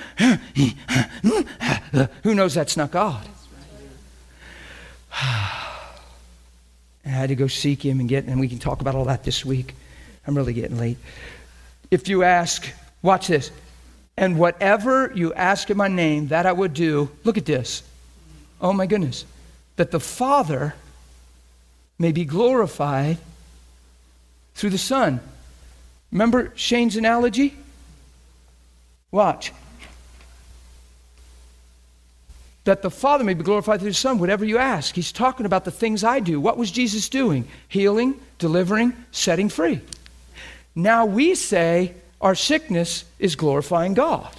Who 2.23 2.35
knows 2.35 2.55
that's 2.55 2.77
not 2.77 2.91
God? 2.91 3.27
And 7.05 7.15
I 7.15 7.19
had 7.19 7.29
to 7.29 7.37
go 7.37 7.47
seek 7.47 7.85
him 7.85 8.01
and 8.01 8.09
get, 8.09 8.25
and 8.25 8.41
we 8.41 8.49
can 8.49 8.59
talk 8.59 8.81
about 8.81 8.95
all 8.95 9.05
that 9.05 9.25
this 9.25 9.45
week. 9.45 9.75
I'm 10.27 10.37
really 10.37 10.55
getting 10.55 10.79
late. 10.79 10.97
If 11.91 12.09
you 12.09 12.23
ask, 12.23 12.67
watch 13.03 13.29
this, 13.29 13.51
and 14.17 14.39
whatever 14.39 15.13
you 15.15 15.35
ask 15.35 15.71
in 15.71 15.77
my 15.77 15.89
name, 15.89 16.29
that 16.29 16.47
I 16.47 16.53
would 16.53 16.73
do, 16.73 17.11
look 17.25 17.37
at 17.37 17.45
this. 17.45 17.83
Oh 18.61 18.73
my 18.73 18.87
goodness. 18.87 19.27
That 19.77 19.91
the 19.91 20.01
Father 20.01 20.75
may 21.99 22.13
be 22.13 22.25
glorified 22.25 23.19
through 24.55 24.71
the 24.71 24.79
Son. 24.79 25.21
Remember 26.13 26.53
Shane's 26.55 26.97
analogy? 26.97 27.55
Watch. 29.11 29.53
That 32.65 32.83
the 32.83 32.91
Father 32.91 33.25
may 33.25 33.35
be 33.35 33.45
glorified 33.45 33.81
through 33.81 33.91
the 33.91 33.95
Son, 33.95 34.19
whatever 34.19 34.45
you 34.45 34.59
ask. 34.59 34.95
He's 34.95 35.13
talking 35.13 35.45
about 35.45 35.65
the 35.65 35.71
things 35.71 36.03
I 36.03 36.21
do. 36.21 36.41
What 36.41 36.57
was 36.57 36.71
Jesus 36.71 37.09
doing? 37.09 37.47
Healing, 37.69 38.19
delivering, 38.39 38.95
setting 39.13 39.49
free. 39.49 39.81
Now 40.75 41.05
we 41.05 41.35
say 41.35 41.95
our 42.21 42.35
sickness 42.35 43.05
is 43.19 43.37
glorifying 43.37 43.95
God. 43.95 44.35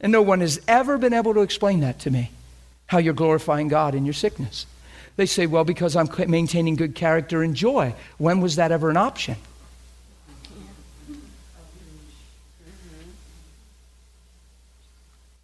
And 0.00 0.10
no 0.12 0.22
one 0.22 0.40
has 0.40 0.60
ever 0.66 0.98
been 0.98 1.14
able 1.14 1.34
to 1.34 1.40
explain 1.40 1.80
that 1.80 2.00
to 2.00 2.10
me, 2.10 2.30
how 2.86 2.98
you're 2.98 3.14
glorifying 3.14 3.68
God 3.68 3.94
in 3.94 4.04
your 4.04 4.12
sickness. 4.12 4.66
They 5.16 5.26
say, 5.26 5.46
well, 5.46 5.64
because 5.64 5.94
I'm 5.94 6.08
maintaining 6.28 6.76
good 6.76 6.94
character 6.94 7.42
and 7.42 7.54
joy. 7.54 7.94
When 8.18 8.40
was 8.40 8.56
that 8.56 8.72
ever 8.72 8.90
an 8.90 8.96
option? 8.96 9.36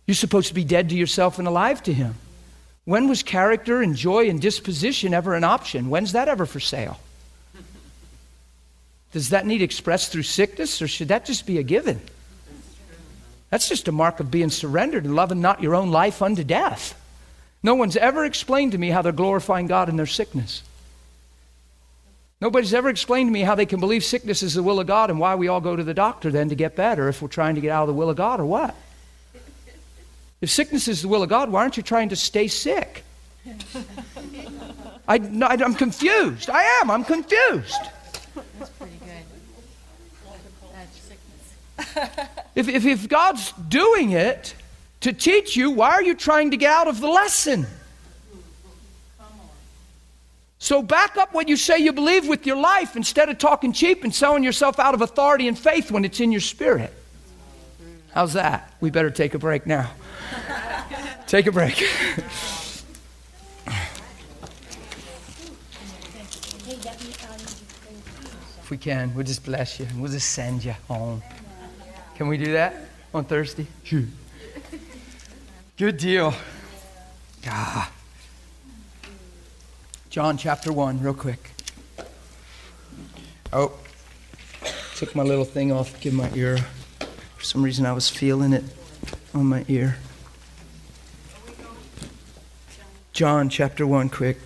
You're 0.07 0.17
supposed 0.17 0.49
to 0.49 0.55
be 0.55 0.65
dead 0.65 0.89
to 0.89 0.97
yourself 0.97 1.39
and 1.39 1.47
alive 1.47 1.85
to 1.85 1.93
Him. 1.93 2.17
When 2.85 3.09
was 3.09 3.23
character 3.23 3.81
and 3.81 3.95
joy 3.95 4.29
and 4.29 4.41
disposition 4.41 5.15
ever 5.15 5.35
an 5.35 5.45
option? 5.45 5.89
When's 5.89 6.13
that 6.13 6.27
ever 6.27 6.47
for 6.47 6.59
sale? 6.59 6.99
Does 9.13 9.31
that 9.31 9.47
need 9.47 9.63
expressed 9.63 10.11
through 10.11 10.25
sickness, 10.25 10.83
or 10.83 10.89
should 10.89 11.09
that 11.09 11.27
just 11.27 11.47
be 11.47 11.59
a 11.59 11.63
given? 11.63 12.01
That's 13.51 13.69
just 13.69 13.87
a 13.87 13.93
mark 13.93 14.19
of 14.19 14.31
being 14.31 14.51
surrendered 14.51 15.05
and 15.05 15.15
loving 15.15 15.41
not 15.41 15.63
your 15.63 15.77
own 15.77 15.93
life 15.93 16.23
unto 16.23 16.43
death. 16.43 17.00
No 17.63 17.75
one's 17.75 17.97
ever 17.97 18.25
explained 18.25 18.73
to 18.73 18.79
me 18.79 18.89
how 18.89 19.03
they're 19.03 19.13
glorifying 19.13 19.67
God 19.67 19.89
in 19.89 19.97
their 19.97 20.07
sickness. 20.07 20.63
Nobody's 22.41 22.73
ever 22.73 22.89
explained 22.89 23.29
to 23.29 23.33
me 23.33 23.43
how 23.43 23.55
they 23.55 23.67
can 23.67 23.81
believe 23.81 24.03
sickness 24.03 24.43
is 24.43 24.55
the 24.55 24.63
will 24.63 24.81
of 24.81 24.87
God 24.87 25.11
and 25.11 25.19
why 25.19 25.35
we 25.35 25.49
all 25.49 25.61
go 25.61 25.77
to 25.77 25.85
the 25.85 25.93
doctor 25.93 26.31
then 26.31 26.49
to 26.49 26.55
get 26.55 26.75
better 26.75 27.09
if 27.09 27.21
we're 27.21 27.29
trying 27.29 27.57
to 27.57 27.61
get 27.61 27.71
out 27.71 27.83
of 27.83 27.89
the 27.89 27.95
will 27.95 28.09
of 28.09 28.17
God 28.17 28.41
or 28.41 28.47
what. 28.47 28.75
If 30.41 30.51
sickness 30.51 30.89
is 30.89 31.03
the 31.03 31.09
will 31.09 31.23
of 31.23 31.29
God, 31.29 31.51
why 31.51 31.61
aren't 31.61 31.77
you 31.77 31.83
trying 31.83 32.09
to 32.11 32.17
stay 32.17 32.49
sick? 32.49 33.05
I, 35.07 35.17
am 35.17 35.75
confused. 35.75 36.49
I 36.49 36.63
am. 36.81 36.91
I'm 36.91 37.05
confused. 37.05 37.81
That's 38.59 38.71
pretty 38.71 38.97
good. 39.01 39.25
That's 40.73 40.99
sickness. 40.99 42.29
If, 42.55 42.69
if, 42.69 42.87
if 42.87 43.09
God's 43.09 43.53
doing 43.53 44.13
it, 44.13 44.55
to 45.01 45.13
teach 45.13 45.57
you, 45.57 45.71
why 45.71 45.91
are 45.91 46.03
you 46.03 46.15
trying 46.15 46.51
to 46.51 46.57
get 46.57 46.73
out 46.73 46.89
of 46.89 47.01
the 47.01 47.09
lesson? 47.09 47.67
So 50.59 50.83
back 50.83 51.17
up 51.17 51.33
what 51.33 51.49
you 51.49 51.57
say 51.57 51.79
you 51.79 51.93
believe 51.93 52.29
with 52.29 52.47
your 52.47 52.57
life 52.57 52.95
instead 52.95 53.31
of 53.31 53.39
talking 53.39 53.73
cheap 53.73 54.05
and 54.05 54.15
selling 54.15 54.45
yourself 54.45 54.79
out 54.79 54.93
of 54.93 55.01
authority 55.01 55.49
and 55.49 55.59
faith 55.59 55.91
when 55.91 56.05
it's 56.05 56.21
in 56.21 56.31
your 56.31 56.43
spirit. 56.43 56.93
How's 58.13 58.35
that? 58.35 58.75
We 58.79 58.91
better 58.91 59.11
take 59.11 59.33
a 59.33 59.39
break 59.39 59.67
now. 59.67 59.91
take 61.27 61.47
a 61.47 61.53
break. 61.53 61.81
if 68.61 68.71
we 68.71 68.77
can, 68.77 69.15
we'll 69.15 69.25
just 69.25 69.45
bless 69.45 69.81
you 69.81 69.87
and 69.87 70.03
we'll 70.03 70.13
just 70.13 70.31
send 70.31 70.63
you 70.63 70.75
home. 70.89 71.23
Can 72.17 72.29
we 72.29 72.37
do 72.37 72.53
that 72.53 72.77
on 73.15 73.25
Thursday? 73.25 73.67
Good 75.81 75.97
deal. 75.97 76.35
Ah. 77.47 77.91
John 80.11 80.37
chapter 80.37 80.71
1, 80.71 81.01
real 81.01 81.15
quick. 81.15 81.53
Oh, 83.51 83.73
took 84.97 85.17
my 85.17 85.23
little 85.23 85.47
thing 85.47 85.73
off, 85.73 85.99
give 86.03 86.13
my 86.13 86.31
ear. 86.35 86.59
For 87.39 87.45
some 87.45 87.63
reason, 87.63 87.87
I 87.87 87.95
was 87.95 88.11
feeling 88.11 88.53
it 88.53 88.63
on 89.33 89.47
my 89.47 89.65
ear. 89.69 89.97
John 93.15 93.49
chapter 93.49 93.87
1, 93.87 94.11
quick. 94.11 94.37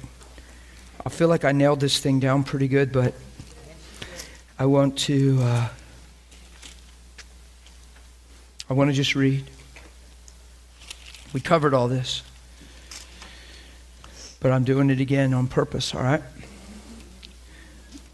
I 1.05 1.09
feel 1.09 1.27
like 1.27 1.45
I 1.45 1.51
nailed 1.51 1.81
this 1.81 1.99
thing 1.99 2.21
down 2.21 2.45
pretty 2.45 2.69
good, 2.69 2.93
but 2.93 3.13
I 4.57 4.67
want 4.67 4.97
to. 4.99 5.41
Uh, 5.43 5.69
I 8.71 8.73
want 8.73 8.91
to 8.91 8.95
just 8.95 9.17
read. 9.17 9.45
We 11.35 11.41
covered 11.41 11.75
all 11.75 11.89
this. 11.89 12.23
But 14.39 14.53
I'm 14.53 14.63
doing 14.63 14.89
it 14.89 15.01
again 15.01 15.35
on 15.35 15.49
purpose, 15.49 15.93
all 15.93 16.03
right? 16.03 16.23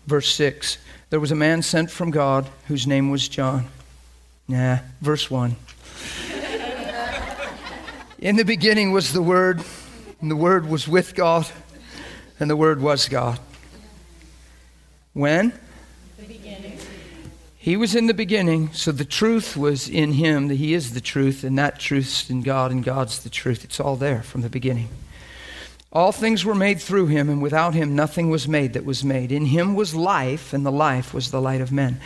Verse 0.07 0.33
6 0.35 0.79
There 1.11 1.21
was 1.21 1.31
a 1.31 1.37
man 1.37 1.61
sent 1.61 1.91
from 1.91 2.11
God 2.11 2.49
whose 2.67 2.87
name 2.87 3.11
was 3.11 3.29
John. 3.29 3.67
Nah, 4.49 4.79
verse 5.03 5.31
1. 5.31 5.55
In 8.21 8.37
the 8.37 8.45
beginning 8.45 8.91
was 8.91 9.13
the 9.13 9.23
Word, 9.23 9.63
and 10.23 10.31
the 10.31 10.37
Word 10.37 10.67
was 10.67 10.89
with 10.89 11.15
God, 11.15 11.47
and 12.41 12.49
the 12.49 12.57
Word 12.57 12.81
was 12.81 13.07
God. 13.07 13.39
When? 15.13 15.53
He 17.63 17.77
was 17.77 17.95
in 17.95 18.07
the 18.07 18.15
beginning, 18.15 18.73
so 18.73 18.91
the 18.91 19.05
truth 19.05 19.55
was 19.55 19.87
in 19.87 20.13
him, 20.15 20.49
that 20.49 20.55
he 20.55 20.73
is 20.73 20.95
the 20.95 21.01
truth, 21.03 21.45
and 21.45 21.59
that 21.59 21.79
truth's 21.79 22.31
in 22.31 22.41
God, 22.41 22.71
and 22.71 22.83
God's 22.83 23.23
the 23.23 23.29
truth. 23.29 23.65
It's 23.65 23.79
all 23.79 23.97
there 23.97 24.23
from 24.23 24.41
the 24.41 24.49
beginning. 24.49 24.89
All 25.93 26.11
things 26.11 26.43
were 26.43 26.55
made 26.55 26.81
through 26.81 27.09
him, 27.09 27.29
and 27.29 27.43
without 27.43 27.75
him 27.75 27.95
nothing 27.95 28.31
was 28.31 28.49
made 28.49 28.73
that 28.73 28.87
was 28.87 29.05
made. 29.05 29.31
In 29.31 29.45
him 29.45 29.75
was 29.75 29.95
life, 29.95 30.55
and 30.55 30.65
the 30.65 30.73
life 30.73 31.13
was 31.13 31.31
the 31.31 31.41
light 31.41 31.61
of 31.61 31.71
men. 31.71 32.01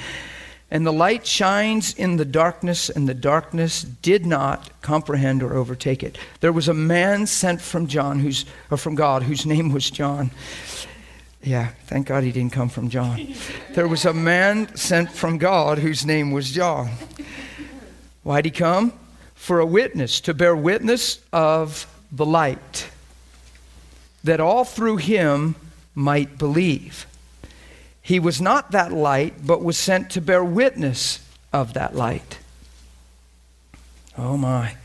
And 0.73 0.85
the 0.85 0.93
light 0.93 1.25
shines 1.25 1.95
in 1.95 2.17
the 2.17 2.25
darkness, 2.25 2.91
and 2.91 3.09
the 3.09 3.15
darkness 3.15 3.83
did 3.83 4.27
not 4.27 4.71
comprehend 4.83 5.41
or 5.41 5.55
overtake 5.55 6.03
it. 6.03 6.19
There 6.41 6.51
was 6.51 6.67
a 6.67 6.75
man 6.75 7.29
sent 7.29 7.61
from 7.61 7.87
John, 7.87 8.19
who's, 8.19 8.45
or 8.73 8.77
from 8.77 8.97
God, 8.97 9.23
whose 9.23 9.47
name 9.47 9.71
was 9.71 9.89
John. 9.89 10.33
Yeah, 11.45 11.69
thank 11.85 12.07
God 12.07 12.25
he 12.25 12.33
didn't 12.33 12.53
come 12.55 12.71
from 12.71 12.89
John. 12.89 13.35
There 13.73 13.87
was 13.87 14.07
a 14.07 14.15
man 14.15 14.75
sent 14.77 15.13
from 15.13 15.37
God 15.37 15.79
whose 15.79 16.07
name 16.07 16.31
was 16.31 16.51
John. 16.51 16.93
Why'd 18.23 18.47
he 18.47 18.51
come? 18.51 18.95
For 19.35 19.61
a 19.61 19.67
witness, 19.67 20.21
to 20.21 20.33
bear 20.33 20.57
witness 20.57 21.21
of 21.35 21.87
the 22.11 22.25
light, 22.25 22.89
that 24.23 24.41
all 24.41 24.65
through 24.65 24.97
him 24.97 25.55
might 25.95 26.39
believe. 26.39 27.07
He 28.01 28.19
was 28.19 28.41
not 28.41 28.71
that 28.71 28.91
light, 28.91 29.47
but 29.47 29.63
was 29.63 29.77
sent 29.77 30.11
to 30.11 30.23
bear 30.23 30.43
witness 30.43 31.19
of 31.53 31.75
that 31.75 31.95
light. 31.95 32.39
Oh 34.17 34.39
my. 34.39 34.77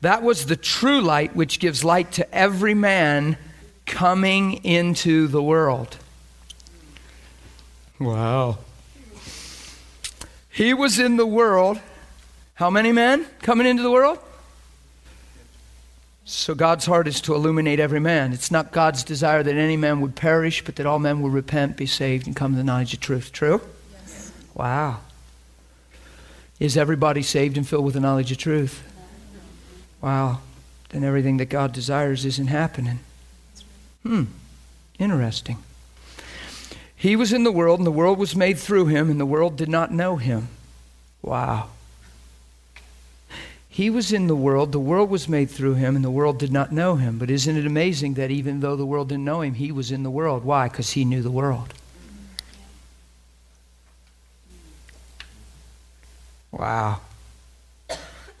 That 0.00 0.22
was 0.22 0.46
the 0.46 0.56
true 0.56 1.00
light 1.00 1.34
which 1.34 1.58
gives 1.58 1.82
light 1.82 2.12
to 2.12 2.34
every 2.34 2.74
man 2.74 3.36
coming 3.88 4.64
into 4.64 5.26
the 5.26 5.42
world. 5.42 5.96
Wow. 7.98 8.58
He 10.50 10.72
was 10.72 10.98
in 10.98 11.16
the 11.16 11.26
world. 11.26 11.80
How 12.54 12.70
many 12.70 12.92
men 12.92 13.26
coming 13.42 13.66
into 13.66 13.82
the 13.82 13.90
world? 13.90 14.18
So 16.24 16.54
God's 16.54 16.84
heart 16.84 17.08
is 17.08 17.20
to 17.22 17.34
illuminate 17.34 17.80
every 17.80 18.00
man. 18.00 18.32
It's 18.32 18.50
not 18.50 18.70
God's 18.70 19.02
desire 19.02 19.42
that 19.42 19.56
any 19.56 19.76
man 19.76 20.00
would 20.02 20.14
perish, 20.14 20.62
but 20.62 20.76
that 20.76 20.84
all 20.84 20.98
men 20.98 21.22
will 21.22 21.30
repent, 21.30 21.76
be 21.76 21.86
saved, 21.86 22.26
and 22.26 22.36
come 22.36 22.52
to 22.52 22.58
the 22.58 22.64
knowledge 22.64 22.92
of 22.92 23.00
truth. 23.00 23.32
True? 23.32 23.62
Yes. 23.92 24.32
Wow. 24.54 25.00
Is 26.60 26.76
everybody 26.76 27.22
saved 27.22 27.56
and 27.56 27.66
filled 27.66 27.86
with 27.86 27.94
the 27.94 28.00
knowledge 28.00 28.30
of 28.30 28.38
truth? 28.38 28.82
Wow. 30.02 30.40
Then 30.90 31.02
everything 31.02 31.38
that 31.38 31.48
God 31.48 31.72
desires 31.72 32.26
isn't 32.26 32.48
happening. 32.48 32.98
Hmm. 34.02 34.24
Interesting. 34.98 35.58
He 36.96 37.14
was 37.14 37.32
in 37.32 37.44
the 37.44 37.52
world, 37.52 37.78
and 37.78 37.86
the 37.86 37.92
world 37.92 38.18
was 38.18 38.34
made 38.34 38.58
through 38.58 38.86
him, 38.86 39.10
and 39.10 39.20
the 39.20 39.26
world 39.26 39.56
did 39.56 39.68
not 39.68 39.92
know 39.92 40.16
him. 40.16 40.48
Wow. 41.22 41.68
He 43.68 43.90
was 43.90 44.12
in 44.12 44.26
the 44.26 44.34
world, 44.34 44.72
the 44.72 44.80
world 44.80 45.08
was 45.08 45.28
made 45.28 45.50
through 45.50 45.74
him, 45.74 45.94
and 45.94 46.04
the 46.04 46.10
world 46.10 46.40
did 46.40 46.52
not 46.52 46.72
know 46.72 46.96
him. 46.96 47.18
But 47.18 47.30
isn't 47.30 47.56
it 47.56 47.64
amazing 47.64 48.14
that 48.14 48.32
even 48.32 48.58
though 48.58 48.74
the 48.74 48.84
world 48.84 49.10
didn't 49.10 49.24
know 49.24 49.40
him, 49.40 49.54
he 49.54 49.70
was 49.70 49.92
in 49.92 50.02
the 50.02 50.10
world? 50.10 50.42
Why? 50.42 50.68
Because 50.68 50.90
he 50.90 51.04
knew 51.04 51.22
the 51.22 51.30
world. 51.30 51.72
Wow. 56.50 57.00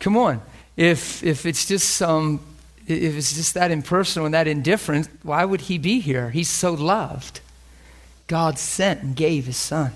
Come 0.00 0.16
on. 0.16 0.42
If, 0.76 1.22
if 1.22 1.46
it's 1.46 1.66
just 1.66 1.90
some, 1.90 2.40
if 2.88 3.16
it's 3.16 3.34
just 3.34 3.54
that 3.54 3.70
impersonal 3.70 4.26
and 4.26 4.34
that 4.34 4.48
indifferent, 4.48 5.08
why 5.22 5.44
would 5.44 5.62
he 5.62 5.78
be 5.78 6.00
here? 6.00 6.30
He's 6.30 6.48
so 6.48 6.72
loved. 6.72 7.40
God 8.26 8.58
sent 8.58 9.02
and 9.02 9.14
gave 9.14 9.46
his 9.46 9.56
son 9.56 9.92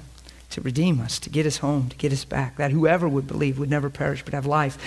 to 0.51 0.61
redeem 0.61 1.01
us, 1.01 1.19
to 1.21 1.31
get 1.31 1.47
us 1.47 1.59
home, 1.59 1.89
to 1.89 1.97
get 1.97 2.13
us 2.13 2.25
back, 2.25 2.57
that 2.57 2.71
whoever 2.71 3.09
would 3.09 3.27
believe 3.27 3.59
would 3.59 3.71
never 3.71 3.89
perish 3.89 4.23
but 4.23 4.35
have 4.35 4.47
life. 4.47 4.79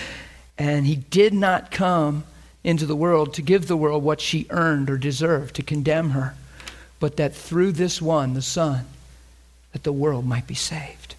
And 0.56 0.86
he 0.86 0.96
did 0.96 1.34
not 1.34 1.70
come 1.70 2.24
into 2.62 2.86
the 2.86 2.96
world 2.96 3.34
to 3.34 3.42
give 3.42 3.66
the 3.66 3.76
world 3.76 4.02
what 4.02 4.20
she 4.20 4.46
earned 4.50 4.90
or 4.90 4.98
deserved, 4.98 5.54
to 5.56 5.62
condemn 5.62 6.10
her, 6.10 6.34
but 6.98 7.16
that 7.16 7.34
through 7.34 7.72
this 7.72 8.00
one, 8.00 8.34
the 8.34 8.42
Son, 8.42 8.86
that 9.72 9.84
the 9.84 9.92
world 9.92 10.26
might 10.26 10.46
be 10.46 10.54
saved. 10.54 11.14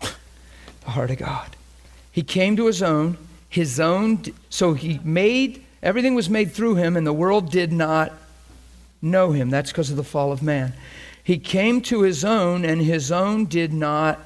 the 0.00 0.90
heart 0.90 1.10
of 1.10 1.18
God. 1.18 1.56
He 2.12 2.22
came 2.22 2.56
to 2.56 2.66
his 2.66 2.82
own, 2.82 3.16
his 3.48 3.80
own, 3.80 4.22
so 4.50 4.74
he 4.74 5.00
made, 5.02 5.63
everything 5.84 6.16
was 6.16 6.28
made 6.28 6.50
through 6.50 6.74
him, 6.76 6.96
and 6.96 7.06
the 7.06 7.12
world 7.12 7.52
did 7.52 7.72
not 7.72 8.12
know 9.00 9.30
him. 9.30 9.50
That's 9.50 9.70
because 9.70 9.90
of 9.90 9.96
the 9.96 10.02
fall 10.02 10.32
of 10.32 10.42
man. 10.42 10.72
He 11.22 11.38
came 11.38 11.80
to 11.82 12.02
his 12.02 12.24
own, 12.24 12.64
and 12.64 12.82
his 12.82 13.12
own 13.12 13.44
did 13.44 13.72
not 13.72 14.18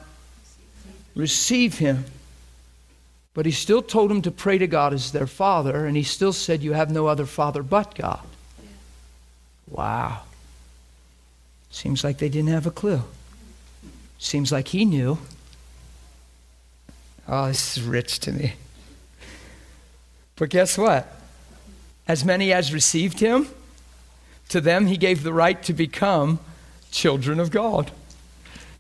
receive 1.14 1.78
him. 1.78 2.06
But 3.34 3.44
he 3.44 3.52
still 3.52 3.82
told 3.82 4.10
them 4.10 4.22
to 4.22 4.30
pray 4.30 4.58
to 4.58 4.66
God 4.66 4.94
as 4.94 5.12
their 5.12 5.26
father, 5.26 5.84
and 5.84 5.96
he 5.96 6.02
still 6.02 6.32
said, 6.32 6.62
You 6.62 6.72
have 6.72 6.90
no 6.90 7.06
other 7.06 7.26
father 7.26 7.62
but 7.62 7.94
God. 7.94 8.20
Wow. 9.68 10.22
Seems 11.70 12.02
like 12.02 12.18
they 12.18 12.28
didn't 12.28 12.50
have 12.50 12.66
a 12.66 12.70
clue. 12.70 13.02
Seems 14.18 14.50
like 14.50 14.68
he 14.68 14.84
knew. 14.84 15.18
Oh, 17.28 17.48
this 17.48 17.76
is 17.76 17.82
rich 17.82 18.20
to 18.20 18.32
me. 18.32 18.54
But 20.36 20.48
guess 20.48 20.78
what? 20.78 21.17
As 22.08 22.24
many 22.24 22.52
as 22.52 22.72
received 22.72 23.20
him, 23.20 23.46
to 24.48 24.60
them 24.60 24.86
he 24.86 24.96
gave 24.96 25.22
the 25.22 25.32
right 25.32 25.62
to 25.64 25.72
become 25.72 26.40
children 26.90 27.38
of 27.38 27.50
God. 27.50 27.92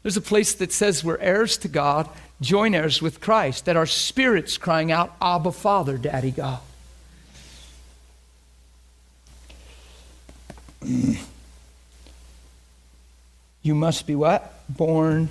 There's 0.02 0.16
a 0.16 0.22
place 0.22 0.54
that 0.54 0.72
says 0.72 1.04
we're 1.04 1.18
heirs 1.18 1.58
to 1.58 1.68
God 1.68 2.08
join 2.40 2.74
heirs 2.74 3.02
with 3.02 3.20
Christ, 3.20 3.64
that 3.66 3.76
our 3.76 3.86
spirits 3.86 4.58
crying 4.58 4.92
out, 4.92 5.14
Abba, 5.20 5.52
Father, 5.52 5.98
Daddy 5.98 6.30
God. 6.30 6.60
you 13.62 13.74
must 13.74 14.06
be 14.06 14.14
what? 14.14 14.54
Born 14.68 15.28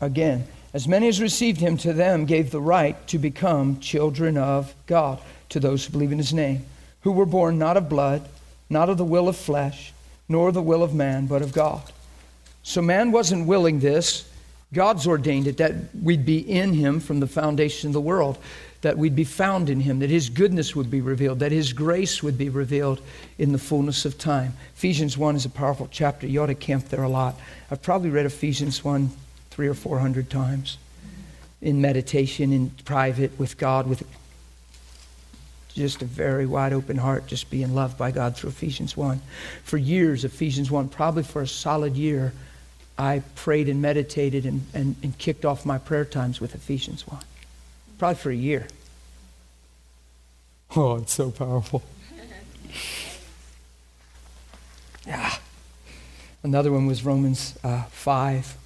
again. 0.00 0.46
As 0.72 0.88
many 0.88 1.08
as 1.08 1.20
received 1.20 1.60
him, 1.60 1.76
to 1.78 1.92
them 1.92 2.24
gave 2.24 2.52
the 2.52 2.60
right 2.60 3.06
to 3.08 3.18
become 3.18 3.80
children 3.80 4.38
of 4.38 4.72
God, 4.86 5.20
to 5.50 5.60
those 5.60 5.84
who 5.84 5.92
believe 5.92 6.12
in 6.12 6.18
his 6.18 6.32
name, 6.32 6.64
who 7.02 7.12
were 7.12 7.26
born 7.26 7.58
not 7.58 7.76
of 7.76 7.88
blood, 7.88 8.28
not 8.68 8.88
of 8.88 8.98
the 8.98 9.04
will 9.04 9.28
of 9.28 9.36
flesh, 9.36 9.92
nor 10.28 10.52
the 10.52 10.62
will 10.62 10.82
of 10.82 10.94
man, 10.94 11.26
but 11.26 11.42
of 11.42 11.52
God. 11.52 11.82
So 12.62 12.82
man 12.82 13.10
wasn't 13.12 13.46
willing 13.46 13.80
this. 13.80 14.28
God's 14.72 15.06
ordained 15.06 15.48
it 15.48 15.56
that 15.56 15.74
we'd 16.00 16.24
be 16.24 16.38
in 16.38 16.74
Him 16.74 17.00
from 17.00 17.20
the 17.20 17.26
foundation 17.26 17.88
of 17.88 17.92
the 17.92 18.00
world, 18.00 18.38
that 18.82 18.96
we'd 18.96 19.16
be 19.16 19.24
found 19.24 19.68
in 19.68 19.80
Him, 19.80 19.98
that 19.98 20.10
His 20.10 20.28
goodness 20.28 20.76
would 20.76 20.90
be 20.90 21.00
revealed, 21.00 21.40
that 21.40 21.50
His 21.50 21.72
grace 21.72 22.22
would 22.22 22.38
be 22.38 22.48
revealed 22.48 23.00
in 23.38 23.50
the 23.52 23.58
fullness 23.58 24.04
of 24.04 24.16
time. 24.18 24.54
Ephesians 24.76 25.18
1 25.18 25.34
is 25.34 25.44
a 25.44 25.50
powerful 25.50 25.88
chapter. 25.90 26.26
You 26.26 26.42
ought 26.42 26.46
to 26.46 26.54
camp 26.54 26.88
there 26.88 27.02
a 27.02 27.08
lot. 27.08 27.34
I've 27.70 27.82
probably 27.82 28.10
read 28.10 28.26
Ephesians 28.26 28.84
1 28.84 29.10
three 29.50 29.68
or 29.68 29.74
four 29.74 29.98
hundred 29.98 30.30
times 30.30 30.78
in 31.60 31.80
meditation, 31.82 32.52
in 32.52 32.70
private, 32.84 33.38
with 33.38 33.58
God, 33.58 33.86
with 33.86 34.02
just 35.74 36.02
a 36.02 36.04
very 36.04 36.46
wide 36.46 36.72
open 36.72 36.96
heart, 36.96 37.26
just 37.26 37.50
being 37.50 37.74
loved 37.74 37.96
by 37.96 38.10
God 38.10 38.36
through 38.36 38.50
Ephesians 38.50 38.96
1. 38.96 39.20
For 39.64 39.78
years, 39.78 40.24
Ephesians 40.24 40.70
1, 40.70 40.88
probably 40.88 41.22
for 41.22 41.42
a 41.42 41.46
solid 41.46 41.96
year, 41.96 42.32
I 42.98 43.22
prayed 43.34 43.68
and 43.68 43.80
meditated 43.80 44.44
and, 44.44 44.66
and, 44.74 44.96
and 45.02 45.16
kicked 45.16 45.44
off 45.44 45.64
my 45.64 45.78
prayer 45.78 46.04
times 46.04 46.40
with 46.40 46.54
Ephesians 46.54 47.06
1. 47.06 47.20
Probably 47.98 48.16
for 48.16 48.30
a 48.30 48.36
year. 48.36 48.66
Oh, 50.76 50.98
it's 50.98 51.12
so 51.12 51.32
powerful. 51.32 51.82
yeah. 55.04 55.34
Another 56.44 56.70
one 56.70 56.86
was 56.86 57.04
Romans 57.04 57.58
uh, 57.64 57.82
5, 57.90 58.56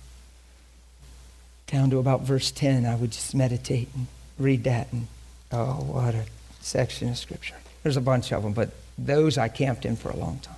down 1.67 1.89
to 1.89 1.99
about 1.99 2.21
verse 2.21 2.51
10. 2.51 2.85
I 2.85 2.95
would 2.95 3.11
just 3.11 3.35
meditate 3.35 3.89
and 3.97 4.07
read 4.39 4.65
that. 4.65 4.93
And 4.93 5.07
oh, 5.51 5.77
what 5.77 6.15
a 6.15 6.25
section 6.65 7.09
of 7.09 7.19
Scripture. 7.19 7.57
There's 7.82 7.97
a 7.97 8.01
bunch 8.01 8.32
of 8.32 8.43
them, 8.43 8.53
but 8.53 8.70
those 8.97 9.39
I 9.39 9.49
camped 9.49 9.85
in 9.85 9.97
for 9.97 10.11
a 10.11 10.16
long 10.16 10.39
time. 10.41 10.57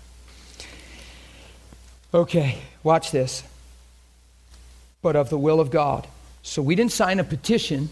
Okay, 2.14 2.58
watch 2.82 3.10
this 3.10 3.42
but 5.06 5.14
of 5.14 5.30
the 5.30 5.38
will 5.38 5.60
of 5.60 5.70
God. 5.70 6.04
So 6.42 6.60
we 6.60 6.74
didn't 6.74 6.90
sign 6.90 7.20
a 7.20 7.24
petition 7.24 7.88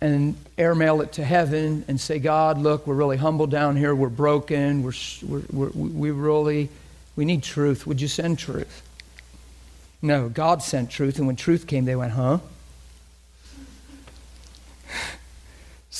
and 0.00 0.36
airmail 0.56 1.00
it 1.00 1.14
to 1.14 1.24
heaven 1.24 1.84
and 1.88 2.00
say, 2.00 2.20
God, 2.20 2.56
look, 2.56 2.86
we're 2.86 2.94
really 2.94 3.16
humble 3.16 3.48
down 3.48 3.74
here. 3.74 3.92
We're 3.92 4.10
broken. 4.10 4.84
We're, 4.84 4.92
we're, 5.26 5.42
we're, 5.50 5.70
we 5.70 6.10
really, 6.12 6.68
we 7.16 7.24
need 7.24 7.42
truth. 7.42 7.84
Would 7.84 8.00
you 8.00 8.06
send 8.06 8.38
truth? 8.38 8.88
No, 10.02 10.28
God 10.28 10.62
sent 10.62 10.88
truth. 10.88 11.18
And 11.18 11.26
when 11.26 11.34
truth 11.34 11.66
came, 11.66 11.84
they 11.84 11.96
went, 11.96 12.12
huh? 12.12 12.38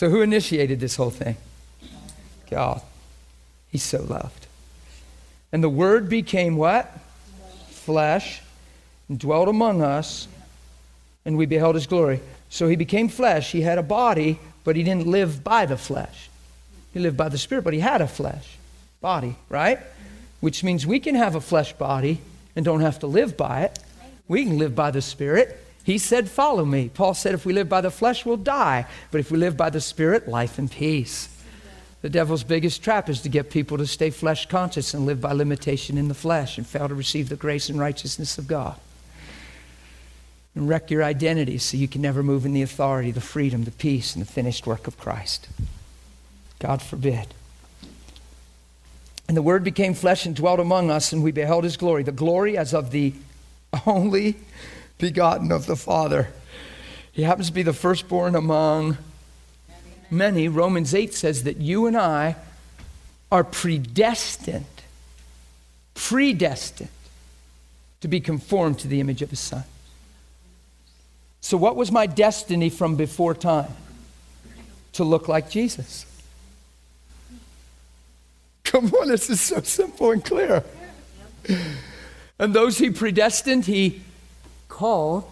So 0.03 0.11
who 0.11 0.21
initiated 0.21 0.81
this 0.81 0.97
whole 0.97 1.11
thing? 1.11 1.37
God. 2.51 2.83
He's 3.69 3.85
so 3.85 4.03
loved. 4.03 4.49
And 5.53 5.63
the 5.63 5.69
Word 5.69 6.09
became 6.09 6.57
what? 6.57 6.93
flesh 7.71 8.43
and 9.09 9.17
dwelt 9.17 9.47
among 9.47 9.81
us, 9.81 10.27
and 11.25 11.39
we 11.39 11.47
beheld 11.47 11.77
his 11.77 11.87
glory. 11.87 12.19
So 12.51 12.67
he 12.67 12.75
became 12.75 13.09
flesh. 13.09 13.53
He 13.53 13.61
had 13.61 13.79
a 13.79 13.83
body, 13.85 14.41
but 14.65 14.75
he 14.75 14.83
didn't 14.83 15.07
live 15.07 15.45
by 15.45 15.67
the 15.67 15.77
flesh. 15.77 16.29
He 16.93 16.99
lived 16.99 17.17
by 17.17 17.29
the 17.29 17.39
Spirit, 17.39 17.63
but 17.63 17.73
he 17.73 17.79
had 17.79 18.01
a 18.01 18.09
flesh 18.09 18.57
body, 19.01 19.37
right? 19.49 19.79
Which 20.41 20.65
means 20.65 20.85
we 20.85 20.99
can 20.99 21.15
have 21.15 21.37
a 21.37 21.41
flesh 21.41 21.75
body 21.75 22.21
and 22.57 22.65
don't 22.65 22.81
have 22.81 22.99
to 22.99 23.07
live 23.07 23.37
by 23.37 23.63
it. 23.63 23.79
We 24.27 24.47
can 24.47 24.59
live 24.59 24.75
by 24.75 24.91
the 24.91 25.01
Spirit. 25.01 25.65
He 25.85 25.99
said, 25.99 26.29
Follow 26.29 26.65
me. 26.65 26.91
Paul 26.93 27.15
said, 27.15 27.35
If 27.35 27.45
we 27.45 27.53
live 27.53 27.69
by 27.69 27.81
the 27.81 27.91
flesh, 27.91 28.25
we'll 28.25 28.37
die. 28.37 28.87
But 29.11 29.21
if 29.21 29.31
we 29.31 29.39
live 29.39 29.57
by 29.57 29.71
the 29.71 29.81
Spirit, 29.81 30.29
life 30.29 30.59
and 30.59 30.71
peace. 30.71 31.29
The 32.03 32.11
devil's 32.11 32.43
biggest 32.43 32.83
trap 32.83 33.09
is 33.09 33.21
to 33.23 33.29
get 33.29 33.51
people 33.51 33.79
to 33.79 33.87
stay 33.87 34.11
flesh 34.11 34.47
conscious 34.47 34.93
and 34.93 35.07
live 35.07 35.21
by 35.21 35.33
limitation 35.33 35.97
in 35.97 36.09
the 36.09 36.15
flesh 36.15 36.59
and 36.59 36.67
fail 36.67 36.89
to 36.89 36.95
receive 36.95 37.29
the 37.29 37.37
grace 37.37 37.69
and 37.69 37.79
righteousness 37.79 38.39
of 38.39 38.49
God. 38.49 38.77
And 40.55 40.69
wreck 40.69 40.91
your 40.91 41.05
identity 41.05 41.59
so 41.59 41.77
you 41.77 41.89
can 41.89 42.03
never 42.03 42.23
move 42.23 42.45
in 42.45 42.53
the 42.53 42.63
authority, 42.63 43.13
the 43.13 43.21
freedom, 43.21 43.65
the 43.65 43.71
peace, 43.71 44.15
and 44.15 44.25
the 44.25 44.31
finished 44.31 44.67
work 44.67 44.87
of 44.89 44.99
Christ. 44.99 45.49
God 46.59 46.83
forbid. 46.83 47.29
And 49.29 49.37
the 49.37 49.43
Word 49.43 49.65
became 49.65 49.95
flesh 49.95 50.27
and 50.27 50.35
dwelt 50.37 50.61
among 50.61 50.91
us, 50.91 51.13
and 51.13 51.23
we 51.23 51.33
beheld 51.33 51.65
His 51.65 51.77
glory, 51.77 52.03
the 52.03 52.13
glory 52.13 52.59
as 52.59 52.75
of 52.75 52.91
the 52.91 53.15
only 53.87 54.37
begotten 55.03 55.51
of 55.51 55.67
the 55.67 55.75
Father. 55.75 56.29
He 57.11 57.23
happens 57.23 57.49
to 57.49 57.53
be 57.53 57.65
the 57.65 57.73
firstborn 57.73 58.37
among 58.37 58.99
many. 60.13 60.47
Romans 60.47 60.95
8 60.95 61.13
says 61.13 61.43
that 61.43 61.57
you 61.57 61.89
and 61.89 61.97
I 61.97 62.37
are 63.33 63.43
predestined, 63.43 64.65
predestined 65.95 66.89
to 68.01 68.07
be 68.07 68.21
conformed 68.21 68.79
to 68.79 68.89
the 68.89 69.01
image 69.01 69.23
of 69.23 69.31
His 69.31 69.41
Son. 69.41 69.65
So, 71.41 71.57
what 71.57 71.75
was 71.75 71.91
my 71.91 72.07
destiny 72.07 72.71
from 72.71 72.95
before 72.95 73.35
time? 73.35 73.75
To 74.93 75.05
look 75.05 75.27
like 75.27 75.51
Jesus. 75.51 76.07
Come 78.63 78.87
on, 78.95 79.09
this 79.09 79.29
is 79.29 79.41
so 79.41 79.61
simple 79.63 80.13
and 80.13 80.25
clear. 80.25 80.63
And 82.39 82.55
those 82.55 82.79
he 82.79 82.91
predestined, 82.91 83.65
he 83.65 84.03
called. 84.73 85.25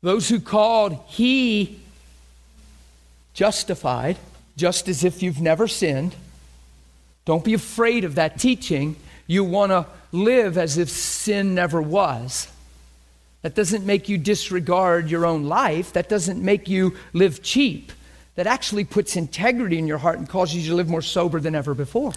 Those 0.00 0.28
who 0.28 0.40
called, 0.40 0.98
he 1.06 1.80
justified, 3.34 4.16
just 4.56 4.88
as 4.88 5.04
if 5.04 5.22
you've 5.22 5.40
never 5.40 5.68
sinned. 5.68 6.14
Don't 7.24 7.44
be 7.44 7.54
afraid 7.54 8.04
of 8.04 8.14
that 8.14 8.38
teaching. 8.38 8.96
You 9.26 9.44
want 9.44 9.70
to 9.70 9.86
live 10.10 10.56
as 10.56 10.78
if 10.78 10.88
sin 10.88 11.54
never 11.54 11.80
was. 11.80 12.48
That 13.42 13.54
doesn't 13.54 13.84
make 13.84 14.08
you 14.08 14.16
disregard 14.18 15.10
your 15.10 15.26
own 15.26 15.44
life. 15.44 15.92
That 15.92 16.08
doesn't 16.08 16.42
make 16.42 16.68
you 16.68 16.96
live 17.12 17.42
cheap. 17.42 17.92
That 18.36 18.46
actually 18.46 18.84
puts 18.84 19.14
integrity 19.14 19.78
in 19.78 19.86
your 19.86 19.98
heart 19.98 20.18
and 20.18 20.28
causes 20.28 20.64
you 20.64 20.70
to 20.70 20.74
live 20.74 20.88
more 20.88 21.02
sober 21.02 21.38
than 21.38 21.54
ever 21.54 21.74
before. 21.74 22.12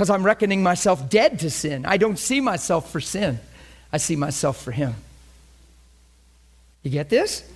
Because 0.00 0.08
I'm 0.08 0.22
reckoning 0.22 0.62
myself 0.62 1.10
dead 1.10 1.40
to 1.40 1.50
sin. 1.50 1.84
I 1.84 1.98
don't 1.98 2.18
see 2.18 2.40
myself 2.40 2.90
for 2.90 3.02
sin, 3.02 3.38
I 3.92 3.98
see 3.98 4.16
myself 4.16 4.62
for 4.62 4.72
Him. 4.72 4.94
You 6.82 6.90
get 6.90 7.10
this? 7.10 7.46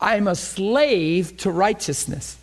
I'm 0.00 0.26
a 0.26 0.34
slave 0.34 1.36
to 1.36 1.50
righteousness. 1.50 2.38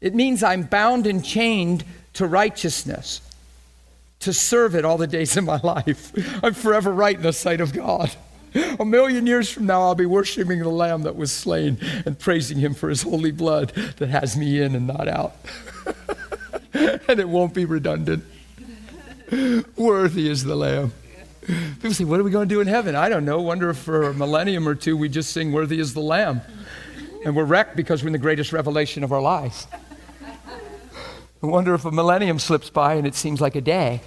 It 0.00 0.12
means 0.12 0.42
I'm 0.42 0.64
bound 0.64 1.06
and 1.06 1.24
chained 1.24 1.84
to 2.14 2.26
righteousness, 2.26 3.20
to 4.18 4.32
serve 4.32 4.74
it 4.74 4.84
all 4.84 4.98
the 4.98 5.06
days 5.06 5.36
of 5.36 5.44
my 5.44 5.60
life. 5.62 6.10
I'm 6.42 6.52
forever 6.52 6.92
right 6.92 7.14
in 7.14 7.22
the 7.22 7.32
sight 7.32 7.60
of 7.60 7.72
God. 7.72 8.10
A 8.80 8.84
million 8.84 9.24
years 9.24 9.48
from 9.48 9.66
now, 9.66 9.82
I'll 9.82 9.94
be 9.94 10.04
worshiping 10.04 10.58
the 10.58 10.68
Lamb 10.68 11.02
that 11.02 11.14
was 11.14 11.30
slain 11.30 11.78
and 12.04 12.18
praising 12.18 12.58
Him 12.58 12.74
for 12.74 12.88
His 12.88 13.02
holy 13.02 13.30
blood 13.30 13.68
that 13.98 14.08
has 14.08 14.36
me 14.36 14.60
in 14.60 14.74
and 14.74 14.88
not 14.88 15.06
out. 15.06 15.36
and 17.08 17.18
it 17.18 17.28
won't 17.28 17.54
be 17.54 17.64
redundant. 17.64 18.24
Worthy 19.76 20.28
is 20.28 20.44
the 20.44 20.54
Lamb. 20.54 20.92
People 21.46 21.92
say, 21.92 22.04
What 22.04 22.20
are 22.20 22.22
we 22.22 22.30
going 22.30 22.48
to 22.48 22.54
do 22.54 22.60
in 22.60 22.66
heaven? 22.66 22.94
I 22.94 23.08
don't 23.08 23.24
know. 23.24 23.40
Wonder 23.40 23.70
if 23.70 23.78
for 23.78 24.04
a 24.04 24.14
millennium 24.14 24.68
or 24.68 24.74
two 24.74 24.96
we 24.96 25.08
just 25.08 25.32
sing, 25.32 25.52
Worthy 25.52 25.80
is 25.80 25.94
the 25.94 26.00
Lamb. 26.00 26.40
And 27.24 27.34
we're 27.34 27.44
wrecked 27.44 27.74
because 27.74 28.02
we're 28.02 28.08
in 28.08 28.12
the 28.12 28.18
greatest 28.18 28.52
revelation 28.52 29.02
of 29.02 29.12
our 29.12 29.20
lives. 29.20 29.66
I 31.42 31.46
wonder 31.46 31.74
if 31.74 31.84
a 31.84 31.90
millennium 31.90 32.38
slips 32.38 32.70
by 32.70 32.94
and 32.94 33.06
it 33.06 33.14
seems 33.14 33.40
like 33.40 33.56
a 33.56 33.60
day. 33.60 34.00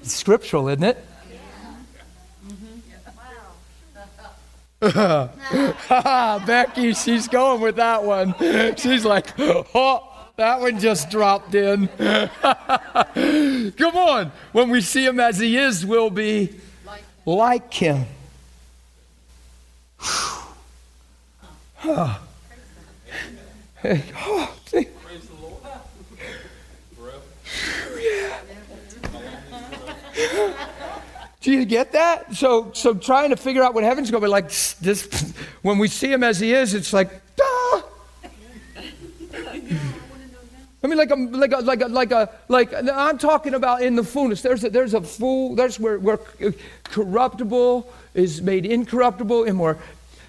It's 0.00 0.12
scriptural, 0.12 0.68
isn't 0.68 0.84
it? 0.84 1.04
Wow. 4.80 5.30
Becky, 6.46 6.94
she's 6.94 7.28
going 7.28 7.60
with 7.60 7.76
that 7.76 8.04
one. 8.04 8.34
She's 8.76 9.04
like, 9.04 9.38
oh, 9.38 10.11
that 10.36 10.60
one 10.60 10.78
just 10.78 11.10
dropped 11.10 11.54
in. 11.54 11.88
Come 13.76 13.96
on. 13.96 14.32
When 14.52 14.70
we 14.70 14.80
see 14.80 15.04
him 15.04 15.20
as 15.20 15.38
he 15.38 15.56
is, 15.56 15.84
we'll 15.84 16.10
be 16.10 16.54
like 17.26 17.72
him. 17.72 18.06
oh, 21.84 22.20
Do 31.42 31.50
you 31.50 31.64
get 31.64 31.92
that? 31.92 32.36
So, 32.36 32.70
so 32.72 32.94
trying 32.94 33.30
to 33.30 33.36
figure 33.36 33.64
out 33.64 33.74
what 33.74 33.82
heaven's 33.82 34.12
going 34.12 34.20
to 34.20 34.26
be 34.26 34.30
like, 34.30 34.48
this, 34.80 35.34
when 35.62 35.78
we 35.78 35.88
see 35.88 36.12
him 36.12 36.22
as 36.22 36.38
he 36.38 36.54
is, 36.54 36.72
it's 36.72 36.92
like, 36.92 37.10
ah. 37.40 37.82
I 40.82 40.88
mean, 40.88 40.98
like 40.98 41.10
a, 41.10 41.14
like 41.14 41.52
a, 41.52 41.58
like 41.58 41.80
a, 41.80 41.86
like 41.86 42.10
a, 42.10 42.30
like 42.48 42.74
I'm 42.74 43.16
talking 43.16 43.54
about 43.54 43.82
in 43.82 43.94
the 43.94 44.02
fullness. 44.02 44.42
There's 44.42 44.64
a, 44.64 44.70
there's 44.70 44.94
a 44.94 45.00
full, 45.00 45.54
there's 45.54 45.78
where, 45.78 45.98
where 45.98 46.18
corruptible 46.84 47.92
is 48.14 48.42
made 48.42 48.66
incorruptible, 48.66 49.44
immor, 49.44 49.78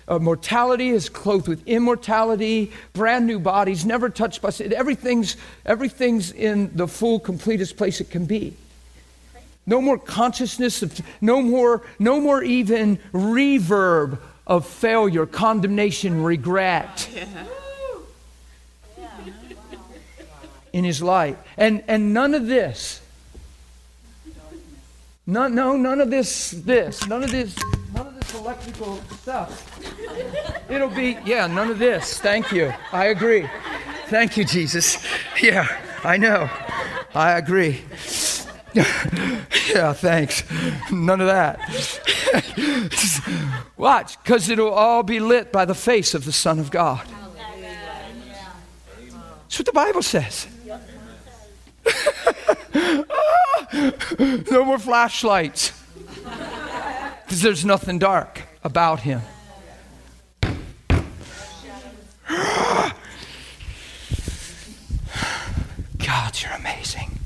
uh, 0.08 0.20
mortality 0.20 0.90
is 0.90 1.10
clothed 1.10 1.48
with 1.48 1.66
immortality, 1.68 2.72
brand 2.94 3.26
new 3.26 3.40
bodies, 3.40 3.86
never 3.86 4.10
touched 4.10 4.42
by 4.42 4.50
sin. 4.50 4.74
Everything's, 4.74 5.38
everything's 5.66 6.32
in 6.32 6.76
the 6.76 6.88
full, 6.88 7.20
completest 7.20 7.78
place 7.78 8.02
it 8.02 8.12
can 8.12 8.26
be. 8.26 8.54
No 9.66 9.82
more 9.82 9.98
consciousness 9.98 10.84
of, 10.84 11.00
no 11.22 11.42
more, 11.42 11.84
no 11.98 12.20
more 12.20 12.44
even 12.44 12.98
reverb 13.14 14.20
of 14.46 14.68
failure, 14.68 15.26
condemnation, 15.26 16.22
regret. 16.22 17.10
In 20.74 20.84
his 20.84 21.02
light. 21.02 21.38
And, 21.56 21.84
and 21.88 22.14
none 22.14 22.34
of 22.34 22.48
this, 22.48 23.00
none, 25.28 25.54
no, 25.54 25.78
none 25.78 26.02
of 26.02 26.10
this, 26.10 26.52
this, 26.52 27.08
none 27.08 27.24
of 27.24 27.32
this, 27.32 27.56
none 27.94 28.08
of 28.08 28.20
this 28.20 28.34
electrical 28.34 29.00
stuff. 29.22 29.80
It'll 30.70 30.90
be, 30.90 31.18
yeah, 31.26 31.48
none 31.48 31.70
of 31.70 31.80
this. 31.80 32.20
Thank 32.20 32.52
you. 32.52 32.74
I 32.92 33.06
agree. 33.06 33.48
Thank 34.08 34.36
you, 34.36 34.46
Jesus. 34.46 34.98
Yeah, 35.42 35.68
I 36.04 36.18
know. 36.18 36.50
I 37.14 37.34
agree. 37.38 37.82
yeah, 38.74 39.94
thanks. 39.94 40.44
None 40.92 41.22
of 41.22 41.28
that. 41.28 41.60
Watch, 43.78 44.22
because 44.24 44.50
it'll 44.50 44.72
all 44.72 45.04
be 45.04 45.20
lit 45.20 45.52
by 45.52 45.66
the 45.66 45.76
face 45.76 46.16
of 46.16 46.26
the 46.26 46.32
Son 46.32 46.58
of 46.58 46.72
God. 46.72 47.06
That's 49.44 49.60
what 49.60 49.66
the 49.68 49.72
Bible 49.72 50.02
says. 50.02 50.48
no 54.52 54.66
more 54.66 54.80
flashlights. 54.80 55.72
Because 57.26 57.42
there's 57.42 57.66
nothing 57.66 58.00
dark 58.00 58.42
about 58.64 59.02
him. 59.02 59.22
God, 65.98 66.42
you're 66.42 66.54
amazing. 66.54 67.20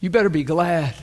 You 0.00 0.10
better 0.10 0.28
be 0.28 0.44
glad. 0.44 0.94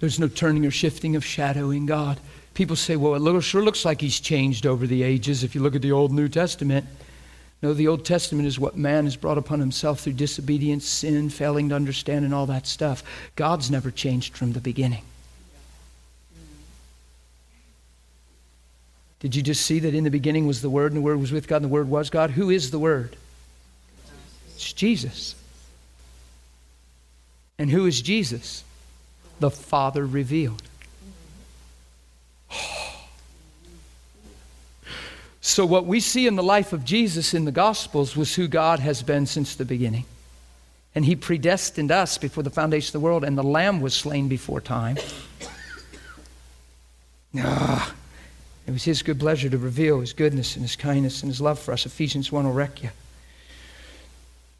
There's 0.00 0.18
no 0.18 0.28
turning 0.28 0.64
or 0.64 0.70
shifting 0.70 1.16
of 1.16 1.24
shadow 1.24 1.70
in 1.70 1.86
God. 1.86 2.20
People 2.54 2.76
say, 2.76 2.96
well, 2.96 3.36
it 3.36 3.40
sure 3.42 3.62
looks 3.62 3.84
like 3.84 4.00
he's 4.00 4.20
changed 4.20 4.66
over 4.66 4.86
the 4.86 5.02
ages 5.02 5.44
if 5.44 5.54
you 5.54 5.60
look 5.60 5.74
at 5.74 5.82
the 5.82 5.92
Old 5.92 6.12
New 6.12 6.28
Testament. 6.28 6.86
No, 7.62 7.74
the 7.74 7.88
Old 7.88 8.06
Testament 8.06 8.46
is 8.46 8.58
what 8.58 8.76
man 8.76 9.04
has 9.04 9.16
brought 9.16 9.36
upon 9.36 9.60
himself 9.60 10.00
through 10.00 10.14
disobedience, 10.14 10.86
sin, 10.86 11.28
failing 11.28 11.68
to 11.68 11.74
understand, 11.74 12.24
and 12.24 12.32
all 12.32 12.46
that 12.46 12.66
stuff. 12.66 13.02
God's 13.36 13.70
never 13.70 13.90
changed 13.90 14.36
from 14.36 14.52
the 14.52 14.60
beginning. 14.60 15.02
Did 19.18 19.36
you 19.36 19.42
just 19.42 19.66
see 19.66 19.78
that 19.80 19.94
in 19.94 20.04
the 20.04 20.10
beginning 20.10 20.46
was 20.46 20.62
the 20.62 20.70
Word, 20.70 20.92
and 20.92 20.96
the 20.96 21.04
Word 21.04 21.20
was 21.20 21.32
with 21.32 21.46
God, 21.46 21.56
and 21.56 21.66
the 21.66 21.68
Word 21.68 21.90
was 21.90 22.08
God? 22.08 22.30
Who 22.30 22.48
is 22.48 22.70
the 22.70 22.78
Word? 22.78 23.14
It's 24.54 24.72
Jesus. 24.72 25.34
And 27.58 27.70
who 27.70 27.84
is 27.84 28.00
Jesus? 28.00 28.64
The 29.38 29.50
Father 29.50 30.06
revealed. 30.06 30.62
So, 35.50 35.66
what 35.66 35.84
we 35.84 35.98
see 35.98 36.28
in 36.28 36.36
the 36.36 36.44
life 36.44 36.72
of 36.72 36.84
Jesus 36.84 37.34
in 37.34 37.44
the 37.44 37.50
Gospels 37.50 38.16
was 38.16 38.36
who 38.36 38.46
God 38.46 38.78
has 38.78 39.02
been 39.02 39.26
since 39.26 39.56
the 39.56 39.64
beginning. 39.64 40.04
And 40.94 41.04
He 41.04 41.16
predestined 41.16 41.90
us 41.90 42.18
before 42.18 42.44
the 42.44 42.50
foundation 42.50 42.90
of 42.90 42.92
the 42.92 43.04
world, 43.04 43.24
and 43.24 43.36
the 43.36 43.42
Lamb 43.42 43.80
was 43.80 43.92
slain 43.92 44.28
before 44.28 44.60
time. 44.60 44.96
Ah, 47.36 47.92
it 48.68 48.70
was 48.70 48.84
His 48.84 49.02
good 49.02 49.18
pleasure 49.18 49.50
to 49.50 49.58
reveal 49.58 49.98
His 49.98 50.12
goodness 50.12 50.54
and 50.54 50.64
His 50.64 50.76
kindness 50.76 51.24
and 51.24 51.30
His 51.32 51.40
love 51.40 51.58
for 51.58 51.72
us. 51.72 51.84
Ephesians 51.84 52.30
1 52.30 52.44
will 52.44 52.52
wreck 52.52 52.84
you. 52.84 52.90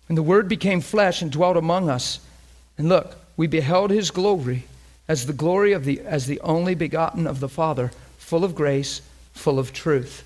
And 0.08 0.18
the 0.18 0.24
Word 0.24 0.48
became 0.48 0.80
flesh 0.80 1.22
and 1.22 1.30
dwelt 1.30 1.56
among 1.56 1.88
us. 1.88 2.18
And 2.78 2.88
look, 2.88 3.14
we 3.36 3.46
beheld 3.46 3.92
His 3.92 4.10
glory 4.10 4.64
as 5.06 5.26
the 5.26 5.32
glory 5.32 5.72
of 5.72 5.84
the, 5.84 6.00
as 6.00 6.26
the 6.26 6.40
only 6.40 6.74
begotten 6.74 7.28
of 7.28 7.38
the 7.38 7.48
Father, 7.48 7.92
full 8.18 8.44
of 8.44 8.56
grace, 8.56 9.02
full 9.34 9.60
of 9.60 9.72
truth. 9.72 10.24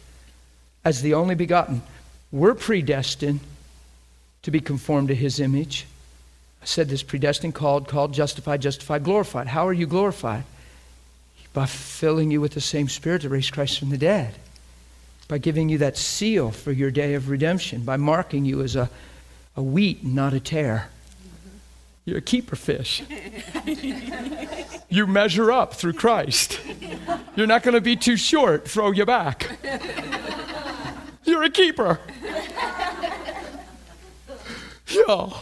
As 0.85 1.03
the 1.03 1.15
only 1.15 1.35
begotten. 1.35 1.83
We're 2.31 2.55
predestined 2.55 3.41
to 4.43 4.51
be 4.51 4.61
conformed 4.61 5.09
to 5.09 5.15
His 5.15 5.41
image. 5.41 5.87
I 6.63 6.67
said 6.67 6.89
this 6.89 7.03
predestined, 7.03 7.55
called, 7.55 7.89
called, 7.89 8.13
justified, 8.13 8.63
justified, 8.63 9.05
glorified. 9.05 9.47
How 9.49 9.69
are 9.69 9.73
you 9.73 9.87
glorified? 9.87 10.45
By 11.53 11.67
filling 11.67 12.31
you 12.31 12.41
with 12.41 12.53
the 12.53 12.61
same 12.61 12.89
Spirit 12.89 13.23
that 13.23 13.29
raised 13.29 13.53
Christ 13.53 13.79
from 13.79 13.91
the 13.91 13.99
dead. 13.99 14.35
By 15.29 15.39
giving 15.39 15.69
you 15.69 15.79
that 15.79 15.97
seal 15.97 16.51
for 16.51 16.73
your 16.73 16.91
day 16.91 17.15
of 17.15 17.29
redemption. 17.29 17.83
By 17.83 17.97
marking 17.97 18.45
you 18.45 18.63
as 18.63 18.77
a, 18.77 18.91
a 19.57 19.63
wheat, 19.63 20.05
not 20.05 20.33
a 20.33 20.41
tare. 20.41 20.89
You're 22.05 22.19
a 22.19 22.23
keeper 22.23 22.57
fish. 22.57 23.03
you 24.89 25.07
measure 25.07 25.51
up 25.51 25.75
through 25.75 25.95
Christ. 25.95 26.61
You're 27.37 27.47
not 27.47 27.63
going 27.63 27.75
to 27.75 27.81
be 27.81 27.97
too 27.97 28.17
short, 28.17 28.69
throw 28.69 28.91
you 28.91 29.07
back. 29.07 29.49
You're 31.25 31.45
a 31.45 31.51
keeper. 31.51 32.01
Yo. 34.89 35.33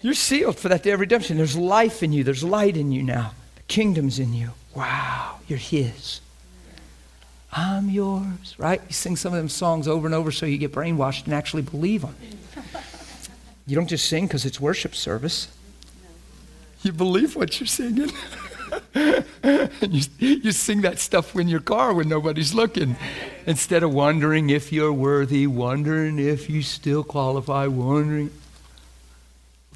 You're 0.00 0.14
sealed 0.14 0.58
for 0.58 0.68
that 0.68 0.82
day 0.82 0.90
of 0.90 1.00
redemption. 1.00 1.36
There's 1.36 1.56
life 1.56 2.02
in 2.02 2.12
you, 2.12 2.24
there's 2.24 2.42
light 2.42 2.76
in 2.76 2.90
you 2.90 3.02
now. 3.02 3.32
The 3.56 3.62
kingdom's 3.62 4.18
in 4.18 4.34
you. 4.34 4.50
Wow, 4.74 5.38
you're 5.46 5.58
His. 5.58 6.20
I'm 7.52 7.90
yours, 7.90 8.54
right? 8.58 8.80
You 8.86 8.92
sing 8.92 9.14
some 9.16 9.32
of 9.32 9.38
them 9.38 9.48
songs 9.48 9.86
over 9.86 10.06
and 10.06 10.14
over 10.14 10.32
so 10.32 10.46
you 10.46 10.56
get 10.56 10.72
brainwashed 10.72 11.26
and 11.26 11.34
actually 11.34 11.62
believe 11.62 12.00
them. 12.02 12.16
You 13.66 13.76
don't 13.76 13.86
just 13.86 14.06
sing 14.08 14.26
because 14.26 14.44
it's 14.44 14.58
worship 14.58 14.94
service. 14.94 15.48
You 16.82 16.92
believe 16.92 17.36
what 17.36 17.60
you're 17.60 17.66
singing. 17.66 18.10
and 18.94 19.24
you, 19.82 20.02
you 20.18 20.52
sing 20.52 20.80
that 20.80 20.98
stuff 20.98 21.36
in 21.36 21.46
your 21.46 21.60
car 21.60 21.92
when 21.92 22.08
nobody's 22.08 22.54
looking. 22.54 22.96
Instead 23.46 23.82
of 23.82 23.92
wondering 23.92 24.50
if 24.50 24.72
you're 24.72 24.92
worthy, 24.92 25.46
wondering 25.46 26.18
if 26.18 26.48
you 26.48 26.62
still 26.62 27.02
qualify, 27.02 27.66
wondering. 27.66 28.30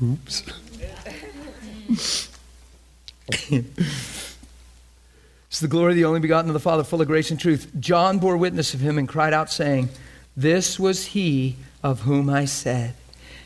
Oops. 0.03 0.43
it's 3.51 3.89
the 5.61 5.69
glory 5.69 5.93
of 5.93 5.97
the 5.97 6.05
only 6.05 6.21
begotten 6.21 6.49
of 6.49 6.55
the 6.55 6.61
Father, 6.61 6.85
full 6.85 7.01
of 7.01 7.09
grace 7.09 7.31
and 7.31 7.41
truth. 7.41 7.71
John 7.81 8.19
bore 8.19 8.37
witness 8.37 8.73
of 8.73 8.81
him 8.81 8.99
and 8.99 9.09
cried 9.09 9.33
out, 9.33 9.51
saying, 9.51 9.89
This 10.37 10.79
was 10.79 11.07
he 11.07 11.57
of 11.83 12.03
whom 12.03 12.31
I 12.31 12.45
said, 12.45 12.95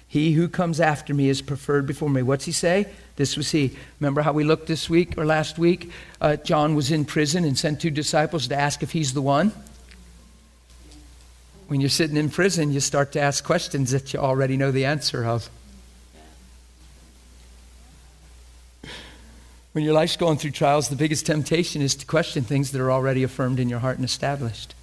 He 0.07 0.33
who 0.33 0.49
comes 0.49 0.81
after 0.81 1.15
me 1.15 1.31
is 1.31 1.41
preferred 1.41 1.87
before 1.87 2.11
me. 2.11 2.23
What's 2.23 2.45
he 2.45 2.53
say? 2.53 2.87
This 3.17 3.39
was 3.39 3.53
he. 3.53 3.77
Remember 4.01 4.21
how 4.21 4.33
we 4.33 4.45
looked 4.45 4.67
this 4.67 4.91
week 4.91 5.17
or 5.17 5.25
last 5.25 5.59
week? 5.59 5.91
Uh, 6.21 6.37
John 6.37 6.75
was 6.75 6.91
in 6.91 7.07
prison 7.07 7.45
and 7.45 7.57
sent 7.57 7.81
two 7.81 7.91
disciples 7.91 8.49
to 8.49 8.57
ask 8.57 8.83
if 8.83 8.93
he's 8.93 9.15
the 9.15 9.23
one. 9.23 9.53
When 11.71 11.81
you're 11.81 11.89
sitting 11.89 12.17
in 12.17 12.31
prison, 12.31 12.73
you 12.73 12.81
start 12.81 13.13
to 13.13 13.21
ask 13.21 13.45
questions 13.45 13.93
that 13.93 14.13
you 14.13 14.19
already 14.19 14.57
know 14.57 14.73
the 14.73 14.87
answer 14.87 15.25
of. 15.25 15.49
When 19.71 19.85
your 19.85 19.95
life's 19.95 20.17
going 20.17 20.39
through 20.39 20.51
trials, 20.51 20.89
the 20.89 20.97
biggest 20.97 21.27
temptation 21.27 21.81
is 21.81 21.95
to 21.95 22.07
question 22.07 22.43
things 22.43 22.73
that 22.73 22.81
are 22.81 22.91
already 22.91 23.23
affirmed 23.23 23.61
in 23.61 23.69
your 23.69 23.79
heart 23.79 23.99
and 23.99 24.05
established. 24.05 24.75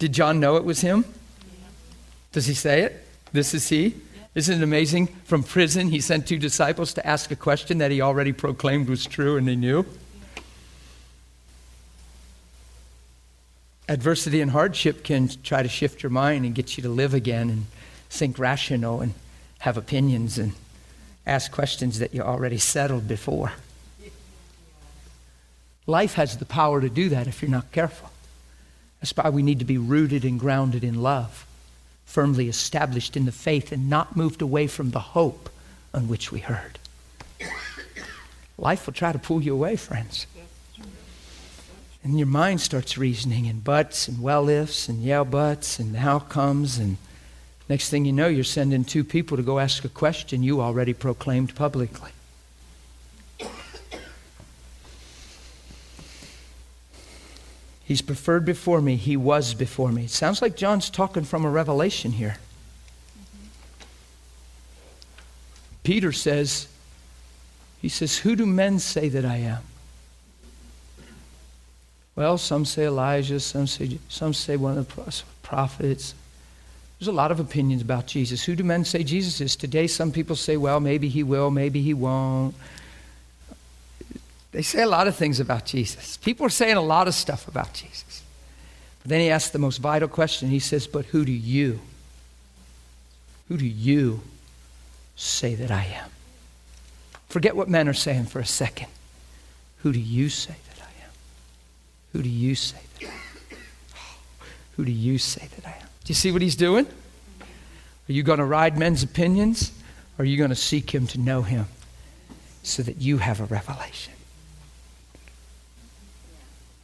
Did 0.00 0.12
John 0.12 0.40
know 0.40 0.56
it 0.56 0.64
was 0.64 0.80
him? 0.80 1.04
Does 2.32 2.46
he 2.46 2.54
say 2.54 2.80
it? 2.80 3.06
This 3.30 3.54
is 3.54 3.68
he? 3.68 3.94
Isn't 4.34 4.60
it 4.60 4.64
amazing? 4.64 5.06
From 5.22 5.44
prison, 5.44 5.90
he 5.90 6.00
sent 6.00 6.26
two 6.26 6.40
disciples 6.40 6.92
to 6.94 7.06
ask 7.06 7.30
a 7.30 7.36
question 7.36 7.78
that 7.78 7.92
he 7.92 8.00
already 8.00 8.32
proclaimed 8.32 8.88
was 8.88 9.06
true 9.06 9.36
and 9.36 9.46
they 9.46 9.54
knew. 9.54 9.86
Adversity 13.88 14.40
and 14.40 14.50
hardship 14.50 15.02
can 15.02 15.28
try 15.42 15.62
to 15.62 15.68
shift 15.68 16.02
your 16.02 16.10
mind 16.10 16.44
and 16.44 16.54
get 16.54 16.76
you 16.76 16.82
to 16.82 16.88
live 16.88 17.14
again 17.14 17.48
and 17.48 17.66
think 18.10 18.38
rational 18.38 19.00
and 19.00 19.14
have 19.60 19.76
opinions 19.76 20.38
and 20.38 20.52
ask 21.26 21.50
questions 21.50 21.98
that 21.98 22.14
you 22.14 22.22
already 22.22 22.58
settled 22.58 23.08
before. 23.08 23.52
Life 25.86 26.14
has 26.14 26.36
the 26.36 26.44
power 26.44 26.80
to 26.80 26.90
do 26.90 27.08
that 27.08 27.26
if 27.26 27.40
you're 27.40 27.50
not 27.50 27.72
careful. 27.72 28.10
That's 29.00 29.16
why 29.16 29.30
we 29.30 29.42
need 29.42 29.60
to 29.60 29.64
be 29.64 29.78
rooted 29.78 30.24
and 30.24 30.38
grounded 30.38 30.84
in 30.84 31.02
love 31.02 31.46
firmly 32.08 32.48
established 32.48 33.18
in 33.18 33.26
the 33.26 33.32
faith 33.32 33.70
and 33.70 33.90
not 33.90 34.16
moved 34.16 34.40
away 34.40 34.66
from 34.66 34.90
the 34.92 34.98
hope 34.98 35.50
on 35.92 36.08
which 36.08 36.32
we 36.32 36.40
heard. 36.40 36.78
Life 38.56 38.86
will 38.86 38.94
try 38.94 39.12
to 39.12 39.18
pull 39.18 39.42
you 39.42 39.52
away, 39.52 39.76
friends. 39.76 40.26
And 42.08 42.18
your 42.18 42.26
mind 42.26 42.62
starts 42.62 42.96
reasoning 42.96 43.44
in 43.44 43.60
buts 43.60 44.08
and 44.08 44.22
well 44.22 44.48
ifs 44.48 44.88
and 44.88 45.02
yeah 45.02 45.24
buts 45.24 45.78
and 45.78 45.94
how 45.94 46.20
comes. 46.20 46.78
And 46.78 46.96
next 47.68 47.90
thing 47.90 48.06
you 48.06 48.12
know, 48.12 48.28
you're 48.28 48.44
sending 48.44 48.82
two 48.82 49.04
people 49.04 49.36
to 49.36 49.42
go 49.42 49.58
ask 49.58 49.84
a 49.84 49.90
question 49.90 50.42
you 50.42 50.62
already 50.62 50.94
proclaimed 50.94 51.54
publicly. 51.54 52.12
He's 57.84 58.00
preferred 58.00 58.46
before 58.46 58.80
me. 58.80 58.96
He 58.96 59.18
was 59.18 59.52
before 59.52 59.92
me. 59.92 60.04
It 60.04 60.10
sounds 60.10 60.40
like 60.40 60.56
John's 60.56 60.88
talking 60.88 61.24
from 61.24 61.44
a 61.44 61.50
revelation 61.50 62.12
here. 62.12 62.38
Peter 65.84 66.12
says, 66.12 66.68
he 67.82 67.90
says, 67.90 68.16
Who 68.16 68.34
do 68.34 68.46
men 68.46 68.78
say 68.78 69.10
that 69.10 69.26
I 69.26 69.36
am? 69.36 69.67
Well, 72.18 72.36
some 72.36 72.64
say 72.64 72.86
Elijah, 72.86 73.38
some 73.38 73.68
say, 73.68 73.96
some 74.08 74.34
say 74.34 74.56
one 74.56 74.76
of 74.76 74.92
the 74.92 75.22
prophets. 75.44 76.16
There's 76.98 77.06
a 77.06 77.12
lot 77.12 77.30
of 77.30 77.38
opinions 77.38 77.80
about 77.80 78.08
Jesus. 78.08 78.42
Who 78.42 78.56
do 78.56 78.64
men 78.64 78.84
say 78.84 79.04
Jesus 79.04 79.40
is? 79.40 79.54
Today, 79.54 79.86
some 79.86 80.10
people 80.10 80.34
say, 80.34 80.56
well, 80.56 80.80
maybe 80.80 81.08
he 81.08 81.22
will, 81.22 81.52
maybe 81.52 81.80
he 81.80 81.94
won't. 81.94 82.56
They 84.50 84.62
say 84.62 84.82
a 84.82 84.88
lot 84.88 85.06
of 85.06 85.14
things 85.14 85.38
about 85.38 85.64
Jesus. 85.64 86.16
People 86.16 86.44
are 86.44 86.50
saying 86.50 86.76
a 86.76 86.82
lot 86.82 87.06
of 87.06 87.14
stuff 87.14 87.46
about 87.46 87.72
Jesus. 87.72 88.24
But 89.04 89.10
then 89.10 89.20
he 89.20 89.30
asks 89.30 89.50
the 89.50 89.60
most 89.60 89.76
vital 89.78 90.08
question. 90.08 90.48
He 90.48 90.58
says, 90.58 90.88
But 90.88 91.04
who 91.04 91.24
do 91.24 91.30
you, 91.30 91.78
who 93.46 93.56
do 93.58 93.64
you 93.64 94.22
say 95.14 95.54
that 95.54 95.70
I 95.70 95.84
am? 95.84 96.10
Forget 97.28 97.54
what 97.54 97.68
men 97.68 97.88
are 97.88 97.94
saying 97.94 98.24
for 98.24 98.40
a 98.40 98.44
second. 98.44 98.88
Who 99.82 99.92
do 99.92 100.00
you 100.00 100.28
say? 100.28 100.56
Who 102.12 102.22
do 102.22 102.28
you 102.28 102.54
say 102.54 102.78
that 103.00 103.06
I 103.06 103.10
am? 103.10 103.58
Who 104.76 104.84
do 104.84 104.92
you 104.92 105.18
say 105.18 105.48
that 105.56 105.66
I 105.66 105.70
am? 105.70 105.86
Do 106.04 106.10
you 106.10 106.14
see 106.14 106.32
what 106.32 106.42
he's 106.42 106.56
doing? 106.56 106.86
Are 108.08 108.12
you 108.12 108.22
going 108.22 108.38
to 108.38 108.44
ride 108.44 108.78
men's 108.78 109.02
opinions? 109.02 109.72
Or 110.18 110.22
are 110.22 110.24
you 110.24 110.36
going 110.36 110.50
to 110.50 110.56
seek 110.56 110.94
him 110.94 111.06
to 111.08 111.20
know 111.20 111.42
him 111.42 111.66
so 112.62 112.82
that 112.82 113.00
you 113.00 113.18
have 113.18 113.40
a 113.40 113.44
revelation? 113.44 114.14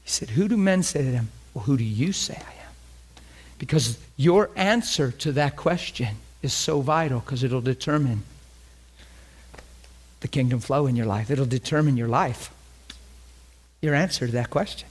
He 0.05 0.11
said, 0.11 0.31
Who 0.31 0.49
do 0.49 0.57
men 0.57 0.83
say 0.83 1.03
to 1.03 1.11
them? 1.11 1.29
Well, 1.55 1.65
who 1.65 1.77
do 1.77 1.85
you 1.85 2.13
say 2.13 2.35
I 2.35 2.39
am? 2.39 3.23
Because 3.59 3.99
your 4.17 4.51
answer 4.57 5.11
to 5.11 5.33
that 5.33 5.57
question 5.57 6.17
is 6.43 6.53
so 6.53 6.81
vital 6.81 7.21
because 7.21 7.43
it'll 7.43 7.61
determine 7.61 8.23
the 10.21 10.29
kingdom 10.29 10.61
flow 10.61 10.87
in 10.87 10.97
your 10.97 11.07
life. 11.07 11.31
It'll 11.31 11.47
determine 11.47 11.97
your 11.97 12.09
life. 12.09 12.53
Your 13.81 13.95
answer 13.95 14.27
to 14.27 14.33
that 14.33 14.51
question. 14.51 14.89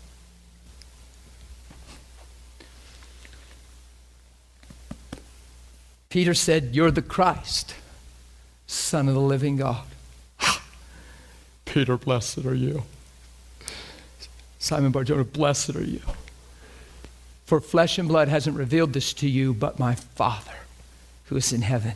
Peter 6.14 6.36
said, 6.36 6.76
You're 6.76 6.92
the 6.92 7.02
Christ, 7.02 7.74
Son 8.68 9.08
of 9.08 9.16
the 9.16 9.20
living 9.20 9.58
God. 9.58 9.84
Peter, 11.66 11.98
blessed 11.98 12.46
are 12.46 12.54
you. 12.54 12.84
Simon 14.60 14.92
Barjona, 14.92 15.24
blessed 15.24 15.76
are 15.76 15.84
you. 15.84 16.02
For 17.48 17.60
flesh 17.60 17.98
and 17.98 18.08
blood 18.08 18.28
hasn't 18.28 18.56
revealed 18.56 18.94
this 18.94 19.12
to 19.14 19.28
you, 19.28 19.56
but 19.56 19.80
my 19.80 19.96
Father 19.96 20.54
who 21.26 21.36
is 21.36 21.52
in 21.52 21.64
heaven. 21.64 21.94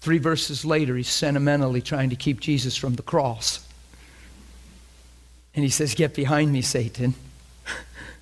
Three 0.00 0.18
verses 0.18 0.64
later, 0.64 0.96
he's 0.96 1.08
sentimentally 1.08 1.80
trying 1.80 2.10
to 2.10 2.16
keep 2.16 2.38
Jesus 2.38 2.76
from 2.76 2.94
the 2.94 3.02
cross. 3.02 3.66
And 5.56 5.64
he 5.64 5.70
says, 5.70 5.96
Get 5.96 6.14
behind 6.14 6.52
me, 6.52 6.62
Satan, 6.62 7.14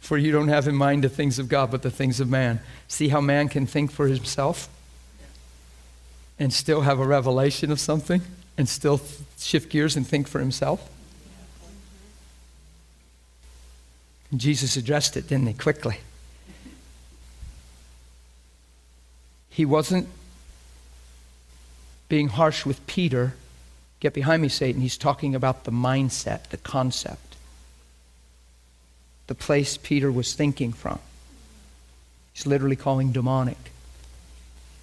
for 0.01 0.19
you 0.19 0.33
don't 0.33 0.49
have 0.49 0.67
in 0.67 0.75
mind 0.75 1.05
the 1.05 1.09
things 1.09 1.39
of 1.39 1.49
God, 1.49 1.71
but 1.71 1.83
the 1.83 1.91
things 1.91 2.21
of 2.21 2.29
man. 2.29 2.61
See 2.89 3.09
how 3.09 3.21
man 3.21 3.49
can 3.49 3.67
think 3.67 3.93
for 3.93 4.09
himself 4.09 4.69
and 6.39 6.53
still 6.53 6.81
have 6.81 6.99
a 6.99 7.07
revelation 7.07 7.71
of 7.71 7.79
something 7.79 8.23
and 8.57 8.69
still 8.69 9.01
shift 9.39 9.71
gears 9.71 9.97
and 9.97 10.07
think 10.07 10.27
for 10.27 10.41
himself? 10.41 10.91
And 14.31 14.41
Jesus 14.41 14.77
addressed 14.77 15.17
it, 15.17 15.29
didn't 15.29 15.47
he, 15.47 15.55
quickly? 15.55 15.99
He 19.49 19.65
wasn't 19.65 20.09
being 22.09 22.29
harsh 22.29 22.65
with 22.65 22.85
Peter. 22.87 23.35
Get 23.99 24.15
behind 24.15 24.41
me, 24.41 24.49
Satan. 24.49 24.81
He's 24.81 24.97
talking 24.97 25.35
about 25.35 25.65
the 25.65 25.73
mindset, 25.73 26.49
the 26.49 26.57
concept, 26.57 27.30
the 29.31 29.35
place 29.37 29.77
Peter 29.77 30.11
was 30.11 30.35
thinking 30.35 30.73
from. 30.73 30.99
He's 32.33 32.49
literally 32.49 32.75
calling 32.75 33.13
demonic 33.13 33.71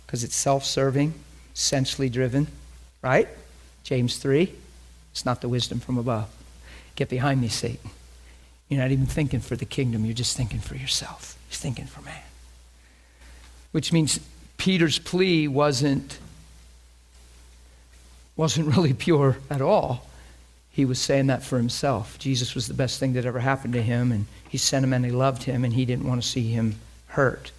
because 0.05 0.23
it's 0.23 0.37
self 0.37 0.63
serving, 0.63 1.13
sensually 1.53 2.07
driven, 2.07 2.47
right? 3.01 3.27
James 3.83 4.15
3. 4.19 4.49
It's 5.11 5.25
not 5.25 5.41
the 5.41 5.49
wisdom 5.49 5.81
from 5.81 5.97
above. 5.97 6.29
Get 6.95 7.09
behind 7.09 7.41
me, 7.41 7.49
Satan. 7.49 7.89
You're 8.69 8.79
not 8.79 8.91
even 8.91 9.05
thinking 9.05 9.41
for 9.41 9.57
the 9.57 9.65
kingdom, 9.65 10.05
you're 10.05 10.13
just 10.13 10.37
thinking 10.37 10.61
for 10.61 10.75
yourself. 10.75 11.37
You're 11.49 11.57
thinking 11.57 11.85
for 11.85 12.01
man. 12.03 12.15
Which 13.73 13.91
means 13.91 14.17
Peter's 14.55 14.97
plea 14.97 15.49
wasn't, 15.49 16.19
wasn't 18.37 18.67
really 18.77 18.93
pure 18.93 19.39
at 19.49 19.59
all. 19.59 20.07
He 20.71 20.85
was 20.85 20.99
saying 20.99 21.27
that 21.27 21.43
for 21.43 21.57
himself. 21.57 22.17
Jesus 22.17 22.55
was 22.55 22.69
the 22.69 22.73
best 22.73 22.97
thing 22.97 23.11
that 23.13 23.25
ever 23.25 23.39
happened 23.39 23.73
to 23.73 23.81
him, 23.81 24.13
and 24.13 24.25
he 24.49 24.57
sent 24.57 24.83
him 24.83 24.93
and 24.93 25.05
he 25.05 25.11
loved 25.11 25.43
him, 25.43 25.63
and 25.63 25.73
he 25.73 25.85
didn't 25.85 26.07
want 26.07 26.21
to 26.21 26.27
see 26.27 26.51
him 26.51 26.75
hurt. 27.07 27.51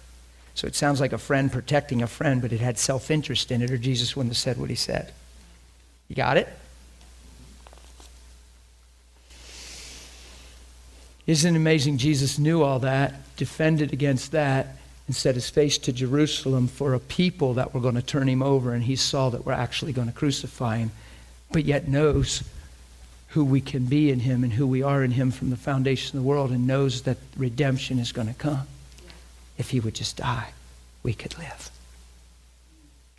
So 0.55 0.67
it 0.67 0.75
sounds 0.75 0.99
like 0.99 1.13
a 1.13 1.17
friend 1.17 1.51
protecting 1.51 2.01
a 2.01 2.07
friend, 2.07 2.41
but 2.41 2.51
it 2.51 2.59
had 2.59 2.77
self 2.77 3.09
interest 3.11 3.51
in 3.51 3.61
it, 3.61 3.71
or 3.71 3.77
Jesus 3.77 4.15
wouldn't 4.15 4.33
have 4.33 4.37
said 4.37 4.57
what 4.57 4.69
he 4.69 4.75
said. 4.75 5.13
You 6.07 6.15
got 6.15 6.37
it? 6.37 6.49
Isn't 11.27 11.55
it 11.55 11.57
amazing? 11.57 11.99
Jesus 11.99 12.39
knew 12.39 12.63
all 12.63 12.79
that, 12.79 13.35
defended 13.37 13.93
against 13.93 14.31
that, 14.31 14.77
and 15.05 15.15
set 15.15 15.35
his 15.35 15.49
face 15.49 15.77
to 15.77 15.93
Jerusalem 15.93 16.67
for 16.67 16.93
a 16.93 16.99
people 16.99 17.53
that 17.53 17.73
were 17.73 17.79
going 17.79 17.95
to 17.95 18.01
turn 18.01 18.27
him 18.27 18.41
over, 18.41 18.73
and 18.73 18.83
he 18.83 18.95
saw 18.95 19.29
that 19.29 19.45
we're 19.45 19.53
actually 19.53 19.93
going 19.93 20.07
to 20.07 20.13
crucify 20.13 20.77
him, 20.77 20.91
but 21.51 21.65
yet 21.65 21.87
knows 21.87 22.43
who 23.29 23.45
we 23.45 23.61
can 23.61 23.85
be 23.85 24.09
in 24.09 24.21
him 24.21 24.43
and 24.43 24.53
who 24.53 24.65
we 24.65 24.81
are 24.81 25.03
in 25.03 25.11
him 25.11 25.31
from 25.31 25.49
the 25.49 25.55
foundation 25.55 26.17
of 26.17 26.23
the 26.23 26.27
world, 26.27 26.51
and 26.51 26.65
knows 26.65 27.03
that 27.03 27.17
redemption 27.37 27.99
is 27.99 28.11
going 28.11 28.27
to 28.27 28.33
come. 28.33 28.67
If 29.57 29.69
he 29.69 29.79
would 29.79 29.95
just 29.95 30.17
die, 30.17 30.49
we 31.03 31.13
could 31.13 31.37
live. 31.37 31.69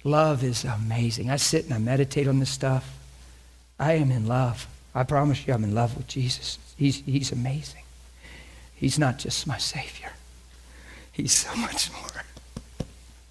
Love 0.02 0.42
is 0.42 0.64
amazing. 0.64 1.30
I 1.30 1.36
sit 1.36 1.64
and 1.64 1.74
I 1.74 1.78
meditate 1.78 2.26
on 2.26 2.38
this 2.38 2.50
stuff. 2.50 2.96
I 3.78 3.92
am 3.94 4.10
in 4.10 4.26
love. 4.26 4.66
I 4.94 5.04
promise 5.04 5.46
you, 5.46 5.54
I'm 5.54 5.64
in 5.64 5.74
love 5.74 5.96
with 5.96 6.08
Jesus. 6.08 6.58
He's, 6.76 6.96
he's 7.04 7.30
amazing. 7.30 7.82
He's 8.74 8.98
not 8.98 9.18
just 9.18 9.46
my 9.46 9.58
Savior, 9.58 10.12
He's 11.12 11.32
so 11.32 11.54
much 11.56 11.90
more. 11.92 12.24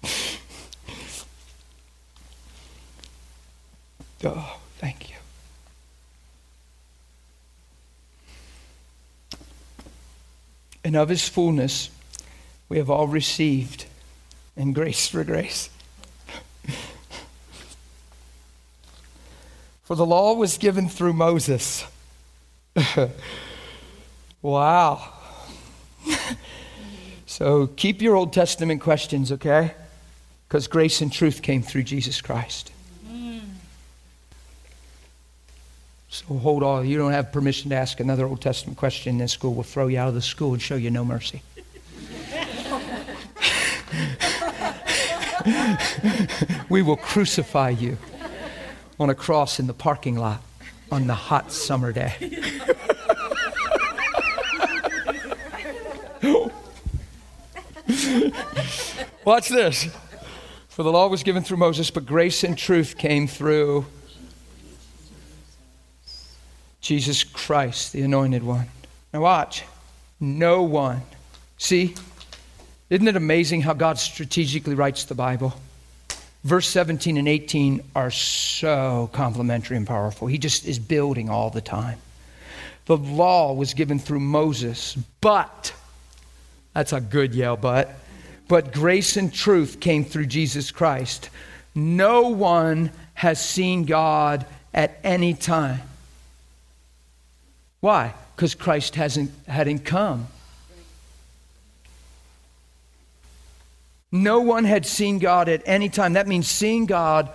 Oh, 4.22 4.60
thank 4.76 5.08
you. 5.08 5.16
And 10.84 10.96
of 10.96 11.08
His 11.08 11.28
fullness, 11.28 11.90
we 12.68 12.78
have 12.78 12.90
all 12.90 13.06
received, 13.06 13.86
and 14.56 14.74
grace 14.74 15.06
for 15.08 15.24
grace. 15.24 15.70
For 19.82 19.96
the 19.96 20.06
law 20.06 20.34
was 20.34 20.56
given 20.56 20.88
through 20.88 21.14
Moses. 21.14 21.84
wow. 24.42 25.12
so 27.26 27.66
keep 27.66 28.00
your 28.00 28.14
Old 28.14 28.32
Testament 28.32 28.80
questions, 28.80 29.32
okay? 29.32 29.74
Because 30.46 30.68
grace 30.68 31.00
and 31.00 31.12
truth 31.12 31.42
came 31.42 31.62
through 31.62 31.82
Jesus 31.82 32.20
Christ. 32.20 32.69
So 36.12 36.34
hold 36.38 36.64
on. 36.64 36.88
You 36.88 36.98
don't 36.98 37.12
have 37.12 37.30
permission 37.30 37.70
to 37.70 37.76
ask 37.76 38.00
another 38.00 38.26
Old 38.26 38.40
Testament 38.40 38.76
question 38.76 39.10
in 39.10 39.18
this 39.18 39.30
school. 39.30 39.54
We'll 39.54 39.62
throw 39.62 39.86
you 39.86 39.96
out 39.98 40.08
of 40.08 40.14
the 40.14 40.20
school 40.20 40.52
and 40.52 40.60
show 40.60 40.74
you 40.74 40.90
no 40.90 41.04
mercy. 41.04 41.42
we 46.68 46.82
will 46.82 46.96
crucify 46.96 47.70
you 47.70 47.96
on 48.98 49.08
a 49.08 49.14
cross 49.14 49.60
in 49.60 49.68
the 49.68 49.72
parking 49.72 50.16
lot 50.16 50.42
on 50.90 51.06
the 51.06 51.14
hot 51.14 51.52
summer 51.52 51.92
day. 51.92 52.12
Watch 59.24 59.48
this. 59.48 59.88
For 60.68 60.82
the 60.82 60.90
law 60.90 61.06
was 61.06 61.22
given 61.22 61.44
through 61.44 61.58
Moses, 61.58 61.88
but 61.92 62.04
grace 62.04 62.42
and 62.42 62.58
truth 62.58 62.98
came 62.98 63.28
through 63.28 63.86
Jesus 66.80 67.24
Christ, 67.24 67.92
the 67.92 68.02
anointed 68.02 68.42
one. 68.42 68.66
Now, 69.12 69.22
watch. 69.22 69.64
No 70.18 70.62
one. 70.62 71.02
See? 71.58 71.94
Isn't 72.88 73.06
it 73.06 73.16
amazing 73.16 73.62
how 73.62 73.74
God 73.74 73.98
strategically 73.98 74.74
writes 74.74 75.04
the 75.04 75.14
Bible? 75.14 75.54
Verse 76.42 76.66
17 76.68 77.18
and 77.18 77.28
18 77.28 77.82
are 77.94 78.10
so 78.10 79.10
complementary 79.12 79.76
and 79.76 79.86
powerful. 79.86 80.26
He 80.26 80.38
just 80.38 80.66
is 80.66 80.78
building 80.78 81.28
all 81.28 81.50
the 81.50 81.60
time. 81.60 81.98
The 82.86 82.96
law 82.96 83.52
was 83.52 83.74
given 83.74 83.98
through 83.98 84.20
Moses, 84.20 84.96
but, 85.20 85.72
that's 86.74 86.92
a 86.92 87.00
good 87.00 87.34
yell, 87.34 87.56
but, 87.56 87.94
but 88.48 88.72
grace 88.72 89.16
and 89.16 89.32
truth 89.32 89.80
came 89.80 90.04
through 90.04 90.26
Jesus 90.26 90.70
Christ. 90.70 91.28
No 91.74 92.30
one 92.30 92.90
has 93.14 93.44
seen 93.44 93.84
God 93.84 94.46
at 94.72 94.98
any 95.04 95.34
time. 95.34 95.82
Why? 97.80 98.14
Because 98.36 98.54
Christ 98.54 98.94
hasn't 98.94 99.30
hadn't 99.46 99.80
come. 99.80 100.28
No 104.12 104.40
one 104.40 104.64
had 104.64 104.86
seen 104.86 105.18
God 105.18 105.48
at 105.48 105.62
any 105.66 105.88
time. 105.88 106.14
That 106.14 106.26
means 106.26 106.48
seeing 106.48 106.86
God 106.86 107.30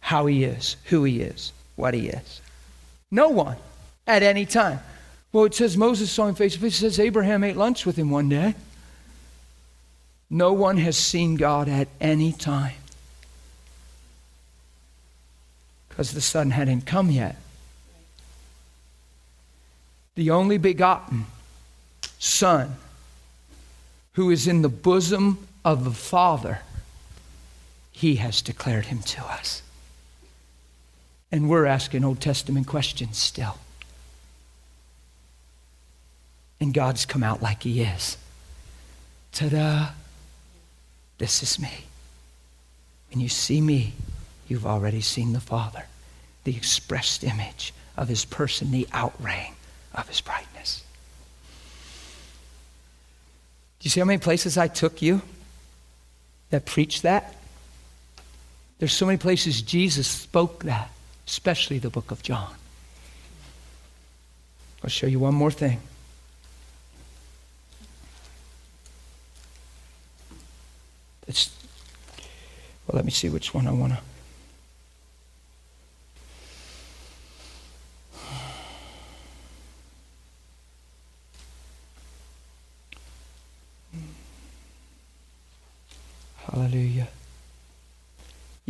how 0.00 0.26
he 0.26 0.44
is, 0.44 0.76
who 0.86 1.04
he 1.04 1.20
is, 1.20 1.52
what 1.76 1.94
he 1.94 2.08
is. 2.08 2.40
No 3.10 3.28
one 3.28 3.56
at 4.06 4.22
any 4.22 4.44
time. 4.44 4.80
Well, 5.32 5.44
it 5.44 5.54
says 5.54 5.76
Moses 5.76 6.10
saw 6.10 6.26
him 6.26 6.34
face 6.34 6.54
to 6.54 6.60
face. 6.60 6.76
It 6.76 6.80
says 6.80 7.00
Abraham 7.00 7.44
ate 7.44 7.56
lunch 7.56 7.86
with 7.86 7.96
him 7.96 8.10
one 8.10 8.28
day. 8.28 8.54
No 10.28 10.52
one 10.52 10.78
has 10.78 10.96
seen 10.96 11.36
God 11.36 11.68
at 11.68 11.88
any 12.00 12.32
time 12.32 12.74
because 15.88 16.12
the 16.12 16.20
Son 16.20 16.50
hadn't 16.50 16.86
come 16.86 17.10
yet. 17.10 17.36
The 20.14 20.30
only 20.30 20.58
begotten 20.58 21.26
Son 22.18 22.76
who 24.14 24.30
is 24.30 24.46
in 24.46 24.62
the 24.62 24.68
bosom 24.68 25.46
of 25.64 25.84
the 25.84 25.90
Father, 25.90 26.60
He 27.92 28.16
has 28.16 28.42
declared 28.42 28.86
Him 28.86 29.00
to 29.00 29.24
us. 29.24 29.62
And 31.32 31.48
we're 31.48 31.66
asking 31.66 32.04
Old 32.04 32.20
Testament 32.20 32.66
questions 32.66 33.16
still. 33.16 33.58
And 36.60 36.74
God's 36.74 37.06
come 37.06 37.22
out 37.22 37.40
like 37.40 37.62
He 37.62 37.80
is. 37.82 38.18
Ta 39.32 39.48
da! 39.48 39.88
This 41.18 41.42
is 41.42 41.58
me. 41.58 41.84
When 43.10 43.20
you 43.20 43.28
see 43.28 43.60
me, 43.60 43.94
you've 44.48 44.66
already 44.66 45.00
seen 45.00 45.32
the 45.32 45.40
Father, 45.40 45.84
the 46.44 46.56
expressed 46.56 47.22
image 47.22 47.72
of 47.96 48.08
His 48.08 48.24
person, 48.24 48.70
the 48.70 48.88
outraying 48.92 49.54
of 49.94 50.08
His 50.08 50.20
brightness. 50.20 50.84
Do 53.78 53.86
you 53.86 53.90
see 53.90 54.00
how 54.00 54.06
many 54.06 54.18
places 54.18 54.58
I 54.58 54.68
took 54.68 55.00
you 55.00 55.22
that 56.50 56.66
preached 56.66 57.02
that? 57.02 57.34
There's 58.78 58.92
so 58.92 59.06
many 59.06 59.18
places 59.18 59.62
Jesus 59.62 60.06
spoke 60.06 60.64
that, 60.64 60.90
especially 61.26 61.78
the 61.78 61.90
book 61.90 62.10
of 62.10 62.22
John. 62.22 62.54
I'll 64.82 64.90
show 64.90 65.06
you 65.06 65.18
one 65.18 65.34
more 65.34 65.50
thing. 65.50 65.80
It's, 71.26 71.54
well, 72.86 72.96
let 72.96 73.04
me 73.04 73.10
see 73.10 73.28
which 73.28 73.54
one 73.54 73.66
I 73.66 73.72
want 73.72 73.92
to. 73.92 73.98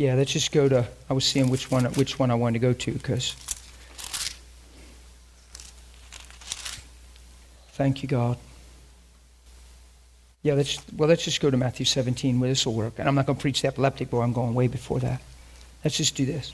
Yeah, 0.01 0.15
let's 0.15 0.31
just 0.31 0.51
go 0.51 0.67
to. 0.67 0.87
I 1.11 1.13
was 1.13 1.23
seeing 1.25 1.51
which 1.51 1.69
one 1.69 1.85
which 1.93 2.17
one 2.17 2.31
I 2.31 2.33
wanted 2.33 2.53
to 2.53 2.59
go 2.59 2.73
to 2.73 2.91
because. 2.91 3.33
Thank 7.73 8.01
you, 8.01 8.09
God. 8.09 8.39
Yeah, 10.41 10.55
let's, 10.55 10.81
well, 10.97 11.07
let's 11.07 11.23
just 11.23 11.39
go 11.39 11.51
to 11.51 11.57
Matthew 11.57 11.85
17 11.85 12.39
where 12.39 12.49
this 12.49 12.65
will 12.65 12.73
work. 12.73 12.93
And 12.97 13.07
I'm 13.07 13.13
not 13.13 13.27
going 13.27 13.35
to 13.35 13.41
preach 13.41 13.61
the 13.61 13.67
epileptic 13.67 14.09
boy, 14.09 14.21
I'm 14.21 14.33
going 14.33 14.55
way 14.55 14.67
before 14.67 14.99
that. 15.01 15.21
Let's 15.83 15.97
just 15.97 16.15
do 16.15 16.25
this. 16.25 16.51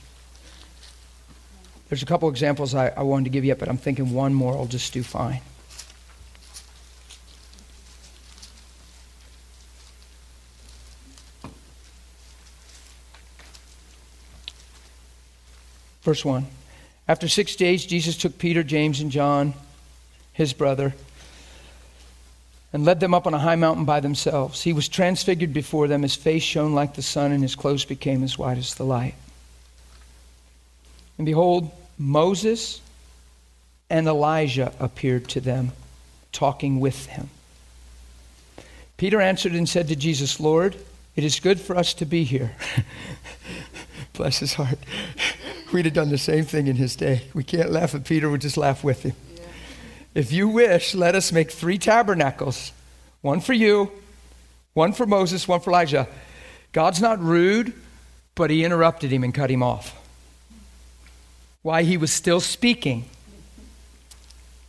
There's 1.88 2.02
a 2.02 2.06
couple 2.06 2.28
examples 2.28 2.74
I, 2.74 2.88
I 2.88 3.02
wanted 3.02 3.24
to 3.24 3.30
give 3.30 3.46
you, 3.46 3.54
but 3.54 3.70
I'm 3.70 3.78
thinking 3.78 4.12
one 4.12 4.34
more 4.34 4.52
I'll 4.52 4.66
just 4.66 4.92
do 4.92 5.02
fine. 5.02 5.40
Verse 16.08 16.24
1. 16.24 16.46
After 17.06 17.28
six 17.28 17.54
days, 17.54 17.84
Jesus 17.84 18.16
took 18.16 18.38
Peter, 18.38 18.62
James, 18.62 19.02
and 19.02 19.10
John, 19.10 19.52
his 20.32 20.54
brother, 20.54 20.94
and 22.72 22.82
led 22.82 22.98
them 22.98 23.12
up 23.12 23.26
on 23.26 23.34
a 23.34 23.38
high 23.38 23.56
mountain 23.56 23.84
by 23.84 24.00
themselves. 24.00 24.62
He 24.62 24.72
was 24.72 24.88
transfigured 24.88 25.52
before 25.52 25.86
them. 25.86 26.00
His 26.00 26.14
face 26.14 26.42
shone 26.42 26.74
like 26.74 26.94
the 26.94 27.02
sun, 27.02 27.30
and 27.30 27.42
his 27.42 27.54
clothes 27.54 27.84
became 27.84 28.24
as 28.24 28.38
white 28.38 28.56
as 28.56 28.74
the 28.74 28.86
light. 28.86 29.16
And 31.18 31.26
behold, 31.26 31.70
Moses 31.98 32.80
and 33.90 34.06
Elijah 34.06 34.72
appeared 34.80 35.28
to 35.28 35.42
them, 35.42 35.72
talking 36.32 36.80
with 36.80 37.04
him. 37.04 37.28
Peter 38.96 39.20
answered 39.20 39.52
and 39.52 39.68
said 39.68 39.88
to 39.88 39.94
Jesus, 39.94 40.40
Lord, 40.40 40.74
it 41.16 41.24
is 41.24 41.38
good 41.38 41.60
for 41.60 41.76
us 41.76 41.92
to 41.92 42.06
be 42.06 42.24
here. 42.24 42.52
Bless 44.14 44.38
his 44.38 44.54
heart. 44.54 44.78
We'd 45.72 45.84
have 45.84 45.94
done 45.94 46.08
the 46.08 46.18
same 46.18 46.44
thing 46.44 46.66
in 46.66 46.76
his 46.76 46.96
day. 46.96 47.22
We 47.34 47.44
can't 47.44 47.70
laugh 47.70 47.94
at 47.94 48.04
Peter, 48.04 48.30
we 48.30 48.38
just 48.38 48.56
laugh 48.56 48.82
with 48.82 49.02
him. 49.02 49.14
Yeah. 49.34 49.42
If 50.14 50.32
you 50.32 50.48
wish, 50.48 50.94
let 50.94 51.14
us 51.14 51.30
make 51.30 51.50
three 51.50 51.78
tabernacles 51.78 52.72
one 53.20 53.40
for 53.40 53.52
you, 53.52 53.90
one 54.72 54.92
for 54.92 55.04
Moses, 55.04 55.46
one 55.46 55.60
for 55.60 55.70
Elijah. 55.70 56.08
God's 56.72 57.00
not 57.00 57.20
rude, 57.20 57.74
but 58.34 58.50
he 58.50 58.64
interrupted 58.64 59.10
him 59.10 59.24
and 59.24 59.34
cut 59.34 59.50
him 59.50 59.62
off. 59.62 59.94
Why 61.62 61.82
he 61.82 61.96
was 61.96 62.12
still 62.12 62.40
speaking. 62.40 63.04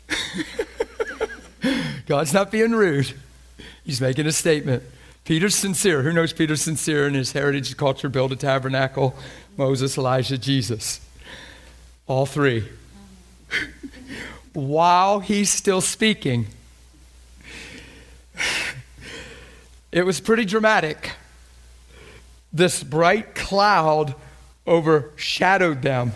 God's 2.08 2.34
not 2.34 2.52
being 2.52 2.72
rude. 2.72 3.14
He's 3.84 4.02
making 4.02 4.26
a 4.26 4.32
statement. 4.32 4.84
Peter's 5.26 5.56
sincere. 5.56 6.02
Who 6.02 6.12
knows 6.12 6.34
Peter's 6.34 6.64
sincere 6.64 7.08
in 7.08 7.14
his 7.14 7.34
heritage 7.34 7.78
culture? 7.78 8.10
Build 8.10 8.32
a 8.32 8.36
tabernacle. 8.36 9.16
Moses, 9.60 9.98
Elijah, 9.98 10.38
Jesus. 10.38 11.02
All 12.08 12.26
three. 12.26 12.66
While 14.54 15.20
he's 15.20 15.50
still 15.50 15.82
speaking, 15.82 16.48
it 19.92 20.04
was 20.04 20.22
pretty 20.22 20.46
dramatic. 20.46 21.12
This 22.54 22.82
bright 22.82 23.36
cloud 23.36 24.16
overshadowed 24.66 25.82
them. 25.82 26.14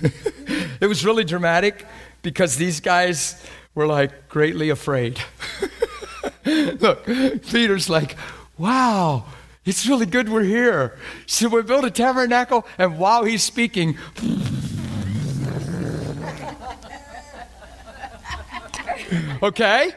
it 0.00 0.86
was 0.86 1.04
really 1.04 1.24
dramatic 1.24 1.84
because 2.22 2.54
these 2.54 2.78
guys 2.78 3.44
were 3.74 3.88
like 3.88 4.28
greatly 4.28 4.70
afraid. 4.70 5.18
Look, 6.46 7.04
Peter's 7.06 7.90
like, 7.90 8.16
wow, 8.56 9.24
it's 9.68 9.86
really 9.86 10.06
good 10.06 10.30
we're 10.30 10.44
here. 10.44 10.96
So 11.26 11.48
we 11.48 11.62
build 11.62 11.84
a 11.84 11.90
tabernacle, 11.90 12.66
and 12.78 12.98
while 12.98 13.24
he's 13.24 13.42
speaking, 13.42 13.98
okay? 19.42 19.90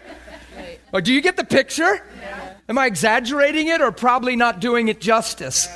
Oh, 0.93 0.99
do 0.99 1.13
you 1.13 1.21
get 1.21 1.37
the 1.37 1.45
picture? 1.45 2.03
Am 2.67 2.77
I 2.77 2.85
exaggerating 2.85 3.67
it 3.67 3.79
or 3.81 3.93
probably 3.93 4.35
not 4.35 4.59
doing 4.59 4.89
it 4.89 4.99
justice? 4.99 5.67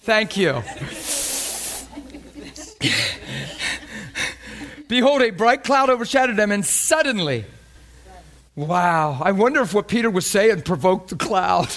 Thank 0.00 0.36
you. 0.36 0.52
Behold, 4.86 5.22
a 5.22 5.30
bright 5.30 5.64
cloud 5.64 5.88
overshadowed 5.90 6.36
them, 6.36 6.52
and 6.52 6.64
suddenly, 6.64 7.46
wow, 8.56 9.20
I 9.22 9.32
wonder 9.32 9.60
if 9.62 9.74
what 9.74 9.88
Peter 9.88 10.10
was 10.10 10.26
saying 10.26 10.62
provoked 10.62 11.10
the 11.10 11.16
cloud. 11.16 11.68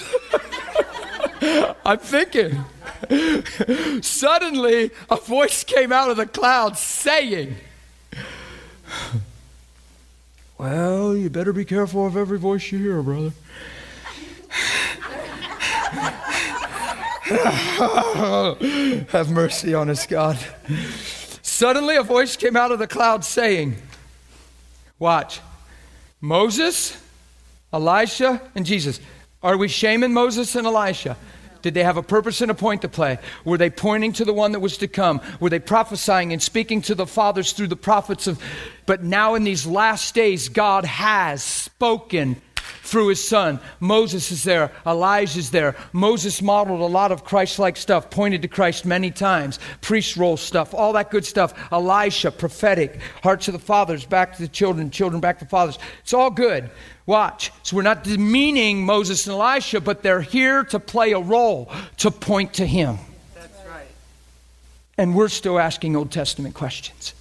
I'm 1.84 1.98
thinking. 1.98 2.64
Suddenly, 4.02 4.90
a 5.08 5.16
voice 5.16 5.64
came 5.64 5.92
out 5.92 6.10
of 6.10 6.16
the 6.16 6.26
cloud 6.26 6.76
saying, 6.76 7.56
Well, 10.58 11.16
you 11.16 11.30
better 11.30 11.52
be 11.52 11.64
careful 11.64 12.06
of 12.06 12.16
every 12.16 12.38
voice 12.38 12.72
you 12.72 12.78
hear, 12.78 13.02
brother. 13.02 13.32
Have 19.10 19.30
mercy 19.30 19.74
on 19.74 19.90
us, 19.90 20.06
God. 20.06 20.38
Suddenly, 21.42 21.96
a 21.96 22.02
voice 22.02 22.36
came 22.36 22.56
out 22.56 22.72
of 22.72 22.78
the 22.78 22.86
cloud 22.86 23.24
saying, 23.24 23.76
Watch, 24.98 25.40
Moses, 26.20 26.96
Elisha, 27.72 28.40
and 28.54 28.66
Jesus. 28.66 29.00
Are 29.42 29.56
we 29.56 29.68
shaming 29.68 30.12
Moses 30.12 30.54
and 30.56 30.66
Elisha? 30.66 31.16
Did 31.62 31.74
they 31.74 31.84
have 31.84 31.96
a 31.96 32.02
purpose 32.02 32.40
and 32.40 32.50
a 32.50 32.54
point 32.54 32.82
to 32.82 32.88
play? 32.88 33.18
Were 33.44 33.58
they 33.58 33.70
pointing 33.70 34.12
to 34.14 34.24
the 34.24 34.32
one 34.32 34.52
that 34.52 34.60
was 34.60 34.78
to 34.78 34.88
come? 34.88 35.20
Were 35.40 35.50
they 35.50 35.58
prophesying 35.58 36.32
and 36.32 36.42
speaking 36.42 36.82
to 36.82 36.94
the 36.94 37.06
fathers 37.06 37.52
through 37.52 37.66
the 37.68 37.76
prophets 37.76 38.26
of 38.26 38.42
but 38.86 39.02
now 39.02 39.34
in 39.34 39.44
these 39.44 39.66
last 39.66 40.14
days 40.14 40.48
God 40.48 40.84
has 40.84 41.42
spoken 41.42 42.40
through 42.88 43.08
his 43.08 43.22
son. 43.22 43.60
Moses 43.80 44.32
is 44.32 44.44
there, 44.44 44.72
Elijah 44.86 45.38
is 45.38 45.50
there. 45.50 45.76
Moses 45.92 46.40
modeled 46.40 46.80
a 46.80 46.86
lot 46.86 47.12
of 47.12 47.24
Christ 47.24 47.58
like 47.58 47.76
stuff, 47.76 48.10
pointed 48.10 48.42
to 48.42 48.48
Christ 48.48 48.86
many 48.86 49.10
times, 49.10 49.58
priest 49.80 50.16
role 50.16 50.36
stuff, 50.36 50.74
all 50.74 50.94
that 50.94 51.10
good 51.10 51.26
stuff. 51.26 51.54
Elisha, 51.70 52.30
prophetic, 52.30 53.00
hearts 53.22 53.48
of 53.48 53.52
the 53.52 53.58
fathers, 53.58 54.04
back 54.04 54.34
to 54.36 54.42
the 54.42 54.48
children, 54.48 54.90
children 54.90 55.20
back 55.20 55.38
to 55.38 55.44
the 55.44 55.50
fathers. 55.50 55.78
It's 56.00 56.14
all 56.14 56.30
good. 56.30 56.70
Watch. 57.06 57.52
So 57.62 57.76
we're 57.76 57.82
not 57.82 58.04
demeaning 58.04 58.84
Moses 58.84 59.26
and 59.26 59.34
Elisha, 59.34 59.80
but 59.80 60.02
they're 60.02 60.20
here 60.20 60.64
to 60.64 60.80
play 60.80 61.12
a 61.12 61.20
role, 61.20 61.70
to 61.98 62.10
point 62.10 62.54
to 62.54 62.66
him. 62.66 62.98
That's 63.34 63.66
right. 63.66 63.86
And 64.96 65.14
we're 65.14 65.28
still 65.28 65.58
asking 65.58 65.96
Old 65.96 66.10
Testament 66.10 66.54
questions. 66.54 67.14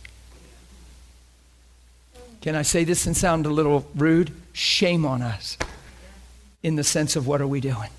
Can 2.41 2.55
I 2.55 2.61
say 2.61 2.83
this 2.83 3.05
and 3.05 3.15
sound 3.15 3.45
a 3.45 3.49
little 3.49 3.85
rude? 3.95 4.31
Shame 4.57 5.05
on 5.05 5.21
us 5.21 5.55
in 6.63 6.77
the 6.77 6.83
sense 6.83 7.15
of 7.15 7.27
what 7.27 7.41
are 7.41 7.47
we 7.47 7.61
doing? 7.61 7.91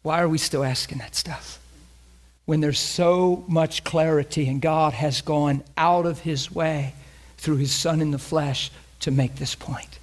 Why 0.00 0.22
are 0.22 0.28
we 0.28 0.38
still 0.38 0.64
asking 0.64 0.98
that 0.98 1.14
stuff? 1.14 1.60
When 2.46 2.62
there's 2.62 2.78
so 2.78 3.44
much 3.46 3.84
clarity 3.84 4.48
and 4.48 4.62
God 4.62 4.94
has 4.94 5.20
gone 5.20 5.62
out 5.76 6.06
of 6.06 6.20
his 6.20 6.50
way 6.50 6.94
through 7.36 7.56
his 7.56 7.72
son 7.72 8.00
in 8.00 8.10
the 8.10 8.18
flesh 8.18 8.70
to 9.00 9.10
make 9.10 9.36
this 9.36 9.54
point. 9.54 9.98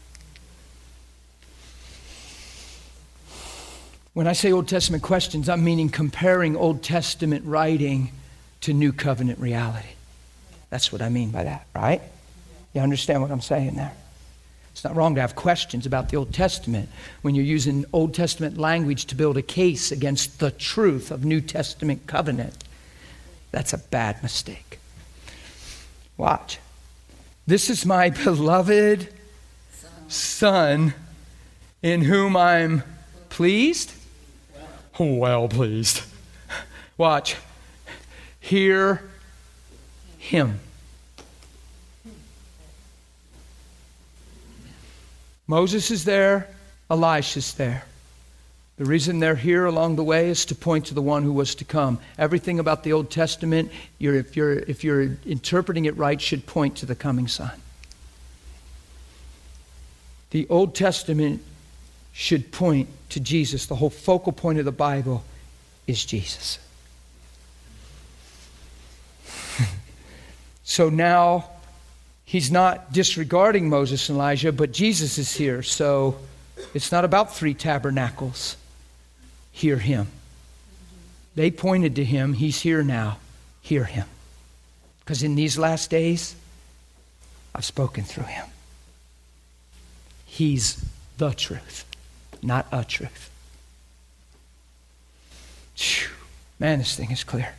When 4.13 4.27
I 4.27 4.33
say 4.33 4.51
Old 4.51 4.67
Testament 4.67 5.01
questions, 5.01 5.49
I'm 5.49 5.63
meaning 5.63 5.89
comparing 5.89 6.55
Old 6.55 6.83
Testament 6.83 7.45
writing 7.45 8.11
to 8.61 8.73
New 8.73 8.93
Covenant 8.93 9.39
reality. 9.39 9.89
That's 10.69 10.91
what 10.91 11.01
I 11.01 11.09
mean 11.09 11.31
by 11.31 11.45
that, 11.45 11.65
right? 11.73 12.03
You 12.75 12.81
understand 12.81 13.23
what 13.23 13.31
I'm 13.31 13.41
saying 13.41 13.73
there? 13.73 13.93
It's 14.75 14.83
not 14.83 14.93
wrong 14.93 15.15
to 15.15 15.21
have 15.21 15.35
questions 15.35 15.85
about 15.85 16.09
the 16.09 16.17
Old 16.17 16.33
Testament 16.33 16.89
when 17.21 17.33
you're 17.33 17.45
using 17.45 17.85
Old 17.93 18.13
Testament 18.13 18.57
language 18.57 19.05
to 19.05 19.15
build 19.15 19.37
a 19.37 19.41
case 19.41 19.89
against 19.89 20.39
the 20.39 20.51
truth 20.51 21.11
of 21.11 21.23
New 21.23 21.39
Testament 21.39 22.07
covenant. 22.07 22.61
That's 23.51 23.71
a 23.71 23.77
bad 23.77 24.21
mistake. 24.21 24.79
Watch. 26.17 26.59
This 27.47 27.69
is 27.69 27.85
my 27.85 28.09
beloved 28.25 29.07
Son 30.09 30.93
in 31.81 32.01
whom 32.01 32.35
I'm 32.35 32.83
pleased. 33.29 33.93
Well 34.99 35.47
pleased. 35.47 36.01
Watch. 36.97 37.37
Hear 38.41 39.09
him. 40.17 40.59
Moses 45.47 45.91
is 45.91 46.05
there, 46.05 46.47
Elisha's 46.89 47.53
there. 47.53 47.85
The 48.77 48.85
reason 48.85 49.19
they're 49.19 49.35
here 49.35 49.65
along 49.65 49.95
the 49.95 50.03
way 50.03 50.27
is 50.29 50.43
to 50.45 50.55
point 50.55 50.87
to 50.87 50.93
the 50.93 51.01
one 51.01 51.23
who 51.23 51.31
was 51.31 51.55
to 51.55 51.65
come. 51.65 51.99
Everything 52.17 52.59
about 52.59 52.83
the 52.83 52.91
Old 52.91 53.09
Testament, 53.09 53.71
you're, 53.99 54.15
if, 54.15 54.35
you're, 54.35 54.59
if 54.59 54.83
you're 54.83 55.15
interpreting 55.25 55.85
it 55.85 55.95
right, 55.95 56.19
should 56.19 56.45
point 56.45 56.75
to 56.77 56.85
the 56.85 56.95
coming 56.95 57.27
Son. 57.27 57.61
The 60.31 60.45
Old 60.49 60.75
Testament 60.75 61.41
should 62.11 62.51
point 62.51 62.89
to 63.09 63.21
Jesus. 63.21 63.65
The 63.67 63.75
whole 63.75 63.89
focal 63.89 64.33
point 64.33 64.59
of 64.59 64.65
the 64.65 64.73
Bible 64.73 65.23
is 65.87 66.03
Jesus. 66.03 66.59
so 70.65 70.89
now 70.89 71.49
he's 72.25 72.51
not 72.51 72.91
disregarding 72.91 73.69
Moses 73.69 74.09
and 74.09 74.17
Elijah, 74.17 74.51
but 74.51 74.71
Jesus 74.71 75.17
is 75.17 75.33
here. 75.33 75.63
So 75.63 76.17
it's 76.73 76.91
not 76.91 77.05
about 77.05 77.35
three 77.35 77.53
tabernacles. 77.53 78.57
Hear 79.51 79.77
him. 79.77 80.07
They 81.35 81.51
pointed 81.51 81.95
to 81.95 82.03
him. 82.03 82.33
He's 82.33 82.61
here 82.61 82.83
now. 82.83 83.19
Hear 83.61 83.85
him. 83.85 84.07
Because 84.99 85.23
in 85.23 85.35
these 85.35 85.57
last 85.57 85.89
days, 85.89 86.35
I've 87.53 87.65
spoken 87.65 88.03
through 88.03 88.25
him. 88.25 88.45
He's 90.25 90.83
the 91.17 91.31
truth, 91.31 91.85
not 92.41 92.67
a 92.71 92.83
truth. 92.83 93.29
Whew. 95.77 96.09
Man, 96.59 96.79
this 96.79 96.95
thing 96.95 97.11
is 97.11 97.23
clear. 97.23 97.53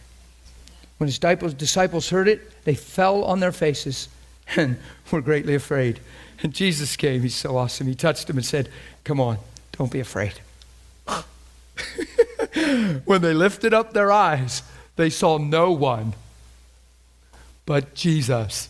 When 0.98 1.06
his 1.06 1.18
disciples 1.18 2.09
heard 2.09 2.28
it, 2.28 2.64
they 2.64 2.74
fell 2.74 3.24
on 3.24 3.40
their 3.40 3.52
faces 3.52 4.09
and 4.55 4.78
were 5.10 5.20
greatly 5.20 5.55
afraid. 5.55 6.01
And 6.43 6.52
Jesus 6.52 6.97
came. 6.97 7.23
He's 7.23 7.35
so 7.35 7.56
awesome. 7.56 7.86
He 7.86 7.94
touched 7.94 8.27
them 8.27 8.36
and 8.36 8.44
said, 8.44 8.68
Come 9.05 9.20
on, 9.20 9.39
don't 9.73 9.90
be 9.90 10.01
afraid. 10.01 10.35
when 13.05 13.23
they 13.23 13.35
lifted 13.35 13.73
up 13.73 13.93
their 13.93 14.12
eyes, 14.12 14.62
they 14.97 15.10
saw 15.10 15.39
no 15.39 15.73
one 15.73 16.14
but 17.66 17.94
Jesus. 17.94 18.68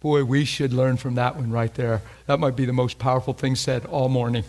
Boy, 0.00 0.24
we 0.24 0.44
should 0.44 0.72
learn 0.72 0.96
from 0.96 1.14
that 1.14 1.36
one 1.36 1.50
right 1.50 1.72
there. 1.74 2.02
That 2.26 2.40
might 2.40 2.56
be 2.56 2.64
the 2.64 2.72
most 2.72 2.98
powerful 2.98 3.34
thing 3.34 3.54
said 3.54 3.84
all 3.86 4.08
morning. 4.08 4.44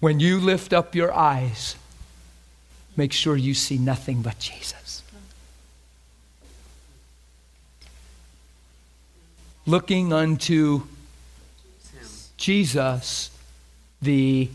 When 0.00 0.20
you 0.20 0.38
lift 0.38 0.72
up 0.72 0.94
your 0.94 1.12
eyes, 1.12 1.76
make 2.96 3.12
sure 3.12 3.36
you 3.36 3.54
see 3.54 3.78
nothing 3.78 4.22
but 4.22 4.38
Jesus. 4.38 4.83
Looking 9.66 10.12
unto 10.12 10.82
Jesus, 12.36 13.30
the 14.02 14.50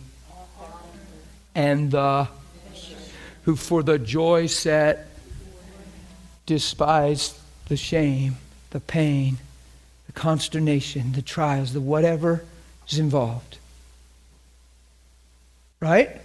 and 1.56 1.92
the 1.92 2.28
who 3.44 3.56
for 3.56 3.82
the 3.82 3.98
joy 3.98 4.46
set 4.46 5.08
despised 6.46 7.36
the 7.68 7.78
shame, 7.78 8.38
the 8.70 8.80
pain, 8.80 9.38
the 10.06 10.12
consternation, 10.12 11.14
the 11.14 11.22
trials, 11.22 11.74
the 11.74 11.82
whatever 11.82 12.44
is 12.88 13.00
involved. 13.00 13.58
Right? 15.80 16.22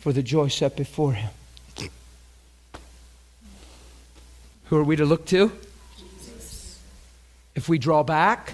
For 0.00 0.12
the 0.12 0.22
joy 0.22 0.48
set 0.48 0.76
before 0.76 1.12
him. 1.12 1.30
Who 4.64 4.76
are 4.76 4.84
we 4.84 4.96
to 4.96 5.04
look 5.04 5.26
to? 5.26 5.52
If 7.56 7.70
we 7.70 7.78
draw 7.78 8.02
back, 8.02 8.52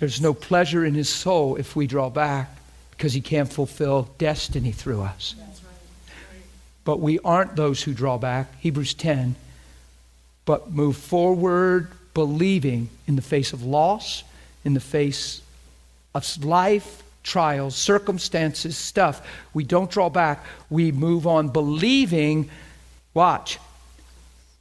there's 0.00 0.20
no 0.20 0.34
pleasure 0.34 0.84
in 0.84 0.94
his 0.94 1.08
soul 1.08 1.56
if 1.56 1.76
we 1.76 1.86
draw 1.86 2.10
back 2.10 2.54
because 2.90 3.14
he 3.14 3.20
can't 3.20 3.50
fulfill 3.50 4.10
destiny 4.18 4.72
through 4.72 5.02
us. 5.02 5.36
But 6.84 6.98
we 7.00 7.20
aren't 7.20 7.56
those 7.56 7.82
who 7.82 7.94
draw 7.94 8.18
back, 8.18 8.60
Hebrews 8.60 8.94
10, 8.94 9.36
but 10.44 10.72
move 10.72 10.96
forward 10.96 11.88
believing 12.14 12.88
in 13.06 13.14
the 13.14 13.22
face 13.22 13.52
of 13.52 13.62
loss, 13.62 14.24
in 14.64 14.74
the 14.74 14.80
face 14.80 15.42
of 16.14 16.44
life, 16.44 17.02
trials, 17.22 17.76
circumstances, 17.76 18.76
stuff. 18.76 19.24
We 19.54 19.62
don't 19.64 19.90
draw 19.90 20.08
back. 20.08 20.44
We 20.68 20.90
move 20.90 21.26
on 21.28 21.48
believing, 21.48 22.50
watch, 23.14 23.58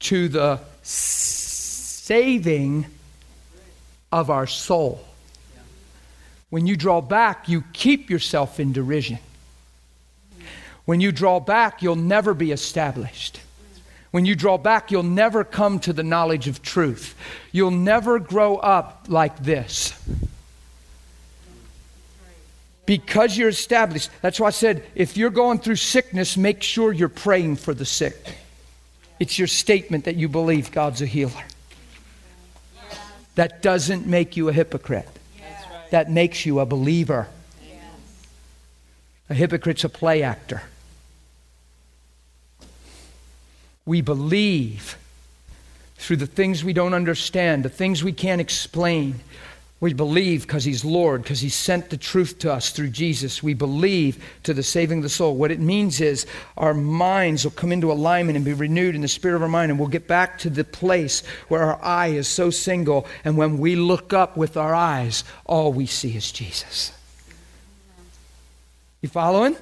to 0.01 0.27
the 0.27 0.59
saving 2.05 2.85
of 4.11 4.29
our 4.29 4.45
soul. 4.45 5.03
When 6.51 6.67
you 6.67 6.77
draw 6.77 7.01
back, 7.01 7.49
you 7.49 7.63
keep 7.73 8.11
yourself 8.11 8.59
in 8.59 8.73
derision. 8.73 9.17
When 10.85 11.01
you 11.01 11.11
draw 11.11 11.39
back, 11.39 11.81
you'll 11.81 11.95
never 11.95 12.35
be 12.35 12.51
established. 12.51 13.41
When 14.11 14.27
you 14.27 14.35
draw 14.35 14.59
back, 14.59 14.91
you'll 14.91 15.01
never 15.01 15.43
come 15.43 15.79
to 15.79 15.93
the 15.93 16.03
knowledge 16.03 16.47
of 16.47 16.61
truth. 16.61 17.15
You'll 17.51 17.71
never 17.71 18.19
grow 18.19 18.57
up 18.57 19.07
like 19.07 19.39
this. 19.39 19.99
Because 22.85 23.35
you're 23.35 23.49
established. 23.49 24.11
That's 24.21 24.39
why 24.39 24.49
I 24.49 24.51
said 24.51 24.83
if 24.93 25.17
you're 25.17 25.31
going 25.31 25.57
through 25.57 25.77
sickness, 25.77 26.37
make 26.37 26.61
sure 26.61 26.93
you're 26.93 27.09
praying 27.09 27.55
for 27.55 27.73
the 27.73 27.83
sick. 27.83 28.37
It's 29.19 29.39
your 29.39 29.47
statement 29.47 30.05
that 30.05 30.17
you 30.17 30.29
believe 30.29 30.71
God's 30.71 31.01
a 31.01 31.07
healer. 31.07 31.43
That 33.35 33.61
doesn't 33.61 34.07
make 34.07 34.35
you 34.37 34.49
a 34.49 34.53
hypocrite 34.53 35.07
that 35.95 36.11
makes 36.11 36.45
you 36.45 36.59
a 36.59 36.65
believer. 36.65 37.27
A 39.29 39.33
hypocrite's 39.33 39.83
a 39.83 39.89
play 39.89 40.23
actor. 40.23 40.63
We 43.85 44.01
believe 44.01 44.97
through 45.95 46.17
the 46.17 46.27
things 46.27 46.63
we 46.63 46.73
don't 46.73 46.93
understand, 46.93 47.63
the 47.63 47.69
things 47.69 48.03
we 48.03 48.11
can't 48.11 48.41
explain. 48.41 49.21
We 49.81 49.93
believe 49.93 50.43
because 50.43 50.63
He's 50.63 50.85
Lord, 50.85 51.23
because 51.23 51.41
He 51.41 51.49
sent 51.49 51.89
the 51.89 51.97
truth 51.97 52.39
to 52.39 52.51
us 52.51 52.69
through 52.69 52.89
Jesus. 52.89 53.43
We 53.43 53.53
believe 53.53 54.23
to 54.43 54.53
the 54.53 54.63
saving 54.63 54.99
of 54.99 55.03
the 55.03 55.09
soul. 55.09 55.35
What 55.35 55.51
it 55.51 55.59
means 55.59 55.99
is 55.99 56.25
our 56.57 56.73
minds 56.73 57.43
will 57.43 57.51
come 57.51 57.71
into 57.71 57.91
alignment 57.91 58.37
and 58.37 58.45
be 58.45 58.53
renewed 58.53 58.95
in 58.95 59.01
the 59.01 59.07
spirit 59.07 59.35
of 59.35 59.41
our 59.41 59.49
mind, 59.49 59.71
and 59.71 59.79
we'll 59.79 59.89
get 59.89 60.07
back 60.07 60.39
to 60.39 60.49
the 60.49 60.63
place 60.63 61.23
where 61.49 61.63
our 61.63 61.83
eye 61.83 62.07
is 62.07 62.27
so 62.27 62.49
single, 62.49 63.05
and 63.25 63.37
when 63.37 63.57
we 63.57 63.75
look 63.75 64.13
up 64.13 64.37
with 64.37 64.55
our 64.55 64.73
eyes, 64.73 65.23
all 65.45 65.73
we 65.73 65.85
see 65.85 66.15
is 66.15 66.31
Jesus. 66.31 66.91
You 69.01 69.09
following? 69.09 69.57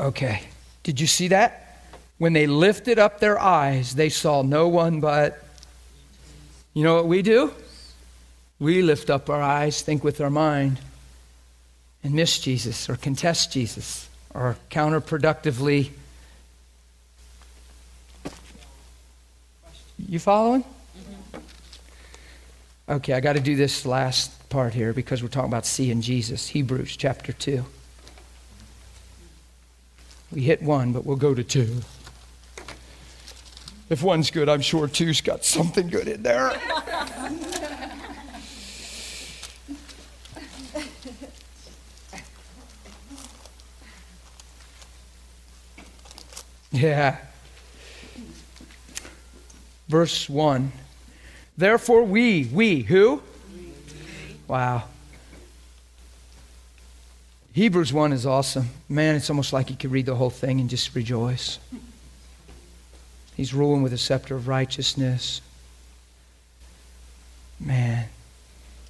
Okay. 0.00 0.42
Did 0.84 1.00
you 1.00 1.08
see 1.08 1.28
that? 1.28 1.84
When 2.18 2.32
they 2.32 2.46
lifted 2.46 2.98
up 2.98 3.20
their 3.20 3.38
eyes, 3.38 3.94
they 3.96 4.08
saw 4.08 4.42
no 4.42 4.68
one 4.68 5.00
but 5.00 5.44
you 6.74 6.84
know 6.84 6.94
what 6.94 7.06
we 7.06 7.22
do? 7.22 7.52
We 8.58 8.82
lift 8.82 9.10
up 9.10 9.30
our 9.30 9.40
eyes, 9.40 9.82
think 9.82 10.02
with 10.02 10.20
our 10.20 10.30
mind, 10.30 10.80
and 12.02 12.14
miss 12.14 12.38
Jesus 12.38 12.88
or 12.88 12.96
contest 12.96 13.52
Jesus 13.52 14.08
or 14.34 14.56
counterproductively. 14.70 15.90
You 20.08 20.18
following? 20.18 20.62
Mm-hmm. 20.62 21.38
Okay, 22.92 23.12
I 23.12 23.20
got 23.20 23.34
to 23.34 23.40
do 23.40 23.56
this 23.56 23.84
last 23.84 24.48
part 24.48 24.74
here 24.74 24.92
because 24.92 25.22
we're 25.22 25.28
talking 25.28 25.50
about 25.50 25.66
seeing 25.66 26.00
Jesus. 26.00 26.48
Hebrews 26.48 26.96
chapter 26.96 27.32
2. 27.32 27.64
We 30.32 30.42
hit 30.42 30.62
one, 30.62 30.92
but 30.92 31.04
we'll 31.04 31.16
go 31.16 31.34
to 31.34 31.42
two. 31.42 31.82
If 33.90 34.02
one's 34.02 34.30
good, 34.30 34.48
I'm 34.48 34.60
sure 34.60 34.86
two's 34.86 35.20
got 35.22 35.44
something 35.44 35.88
good 35.88 36.08
in 36.08 36.22
there. 36.22 36.52
yeah. 46.70 47.16
Verse 49.88 50.28
1. 50.28 50.70
Therefore, 51.56 52.04
we, 52.04 52.44
we, 52.52 52.82
who? 52.82 53.22
Wow. 54.46 54.84
Hebrews 57.52 57.92
1 57.92 58.12
is 58.12 58.26
awesome. 58.26 58.68
Man, 58.88 59.16
it's 59.16 59.30
almost 59.30 59.52
like 59.52 59.70
you 59.70 59.76
could 59.76 59.90
read 59.90 60.06
the 60.06 60.14
whole 60.14 60.30
thing 60.30 60.60
and 60.60 60.68
just 60.68 60.94
rejoice. 60.94 61.58
He's 63.38 63.54
ruling 63.54 63.82
with 63.82 63.92
a 63.92 63.98
scepter 63.98 64.34
of 64.34 64.48
righteousness. 64.48 65.40
Man, 67.60 68.08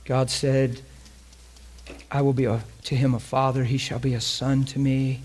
God 0.07 0.31
said, 0.31 0.81
I 2.11 2.23
will 2.23 2.33
be 2.33 2.47
a, 2.47 2.63
to 2.85 2.97
him 2.97 3.15
a 3.15 3.21
father, 3.21 3.65
he 3.65 3.77
shall 3.77 3.99
be 3.99 4.15
a 4.15 4.23
son 4.23 4.65
to 4.65 4.79
me. 4.79 5.21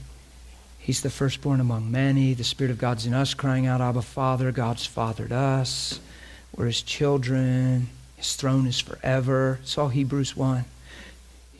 He's 0.78 1.02
the 1.02 1.10
firstborn 1.10 1.62
among 1.62 1.90
many. 1.90 2.34
The 2.34 2.44
Spirit 2.44 2.72
of 2.72 2.78
God's 2.78 3.06
in 3.06 3.14
us, 3.14 3.34
crying 3.34 3.66
out, 3.66 3.80
Abba, 3.80 4.02
Father. 4.02 4.52
God's 4.52 4.86
fathered 4.86 5.32
us. 5.32 6.02
We're 6.54 6.66
his 6.66 6.82
children. 6.82 7.88
His 8.18 8.36
throne 8.36 8.68
is 8.68 8.82
forever. 8.82 9.60
It's 9.62 9.78
all 9.78 9.88
Hebrews 9.88 10.36
1. 10.36 10.66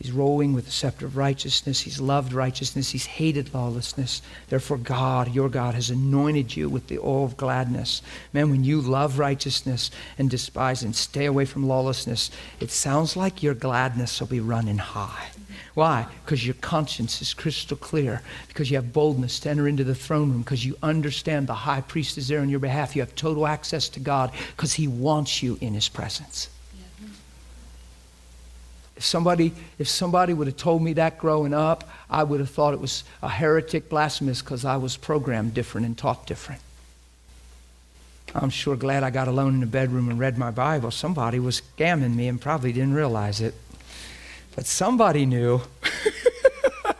He's 0.04 0.12
rolling 0.12 0.52
with 0.52 0.66
the 0.66 0.72
scepter 0.72 1.06
of 1.06 1.16
righteousness. 1.16 1.80
He's 1.80 2.02
loved 2.02 2.34
righteousness. 2.34 2.90
He's 2.90 3.06
hated 3.06 3.54
lawlessness. 3.54 4.22
Therefore, 4.50 4.78
God, 4.78 5.34
your 5.34 5.48
God, 5.48 5.76
has 5.76 5.90
anointed 5.90 6.58
you 6.58 6.68
with 6.68 6.88
the 6.88 7.00
oil 7.00 7.24
of 7.24 7.38
gladness. 7.38 8.02
Man, 8.34 8.50
when 8.50 8.66
you 8.66 8.82
love 8.82 9.18
righteousness 9.18 9.92
and 10.18 10.30
despise 10.30 10.84
and 10.84 10.94
stay 10.94 11.24
away 11.24 11.46
from 11.46 11.70
lawlessness, 11.70 12.32
it 12.60 12.70
sounds 12.70 13.16
like 13.16 13.42
your 13.42 13.54
gladness 13.54 14.20
will 14.20 14.28
be 14.28 14.42
running 14.42 14.78
high. 14.78 15.30
Why? 15.74 16.06
Because 16.26 16.46
your 16.46 16.56
conscience 16.56 17.22
is 17.22 17.34
crystal 17.34 17.78
clear. 17.78 18.22
Because 18.50 18.70
you 18.70 18.76
have 18.76 18.92
boldness 18.92 19.40
to 19.40 19.50
enter 19.52 19.70
into 19.70 19.86
the 19.86 19.96
throne 19.96 20.32
room. 20.32 20.42
Because 20.42 20.66
you 20.66 20.76
understand 20.84 21.48
the 21.48 21.54
high 21.54 21.80
priest 21.80 22.18
is 22.18 22.28
there 22.28 22.42
on 22.42 22.50
your 22.50 22.60
behalf. 22.60 22.94
You 22.94 23.04
have 23.04 23.16
total 23.16 23.48
access 23.48 23.88
to 23.88 24.02
God 24.02 24.34
because 24.58 24.74
he 24.74 24.90
wants 24.90 25.42
you 25.42 25.58
in 25.62 25.74
his 25.74 25.88
presence. 25.88 26.50
If 28.96 29.04
somebody, 29.04 29.54
if 29.80 29.88
somebody 29.88 30.34
would 30.34 30.48
have 30.48 30.58
told 30.58 30.84
me 30.84 30.94
that 30.94 31.18
growing 31.18 31.54
up, 31.54 31.90
I 32.10 32.24
would 32.24 32.40
have 32.40 32.50
thought 32.50 32.74
it 32.74 32.80
was 32.80 33.04
a 33.22 33.30
heretic 33.30 33.90
blasphemous 33.90 34.42
because 34.42 34.66
I 34.66 34.78
was 34.78 34.98
programmed 34.98 35.54
different 35.54 35.88
and 35.88 35.98
taught 35.98 36.28
different. 36.28 36.62
I'm 38.36 38.50
sure 38.50 38.76
glad 38.76 39.04
I 39.04 39.12
got 39.12 39.28
alone 39.28 39.56
in 39.56 39.60
the 39.60 39.68
bedroom 39.68 40.10
and 40.10 40.20
read 40.20 40.38
my 40.38 40.52
Bible. 40.52 40.92
Somebody 40.92 41.40
was 41.40 41.62
scamming 41.62 42.16
me 42.16 42.28
and 42.28 42.42
probably 42.42 42.72
didn't 42.72 42.94
realize 42.94 43.42
it. 43.42 43.54
But 44.56 44.66
somebody 44.66 45.26
knew. 45.26 45.62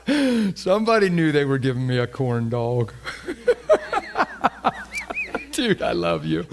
somebody 0.56 1.10
knew 1.10 1.32
they 1.32 1.46
were 1.46 1.58
giving 1.58 1.88
me 1.88 1.98
a 1.98 2.08
corn 2.08 2.50
dog. 2.50 2.94
Dude, 5.52 5.82
I 5.82 5.92
love 5.92 6.26
you. 6.26 6.46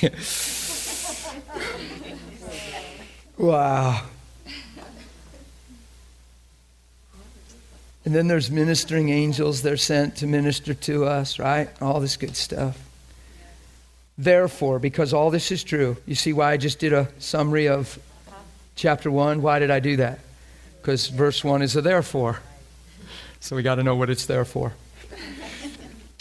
wow. 3.38 4.02
And 8.04 8.14
then 8.14 8.26
there's 8.26 8.50
ministering 8.50 9.10
angels, 9.10 9.62
they're 9.62 9.76
sent 9.76 10.16
to 10.16 10.26
minister 10.26 10.72
to 10.72 11.04
us, 11.04 11.38
right? 11.38 11.68
All 11.82 12.00
this 12.00 12.16
good 12.16 12.36
stuff. 12.36 12.78
Therefore, 14.16 14.78
because 14.78 15.12
all 15.12 15.30
this 15.30 15.52
is 15.52 15.62
true, 15.62 15.96
you 16.06 16.14
see 16.14 16.32
why 16.32 16.52
I 16.52 16.56
just 16.56 16.78
did 16.78 16.92
a 16.92 17.08
summary 17.18 17.68
of 17.68 17.98
chapter 18.76 19.10
1? 19.10 19.42
Why 19.42 19.58
did 19.58 19.70
I 19.70 19.80
do 19.80 19.96
that? 19.96 20.20
Because 20.80 21.08
verse 21.08 21.44
1 21.44 21.62
is 21.62 21.76
a 21.76 21.82
therefore. 21.82 22.40
So 23.40 23.54
we 23.54 23.62
got 23.62 23.74
to 23.74 23.82
know 23.82 23.94
what 23.94 24.10
it's 24.10 24.26
there 24.26 24.44
for. 24.44 24.72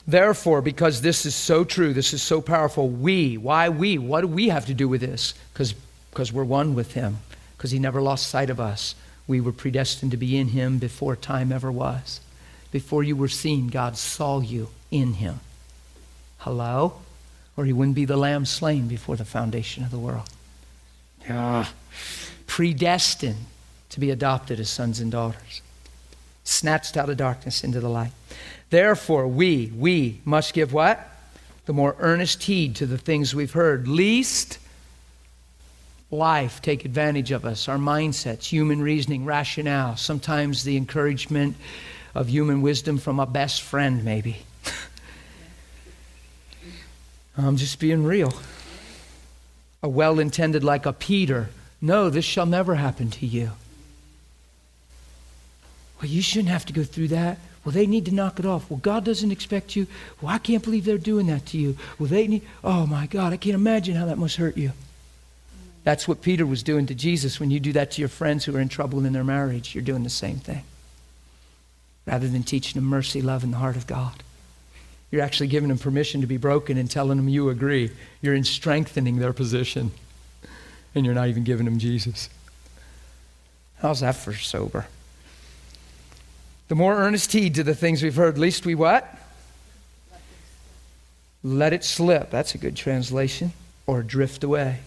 Therefore, 0.07 0.61
because 0.61 1.01
this 1.01 1.25
is 1.25 1.35
so 1.35 1.63
true, 1.63 1.93
this 1.93 2.13
is 2.13 2.21
so 2.21 2.41
powerful, 2.41 2.89
we, 2.89 3.37
why 3.37 3.69
we? 3.69 3.97
What 3.97 4.21
do 4.21 4.27
we 4.27 4.49
have 4.49 4.65
to 4.67 4.73
do 4.73 4.87
with 4.87 5.01
this? 5.01 5.33
Because 5.53 5.73
we're 6.31 6.43
one 6.43 6.75
with 6.75 6.93
Him, 6.93 7.19
because 7.55 7.71
He 7.71 7.79
never 7.79 8.01
lost 8.01 8.27
sight 8.27 8.49
of 8.49 8.59
us. 8.59 8.95
We 9.27 9.41
were 9.41 9.51
predestined 9.51 10.11
to 10.11 10.17
be 10.17 10.37
in 10.37 10.49
him 10.49 10.77
before 10.77 11.15
time 11.15 11.51
ever 11.51 11.71
was. 11.71 12.21
Before 12.71 13.03
you 13.03 13.15
were 13.15 13.27
seen, 13.27 13.67
God 13.67 13.97
saw 13.97 14.39
you 14.39 14.69
in 14.89 15.15
him. 15.15 15.41
Hello? 16.39 16.93
Or 17.57 17.65
he 17.65 17.73
wouldn't 17.73 17.95
be 17.95 18.05
the 18.05 18.17
lamb 18.17 18.45
slain 18.45 18.87
before 18.87 19.17
the 19.17 19.25
foundation 19.25 19.83
of 19.83 19.91
the 19.91 19.99
world. 19.99 20.29
Yeah. 21.27 21.67
Predestined 22.45 23.45
to 23.89 23.99
be 23.99 24.11
adopted 24.11 24.59
as 24.59 24.69
sons 24.69 24.99
and 24.99 25.11
daughters. 25.11 25.61
Snatched 26.43 26.95
out 26.95 27.09
of 27.09 27.17
darkness 27.17 27.63
into 27.63 27.81
the 27.81 27.89
light. 27.89 28.11
Therefore, 28.69 29.27
we, 29.27 29.73
we 29.75 30.21
must 30.23 30.53
give 30.53 30.71
what? 30.71 31.05
The 31.65 31.73
more 31.73 31.97
earnest 31.99 32.43
heed 32.43 32.77
to 32.77 32.85
the 32.85 32.97
things 32.97 33.35
we've 33.35 33.51
heard, 33.51 33.89
least 33.89 34.59
life 36.09 36.61
take 36.61 36.85
advantage 36.85 37.31
of 37.31 37.45
us, 37.45 37.67
our 37.67 37.77
mindsets, 37.77 38.45
human 38.45 38.81
reasoning, 38.81 39.25
rationale, 39.25 39.97
sometimes 39.97 40.63
the 40.63 40.77
encouragement 40.77 41.55
of 42.15 42.29
human 42.29 42.61
wisdom 42.61 42.97
from 42.97 43.19
a 43.19 43.25
best 43.25 43.61
friend, 43.61 44.03
maybe. 44.03 44.37
I'm 47.37 47.57
just 47.57 47.79
being 47.79 48.03
real. 48.03 48.33
A 49.83 49.89
well 49.89 50.19
intended, 50.19 50.63
like 50.63 50.85
a 50.85 50.93
Peter. 50.93 51.49
No, 51.81 52.09
this 52.09 52.25
shall 52.25 52.47
never 52.47 52.75
happen 52.75 53.11
to 53.11 53.25
you. 53.25 53.51
Well, 56.01 56.09
you 56.09 56.21
shouldn't 56.21 56.49
have 56.49 56.65
to 56.65 56.73
go 56.73 56.83
through 56.83 57.09
that. 57.09 57.37
Well, 57.63 57.73
they 57.73 57.85
need 57.85 58.05
to 58.05 58.13
knock 58.13 58.39
it 58.39 58.45
off. 58.45 58.69
Well, 58.69 58.79
God 58.79 59.03
doesn't 59.03 59.31
expect 59.31 59.75
you. 59.75 59.87
Well, 60.21 60.33
I 60.33 60.37
can't 60.37 60.63
believe 60.63 60.85
they're 60.85 60.97
doing 60.97 61.27
that 61.27 61.45
to 61.47 61.57
you. 61.57 61.77
Well, 61.99 62.07
they 62.07 62.27
need, 62.27 62.43
oh 62.63 62.87
my 62.87 63.07
God, 63.07 63.33
I 63.33 63.37
can't 63.37 63.55
imagine 63.55 63.95
how 63.95 64.05
that 64.05 64.17
must 64.17 64.37
hurt 64.37 64.57
you. 64.57 64.71
That's 65.87 66.05
what 66.05 66.21
Peter 66.21 66.45
was 66.45 66.63
doing 66.63 66.85
to 66.87 66.93
Jesus. 66.93 67.39
When 67.39 67.49
you 67.49 67.61
do 67.61 67.71
that 67.71 67.91
to 67.91 68.01
your 68.01 68.09
friends 68.09 68.43
who 68.43 68.53
are 68.57 68.59
in 68.59 68.67
trouble 68.67 69.05
in 69.05 69.13
their 69.13 69.23
marriage, 69.23 69.73
you're 69.73 69.81
doing 69.81 70.03
the 70.03 70.09
same 70.09 70.35
thing. 70.35 70.65
Rather 72.05 72.27
than 72.27 72.43
teaching 72.43 72.73
them 72.73 72.89
mercy, 72.89 73.21
love, 73.21 73.41
and 73.41 73.53
the 73.53 73.57
heart 73.57 73.77
of 73.77 73.87
God. 73.87 74.21
You're 75.11 75.21
actually 75.21 75.47
giving 75.47 75.69
them 75.69 75.77
permission 75.77 76.19
to 76.19 76.27
be 76.27 76.35
broken 76.35 76.77
and 76.77 76.91
telling 76.91 77.15
them 77.15 77.29
you 77.29 77.47
agree. 77.47 77.91
You're 78.21 78.33
in 78.33 78.43
strengthening 78.43 79.19
their 79.19 79.31
position. 79.31 79.91
And 80.93 81.05
you're 81.05 81.15
not 81.15 81.29
even 81.29 81.45
giving 81.45 81.63
them 81.63 81.79
Jesus. 81.79 82.29
How's 83.79 84.01
that 84.01 84.17
for 84.17 84.33
sober? 84.33 84.87
The 86.67 86.75
more 86.75 86.97
earnest 86.97 87.31
heed 87.31 87.55
to 87.55 87.63
the 87.63 87.73
things 87.73 88.03
we've 88.03 88.13
heard, 88.13 88.37
least 88.37 88.65
we 88.65 88.75
what? 88.75 89.17
Let 91.43 91.71
it 91.71 91.85
slip. 91.85 92.29
That's 92.29 92.55
a 92.55 92.57
good 92.57 92.75
translation. 92.75 93.53
Or 93.85 94.03
drift 94.03 94.43
away. 94.43 94.79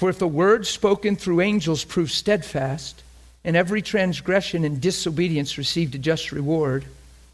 For 0.00 0.08
if 0.08 0.18
the 0.18 0.26
word 0.26 0.66
spoken 0.66 1.14
through 1.14 1.42
angels 1.42 1.84
proved 1.84 2.10
steadfast, 2.10 3.02
and 3.44 3.54
every 3.54 3.82
transgression 3.82 4.64
and 4.64 4.80
disobedience 4.80 5.58
received 5.58 5.94
a 5.94 5.98
just 5.98 6.32
reward, 6.32 6.86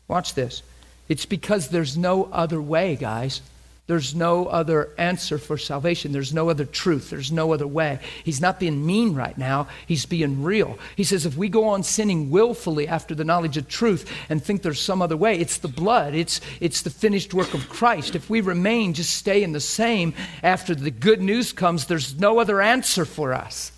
watch 0.09 0.35
this. 0.35 0.65
It's 1.09 1.27
because 1.27 1.69
there's 1.69 1.97
no 1.97 2.25
other 2.33 2.61
way, 2.61 2.97
guys. 2.97 3.41
There's 3.87 4.17
no 4.17 4.47
other 4.47 4.91
answer 4.99 5.39
for 5.39 5.57
salvation. 5.57 6.11
There's 6.11 6.35
no 6.35 6.51
other 6.51 6.65
truth. 6.65 7.09
There's 7.09 7.31
no 7.31 7.53
other 7.53 7.69
way. 7.69 8.01
He's 8.25 8.41
not 8.41 8.59
being 8.59 8.85
mean 8.85 9.15
right 9.15 9.39
now. 9.39 9.69
He's 9.87 10.05
being 10.05 10.43
real. 10.43 10.77
He 10.97 11.05
says 11.05 11.25
if 11.25 11.37
we 11.37 11.49
go 11.49 11.69
on 11.69 11.85
sinning 11.85 12.29
willfully 12.29 12.89
after 12.89 13.15
the 13.15 13.23
knowledge 13.23 13.57
of 13.57 13.69
truth 13.69 14.11
and 14.29 14.43
think 14.43 14.63
there's 14.63 14.81
some 14.81 15.01
other 15.01 15.17
way, 15.17 15.39
it's 15.39 15.59
the 15.59 15.69
blood, 15.69 16.15
it's, 16.15 16.41
it's 16.61 16.83
the 16.83 16.91
finished 16.91 17.33
work 17.33 17.55
of 17.55 17.69
Christ. 17.69 18.17
If 18.17 18.29
we 18.29 18.41
remain, 18.41 18.93
just 18.93 19.15
stay 19.15 19.45
in 19.45 19.53
the 19.53 19.61
same 19.61 20.15
after 20.43 20.75
the 20.75 20.91
good 20.91 21.23
news 21.23 21.53
comes, 21.53 21.87
there's 21.87 22.19
no 22.19 22.41
other 22.41 22.61
answer 22.61 23.05
for 23.05 23.33
us. 23.33 23.71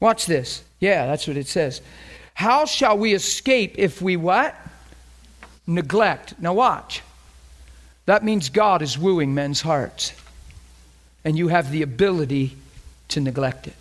Watch 0.00 0.24
this. 0.24 0.64
Yeah, 0.78 1.04
that's 1.04 1.28
what 1.28 1.36
it 1.36 1.46
says. 1.46 1.82
How 2.32 2.64
shall 2.64 2.96
we 2.96 3.12
escape 3.12 3.74
if 3.76 4.00
we 4.00 4.16
what? 4.16 4.56
Neglect. 5.66 6.40
Now 6.40 6.54
watch. 6.54 7.02
That 8.10 8.24
means 8.24 8.48
God 8.48 8.82
is 8.82 8.98
wooing 8.98 9.34
men's 9.34 9.60
hearts. 9.60 10.14
And 11.24 11.38
you 11.38 11.46
have 11.46 11.70
the 11.70 11.82
ability 11.82 12.56
to 13.10 13.20
neglect 13.20 13.68
it. 13.68 13.76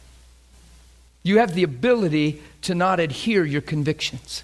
You 1.23 1.39
have 1.39 1.55
the 1.55 1.63
ability 1.63 2.39
to 2.61 2.75
not 2.75 2.99
adhere 2.99 3.43
your 3.43 3.61
convictions. 3.61 4.43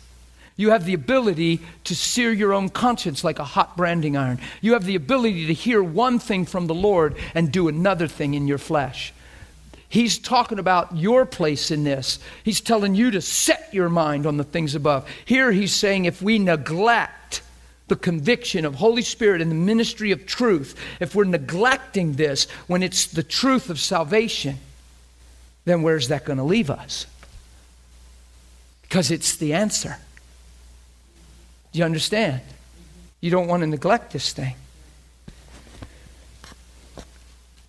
You 0.58 0.72
have 0.72 0.86
the 0.86 0.96
ability 0.96 1.60
to 1.84 1.96
sear 1.96 2.32
your 2.32 2.52
own 2.52 2.70
conscience 2.70 3.24
like 3.24 3.38
a 3.38 3.44
hot 3.44 3.78
branding 3.78 4.18
iron. 4.18 4.40
You 4.60 4.74
have 4.74 4.86
the 4.86 4.96
ability 4.96 5.46
to 5.46 5.54
hear 5.54 5.84
one 5.84 6.18
thing 6.18 6.48
from 6.48 6.66
the 6.66 6.74
Lord 6.74 7.16
and 7.36 7.52
do 7.52 7.68
another 7.68 8.08
thing 8.08 8.34
in 8.34 8.48
your 8.48 8.58
flesh. 8.58 9.14
He's 9.88 10.18
talking 10.18 10.58
about 10.58 10.98
your 10.98 11.28
place 11.28 11.70
in 11.70 11.84
this. 11.84 12.18
He's 12.44 12.60
telling 12.60 12.96
you 12.96 13.12
to 13.12 13.22
set 13.22 13.72
your 13.72 13.90
mind 13.90 14.26
on 14.26 14.38
the 14.38 14.44
things 14.44 14.74
above. 14.74 15.08
Here 15.26 15.52
he's 15.52 15.76
saying 15.76 16.06
if 16.06 16.24
we 16.24 16.40
neglect 16.40 17.25
the 17.88 17.96
conviction 17.96 18.66
of 18.66 18.76
Holy 18.76 19.02
Spirit 19.02 19.42
and 19.42 19.52
the 19.52 19.56
ministry 19.56 20.12
of 20.12 20.26
truth, 20.26 20.76
if 21.00 21.14
we're 21.14 21.24
neglecting 21.26 22.14
this 22.14 22.50
when 22.68 22.82
it's 22.82 23.06
the 23.08 23.24
truth 23.24 23.70
of 23.70 23.80
salvation, 23.80 24.58
then 25.66 25.82
where's 25.82 26.08
that 26.08 26.26
going 26.26 26.38
to 26.38 26.44
leave 26.44 26.70
us? 26.70 27.06
Because 28.82 29.12
it's 29.12 29.36
the 29.38 29.54
answer. 29.54 29.98
Do 31.72 31.80
you 31.80 31.86
understand? 31.86 32.42
You 33.22 33.32
don't 33.32 33.48
want 33.48 33.62
to 33.62 33.68
neglect 33.68 34.14
this 34.14 34.32
thing. 34.32 34.56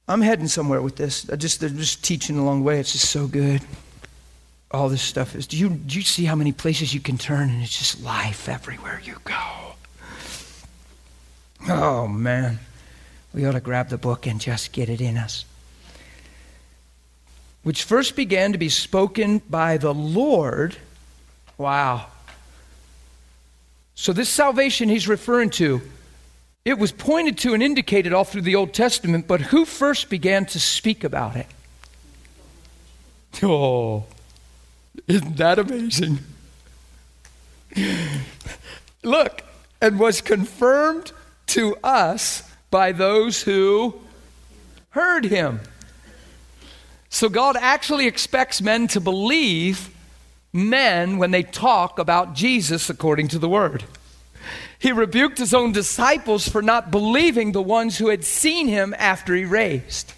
I'm 0.09 0.20
heading 0.20 0.47
somewhere 0.47 0.80
with 0.80 0.97
this. 0.97 1.28
I 1.28 1.36
just 1.36 1.60
they're 1.60 1.68
just 1.68 2.05
teaching 2.05 2.38
along 2.38 2.60
the 2.60 2.64
way. 2.64 2.78
It's 2.78 2.93
just 2.93 3.10
so 3.10 3.26
good. 3.26 3.62
All 4.70 4.88
this 4.88 5.02
stuff 5.02 5.34
is. 5.34 5.47
Do 5.47 5.56
you 5.56 5.70
do 5.70 5.97
you 5.97 6.02
see 6.02 6.24
how 6.24 6.36
many 6.36 6.52
places 6.52 6.94
you 6.94 7.01
can 7.01 7.18
turn 7.18 7.48
and 7.51 7.62
it's 7.62 7.76
just 7.76 8.02
life 8.02 8.48
everywhere 8.48 9.01
you 9.02 9.16
go? 9.24 9.74
Oh, 11.68 12.06
man. 12.06 12.59
We 13.34 13.44
ought 13.44 13.52
to 13.52 13.60
grab 13.60 13.88
the 13.88 13.98
book 13.98 14.26
and 14.26 14.40
just 14.40 14.72
get 14.72 14.88
it 14.88 15.01
in 15.01 15.16
us. 15.16 15.44
Which 17.62 17.82
first 17.82 18.14
began 18.16 18.52
to 18.52 18.59
be 18.59 18.68
spoken 18.68 19.43
by 19.51 19.76
the 19.76 19.93
Lord. 19.93 20.76
Wow. 21.59 22.06
So, 23.94 24.12
this 24.12 24.28
salvation 24.28 24.88
he's 24.88 25.09
referring 25.09 25.51
to, 25.51 25.82
it 26.64 26.78
was 26.78 26.93
pointed 26.93 27.38
to 27.38 27.55
and 27.55 27.62
indicated 27.62 28.12
all 28.12 28.24
through 28.24 28.43
the 28.43 28.55
Old 28.55 28.72
Testament, 28.72 29.26
but 29.26 29.40
who 29.40 29.64
first 29.64 30.09
began 30.09 30.47
to 30.47 30.60
speak 30.60 31.02
about 31.02 31.36
it? 31.36 31.47
Oh, 33.43 34.05
isn't 35.06 35.36
that 35.36 35.59
amazing? 35.59 36.20
Look, 39.02 39.43
and 39.80 39.98
was 39.98 40.20
confirmed 40.20 41.12
to 41.47 41.77
us 41.82 42.43
by 42.70 42.93
those 42.93 43.43
who 43.43 43.94
heard 44.90 45.24
him. 45.24 45.60
So 47.09 47.28
God 47.28 47.56
actually 47.59 48.06
expects 48.06 48.60
men 48.60 48.89
to 48.89 49.01
believe 49.01 49.90
men 50.52 51.18
when 51.18 51.31
they 51.31 51.43
talk 51.43 51.98
about 51.98 52.35
Jesus 52.35 52.90
according 52.90 53.28
to 53.28 53.39
the 53.39 53.48
word. 53.48 53.85
He 54.78 54.93
rebuked 54.93 55.39
his 55.39 55.55
own 55.55 55.73
disciples 55.73 56.48
for 56.48 56.62
not 56.62 56.90
believing 56.90 57.52
the 57.52 57.62
ones 57.62 57.98
who 57.98 58.09
had 58.09 58.24
seen 58.24 58.68
him 58.68 58.94
after 58.98 59.35
he 59.35 59.44
raised. 59.44 60.12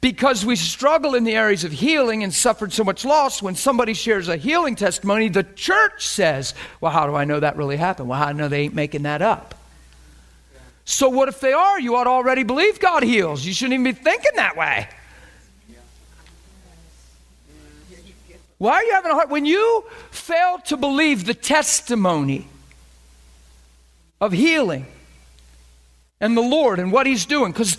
Because 0.00 0.44
we 0.44 0.56
struggle 0.56 1.14
in 1.14 1.24
the 1.24 1.36
areas 1.36 1.62
of 1.62 1.72
healing 1.72 2.24
and 2.24 2.32
suffered 2.32 2.72
so 2.72 2.82
much 2.82 3.04
loss, 3.04 3.42
when 3.42 3.54
somebody 3.54 3.94
shares 3.94 4.28
a 4.28 4.36
healing 4.36 4.74
testimony, 4.74 5.28
the 5.28 5.44
church 5.44 6.06
says, 6.06 6.54
Well, 6.80 6.90
how 6.90 7.06
do 7.06 7.14
I 7.14 7.24
know 7.24 7.38
that 7.38 7.56
really 7.56 7.76
happened? 7.76 8.08
Well, 8.08 8.18
how 8.18 8.24
do 8.24 8.30
I 8.30 8.32
know 8.32 8.48
they 8.48 8.62
ain't 8.62 8.74
making 8.74 9.02
that 9.02 9.22
up? 9.22 9.54
So, 10.84 11.08
what 11.08 11.28
if 11.28 11.40
they 11.40 11.52
are? 11.52 11.80
You 11.80 11.96
ought 11.96 12.04
to 12.04 12.10
already 12.10 12.42
believe 12.42 12.80
God 12.80 13.02
heals. 13.02 13.44
You 13.44 13.52
shouldn't 13.52 13.74
even 13.74 13.84
be 13.84 13.92
thinking 13.92 14.32
that 14.36 14.56
way. 14.56 14.88
Why 18.58 18.74
are 18.74 18.84
you 18.84 18.92
having 18.92 19.10
a 19.10 19.14
heart? 19.14 19.28
when 19.28 19.44
you 19.44 19.84
fail 20.12 20.58
to 20.66 20.76
believe 20.76 21.24
the 21.24 21.34
testimony 21.34 22.46
of 24.20 24.30
healing 24.30 24.86
and 26.20 26.36
the 26.36 26.42
Lord 26.42 26.78
and 26.78 26.92
what 26.92 27.06
He's 27.06 27.26
doing? 27.26 27.50
Because 27.50 27.76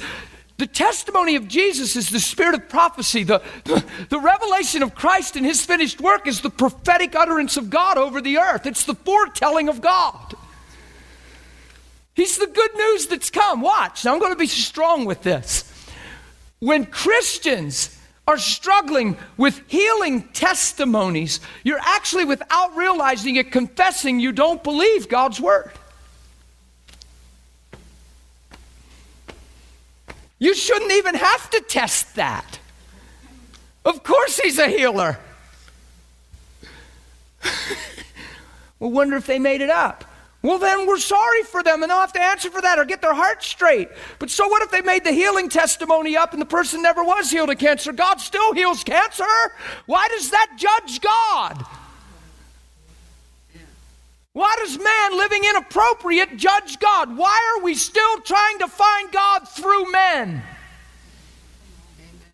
the 0.58 0.68
testimony 0.68 1.36
of 1.36 1.48
Jesus 1.48 1.96
is 1.96 2.10
the 2.10 2.20
spirit 2.20 2.56
of 2.56 2.70
prophecy. 2.70 3.24
The, 3.24 3.42
the, 3.64 3.84
the, 4.10 4.20
revelation 4.20 4.84
of 4.84 4.94
Christ 4.94 5.36
and 5.36 5.46
his 5.46 5.66
finished 5.66 6.00
work 6.00 6.28
is 6.28 6.42
the 6.42 6.50
prophetic 6.50 7.16
utterance 7.16 7.58
of 7.58 7.70
God 7.70 7.98
over 7.98 8.22
the 8.22 8.38
earth. 8.38 8.66
It's 8.66 8.84
the 8.84 8.96
foretelling 8.96 9.70
of 9.70 9.82
God. 9.82 10.36
He's 12.16 12.38
the 12.38 12.48
good 12.48 12.76
news 12.76 13.08
that's 13.08 13.30
come. 13.30 13.62
Watch. 13.62 14.06
Now 14.06 14.14
I'm 14.14 14.20
going 14.20 14.32
to 14.32 14.38
be 14.38 14.48
strong 14.48 15.06
with 15.06 15.24
this. 15.24 15.70
When 16.60 16.86
Christians 16.86 17.98
are 18.28 18.38
struggling 18.38 19.18
with 19.36 19.62
healing 19.68 20.30
testimonies, 20.30 21.40
you're 21.64 21.82
actually, 21.82 22.26
without 22.26 22.76
realizing 22.76 23.36
it, 23.36 23.52
confessing 23.52 24.20
you 24.20 24.32
don't 24.32 24.64
believe 24.64 25.10
God's 25.10 25.42
word. 25.42 25.72
You 30.40 30.54
shouldn't 30.54 30.92
even 30.92 31.16
have 31.16 31.50
to 31.52 31.62
test 31.62 32.16
that. 32.16 32.60
Of 33.86 34.04
course, 34.04 34.40
he's 34.40 34.60
a 34.60 34.68
healer. 34.68 35.18
we'll 38.80 38.92
wonder 38.92 39.18
if 39.18 39.26
they 39.26 39.40
made 39.40 39.62
it 39.62 39.70
up. 39.70 40.06
Well, 40.44 40.60
then 40.60 40.86
we're 40.86 41.00
sorry 41.00 41.44
for 41.44 41.64
them 41.64 41.82
and 41.82 41.90
they'll 41.90 42.00
have 42.00 42.12
to 42.14 42.22
answer 42.22 42.52
for 42.52 42.62
that 42.62 42.78
or 42.78 42.84
get 42.84 43.02
their 43.02 43.14
heart 43.14 43.42
straight. 43.42 43.88
But 44.20 44.30
so 44.30 44.46
what 44.50 44.62
if 44.62 44.72
they 44.72 44.82
made 44.82 45.06
the 45.06 45.14
healing 45.14 45.48
testimony 45.48 46.18
up 46.18 46.34
and 46.34 46.42
the 46.42 46.46
person 46.46 46.82
never 46.82 47.02
was 47.02 47.32
healed 47.32 47.50
of 47.50 47.58
cancer? 47.58 47.94
God 47.94 48.20
still 48.20 48.54
heals 48.54 48.84
cancer. 48.84 49.24
Why 49.86 50.10
does 50.10 50.32
that 50.32 50.58
judge 50.58 51.00
God? 51.00 51.66
Why 54.34 54.54
does 54.60 54.78
man 54.78 55.18
living 55.18 55.44
inappropriate 55.46 56.36
judge 56.36 56.78
God? 56.80 57.16
Why 57.16 57.56
are 57.56 57.64
we 57.64 57.74
still 57.76 58.20
trying 58.22 58.60
to 58.60 58.68
find 58.68 59.14
God 59.14 59.48
through 59.48 59.92
men? 59.94 60.44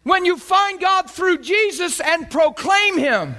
When 0.02 0.26
you 0.26 0.38
find 0.38 0.80
God 0.80 1.12
through 1.12 1.40
Jesus 1.40 2.00
and 2.00 2.28
proclaim 2.32 2.98
Him. 2.98 3.36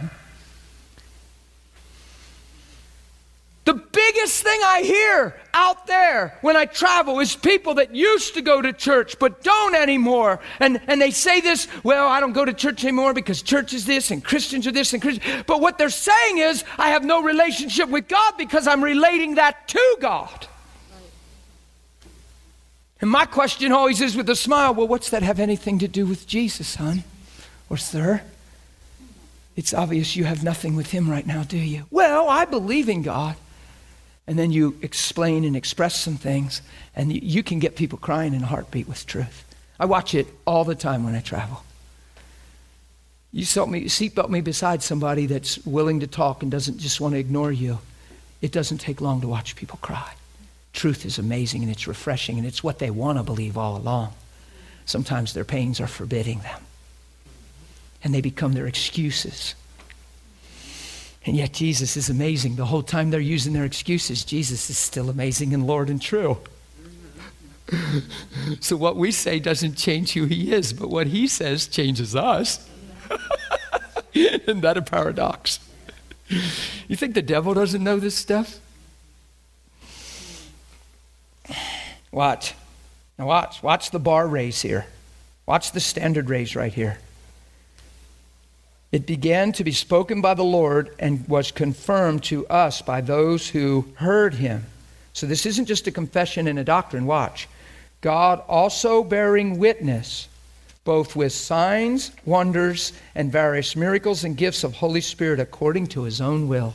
The 3.67 3.75
biggest 3.75 4.43
thing 4.43 4.59
I 4.65 4.81
hear 4.83 5.37
out 5.53 5.87
there 5.87 6.39
when 6.41 6.57
I 6.57 6.65
travel 6.65 7.21
is 7.21 7.37
people 7.37 7.75
that 7.75 7.95
used 7.95 8.35
to 8.35 8.43
go 8.43 8.63
to 8.63 8.73
church 8.73 9.19
but 9.19 9.43
don't 9.43 9.75
anymore. 9.75 10.41
And, 10.61 10.81
and 10.87 11.01
they 11.01 11.11
say 11.11 11.41
this, 11.41 11.69
well, 11.85 12.09
I 12.09 12.21
don't 12.21 12.33
go 12.33 12.45
to 12.45 12.55
church 12.55 12.83
anymore 12.85 13.13
because 13.13 13.43
church 13.43 13.75
is 13.75 13.85
this 13.85 14.11
and 14.11 14.25
Christians 14.25 14.67
are 14.67 14.73
this 14.73 14.95
and 14.95 15.03
Christians. 15.03 15.45
But 15.47 15.61
what 15.61 15.77
they're 15.77 15.91
saying 15.91 16.39
is, 16.39 16.65
I 16.79 16.89
have 16.89 17.05
no 17.05 17.23
relationship 17.23 17.91
with 17.91 18.09
God 18.09 18.35
because 18.39 18.67
I'm 18.67 18.83
relating 18.83 19.35
that 19.35 19.69
to 19.69 19.97
God. 20.01 20.47
And 23.03 23.11
my 23.11 23.27
question 23.27 23.73
always 23.73 24.01
is 24.01 24.17
with 24.17 24.29
a 24.31 24.37
smile, 24.37 24.75
well, 24.75 24.89
what's 24.89 25.11
that 25.11 25.23
have 25.23 25.39
anything 25.39 25.79
to 25.81 25.89
do 25.89 26.07
with 26.07 26.27
Jesus, 26.27 26.67
son 26.67 27.05
or 27.69 27.77
sir? 27.77 28.23
It's 29.55 29.75
obvious 29.75 30.17
you 30.17 30.25
have 30.25 30.43
nothing 30.43 30.77
with 30.77 30.91
him 30.91 31.11
right 31.11 31.27
now, 31.27 31.43
do 31.43 31.59
you? 31.59 31.85
Well, 31.91 32.29
I 32.29 32.47
believe 32.47 32.89
in 32.89 33.03
God 33.03 33.37
and 34.31 34.39
then 34.39 34.53
you 34.53 34.79
explain 34.81 35.43
and 35.43 35.57
express 35.57 35.97
some 35.97 36.17
things, 36.17 36.63
and 36.95 37.13
you, 37.13 37.43
can 37.43 37.59
get 37.59 37.75
people 37.75 37.99
crying 37.99 38.33
in 38.33 38.45
a 38.45 38.47
heartbeat 38.47 38.87
with 38.87 39.05
truth. 39.05 39.45
I 39.81 39.87
watch 39.87 40.15
it 40.15 40.29
all 40.47 40.63
the 40.63 40.77
time 40.77 41.03
when 41.03 41.17
I 41.17 41.21
travel. 41.21 41.65
You 43.33 43.45
seatbelt 43.45 44.29
me 44.29 44.41
beside 44.41 44.85
somebody 44.85 45.27
that's 45.27 45.59
willing 45.67 45.99
to 45.99 46.07
talk 46.07 46.45
and 46.45 46.53
doesn't 46.53 46.79
just 46.79 47.01
want 47.01 47.15
to 47.15 47.19
ignore 47.19 47.51
you. 47.51 47.81
It 48.41 48.53
doesn't 48.53 48.79
take 48.79 49.01
long 49.01 49.21
to 49.23 49.27
watch 49.27 49.57
people 49.57 49.81
cry. 49.83 50.13
Truth 50.75 51.05
is 51.05 51.19
amazing 51.19 51.63
and 51.63 51.73
it's 51.73 51.89
refreshing 51.89 52.39
and 52.39 52.47
it's 52.47 52.63
what 52.63 52.79
they 52.79 52.91
want 52.91 53.19
to 53.19 53.25
believe 53.25 53.59
all 53.59 53.77
along. 53.77 54.13
Sometimes 54.85 55.35
their 55.35 55.45
pains 55.45 55.81
are 55.81 55.89
forbidding 55.89 56.39
them. 56.39 56.61
And 58.05 58.15
they 58.15 58.21
become 58.21 58.53
their 58.53 58.69
excuses. 58.69 59.57
And 61.27 61.37
yet, 61.37 61.53
Jesus 61.53 61.97
is 61.97 62.09
amazing. 62.09 62.57
The 62.57 62.67
whole 62.67 62.83
time 62.83 63.11
they're 63.11 63.21
using 63.21 63.53
their 63.53 63.65
excuses, 63.65 64.25
Jesus 64.25 64.71
is 64.71 64.79
still 64.79 65.11
amazing 65.11 65.53
and 65.53 65.67
Lord 65.67 65.91
and 65.91 66.01
true. 66.01 66.39
so, 68.61 68.77
what 68.77 68.97
we 68.97 69.13
say 69.13 69.39
doesn't 69.39 69.77
change 69.77 70.15
who 70.15 70.25
He 70.25 70.53
is, 70.53 70.73
but 70.73 70.89
what 70.89 71.09
He 71.09 71.29
says 71.29 71.67
changes 71.67 72.17
us. 72.17 72.67
Isn't 74.15 74.63
that 74.63 74.77
a 74.77 74.83
paradox? 74.83 75.61
You 76.89 76.97
think 76.97 77.15
the 77.15 77.23
devil 77.23 77.55
doesn't 77.55 77.83
know 77.83 77.99
this 77.99 78.15
stuff? 78.15 78.59
Watch. 82.11 82.55
Now, 83.19 83.27
watch. 83.27 83.63
Watch 83.63 83.91
the 83.91 83.99
bar 83.99 84.27
raise 84.27 84.63
here. 84.63 84.87
Watch 85.47 85.73
the 85.73 85.81
standard 85.81 86.31
raise 86.31 86.57
right 86.57 86.73
here. 86.73 86.99
It 88.93 89.07
began 89.07 89.53
to 89.53 89.65
be 89.65 89.73
spoken 89.73 90.21
by 90.21 90.35
the 90.35 90.43
Lord 90.43 90.95
and 90.99 91.27
was 91.29 91.53
confirmed 91.53 92.25
to 92.25 92.47
us 92.49 92.83
by 92.83 93.01
those 93.01 93.49
who 93.49 93.87
heard 93.95 94.35
him. 94.35 94.67
So 95.13 95.27
this 95.27 95.47
isn't 95.47 95.67
just 95.67 95.87
a 95.87 95.93
confession 95.93 96.49
and 96.49 96.59
a 96.59 96.65
doctrine. 96.65 97.07
Watch. 97.07 97.49
God 98.01 98.43
also 98.49 99.05
bearing 99.05 99.59
witness, 99.59 100.29
both 100.85 101.15
with 101.15 101.33
signs, 101.33 102.11
wonders, 102.25 102.93
and 103.15 103.31
various 103.31 103.77
miracles 103.77 104.25
and 104.25 104.37
gifts 104.37 104.65
of 104.65 104.75
Holy 104.75 105.01
Spirit 105.01 105.39
according 105.39 105.87
to 105.89 106.05
his 106.05 106.21
own 106.21 106.49
will. 106.49 106.75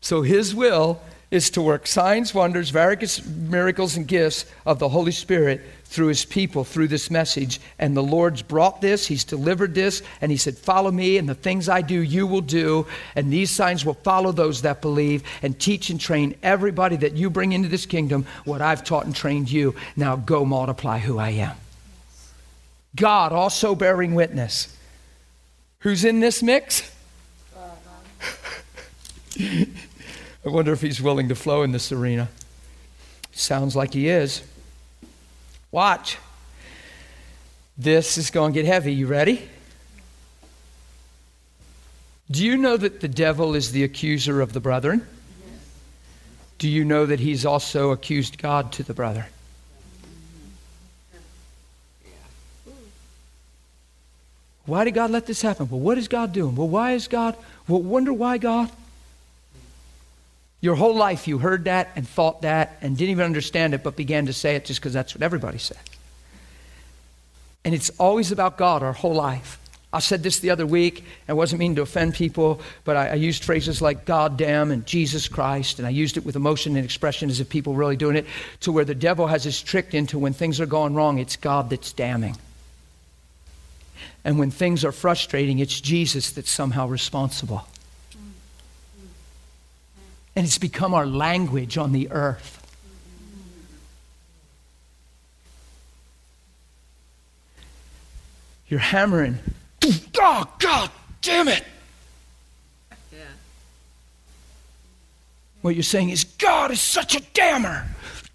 So 0.00 0.22
his 0.22 0.54
will 0.54 1.00
is 1.32 1.48
to 1.48 1.62
work 1.62 1.86
signs, 1.86 2.34
wonders, 2.34 2.68
various 2.68 3.24
miracles, 3.26 3.96
and 3.96 4.06
gifts 4.06 4.44
of 4.66 4.78
the 4.78 4.90
Holy 4.90 5.10
Spirit 5.10 5.62
through 5.86 6.08
his 6.08 6.26
people 6.26 6.62
through 6.62 6.88
this 6.88 7.10
message. 7.10 7.58
And 7.78 7.96
the 7.96 8.02
Lord's 8.02 8.42
brought 8.42 8.82
this, 8.82 9.06
he's 9.06 9.24
delivered 9.24 9.74
this, 9.74 10.02
and 10.20 10.30
he 10.30 10.36
said, 10.36 10.58
Follow 10.58 10.90
me, 10.90 11.16
and 11.16 11.26
the 11.26 11.34
things 11.34 11.70
I 11.70 11.80
do, 11.80 12.02
you 12.02 12.26
will 12.26 12.42
do. 12.42 12.86
And 13.16 13.32
these 13.32 13.50
signs 13.50 13.82
will 13.82 13.94
follow 13.94 14.30
those 14.30 14.60
that 14.62 14.82
believe, 14.82 15.22
and 15.40 15.58
teach 15.58 15.88
and 15.88 15.98
train 15.98 16.36
everybody 16.42 16.96
that 16.96 17.14
you 17.14 17.30
bring 17.30 17.52
into 17.52 17.68
this 17.68 17.86
kingdom 17.86 18.26
what 18.44 18.60
I've 18.60 18.84
taught 18.84 19.06
and 19.06 19.16
trained 19.16 19.50
you. 19.50 19.74
Now 19.96 20.16
go 20.16 20.44
multiply 20.44 20.98
who 20.98 21.18
I 21.18 21.30
am. 21.30 21.56
God 22.94 23.32
also 23.32 23.74
bearing 23.74 24.14
witness. 24.14 24.76
Who's 25.78 26.04
in 26.04 26.20
this 26.20 26.42
mix? 26.42 26.94
I 30.44 30.48
wonder 30.48 30.72
if 30.72 30.80
he's 30.80 31.00
willing 31.00 31.28
to 31.28 31.34
flow 31.34 31.62
in 31.62 31.72
this 31.72 31.92
arena. 31.92 32.28
Sounds 33.30 33.76
like 33.76 33.94
he 33.94 34.08
is. 34.08 34.42
Watch. 35.70 36.18
This 37.78 38.18
is 38.18 38.30
going 38.30 38.52
to 38.52 38.60
get 38.60 38.66
heavy. 38.66 38.92
You 38.92 39.06
ready? 39.06 39.48
Do 42.30 42.44
you 42.44 42.56
know 42.56 42.76
that 42.76 43.00
the 43.00 43.08
devil 43.08 43.54
is 43.54 43.72
the 43.72 43.84
accuser 43.84 44.40
of 44.40 44.52
the 44.52 44.60
brethren? 44.60 45.06
Do 46.58 46.68
you 46.68 46.84
know 46.84 47.06
that 47.06 47.20
he's 47.20 47.46
also 47.46 47.90
accused 47.90 48.38
God 48.38 48.72
to 48.72 48.82
the 48.82 48.94
brother? 48.94 49.26
Why 54.64 54.84
did 54.84 54.94
God 54.94 55.10
let 55.10 55.26
this 55.26 55.42
happen? 55.42 55.68
Well, 55.68 55.80
what 55.80 55.98
is 55.98 56.08
God 56.08 56.32
doing? 56.32 56.54
Well, 56.54 56.68
why 56.68 56.92
is 56.92 57.08
God? 57.08 57.36
Well, 57.66 57.82
wonder 57.82 58.12
why 58.12 58.38
God? 58.38 58.70
Your 60.62 60.76
whole 60.76 60.94
life 60.94 61.28
you 61.28 61.38
heard 61.38 61.64
that 61.64 61.90
and 61.96 62.08
thought 62.08 62.42
that 62.42 62.78
and 62.80 62.96
didn't 62.96 63.10
even 63.10 63.26
understand 63.26 63.74
it, 63.74 63.82
but 63.82 63.96
began 63.96 64.26
to 64.26 64.32
say 64.32 64.54
it 64.54 64.64
just 64.64 64.80
because 64.80 64.92
that's 64.92 65.14
what 65.14 65.22
everybody 65.22 65.58
said. 65.58 65.76
And 67.64 67.74
it's 67.74 67.90
always 67.98 68.32
about 68.32 68.56
God 68.56 68.82
our 68.82 68.92
whole 68.92 69.14
life. 69.14 69.58
I 69.92 69.98
said 69.98 70.22
this 70.22 70.38
the 70.38 70.50
other 70.50 70.64
week. 70.64 71.04
I 71.28 71.34
wasn't 71.34 71.58
meaning 71.58 71.76
to 71.76 71.82
offend 71.82 72.14
people, 72.14 72.60
but 72.84 72.96
I, 72.96 73.08
I, 73.08 73.14
used 73.14 73.44
phrases 73.44 73.82
like 73.82 74.06
God 74.06 74.38
damn 74.38 74.70
and 74.70 74.86
Jesus 74.86 75.28
Christ, 75.28 75.78
and 75.78 75.86
I 75.86 75.90
used 75.90 76.16
it 76.16 76.24
with 76.24 76.34
emotion 76.34 76.76
and 76.76 76.84
expression 76.84 77.28
as 77.28 77.40
if 77.40 77.48
people 77.50 77.74
were 77.74 77.80
really 77.80 77.96
doing 77.96 78.16
it, 78.16 78.26
to 78.60 78.72
where 78.72 78.86
the 78.86 78.94
devil 78.94 79.26
has 79.26 79.46
us 79.46 79.60
tricked 79.60 79.92
into 79.92 80.18
when 80.18 80.32
things 80.32 80.60
are 80.60 80.66
going 80.66 80.94
wrong, 80.94 81.18
it's 81.18 81.36
God 81.36 81.68
that's 81.68 81.92
damning. 81.92 82.38
And 84.24 84.38
when 84.38 84.50
things 84.50 84.82
are 84.84 84.92
frustrating, 84.92 85.58
it's 85.58 85.78
Jesus 85.78 86.30
that's 86.30 86.50
somehow 86.50 86.86
responsible. 86.86 87.66
And 90.34 90.46
it's 90.46 90.58
become 90.58 90.94
our 90.94 91.06
language 91.06 91.76
on 91.76 91.92
the 91.92 92.10
earth. 92.10 92.58
You're 98.68 98.80
hammering 98.80 99.38
Oh, 100.24 100.44
God 100.58 100.90
damn 101.20 101.48
it. 101.48 101.64
Yeah. 103.12 103.18
What 105.62 105.74
you're 105.74 105.82
saying 105.82 106.10
is, 106.10 106.24
God 106.24 106.70
is 106.70 106.80
such 106.80 107.16
a 107.16 107.20
damner. 107.20 107.86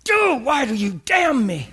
Dude, 0.03 0.44
why 0.44 0.65
do 0.65 0.76
you 0.76 0.99
damn 1.06 1.45
me? 1.45 1.69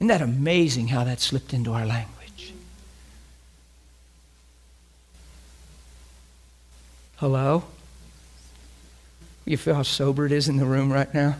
Isn't 0.00 0.08
that 0.08 0.22
amazing 0.22 0.88
how 0.88 1.04
that 1.04 1.20
slipped 1.20 1.52
into 1.54 1.72
our 1.72 1.86
language? 1.86 2.13
Hello? 7.16 7.64
You 9.44 9.56
feel 9.56 9.74
how 9.74 9.82
sober 9.82 10.26
it 10.26 10.32
is 10.32 10.48
in 10.48 10.56
the 10.56 10.64
room 10.64 10.92
right 10.92 11.12
now? 11.14 11.36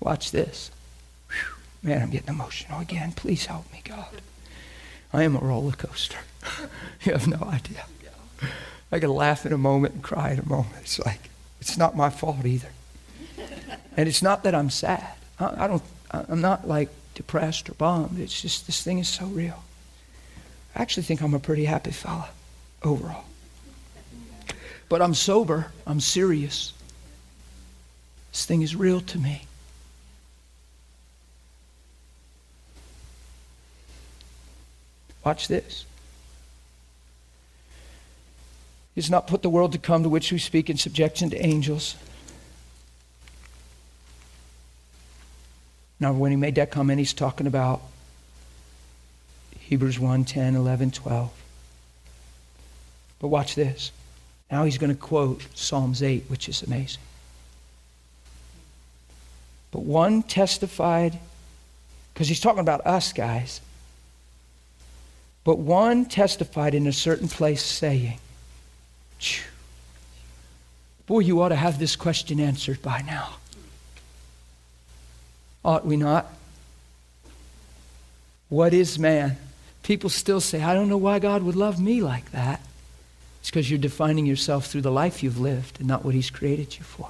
Watch 0.00 0.32
this. 0.32 0.70
Whew. 1.30 1.88
Man, 1.90 2.02
I'm 2.02 2.10
getting 2.10 2.28
emotional 2.28 2.80
again. 2.80 3.12
Please 3.12 3.46
help 3.46 3.70
me, 3.72 3.80
God. 3.84 4.22
I 5.12 5.22
am 5.22 5.36
a 5.36 5.40
roller 5.40 5.72
coaster. 5.72 6.18
you 7.04 7.12
have 7.12 7.28
no 7.28 7.46
idea. 7.46 7.84
I 8.90 8.98
can 8.98 9.10
laugh 9.10 9.46
in 9.46 9.52
a 9.52 9.58
moment 9.58 9.94
and 9.94 10.02
cry 10.02 10.30
in 10.30 10.38
a 10.40 10.48
moment. 10.48 10.76
It's 10.80 10.98
like, 10.98 11.30
it's 11.60 11.76
not 11.76 11.96
my 11.96 12.10
fault 12.10 12.44
either. 12.44 12.70
And 13.96 14.08
it's 14.08 14.22
not 14.22 14.42
that 14.44 14.54
I'm 14.54 14.70
sad. 14.70 15.14
I, 15.38 15.64
I 15.64 15.66
don't, 15.68 15.82
I'm 16.10 16.40
not 16.40 16.66
like 16.66 16.88
depressed 17.14 17.68
or 17.70 17.74
bummed. 17.74 18.18
It's 18.18 18.40
just 18.40 18.66
this 18.66 18.82
thing 18.82 18.98
is 18.98 19.08
so 19.08 19.26
real. 19.26 19.62
I 20.74 20.82
actually 20.82 21.02
think 21.04 21.20
I'm 21.20 21.34
a 21.34 21.38
pretty 21.38 21.64
happy 21.64 21.90
fella 21.90 22.28
overall. 22.82 23.24
But 24.88 25.02
I'm 25.02 25.14
sober. 25.14 25.66
I'm 25.86 26.00
serious. 26.00 26.72
This 28.32 28.46
thing 28.46 28.62
is 28.62 28.76
real 28.76 29.00
to 29.00 29.18
me. 29.18 29.44
Watch 35.24 35.48
this. 35.48 35.84
He 38.94 39.00
has 39.00 39.10
not 39.10 39.26
put 39.26 39.42
the 39.42 39.50
world 39.50 39.72
to 39.72 39.78
come 39.78 40.02
to 40.02 40.08
which 40.08 40.32
we 40.32 40.38
speak 40.38 40.70
in 40.70 40.76
subjection 40.76 41.30
to 41.30 41.44
angels. 41.44 41.96
Now, 46.00 46.12
when 46.12 46.30
he 46.30 46.36
made 46.36 46.54
that 46.54 46.70
comment, 46.70 46.98
he's 46.98 47.12
talking 47.12 47.46
about 47.46 47.82
Hebrews 49.68 49.98
1 49.98 50.24
10, 50.24 50.56
11, 50.56 50.92
12. 50.92 51.30
But 53.18 53.28
watch 53.28 53.54
this. 53.54 53.92
Now 54.50 54.64
he's 54.64 54.78
going 54.78 54.88
to 54.88 54.98
quote 54.98 55.46
Psalms 55.54 56.02
8, 56.02 56.24
which 56.28 56.48
is 56.48 56.62
amazing. 56.62 57.02
But 59.70 59.80
one 59.80 60.22
testified, 60.22 61.18
because 62.14 62.28
he's 62.28 62.40
talking 62.40 62.60
about 62.60 62.86
us, 62.86 63.12
guys. 63.12 63.60
But 65.44 65.58
one 65.58 66.06
testified 66.06 66.74
in 66.74 66.86
a 66.86 66.92
certain 66.92 67.28
place, 67.28 67.62
saying, 67.62 68.18
Boy, 71.06 71.18
you 71.18 71.42
ought 71.42 71.50
to 71.50 71.56
have 71.56 71.78
this 71.78 71.94
question 71.94 72.40
answered 72.40 72.80
by 72.80 73.02
now. 73.02 73.34
Ought 75.62 75.84
we 75.84 75.98
not? 75.98 76.26
What 78.48 78.72
is 78.72 78.98
man? 78.98 79.36
People 79.88 80.10
still 80.10 80.42
say, 80.42 80.62
I 80.62 80.74
don't 80.74 80.90
know 80.90 80.98
why 80.98 81.18
God 81.18 81.42
would 81.42 81.56
love 81.56 81.80
me 81.80 82.02
like 82.02 82.30
that. 82.32 82.60
It's 83.40 83.48
because 83.48 83.70
you're 83.70 83.78
defining 83.78 84.26
yourself 84.26 84.66
through 84.66 84.82
the 84.82 84.90
life 84.90 85.22
you've 85.22 85.40
lived 85.40 85.78
and 85.78 85.88
not 85.88 86.04
what 86.04 86.14
He's 86.14 86.28
created 86.28 86.76
you 86.76 86.84
for. 86.84 87.08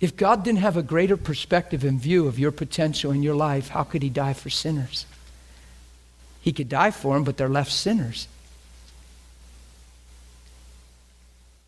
If 0.00 0.16
God 0.16 0.44
didn't 0.44 0.60
have 0.60 0.78
a 0.78 0.82
greater 0.82 1.18
perspective 1.18 1.84
and 1.84 2.00
view 2.00 2.26
of 2.26 2.38
your 2.38 2.50
potential 2.50 3.12
in 3.12 3.22
your 3.22 3.34
life, 3.34 3.68
how 3.68 3.82
could 3.82 4.02
He 4.02 4.08
die 4.08 4.32
for 4.32 4.48
sinners? 4.48 5.04
He 6.40 6.54
could 6.54 6.70
die 6.70 6.90
for 6.90 7.12
them, 7.12 7.24
but 7.24 7.36
they're 7.36 7.50
left 7.50 7.70
sinners. 7.70 8.28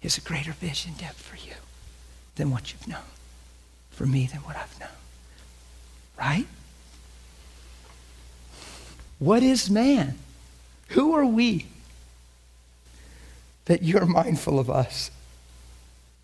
He 0.00 0.06
has 0.06 0.16
a 0.16 0.22
greater 0.22 0.52
vision 0.52 0.94
depth 0.96 1.20
for 1.20 1.36
you 1.36 1.56
than 2.36 2.50
what 2.50 2.72
you've 2.72 2.88
known, 2.88 3.10
for 3.90 4.06
me 4.06 4.24
than 4.24 4.40
what 4.40 4.56
I've 4.56 4.80
known. 4.80 4.88
Right? 6.18 6.46
What 9.20 9.44
is 9.44 9.70
man? 9.70 10.18
Who 10.88 11.14
are 11.14 11.26
we 11.26 11.66
that 13.66 13.82
you're 13.82 14.06
mindful 14.06 14.58
of 14.58 14.68
us? 14.68 15.12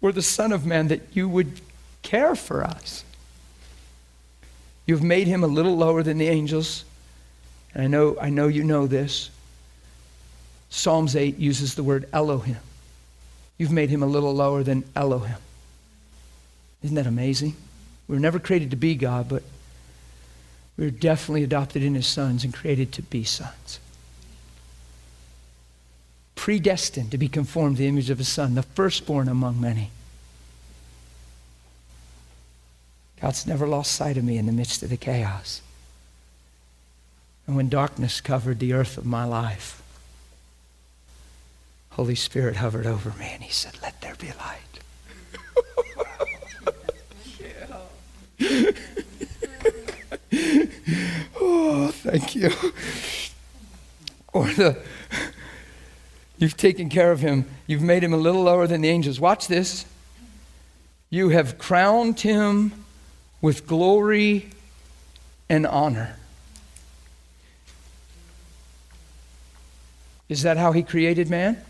We're 0.01 0.13
the 0.13 0.23
Son 0.23 0.51
of 0.51 0.67
Man 0.67 0.89
that 0.89 1.03
you 1.13 1.29
would 1.29 1.61
care 2.03 2.35
for 2.35 2.65
us. 2.65 3.05
You've 4.87 5.03
made 5.03 5.27
him 5.27 5.45
a 5.45 5.47
little 5.47 5.77
lower 5.77 6.03
than 6.03 6.19
the 6.19 6.29
angels. 6.29 6.85
And 7.75 7.85
I 7.85 7.87
know, 7.87 8.17
I 8.21 8.31
know 8.31 8.49
you 8.49 8.65
know 8.65 8.87
this. 8.87 9.31
Psalms 10.71 11.15
8 11.15 11.39
uses 11.39 11.75
the 11.75 11.83
word 11.83 12.09
Elohim. 12.13 12.59
You've 13.59 13.73
made 13.73 13.91
him 13.91 14.03
a 14.03 14.07
little 14.07 14.35
lower 14.35 14.63
than 14.63 14.85
Elohim. 14.95 15.37
Isn't 16.83 16.97
that 16.97 17.07
amazing? 17.07 17.57
We 18.09 18.15
were 18.15 18.21
never 18.21 18.39
created 18.39 18.71
to 18.71 18.77
be 18.77 18.95
God, 18.95 19.29
but 19.29 19.43
were 20.77 20.91
definitely 20.91 21.43
adopted 21.43 21.83
in 21.83 21.95
his 21.95 22.07
sons 22.07 22.45
and 22.45 22.53
created 22.53 22.93
to 22.93 23.03
be 23.03 23.25
sons. 23.25 23.81
Predestined 26.35 27.11
to 27.11 27.19
be 27.19 27.29
conformed 27.29 27.77
to 27.77 27.83
the 27.83 27.89
image 27.89 28.11
of 28.11 28.19
his 28.19 28.29
son, 28.29 28.55
the 28.55 28.63
firstborn 28.63 29.29
among 29.29 29.61
many. 29.61 29.91
God's 33.21 33.47
never 33.47 33.67
lost 33.67 33.93
sight 33.93 34.19
of 34.19 34.25
me 34.25 34.37
in 34.37 34.47
the 34.47 34.53
midst 34.53 34.83
of 34.83 34.91
the 34.91 34.99
chaos. 34.99 35.63
And 37.47 37.57
when 37.57 37.69
darkness 37.69 38.21
covered 38.21 38.59
the 38.59 38.75
earth 38.75 38.99
of 38.99 39.07
my 39.07 39.25
life, 39.25 39.83
Holy 41.91 42.15
Spirit 42.15 42.57
hovered 42.57 42.87
over 42.87 43.15
me 43.19 43.31
and 43.33 43.43
he 43.43 43.51
said, 43.51 43.79
Let 43.81 44.03
there 44.03 44.17
be 44.17 44.29
light. 44.39 44.61
oh, 51.41 51.91
thank 51.93 52.35
you. 52.35 52.51
Or 54.33 54.47
the, 54.47 54.79
you've 56.39 56.57
taken 56.57 56.89
care 56.89 57.13
of 57.13 57.21
him. 57.21 57.47
You've 57.67 57.83
made 57.83 58.03
him 58.03 58.13
a 58.13 58.19
little 58.19 58.43
lower 58.43 58.67
than 58.67 58.83
the 58.83 58.89
angels. 58.89 59.19
Watch 59.19 59.49
this. 59.49 59.87
You 61.09 61.31
have 61.31 61.59
crowned 61.59 62.21
him 62.21 62.73
with 63.41 63.67
glory 63.67 64.51
and 65.49 65.67
honor. 65.67 66.17
Is 70.29 70.43
that 70.43 70.57
how 70.57 70.73
he 70.73 70.83
created 70.83 71.31
man? 71.31 71.63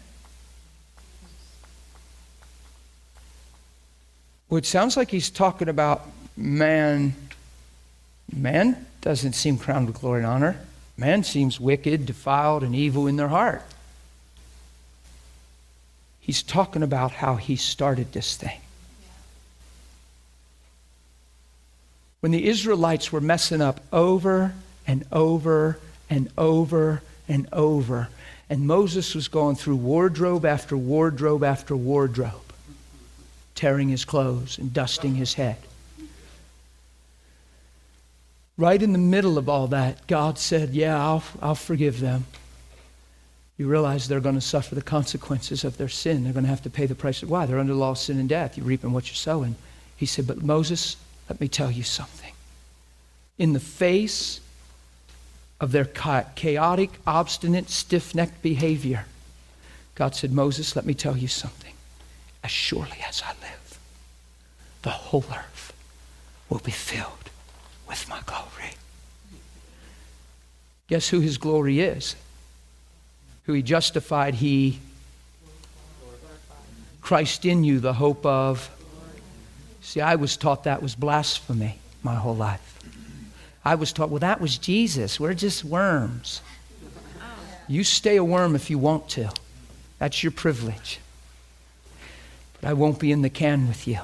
Well, 4.49 4.59
it 4.59 4.67
sounds 4.67 4.97
like 4.97 5.11
he's 5.11 5.29
talking 5.29 5.69
about 5.69 6.07
man. 6.37 7.15
Man 8.35 8.87
doesn't 9.01 9.35
seem 9.35 9.59
crowned 9.59 9.87
with 9.87 10.01
glory 10.01 10.21
and 10.21 10.27
honor. 10.27 10.61
Man 10.97 11.23
seems 11.23 11.61
wicked, 11.61 12.07
defiled, 12.07 12.63
and 12.63 12.75
evil 12.75 13.07
in 13.07 13.17
their 13.17 13.29
heart. 13.29 13.63
He's 16.21 16.43
talking 16.43 16.83
about 16.83 17.13
how 17.13 17.37
he 17.37 17.57
started 17.57 18.13
this 18.13 18.37
thing. 18.37 18.61
when 22.27 22.33
the 22.33 22.49
Israelites 22.49 23.13
were 23.13 23.21
messing 23.21 23.61
up 23.61 23.81
over 23.93 24.53
and 24.85 25.05
over 25.13 25.79
and 26.11 26.29
over 26.37 27.01
and 27.29 27.49
over, 27.53 28.09
and 28.51 28.67
Moses 28.67 29.15
was 29.15 29.29
going 29.29 29.55
through 29.55 29.77
wardrobe 29.77 30.45
after 30.45 30.77
wardrobe 30.77 31.45
after 31.45 31.77
wardrobe, 31.77 32.53
tearing 33.55 33.91
his 33.91 34.05
clothes 34.05 34.59
and 34.59 34.73
dusting 34.73 35.15
his 35.15 35.35
head. 35.35 35.57
Right 38.59 38.81
in 38.81 38.93
the 38.93 38.99
middle 38.99 39.37
of 39.37 39.49
all 39.49 39.67
that, 39.69 40.07
God 40.07 40.39
said, 40.39 40.71
Yeah, 40.71 40.99
I'll, 40.99 41.23
I'll 41.43 41.55
forgive 41.55 42.01
them. 42.01 42.25
you 43.59 43.69
realize 43.69 44.09
they're 44.09 44.21
going 44.21 44.35
to 44.35 44.41
suffer 44.41 44.75
the 44.75 44.83
consequences 44.83 45.63
of 45.63 45.77
their 45.77 45.89
sin. 45.89 46.25
They're 46.25 46.33
going 46.33 46.45
to 46.45 46.51
have 46.51 46.63
to 46.63 46.71
pay 46.71 46.87
the 46.87 46.95
price. 46.95 47.23
Of 47.23 47.31
why? 47.31 47.45
They're 47.45 47.59
under 47.59 47.75
law 47.75 47.95
sin 47.95 48.19
and 48.19 48.29
death. 48.29 48.57
You're 48.57 48.67
reaping 48.67 48.93
what 48.93 49.09
you're 49.09 49.15
sowing. 49.15 49.57
He 49.97 50.07
said, 50.07 50.27
But 50.27 50.43
Moses, 50.43 50.97
let 51.29 51.41
me 51.41 51.49
tell 51.49 51.71
you 51.71 51.83
something. 51.83 52.33
In 53.39 53.53
the 53.53 53.61
face 53.61 54.41
of 55.61 55.73
their 55.73 55.85
chaotic, 55.85 56.91
obstinate, 57.07 57.69
stiff 57.69 58.15
necked 58.15 58.41
behavior, 58.41 59.05
God 59.95 60.15
said, 60.15 60.33
Moses, 60.33 60.77
let 60.77 60.87
me 60.87 60.95
tell 60.95 61.17
you 61.17 61.29
something. 61.29 61.73
As 62.43 62.51
surely 62.51 62.99
as 63.07 63.23
I 63.23 63.31
live, 63.43 63.79
the 64.81 64.91
whole 64.91 65.25
earth 65.31 65.75
will 66.49 66.61
be 66.61 66.71
filled 66.71 67.27
with 67.89 68.09
my 68.09 68.21
glory. 68.27 68.75
Guess 70.89 71.09
who 71.09 71.21
his 71.21 71.39
glory 71.39 71.81
is? 71.81 72.17
who 73.47 73.53
he 73.53 73.63
justified, 73.63 74.35
he 74.35 74.79
Christ 77.01 77.45
in 77.45 77.63
you, 77.63 77.79
the 77.79 77.93
hope 77.93 78.27
of. 78.27 78.69
See, 79.81 80.01
I 80.01 80.17
was 80.17 80.37
taught 80.37 80.65
that 80.65 80.83
was 80.83 80.97
blasphemy 80.97 81.79
my 82.03 82.17
whole 82.17 82.35
life. 82.35 82.79
I 83.65 83.77
was 83.77 83.93
taught, 83.93 84.11
well, 84.11 84.19
that 84.19 84.41
was 84.41 84.59
Jesus. 84.59 85.21
We're 85.21 85.35
just 85.35 85.65
worms. 85.65 86.43
You 87.69 87.85
stay 87.85 88.17
a 88.17 88.25
worm 88.25 88.57
if 88.57 88.71
you 88.71 88.79
want 88.79 89.09
to. 89.11 89.31
That's 89.99 90.23
your 90.25 90.33
privilege. 90.33 90.99
But 92.61 92.71
I 92.71 92.73
won't 92.73 92.99
be 92.99 93.13
in 93.13 93.23
the 93.23 93.31
can 93.31 93.69
with 93.69 93.87
you. 93.87 94.01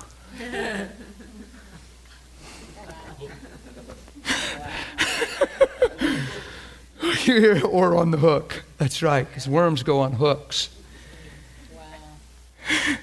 Or 7.28 7.96
on 7.96 8.10
the 8.10 8.18
hook. 8.18 8.64
That's 8.78 9.02
right, 9.02 9.26
because 9.26 9.48
worms 9.48 9.82
go 9.82 10.00
on 10.00 10.12
hooks. 10.12 10.68
Wow. 11.74 12.96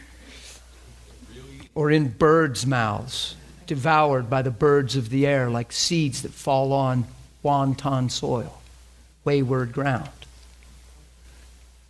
or 1.76 1.92
in 1.92 2.10
birds' 2.10 2.66
mouths, 2.66 3.36
devoured 3.68 4.30
by 4.30 4.42
the 4.42 4.52
birds 4.52 4.96
of 4.96 5.10
the 5.10 5.26
air 5.28 5.50
like 5.50 5.72
seeds 5.72 6.22
that 6.24 6.32
fall 6.32 6.74
on 6.74 7.06
wanton 7.44 8.10
soil, 8.10 8.62
wayward 9.24 9.72
ground. 9.72 10.10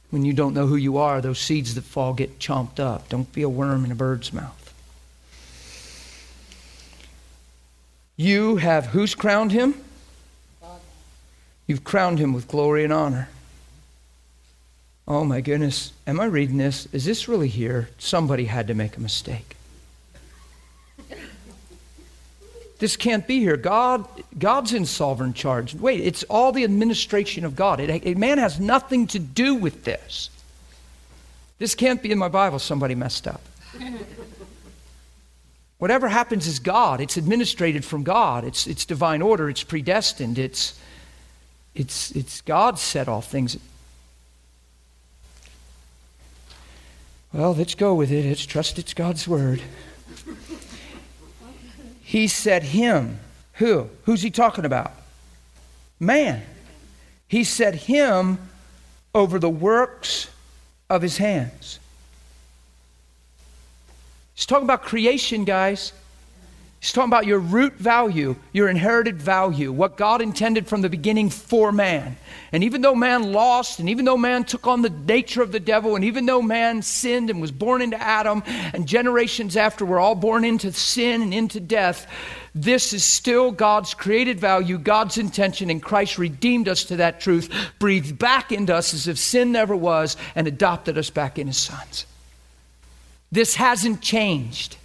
When 0.10 0.26
you 0.26 0.34
don't 0.34 0.54
know 0.54 0.66
who 0.66 0.76
you 0.76 0.98
are, 0.98 1.22
those 1.22 1.40
seeds 1.40 1.76
that 1.76 1.84
fall 1.84 2.14
get 2.14 2.40
chomped 2.40 2.80
up. 2.80 3.10
Don't 3.10 3.32
be 3.32 3.44
a 3.44 3.50
worm 3.50 3.86
in 3.86 3.92
a 3.92 3.96
bird's 3.96 4.34
mouth. 4.34 4.74
You 8.16 8.58
have 8.58 8.88
who's 8.88 9.16
crowned 9.16 9.52
him? 9.52 9.76
You've 11.70 11.84
crowned 11.84 12.18
him 12.18 12.34
with 12.34 12.48
glory 12.48 12.84
and 12.84 12.92
honor. 12.92 13.30
Oh 15.08 15.24
my 15.24 15.40
goodness, 15.40 15.94
am 16.08 16.20
I 16.20 16.26
reading 16.26 16.58
this? 16.58 16.88
Is 16.92 17.06
this 17.06 17.28
really 17.28 17.48
here? 17.48 17.90
Somebody 18.00 18.46
had 18.46 18.66
to 18.70 18.74
make 18.74 18.98
a 18.98 19.00
mistake. 19.00 19.56
This 22.80 22.98
can't 22.98 23.28
be 23.28 23.40
here. 23.40 23.56
God, 23.56 24.08
God's 24.40 24.74
in 24.74 24.88
sovereign 24.88 25.34
charge. 25.34 25.76
Wait, 25.76 26.02
it's 26.02 26.24
all 26.24 26.52
the 26.52 26.64
administration 26.64 27.46
of 27.46 27.56
God. 27.56 27.80
It, 27.80 28.18
man 28.18 28.40
has 28.40 28.60
nothing 28.60 29.06
to 29.06 29.20
do 29.20 29.54
with 29.54 29.84
this. 29.84 30.32
This 31.60 31.76
can't 31.76 32.02
be 32.02 32.12
in 32.12 32.18
my 32.18 32.30
Bible. 32.30 32.58
Somebody 32.58 32.96
messed 32.96 33.28
up. 33.28 33.42
Whatever 35.78 36.08
happens 36.08 36.48
is 36.48 36.58
God. 36.58 37.00
It's 37.00 37.16
administrated 37.16 37.86
from 37.86 38.02
God. 38.02 38.44
It's, 38.44 38.66
it's 38.66 38.86
divine 38.86 39.22
order. 39.22 39.52
It's 39.52 39.64
predestined. 39.64 40.40
It's, 40.40 40.74
it's, 41.80 42.12
it's 42.12 42.42
God 42.42 42.78
set 42.78 43.08
all 43.08 43.22
things. 43.22 43.58
Well, 47.32 47.56
let's 47.56 47.76
go 47.76 47.96
with 47.96 48.12
it. 48.12 48.26
Let's 48.26 48.46
trust 48.46 48.78
it's 48.78 48.94
God's 48.94 49.28
word. 49.28 49.62
He 52.02 52.28
said, 52.28 52.64
Him. 52.64 53.20
Who? 53.54 53.90
Who's 54.04 54.22
he 54.22 54.32
talking 54.32 54.66
about? 54.66 54.92
Man. 56.00 56.44
He 57.28 57.44
set 57.44 57.76
him 57.76 58.40
over 59.14 59.38
the 59.38 59.50
works 59.50 60.30
of 60.90 61.04
his 61.04 61.18
hands. 61.18 61.80
He's 64.34 64.48
talking 64.48 64.64
about 64.64 64.82
creation, 64.82 65.46
guys. 65.46 65.94
He's 66.82 66.94
talking 66.94 67.10
about 67.10 67.26
your 67.26 67.40
root 67.40 67.74
value, 67.74 68.38
your 68.54 68.70
inherited 68.70 69.22
value, 69.22 69.70
what 69.70 69.98
God 69.98 70.22
intended 70.22 70.66
from 70.66 70.82
the 70.82 70.90
beginning 70.90 71.30
for 71.30 71.74
man. 71.74 72.16
And 72.54 72.64
even 72.64 72.82
though 72.82 72.96
man 72.96 73.34
lost, 73.34 73.82
and 73.82 73.90
even 73.90 74.06
though 74.06 74.16
man 74.16 74.46
took 74.46 74.66
on 74.66 74.82
the 74.82 74.90
nature 74.90 75.42
of 75.42 75.52
the 75.52 75.60
devil, 75.60 75.98
and 75.98 76.06
even 76.06 76.26
though 76.26 76.42
man 76.42 76.82
sinned 76.82 77.30
and 77.30 77.42
was 77.42 77.52
born 77.52 77.82
into 77.82 78.02
Adam, 78.02 78.44
and 78.48 78.88
generations 78.88 79.58
after 79.58 79.86
we're 79.86 80.00
all 80.00 80.16
born 80.16 80.46
into 80.46 80.72
sin 80.72 81.22
and 81.22 81.34
into 81.34 81.60
death, 81.60 82.08
this 82.56 82.94
is 82.94 83.04
still 83.04 83.52
God's 83.52 83.94
created 83.94 84.40
value, 84.40 84.78
God's 84.78 85.18
intention, 85.18 85.70
and 85.70 85.84
Christ 85.84 86.18
redeemed 86.18 86.70
us 86.70 86.86
to 86.86 86.96
that 86.96 87.20
truth, 87.20 87.54
breathed 87.80 88.18
back 88.18 88.54
into 88.54 88.74
us 88.74 88.94
as 88.94 89.06
if 89.06 89.18
sin 89.18 89.52
never 89.52 89.76
was, 89.76 90.16
and 90.34 90.48
adopted 90.48 90.98
us 90.98 91.10
back 91.10 91.38
in 91.38 91.48
his 91.48 91.58
sons. 91.58 92.06
This 93.34 93.56
hasn't 93.56 94.02
changed. 94.02 94.78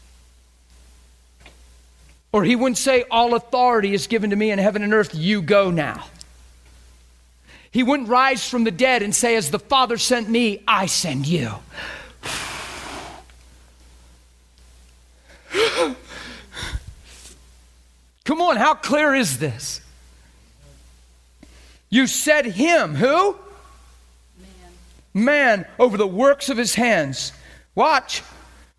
Or 2.34 2.42
he 2.42 2.56
wouldn't 2.56 2.78
say, 2.78 3.04
All 3.12 3.34
authority 3.36 3.94
is 3.94 4.08
given 4.08 4.30
to 4.30 4.36
me 4.36 4.50
in 4.50 4.58
heaven 4.58 4.82
and 4.82 4.92
earth, 4.92 5.14
you 5.14 5.40
go 5.40 5.70
now. 5.70 6.06
He 7.70 7.84
wouldn't 7.84 8.08
rise 8.08 8.48
from 8.48 8.64
the 8.64 8.72
dead 8.72 9.04
and 9.04 9.14
say, 9.14 9.36
As 9.36 9.52
the 9.52 9.60
Father 9.60 9.96
sent 9.96 10.28
me, 10.28 10.60
I 10.66 10.86
send 10.86 11.28
you. 11.28 11.52
Come 18.24 18.42
on, 18.42 18.56
how 18.56 18.74
clear 18.74 19.14
is 19.14 19.38
this? 19.38 19.80
You 21.88 22.08
said 22.08 22.46
him, 22.46 22.96
who? 22.96 23.38
Man. 24.40 24.48
Man 25.14 25.64
over 25.78 25.96
the 25.96 26.04
works 26.04 26.48
of 26.48 26.56
his 26.56 26.74
hands. 26.74 27.32
Watch. 27.76 28.24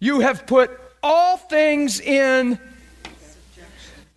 You 0.01 0.19
have 0.19 0.45
put 0.45 0.77
all 1.01 1.37
things 1.37 2.01
in 2.01 2.59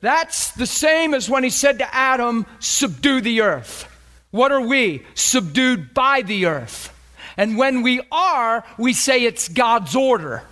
that's 0.01 0.53
the 0.53 0.67
same 0.67 1.15
as 1.15 1.29
when 1.29 1.43
he 1.43 1.51
said 1.51 1.79
to 1.79 1.95
Adam, 1.95 2.47
Subdue 2.61 3.21
the 3.21 3.41
earth. 3.41 3.87
What 4.31 4.53
are 4.53 4.61
we? 4.61 5.05
Subdued 5.15 5.95
by 5.95 6.23
the 6.23 6.47
earth. 6.47 6.95
And 7.37 7.57
when 7.57 7.83
we 7.83 8.01
are, 8.13 8.65
we 8.77 8.93
say 8.93 9.25
it's 9.25 9.49
God's 9.49 9.97
order. 9.97 10.43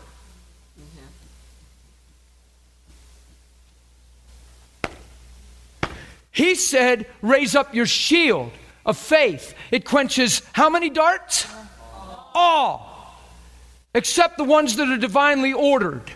He 6.33 6.55
said, 6.55 7.07
Raise 7.23 7.55
up 7.55 7.75
your 7.75 7.87
shield 7.87 8.53
of 8.85 8.99
faith. 8.99 9.55
It 9.71 9.85
quenches 9.85 10.43
how 10.53 10.69
many 10.69 10.91
darts? 10.91 11.47
All. 12.35 13.17
Except 13.95 14.37
the 14.37 14.45
ones 14.45 14.77
that 14.77 14.89
are 14.89 14.99
divinely 14.99 15.53
ordered. 15.55 16.13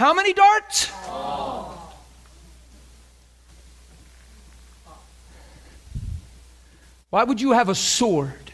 How 0.00 0.14
many 0.14 0.32
darts? 0.32 0.86
Why 7.10 7.22
would 7.22 7.38
you 7.38 7.52
have 7.52 7.68
a 7.68 7.74
sword 7.74 8.50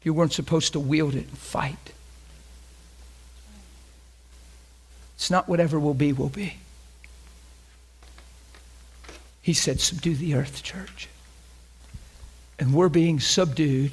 if 0.00 0.06
you 0.06 0.12
weren't 0.12 0.32
supposed 0.32 0.72
to 0.72 0.80
wield 0.80 1.14
it 1.14 1.28
and 1.28 1.38
fight? 1.38 1.92
It's 5.14 5.30
not 5.30 5.48
whatever 5.48 5.78
will 5.78 5.94
be, 5.94 6.12
will 6.12 6.30
be. 6.30 6.56
He 9.40 9.52
said, 9.52 9.80
Subdue 9.80 10.16
the 10.16 10.34
earth, 10.34 10.64
church. 10.64 11.08
And 12.58 12.74
we're 12.74 12.88
being 12.88 13.20
subdued 13.20 13.92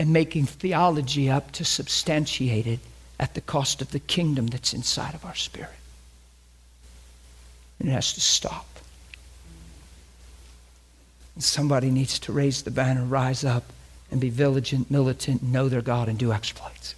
and 0.00 0.12
making 0.12 0.46
theology 0.46 1.30
up 1.30 1.52
to 1.52 1.64
substantiate 1.64 2.66
it 2.66 2.80
at 3.18 3.34
the 3.34 3.40
cost 3.40 3.80
of 3.80 3.90
the 3.90 4.00
kingdom 4.00 4.46
that's 4.46 4.74
inside 4.74 5.14
of 5.14 5.24
our 5.24 5.34
spirit. 5.34 5.70
And 7.78 7.88
it 7.88 7.92
has 7.92 8.12
to 8.14 8.20
stop. 8.20 8.66
And 11.34 11.44
somebody 11.44 11.90
needs 11.90 12.18
to 12.20 12.32
raise 12.32 12.62
the 12.62 12.70
banner, 12.70 13.04
rise 13.04 13.44
up, 13.44 13.64
and 14.10 14.20
be 14.20 14.30
vigilant, 14.30 14.90
militant, 14.90 15.42
know 15.42 15.68
their 15.68 15.82
God, 15.82 16.08
and 16.08 16.18
do 16.18 16.32
exploits. 16.32 16.94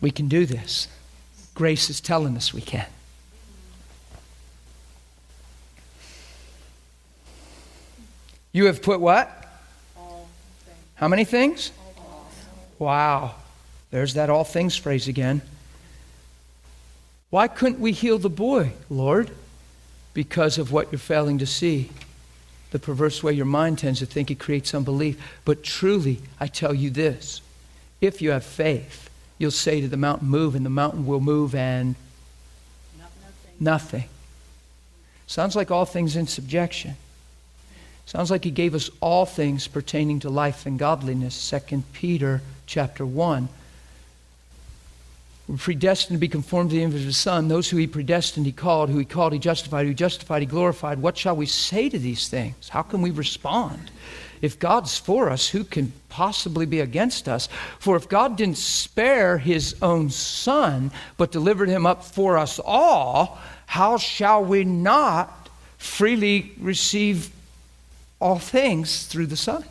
We 0.00 0.10
can 0.10 0.28
do 0.28 0.46
this. 0.46 0.88
Grace 1.54 1.90
is 1.90 2.00
telling 2.00 2.36
us 2.36 2.54
we 2.54 2.62
can. 2.62 2.86
You 8.52 8.66
have 8.66 8.82
put 8.82 9.00
what? 9.00 9.39
How 11.00 11.08
many 11.08 11.24
things? 11.24 11.72
Wow. 12.78 13.34
There's 13.90 14.14
that 14.14 14.30
all 14.30 14.44
things 14.44 14.76
phrase 14.76 15.08
again. 15.08 15.42
Why 17.30 17.48
couldn't 17.48 17.80
we 17.80 17.90
heal 17.90 18.18
the 18.18 18.30
boy, 18.30 18.72
Lord? 18.88 19.32
because 20.12 20.58
of 20.58 20.72
what 20.72 20.90
you're 20.90 20.98
failing 20.98 21.38
to 21.38 21.46
see. 21.46 21.90
The 22.70 22.78
perverse 22.78 23.22
way 23.22 23.32
your 23.32 23.46
mind 23.46 23.78
tends 23.78 23.98
to 24.00 24.06
think 24.06 24.30
it 24.30 24.38
creates 24.38 24.74
unbelief. 24.74 25.40
But 25.44 25.62
truly, 25.62 26.20
I 26.38 26.46
tell 26.46 26.74
you 26.74 26.90
this 26.90 27.40
if 28.00 28.22
you 28.22 28.30
have 28.30 28.44
faith, 28.44 29.10
you'll 29.38 29.50
say 29.50 29.80
to 29.80 29.88
the 29.88 29.96
mountain, 29.96 30.28
Move, 30.28 30.54
and 30.54 30.64
the 30.64 30.70
mountain 30.70 31.06
will 31.06 31.20
move, 31.20 31.54
and 31.54 31.96
nothing. 33.58 34.04
Sounds 35.26 35.54
like 35.54 35.70
all 35.70 35.84
things 35.84 36.16
in 36.16 36.26
subjection. 36.26 36.96
Sounds 38.10 38.28
like 38.28 38.42
he 38.42 38.50
gave 38.50 38.74
us 38.74 38.90
all 39.00 39.24
things 39.24 39.68
pertaining 39.68 40.18
to 40.18 40.30
life 40.30 40.66
and 40.66 40.76
godliness. 40.76 41.48
2 41.48 41.84
Peter 41.92 42.42
chapter 42.66 43.06
1. 43.06 43.48
We're 45.46 45.56
predestined 45.56 46.16
to 46.16 46.20
be 46.20 46.26
conformed 46.26 46.70
to 46.70 46.76
the 46.76 46.82
image 46.82 47.02
of 47.02 47.06
his 47.06 47.16
Son. 47.16 47.46
Those 47.46 47.70
who 47.70 47.76
he 47.76 47.86
predestined, 47.86 48.46
he 48.46 48.52
called. 48.52 48.90
Who 48.90 48.98
he 48.98 49.04
called, 49.04 49.32
he 49.32 49.38
justified. 49.38 49.86
Who 49.86 49.94
justified, 49.94 50.42
he 50.42 50.46
glorified. 50.46 50.98
What 50.98 51.16
shall 51.16 51.36
we 51.36 51.46
say 51.46 51.88
to 51.88 52.00
these 52.00 52.28
things? 52.28 52.68
How 52.68 52.82
can 52.82 53.00
we 53.00 53.12
respond? 53.12 53.92
If 54.42 54.58
God's 54.58 54.98
for 54.98 55.30
us, 55.30 55.48
who 55.48 55.62
can 55.62 55.92
possibly 56.08 56.66
be 56.66 56.80
against 56.80 57.28
us? 57.28 57.48
For 57.78 57.94
if 57.94 58.08
God 58.08 58.36
didn't 58.36 58.58
spare 58.58 59.38
his 59.38 59.76
own 59.82 60.10
Son, 60.10 60.90
but 61.16 61.30
delivered 61.30 61.68
him 61.68 61.86
up 61.86 62.02
for 62.04 62.38
us 62.38 62.58
all, 62.58 63.38
how 63.66 63.98
shall 63.98 64.44
we 64.44 64.64
not 64.64 65.48
freely 65.78 66.50
receive 66.58 67.30
all 68.20 68.38
things 68.38 69.06
through 69.06 69.26
the 69.26 69.36
Son? 69.36 69.64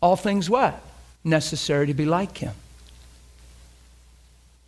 All 0.00 0.16
things 0.16 0.50
what? 0.50 0.80
Necessary 1.24 1.86
to 1.86 1.94
be 1.94 2.04
like 2.04 2.38
him. 2.38 2.54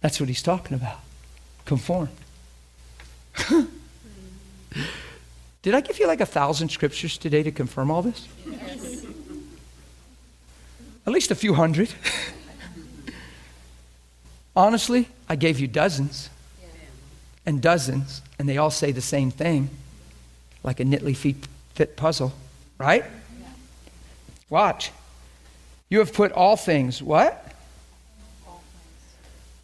That's 0.00 0.20
what 0.20 0.28
he's 0.28 0.42
talking 0.42 0.76
about. 0.76 1.00
Conformed. 1.64 2.10
Did 5.62 5.74
I 5.74 5.80
give 5.80 5.98
you 5.98 6.06
like 6.06 6.20
a 6.20 6.26
thousand 6.26 6.68
scriptures 6.68 7.18
today 7.18 7.42
to 7.42 7.50
confirm 7.50 7.90
all 7.90 8.02
this? 8.02 8.28
Yes. 8.46 9.04
At 11.06 11.12
least 11.12 11.30
a 11.30 11.34
few 11.34 11.54
hundred. 11.54 11.92
Honestly, 14.56 15.08
I 15.28 15.36
gave 15.36 15.58
you 15.58 15.66
dozens 15.66 16.30
and 17.44 17.60
dozens, 17.60 18.22
and 18.38 18.48
they 18.48 18.56
all 18.56 18.70
say 18.70 18.92
the 18.92 19.00
same 19.00 19.30
thing, 19.30 19.68
like 20.64 20.80
a 20.80 20.84
neatly 20.84 21.14
fit 21.14 21.96
puzzle, 21.96 22.32
right? 22.78 23.04
Watch. 24.50 24.90
You 25.88 26.00
have 26.00 26.12
put 26.12 26.32
all 26.32 26.56
things, 26.56 27.00
what? 27.00 27.40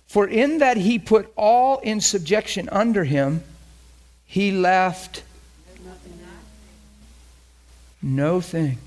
For 0.06 0.28
in 0.28 0.58
that 0.58 0.76
he 0.76 0.98
put 0.98 1.32
all 1.36 1.78
in 1.78 2.00
subjection 2.00 2.68
under 2.70 3.04
him, 3.04 3.42
he 4.26 4.52
left 4.52 5.22
no 8.02 8.40
thing 8.40 8.78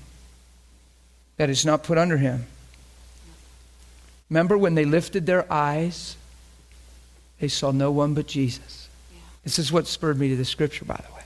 that 1.36 1.50
is 1.50 1.64
not 1.64 1.82
put 1.82 1.98
under 1.98 2.16
him. 2.16 2.46
Remember 4.30 4.56
when 4.56 4.74
they 4.74 4.84
lifted 4.84 5.26
their 5.26 5.50
eyes, 5.52 6.16
they 7.40 7.48
saw 7.48 7.70
no 7.72 7.90
one 7.90 8.14
but 8.14 8.26
Jesus. 8.26 8.88
This 9.42 9.58
is 9.58 9.70
what 9.70 9.86
spurred 9.86 10.18
me 10.18 10.28
to 10.30 10.36
the 10.36 10.44
scripture, 10.44 10.84
by 10.84 10.96
the 10.96 11.14
way. 11.14 11.23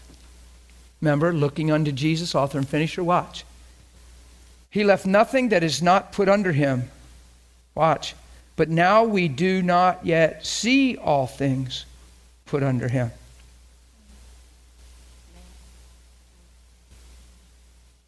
Remember, 1.00 1.32
looking 1.32 1.70
unto 1.70 1.92
Jesus, 1.92 2.34
author 2.34 2.58
and 2.58 2.68
finisher, 2.68 3.04
watch. 3.04 3.44
He 4.70 4.84
left 4.84 5.06
nothing 5.06 5.50
that 5.50 5.62
is 5.62 5.80
not 5.80 6.12
put 6.12 6.28
under 6.28 6.52
him. 6.52 6.90
Watch. 7.74 8.14
But 8.56 8.68
now 8.68 9.04
we 9.04 9.28
do 9.28 9.62
not 9.62 10.04
yet 10.04 10.44
see 10.44 10.96
all 10.96 11.26
things 11.26 11.84
put 12.46 12.62
under 12.62 12.88
him. 12.88 13.12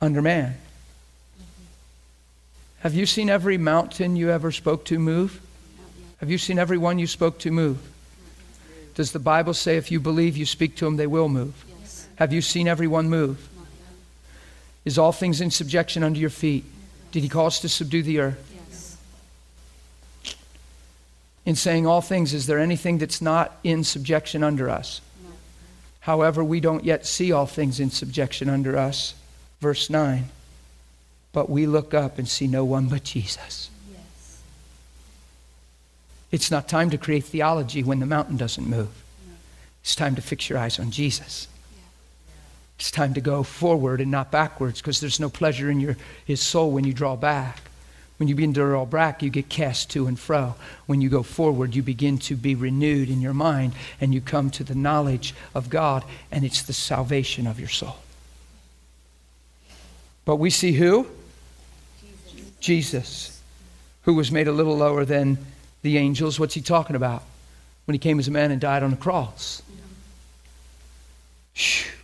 Under 0.01 0.21
man. 0.21 0.57
Have 2.81 2.95
you 2.95 3.07
seen 3.07 3.31
every 3.31 3.59
mountain 3.59 4.17
you 4.17 4.31
ever 4.31 4.51
spoke 4.51 4.85
to 4.87 4.99
move? 4.99 5.41
Have 6.19 6.31
you 6.31 6.39
seen 6.39 6.59
every 6.59 6.79
one 6.79 6.99
you 6.99 7.07
spoke 7.07 7.39
to 7.41 7.51
move? 7.51 7.79
Does 8.95 9.13
the 9.13 9.19
Bible 9.19 9.55
say 9.55 9.77
if 9.77 9.91
you 9.91 10.01
believe 10.01 10.37
you 10.37 10.47
speak 10.47 10.77
to 10.77 10.85
them, 10.85 10.97
they 10.97 11.07
will 11.07 11.29
move? 11.29 11.55
Yes. 12.21 12.29
Have 12.29 12.33
you 12.33 12.43
seen 12.43 12.69
everyone 12.69 13.09
move? 13.09 13.49
Is 14.85 14.99
all 14.99 15.13
things 15.13 15.41
in 15.41 15.51
subjection 15.51 16.03
under 16.03 16.19
your 16.19 16.31
feet? 16.31 16.65
Did 17.13 17.23
he 17.23 17.29
call 17.29 17.47
us 17.47 17.61
to 17.61 17.69
subdue 17.69 18.03
the 18.03 18.21
earth? 18.21 18.51
in 21.47 21.57
saying 21.57 21.87
all 21.87 22.01
things, 22.01 22.35
is 22.35 22.47
there 22.47 22.59
anything 22.59 22.99
that's 22.99 23.21
not 23.21 23.59
in 23.65 23.83
subjection 23.83 24.45
under 24.45 24.69
us? 24.69 25.01
No. 25.25 25.31
However, 26.01 26.45
we 26.45 26.61
don't 26.61 26.85
yet 26.85 27.07
see 27.07 27.33
all 27.33 27.47
things 27.47 27.81
in 27.81 27.91
subjection 27.91 28.49
under 28.49 28.77
us. 28.77 29.15
Verse 29.61 29.91
9. 29.91 30.29
But 31.33 31.49
we 31.49 31.67
look 31.67 31.95
up 31.95 32.19
and 32.19 32.29
see 32.29 32.47
no 32.47 32.65
one 32.65 32.89
but 32.89 33.05
Jesus. 33.05 33.71
Yes. 33.93 34.43
It's 36.31 36.51
not 36.51 36.69
time 36.69 36.91
to 36.91 36.99
create 36.99 37.25
theology 37.25 37.83
when 37.83 38.01
the 38.01 38.07
mountain 38.07 38.37
doesn't 38.37 38.69
move. 38.69 39.03
No. 39.27 39.35
It's 39.83 39.97
time 39.97 40.15
to 40.17 40.23
fix 40.23 40.49
your 40.49 40.59
eyes 40.59 40.79
on 40.79 40.91
Jesus. 40.91 41.49
Yeah. 42.81 42.87
It's 42.87 42.91
time 42.91 43.13
to 43.15 43.21
go 43.21 43.43
forward 43.43 44.01
and 44.01 44.11
not 44.11 44.31
backwards 44.31 44.81
because 44.81 45.01
there's 45.01 45.21
no 45.21 45.29
pleasure 45.29 45.71
in 45.71 45.81
your, 45.81 45.99
his 46.25 46.41
soul 46.41 46.71
when 46.71 46.85
you 46.85 46.95
draw 46.95 47.15
back. 47.15 47.61
When 48.17 48.29
you 48.29 48.35
begin 48.35 48.55
to 48.55 48.65
roll 48.65 48.87
back, 48.87 49.23
you 49.23 49.31
get 49.31 49.49
cast 49.49 49.91
to 49.91 50.07
and 50.07 50.19
fro. 50.19 50.55
When 50.87 51.01
you 51.01 51.11
go 51.11 51.23
forward, 51.23 51.75
you 51.75 51.83
begin 51.83 52.19
to 52.19 52.37
be 52.37 52.55
renewed 52.55 53.11
in 53.11 53.21
your 53.21 53.35
mind 53.35 53.75
and 54.01 54.15
you 54.15 54.23
come 54.23 54.51
to 54.53 54.65
the 54.65 54.75
knowledge 54.75 55.35
of 55.55 55.69
God, 55.69 56.05
and 56.31 56.45
it's 56.45 56.63
the 56.63 56.73
salvation 56.73 57.47
of 57.47 57.59
your 57.59 57.69
soul. 57.69 57.97
But 60.25 60.37
we 60.37 60.51
see 60.51 60.73
who? 60.73 61.07
Jesus. 62.01 62.61
Jesus, 62.61 63.43
who 64.03 64.15
was 64.15 64.31
made 64.31 64.49
a 64.49 64.53
little 64.53 64.77
lower 64.77 65.05
than 65.05 65.39
the 65.83 65.97
angels. 65.97 66.39
What's 66.39 66.55
he 66.55 66.61
talking 66.61 66.97
about? 66.97 67.25
When 67.87 67.95
he 67.95 67.99
came 67.99 68.19
as 68.19 68.29
a 68.29 68.31
man 68.31 68.51
and 68.51 68.61
died 68.61 68.83
on 68.83 68.91
the 68.91 68.97
cross. 68.97 69.63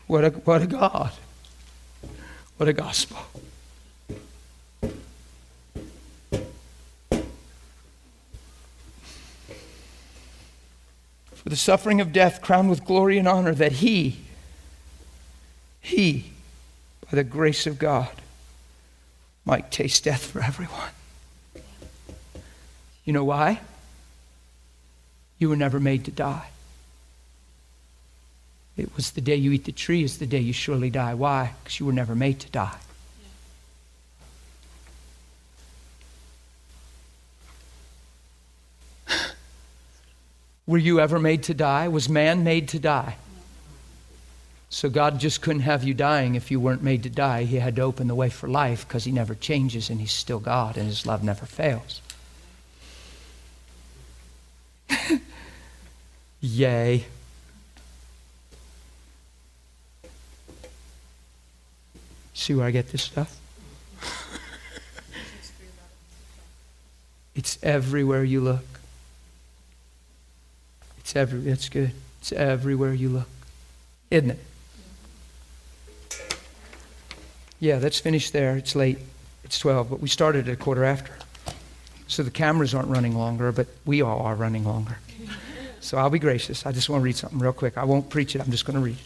What 0.07 0.25
a, 0.25 0.31
what 0.31 0.63
a 0.63 0.67
God. 0.67 1.13
What 2.57 2.69
a 2.69 2.73
gospel. 2.73 3.19
for 11.47 11.51
the 11.51 11.57
suffering 11.57 12.01
of 12.01 12.13
death, 12.13 12.43
crowned 12.43 12.69
with 12.69 12.85
glory 12.85 13.19
and 13.19 13.29
honor, 13.29 13.55
that 13.55 13.71
he, 13.71 14.17
he, 15.81 16.33
by 17.03 17.15
the 17.15 17.23
grace 17.23 17.69
of 17.69 17.79
God, 17.79 18.11
might 19.45 19.71
taste 19.71 20.03
death 20.03 20.27
for 20.27 20.43
everyone. 20.43 20.91
You 23.05 23.13
know 23.13 23.23
why? 23.23 23.61
You 25.39 25.49
were 25.49 25.55
never 25.55 25.79
made 25.79 26.05
to 26.07 26.11
die. 26.11 26.49
It 28.77 28.95
was 28.95 29.13
the 29.13 29.21
day 29.23 29.37
you 29.37 29.53
eat 29.53 29.65
the 29.65 29.73
tree 29.73 30.03
is 30.03 30.19
the 30.19 30.27
day 30.27 30.41
you 30.41 30.53
surely 30.53 30.91
die. 30.91 31.15
Why? 31.15 31.55
Because 31.63 31.81
you 31.81 31.87
were 31.87 31.93
never 31.93 32.15
made 32.15 32.41
to 32.41 32.51
die. 32.51 32.77
Were 40.67 40.77
you 40.77 41.01
ever 41.01 41.19
made 41.19 41.45
to 41.45 41.55
die? 41.55 41.89
Was 41.89 42.11
man 42.11 42.45
made 42.45 42.69
to 42.69 42.79
die? 42.79 43.17
So 44.69 44.91
God 44.91 45.21
just 45.21 45.41
couldn't 45.41 45.63
have 45.63 45.85
you 45.85 45.95
dying 45.95 46.35
if 46.35 46.51
you 46.51 46.61
weren't 46.61 46.83
made 46.83 47.05
to 47.05 47.11
die. 47.11 47.45
He 47.45 47.57
had 47.57 47.77
to 47.77 47.83
open 47.83 48.09
the 48.09 48.15
way 48.15 48.29
for 48.29 48.47
life 48.47 48.87
because 48.87 49.05
He 49.05 49.13
never 49.13 49.35
changes 49.35 49.89
and 49.89 50.01
He's 50.01 50.13
still 50.13 50.41
God 50.41 50.77
and 50.77 50.87
His 50.87 51.07
love 51.07 51.25
never 51.25 51.47
fails. 51.47 52.03
Yay. 56.43 57.07
See 62.37 62.55
where 62.55 62.67
I 62.67 62.71
get 62.71 62.91
this 62.91 63.03
stuff? 63.03 63.35
it's 67.35 67.59
everywhere 67.63 68.23
you 68.23 68.43
look. 68.43 68.65
It's 70.99 71.17
every 71.17 71.49
it's 71.51 71.71
good. 71.71 71.93
It's 72.21 72.33
everywhere 72.33 72.93
you 72.93 73.09
look. 73.09 73.29
Isn't 74.11 74.33
it? 74.33 74.39
Yeah, 77.59 77.79
let's 77.79 77.99
finish 77.99 78.31
there. 78.31 78.59
It's 78.59 78.77
late. 78.77 78.99
It's 79.43 79.59
12, 79.59 79.89
but 79.89 80.01
we 80.01 80.09
started 80.09 80.47
at 80.47 80.53
a 80.53 80.57
quarter 80.57 80.85
after. 80.85 81.13
So 82.07 82.23
the 82.23 82.31
cameras 82.31 82.75
aren't 82.75 82.89
running 82.89 83.17
longer, 83.17 83.51
but 83.51 83.67
we 83.87 84.03
all 84.03 84.21
are 84.21 84.35
running 84.35 84.67
longer. 84.67 84.99
So 85.81 85.97
I'll 85.97 86.11
be 86.11 86.19
gracious. 86.19 86.67
I 86.67 86.73
just 86.73 86.91
want 86.91 87.01
to 87.01 87.05
read 87.05 87.17
something 87.17 87.39
real 87.39 87.55
quick. 87.55 87.79
I 87.79 87.85
won't 87.85 88.11
preach 88.11 88.37
it. 88.37 88.43
I'm 88.43 88.51
just 88.51 88.67
going 88.67 88.77
to 88.77 88.85
read. 88.85 88.99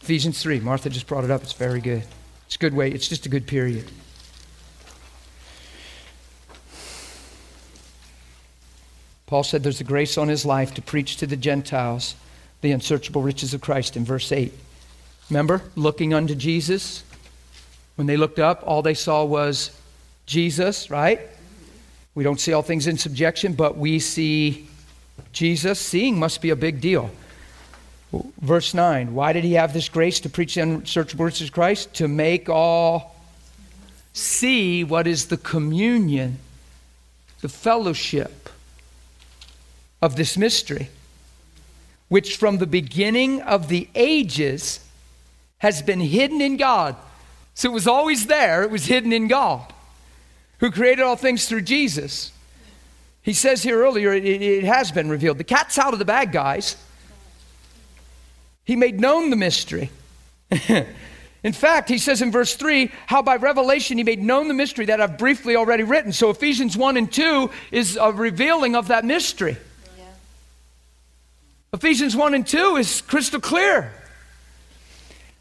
Ephesians 0.00 0.42
3. 0.42 0.60
Martha 0.60 0.90
just 0.90 1.06
brought 1.06 1.24
it 1.24 1.30
up. 1.30 1.42
It's 1.42 1.52
very 1.52 1.80
good. 1.80 2.04
It's 2.46 2.56
a 2.56 2.58
good 2.58 2.74
way. 2.74 2.90
It's 2.90 3.08
just 3.08 3.26
a 3.26 3.28
good 3.28 3.46
period. 3.46 3.90
Paul 9.26 9.44
said 9.44 9.62
there's 9.62 9.82
a 9.82 9.84
grace 9.84 10.16
on 10.16 10.28
his 10.28 10.46
life 10.46 10.72
to 10.74 10.82
preach 10.82 11.18
to 11.18 11.26
the 11.26 11.36
Gentiles 11.36 12.14
the 12.62 12.72
unsearchable 12.72 13.22
riches 13.22 13.52
of 13.52 13.60
Christ 13.60 13.96
in 13.96 14.04
verse 14.04 14.32
8. 14.32 14.52
Remember, 15.28 15.62
looking 15.76 16.14
unto 16.14 16.34
Jesus? 16.34 17.04
When 17.96 18.06
they 18.06 18.16
looked 18.16 18.38
up, 18.38 18.62
all 18.66 18.80
they 18.80 18.94
saw 18.94 19.24
was 19.24 19.78
Jesus, 20.24 20.90
right? 20.90 21.20
We 22.14 22.24
don't 22.24 22.40
see 22.40 22.52
all 22.52 22.62
things 22.62 22.86
in 22.86 22.96
subjection, 22.96 23.52
but 23.52 23.76
we 23.76 23.98
see 23.98 24.68
Jesus. 25.32 25.78
Seeing 25.78 26.18
must 26.18 26.40
be 26.40 26.50
a 26.50 26.56
big 26.56 26.80
deal. 26.80 27.10
Verse 28.12 28.72
9 28.74 29.14
Why 29.14 29.32
did 29.32 29.44
he 29.44 29.54
have 29.54 29.72
this 29.72 29.88
grace 29.88 30.20
to 30.20 30.30
preach 30.30 30.54
the 30.54 30.62
unsearchable 30.62 31.24
riches 31.24 31.48
of 31.48 31.52
Christ? 31.52 31.94
To 31.94 32.08
make 32.08 32.48
all 32.48 33.16
see 34.12 34.82
what 34.82 35.06
is 35.06 35.26
the 35.26 35.36
communion, 35.36 36.38
the 37.40 37.48
fellowship 37.48 38.48
of 40.00 40.16
this 40.16 40.36
mystery, 40.36 40.88
which 42.08 42.36
from 42.36 42.58
the 42.58 42.66
beginning 42.66 43.42
of 43.42 43.68
the 43.68 43.88
ages 43.94 44.80
has 45.58 45.82
been 45.82 46.00
hidden 46.00 46.40
in 46.40 46.56
God. 46.56 46.96
So 47.54 47.68
it 47.68 47.72
was 47.72 47.86
always 47.86 48.26
there, 48.26 48.62
it 48.62 48.70
was 48.70 48.86
hidden 48.86 49.12
in 49.12 49.28
God, 49.28 49.72
who 50.58 50.70
created 50.70 51.02
all 51.02 51.16
things 51.16 51.48
through 51.48 51.62
Jesus. 51.62 52.32
He 53.20 53.32
says 53.32 53.62
here 53.62 53.82
earlier, 53.82 54.12
it, 54.12 54.24
it 54.24 54.64
has 54.64 54.92
been 54.92 55.10
revealed. 55.10 55.38
The 55.38 55.44
cat's 55.44 55.76
out 55.76 55.92
of 55.92 55.98
the 55.98 56.04
bag, 56.04 56.32
guys. 56.32 56.76
He 58.68 58.76
made 58.76 59.00
known 59.00 59.30
the 59.30 59.36
mystery. 59.36 59.90
in 61.42 61.54
fact, 61.54 61.88
he 61.88 61.96
says 61.96 62.20
in 62.20 62.30
verse 62.30 62.54
3 62.54 62.92
how 63.06 63.22
by 63.22 63.36
revelation 63.36 63.96
he 63.96 64.04
made 64.04 64.22
known 64.22 64.46
the 64.46 64.52
mystery 64.52 64.84
that 64.84 65.00
I've 65.00 65.16
briefly 65.16 65.56
already 65.56 65.84
written. 65.84 66.12
So 66.12 66.28
Ephesians 66.28 66.76
1 66.76 66.98
and 66.98 67.10
2 67.10 67.50
is 67.72 67.96
a 67.96 68.12
revealing 68.12 68.76
of 68.76 68.88
that 68.88 69.06
mystery. 69.06 69.56
Yeah. 69.96 70.04
Ephesians 71.72 72.14
1 72.14 72.34
and 72.34 72.46
2 72.46 72.76
is 72.76 73.00
crystal 73.00 73.40
clear. 73.40 73.90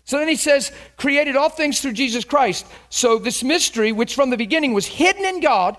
So 0.06 0.19
then 0.19 0.30
he 0.30 0.38
says, 0.38 0.72
created 0.95 1.35
all 1.35 1.49
things 1.49 1.81
through 1.81 1.93
Jesus 1.93 2.23
Christ. 2.23 2.65
So 2.89 3.19
this 3.19 3.43
mystery, 3.43 3.91
which 3.91 4.15
from 4.15 4.30
the 4.30 4.38
beginning 4.38 4.73
was 4.73 4.85
hidden 4.85 5.25
in 5.25 5.41
God, 5.41 5.75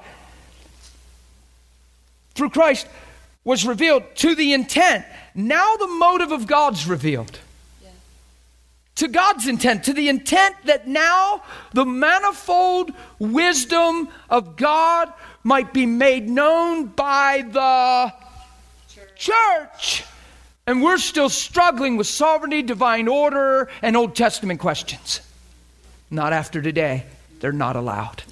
through 2.34 2.50
Christ, 2.50 2.86
was 3.42 3.66
revealed 3.66 4.02
to 4.16 4.34
the 4.34 4.52
intent. 4.52 5.06
Now 5.38 5.76
the 5.76 5.86
motive 5.86 6.32
of 6.32 6.48
God's 6.48 6.88
revealed. 6.88 7.38
To 8.96 9.06
God's 9.06 9.46
intent, 9.46 9.84
to 9.84 9.92
the 9.92 10.08
intent 10.08 10.56
that 10.64 10.88
now 10.88 11.44
the 11.72 11.84
manifold 11.84 12.90
wisdom 13.20 14.08
of 14.28 14.56
God 14.56 15.12
might 15.44 15.72
be 15.72 15.86
made 15.86 16.28
known 16.28 16.86
by 16.86 17.44
the 17.48 18.12
church. 18.92 19.14
church. 19.14 20.04
And 20.66 20.82
we're 20.82 20.98
still 20.98 21.28
struggling 21.28 21.96
with 21.96 22.08
sovereignty, 22.08 22.62
divine 22.62 23.06
order, 23.06 23.70
and 23.80 23.96
Old 23.96 24.16
Testament 24.16 24.58
questions. 24.58 25.20
Not 26.10 26.32
after 26.32 26.60
today. 26.60 27.04
They're 27.38 27.52
not 27.52 27.76
allowed. 27.76 28.24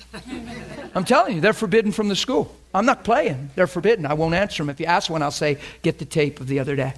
I'm 0.96 1.04
telling 1.04 1.36
you, 1.36 1.40
they're 1.40 1.52
forbidden 1.52 1.92
from 1.92 2.08
the 2.08 2.16
school. 2.16 2.52
I'm 2.76 2.84
not 2.84 3.04
playing. 3.04 3.50
They're 3.54 3.66
forbidden. 3.66 4.04
I 4.04 4.12
won't 4.12 4.34
answer 4.34 4.62
them. 4.62 4.68
If 4.68 4.78
you 4.80 4.86
ask 4.86 5.08
one, 5.08 5.22
I'll 5.22 5.30
say, 5.30 5.58
get 5.80 5.98
the 5.98 6.04
tape 6.04 6.40
of 6.40 6.46
the 6.46 6.60
other 6.60 6.76
day. 6.76 6.92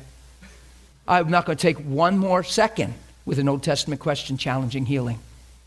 I'm 1.07 1.31
not 1.31 1.47
going 1.47 1.57
to 1.57 1.63
take 1.63 1.79
one 1.79 2.19
more 2.19 2.43
second 2.43 2.95
with 3.25 3.39
an 3.39 3.49
Old 3.49 3.63
Testament 3.63 4.01
question 4.01 4.37
challenging 4.37 4.87
healing. 4.87 5.21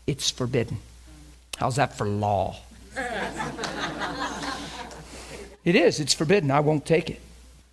It's 0.06 0.30
forbidden. 0.30 0.76
How's 1.56 1.76
that 1.76 1.96
for 1.96 2.06
law? 2.06 2.56
it 5.64 5.74
is. 5.74 5.98
It's 5.98 6.12
forbidden. 6.12 6.50
I 6.50 6.60
won't 6.60 6.84
take 6.84 7.08
it. 7.08 7.20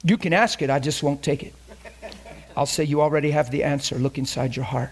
You 0.03 0.17
can 0.17 0.31
ask 0.31 0.61
it, 0.61 0.69
I 0.69 0.79
just 0.79 1.03
won't 1.03 1.21
take 1.21 1.43
it. 1.43 1.53
I'll 2.55 2.65
say, 2.65 2.85
You 2.85 3.01
already 3.01 3.31
have 3.31 3.51
the 3.51 3.65
answer. 3.65 3.95
Look 3.95 4.17
inside 4.17 4.55
your 4.55 4.63
heart. 4.63 4.91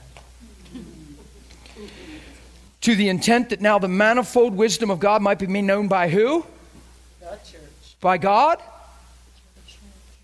to 2.81 2.95
the 2.95 3.07
intent 3.07 3.51
that 3.51 3.61
now 3.61 3.79
the 3.79 3.87
manifold 3.87 4.53
wisdom 4.53 4.91
of 4.91 4.99
God 4.99 5.21
might 5.21 5.39
be 5.39 5.47
made 5.47 5.61
known 5.61 5.87
by 5.87 6.09
who? 6.09 6.45
By 8.07 8.17
God? 8.17 8.63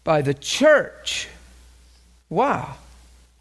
By 0.05 0.21
the 0.21 0.33
church. 0.33 1.27
Wow. 2.29 2.75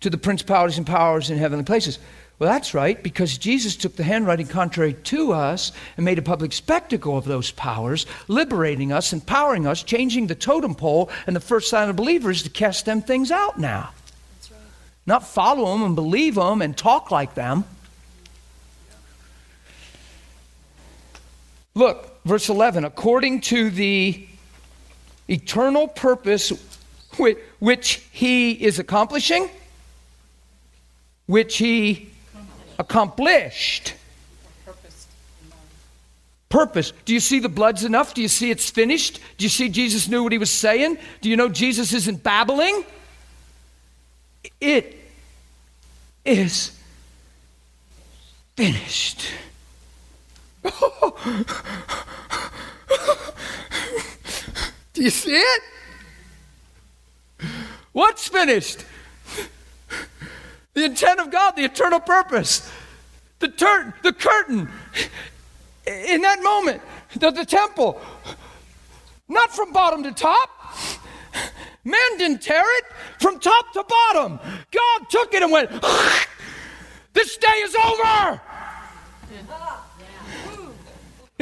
To 0.01 0.11
the 0.11 0.19
principalities 0.19 0.79
and 0.79 0.85
powers 0.85 1.31
in 1.31 1.39
heavenly 1.39 1.65
places. 1.65 2.01
Well, 2.41 2.51
that's 2.51 2.75
right, 2.75 3.01
because 3.01 3.39
Jesus 3.39 3.77
took 3.77 3.95
the 3.95 4.03
handwriting 4.03 4.49
contrary 4.49 4.95
to 4.95 5.33
us 5.33 5.71
and 5.97 6.05
made 6.05 6.19
a 6.19 6.23
public 6.23 6.53
spectacle 6.53 7.17
of 7.17 7.25
those 7.25 7.53
powers, 7.53 8.05
liberating 8.27 8.91
us, 8.91 9.13
empowering 9.13 9.65
us, 9.65 9.85
changing 9.85 10.27
the 10.27 10.35
totem 10.35 10.75
pole, 10.75 11.09
and 11.29 11.37
the 11.37 11.41
first 11.41 11.71
sign 11.71 11.89
of 11.89 11.95
believers 11.95 12.43
to 12.43 12.51
cast 12.51 12.85
them 12.85 13.01
things 13.01 13.31
out 13.31 13.61
now. 13.61 13.91
Not 15.07 15.25
follow 15.25 15.71
them 15.71 15.85
and 15.85 15.95
believe 15.95 16.35
them 16.35 16.63
and 16.63 16.77
talk 16.77 17.13
like 17.13 17.35
them. 17.35 17.63
Look, 21.77 22.25
verse 22.25 22.49
11, 22.49 22.85
according 22.85 23.43
to 23.43 23.71
the 23.71 24.27
eternal 25.29 25.89
purpose 25.89 26.53
which 27.59 28.07
he 28.11 28.53
is 28.53 28.79
accomplishing, 28.79 29.49
which 31.27 31.59
he 31.59 32.11
accomplished. 32.79 33.95
Purpose. 36.49 36.93
Do 37.07 37.15
you 37.15 37.21
see 37.21 37.39
the 37.39 37.49
blood's 37.49 37.85
enough? 37.85 38.13
Do 38.13 38.21
you 38.21 38.29
see 38.29 38.51
it's 38.51 38.69
finished? 38.69 39.21
Do 39.39 39.45
you 39.45 39.49
see 39.49 39.71
Jesus 39.71 40.09
knew 40.09 40.23
what 40.23 40.33
he 40.33 40.39
was 40.39 40.51
saying? 40.51 40.99
Do 41.23 41.31
you 41.31 41.37
know 41.37 41.49
Jesus 41.49 41.95
isn't 41.95 42.23
babbling? 42.23 42.85
It 44.61 44.99
is 46.25 46.79
finished. 48.55 49.27
You 55.03 55.11
see 55.11 55.35
it? 55.35 55.63
What's 57.91 58.29
finished? 58.29 58.85
The 60.75 60.85
intent 60.85 61.19
of 61.19 61.29
God, 61.29 61.57
the 61.57 61.65
eternal 61.65 61.99
purpose. 61.99 62.71
The, 63.41 63.49
tur- 63.49 63.95
the 64.05 64.13
curtain 64.13 64.69
in 65.89 66.21
that 66.23 66.41
moment, 66.45 66.83
the, 67.17 67.33
the 67.33 67.45
temple, 67.45 68.01
not 69.29 69.53
from 69.53 69.73
bottom 69.73 70.05
to 70.05 70.13
top. 70.13 70.49
Man 71.85 72.17
didn't 72.17 72.41
tear 72.41 72.63
it 72.79 72.85
from 73.19 73.41
top 73.41 73.73
to 73.73 73.83
bottom. 73.83 74.39
God 74.71 75.11
took 75.11 75.35
it 75.35 75.43
and 75.43 75.51
went, 75.51 75.69
This 77.13 77.37
day 77.39 77.49
is 77.49 77.75
over. 77.75 78.41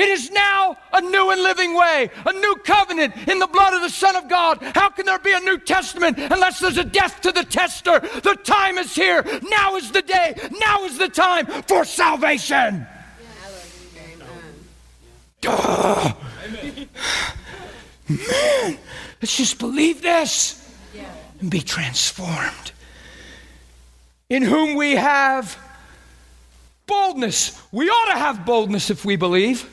It 0.01 0.09
is 0.09 0.31
now 0.31 0.79
a 0.95 1.03
new 1.03 1.31
and 1.31 1.43
living 1.43 1.75
way, 1.75 2.09
a 2.25 2.33
new 2.33 2.57
covenant 2.65 3.15
in 3.29 3.39
the 3.39 3.47
blood 3.47 3.75
of 3.75 3.83
the 3.83 3.91
Son 3.91 4.17
of 4.17 4.31
God. 4.31 4.59
How 4.75 4.89
can 4.89 5.05
there 5.05 5.19
be 5.19 5.33
a 5.33 5.41
New 5.41 5.59
Testament 5.59 6.19
unless 6.19 6.59
there's 6.59 6.79
a 6.79 6.85
death 6.85 7.21
to 7.21 7.33
the 7.33 7.45
tester? 7.45 8.01
The 8.01 8.35
time 8.43 8.79
is 8.79 8.95
here. 8.95 9.23
Now 9.51 9.77
is 9.77 9.91
the 9.91 10.01
day. 10.01 10.37
Now 10.59 10.85
is 10.85 10.97
the 10.97 11.11
time 11.11 11.45
for 11.45 11.85
salvation. 11.85 12.87
Man, 15.45 16.17
let's 19.21 19.37
just 19.37 19.59
believe 19.59 20.01
this 20.01 20.67
and 21.41 21.51
be 21.51 21.61
transformed. 21.61 22.73
In 24.31 24.43
whom 24.45 24.77
we 24.77 24.93
have 24.93 25.59
boldness. 26.87 27.61
We 27.71 27.91
ought 27.91 28.13
to 28.15 28.19
have 28.19 28.47
boldness 28.47 28.89
if 28.89 29.05
we 29.05 29.17
believe. 29.17 29.69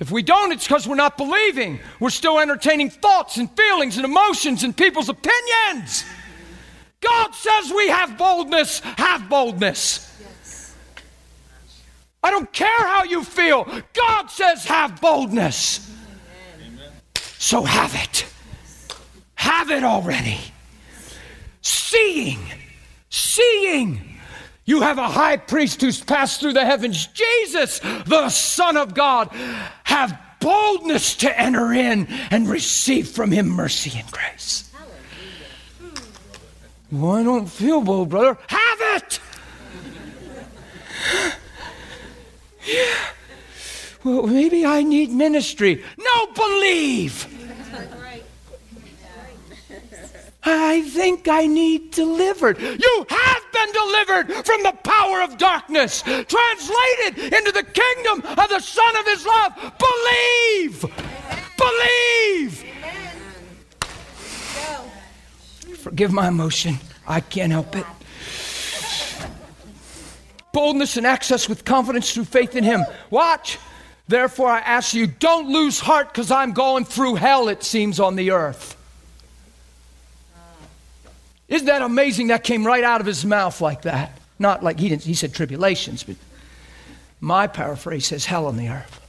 If 0.00 0.10
we 0.10 0.22
don't, 0.22 0.52
it's 0.52 0.66
because 0.66 0.88
we're 0.88 0.96
not 0.96 1.16
believing. 1.16 1.78
We're 2.00 2.10
still 2.10 2.38
entertaining 2.40 2.90
thoughts 2.90 3.36
and 3.36 3.48
feelings 3.56 3.96
and 3.96 4.04
emotions 4.04 4.64
and 4.64 4.76
people's 4.76 5.08
opinions. 5.08 6.04
God 7.00 7.34
says 7.34 7.72
we 7.72 7.88
have 7.88 8.18
boldness, 8.18 8.80
have 8.80 9.28
boldness. 9.28 10.10
I 12.22 12.30
don't 12.30 12.50
care 12.52 12.86
how 12.86 13.04
you 13.04 13.22
feel. 13.22 13.68
God 13.92 14.30
says 14.30 14.64
have 14.64 15.00
boldness. 15.00 15.90
Amen. 16.58 16.90
So 17.38 17.62
have 17.62 17.94
it. 17.94 18.26
Have 19.34 19.70
it 19.70 19.84
already. 19.84 20.40
Seeing, 21.60 22.40
seeing 23.10 24.14
you 24.64 24.80
have 24.80 24.96
a 24.96 25.08
high 25.08 25.36
priest 25.36 25.82
who's 25.82 26.02
passed 26.02 26.40
through 26.40 26.54
the 26.54 26.64
heavens, 26.64 27.06
Jesus, 27.08 27.80
the 27.80 28.30
Son 28.30 28.78
of 28.78 28.94
God. 28.94 29.28
Have 29.94 30.18
boldness 30.40 31.14
to 31.18 31.40
enter 31.40 31.72
in 31.72 32.08
and 32.32 32.48
receive 32.48 33.06
from 33.06 33.30
him 33.30 33.46
mercy 33.48 33.96
and 33.96 34.10
grace. 34.10 34.68
Well, 36.90 37.12
I 37.12 37.22
don't 37.22 37.46
feel 37.46 37.80
bold, 37.80 38.08
brother. 38.08 38.36
Have 38.48 38.78
it! 38.96 39.20
yeah. 42.66 42.94
Well, 44.02 44.26
maybe 44.26 44.66
I 44.66 44.82
need 44.82 45.10
ministry. 45.10 45.84
No, 45.96 46.26
believe. 46.32 47.28
I 50.42 50.82
think 50.82 51.28
I 51.28 51.46
need 51.46 51.92
delivered. 51.92 52.60
You 52.60 53.06
have 53.08 53.43
been 53.54 53.72
delivered 53.72 54.44
from 54.44 54.62
the 54.62 54.72
power 54.82 55.22
of 55.22 55.38
darkness, 55.38 56.02
translated 56.02 57.32
into 57.32 57.52
the 57.52 57.62
kingdom 57.62 58.22
of 58.38 58.48
the 58.48 58.60
Son 58.60 58.96
of 58.96 59.06
His 59.06 59.24
love. 59.24 59.52
Believe! 59.78 60.84
Believe! 61.56 62.64
Forgive 65.78 66.12
my 66.12 66.28
emotion. 66.28 66.78
I 67.06 67.20
can't 67.20 67.52
help 67.52 67.76
it. 67.76 67.86
Boldness 70.52 70.96
and 70.96 71.06
access 71.06 71.48
with 71.48 71.64
confidence 71.64 72.12
through 72.12 72.24
faith 72.24 72.56
in 72.56 72.64
Him. 72.64 72.84
Watch. 73.10 73.58
Therefore, 74.06 74.48
I 74.48 74.60
ask 74.60 74.94
you, 74.94 75.06
don't 75.06 75.48
lose 75.48 75.80
heart 75.80 76.08
because 76.08 76.30
I'm 76.30 76.52
going 76.52 76.84
through 76.84 77.14
hell, 77.16 77.48
it 77.48 77.62
seems, 77.62 77.98
on 77.98 78.16
the 78.16 78.30
earth. 78.32 78.76
Isn't 81.48 81.66
that 81.66 81.82
amazing? 81.82 82.28
That 82.28 82.44
came 82.44 82.66
right 82.66 82.84
out 82.84 83.00
of 83.00 83.06
his 83.06 83.24
mouth 83.24 83.60
like 83.60 83.82
that. 83.82 84.18
Not 84.38 84.62
like 84.62 84.80
he 84.80 84.88
didn't, 84.88 85.02
he 85.02 85.14
said 85.14 85.32
tribulations, 85.32 86.02
but 86.02 86.16
my 87.20 87.46
paraphrase 87.46 88.06
says 88.06 88.24
hell 88.24 88.46
on 88.46 88.56
the 88.56 88.68
earth. 88.68 89.00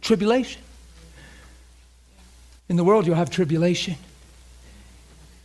Tribulation. 0.00 0.62
In 2.68 2.76
the 2.76 2.84
world, 2.84 3.06
you'll 3.06 3.16
have 3.16 3.30
tribulation, 3.30 3.94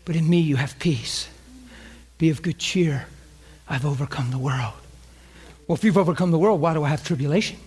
but 0.06 0.16
in 0.16 0.28
me, 0.28 0.40
you 0.40 0.56
have 0.56 0.78
peace. 0.80 1.30
Be 2.18 2.30
of 2.30 2.42
good 2.42 2.58
cheer. 2.58 3.06
I've 3.70 3.86
overcome 3.86 4.32
the 4.32 4.38
world. 4.38 4.74
Well, 5.68 5.76
if 5.76 5.84
you've 5.84 5.98
overcome 5.98 6.32
the 6.32 6.40
world, 6.40 6.60
why 6.60 6.74
do 6.74 6.84
I 6.84 6.90
have 6.90 7.04
tribulation? 7.04 7.58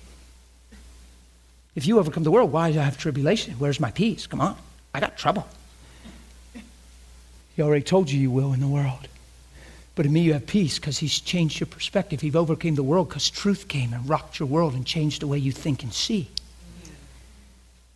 If 1.74 1.86
you 1.86 1.98
overcome 1.98 2.24
the 2.24 2.30
world, 2.30 2.52
why 2.52 2.72
do 2.72 2.78
I 2.78 2.82
have 2.82 2.98
tribulation? 2.98 3.54
Where's 3.54 3.80
my 3.80 3.90
peace? 3.90 4.26
Come 4.26 4.40
on. 4.40 4.56
I 4.92 5.00
got 5.00 5.16
trouble. 5.16 5.48
He 7.54 7.62
already 7.62 7.84
told 7.84 8.10
you 8.10 8.20
you 8.20 8.30
will 8.30 8.52
in 8.52 8.60
the 8.60 8.68
world. 8.68 9.08
But 9.94 10.06
in 10.06 10.12
me, 10.12 10.20
you 10.20 10.32
have 10.32 10.46
peace 10.46 10.78
because 10.78 10.98
He's 10.98 11.20
changed 11.20 11.60
your 11.60 11.68
perspective. 11.68 12.20
He 12.20 12.34
overcame 12.34 12.74
the 12.74 12.82
world 12.82 13.08
because 13.08 13.30
truth 13.30 13.68
came 13.68 13.92
and 13.92 14.08
rocked 14.08 14.40
your 14.40 14.48
world 14.48 14.74
and 14.74 14.84
changed 14.84 15.22
the 15.22 15.28
way 15.28 15.38
you 15.38 15.52
think 15.52 15.82
and 15.82 15.92
see. 15.92 16.28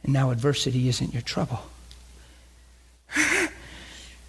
And 0.04 0.12
now 0.12 0.30
adversity 0.30 0.88
isn't 0.88 1.12
your 1.12 1.22
trouble 1.22 1.60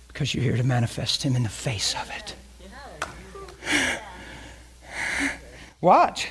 because 0.07 0.33
you're 0.33 0.43
here 0.43 0.57
to 0.57 0.63
manifest 0.63 1.21
Him 1.21 1.35
in 1.35 1.43
the 1.43 1.49
face 1.49 1.93
of 1.93 2.09
it. 2.17 2.35
Watch. 5.81 6.29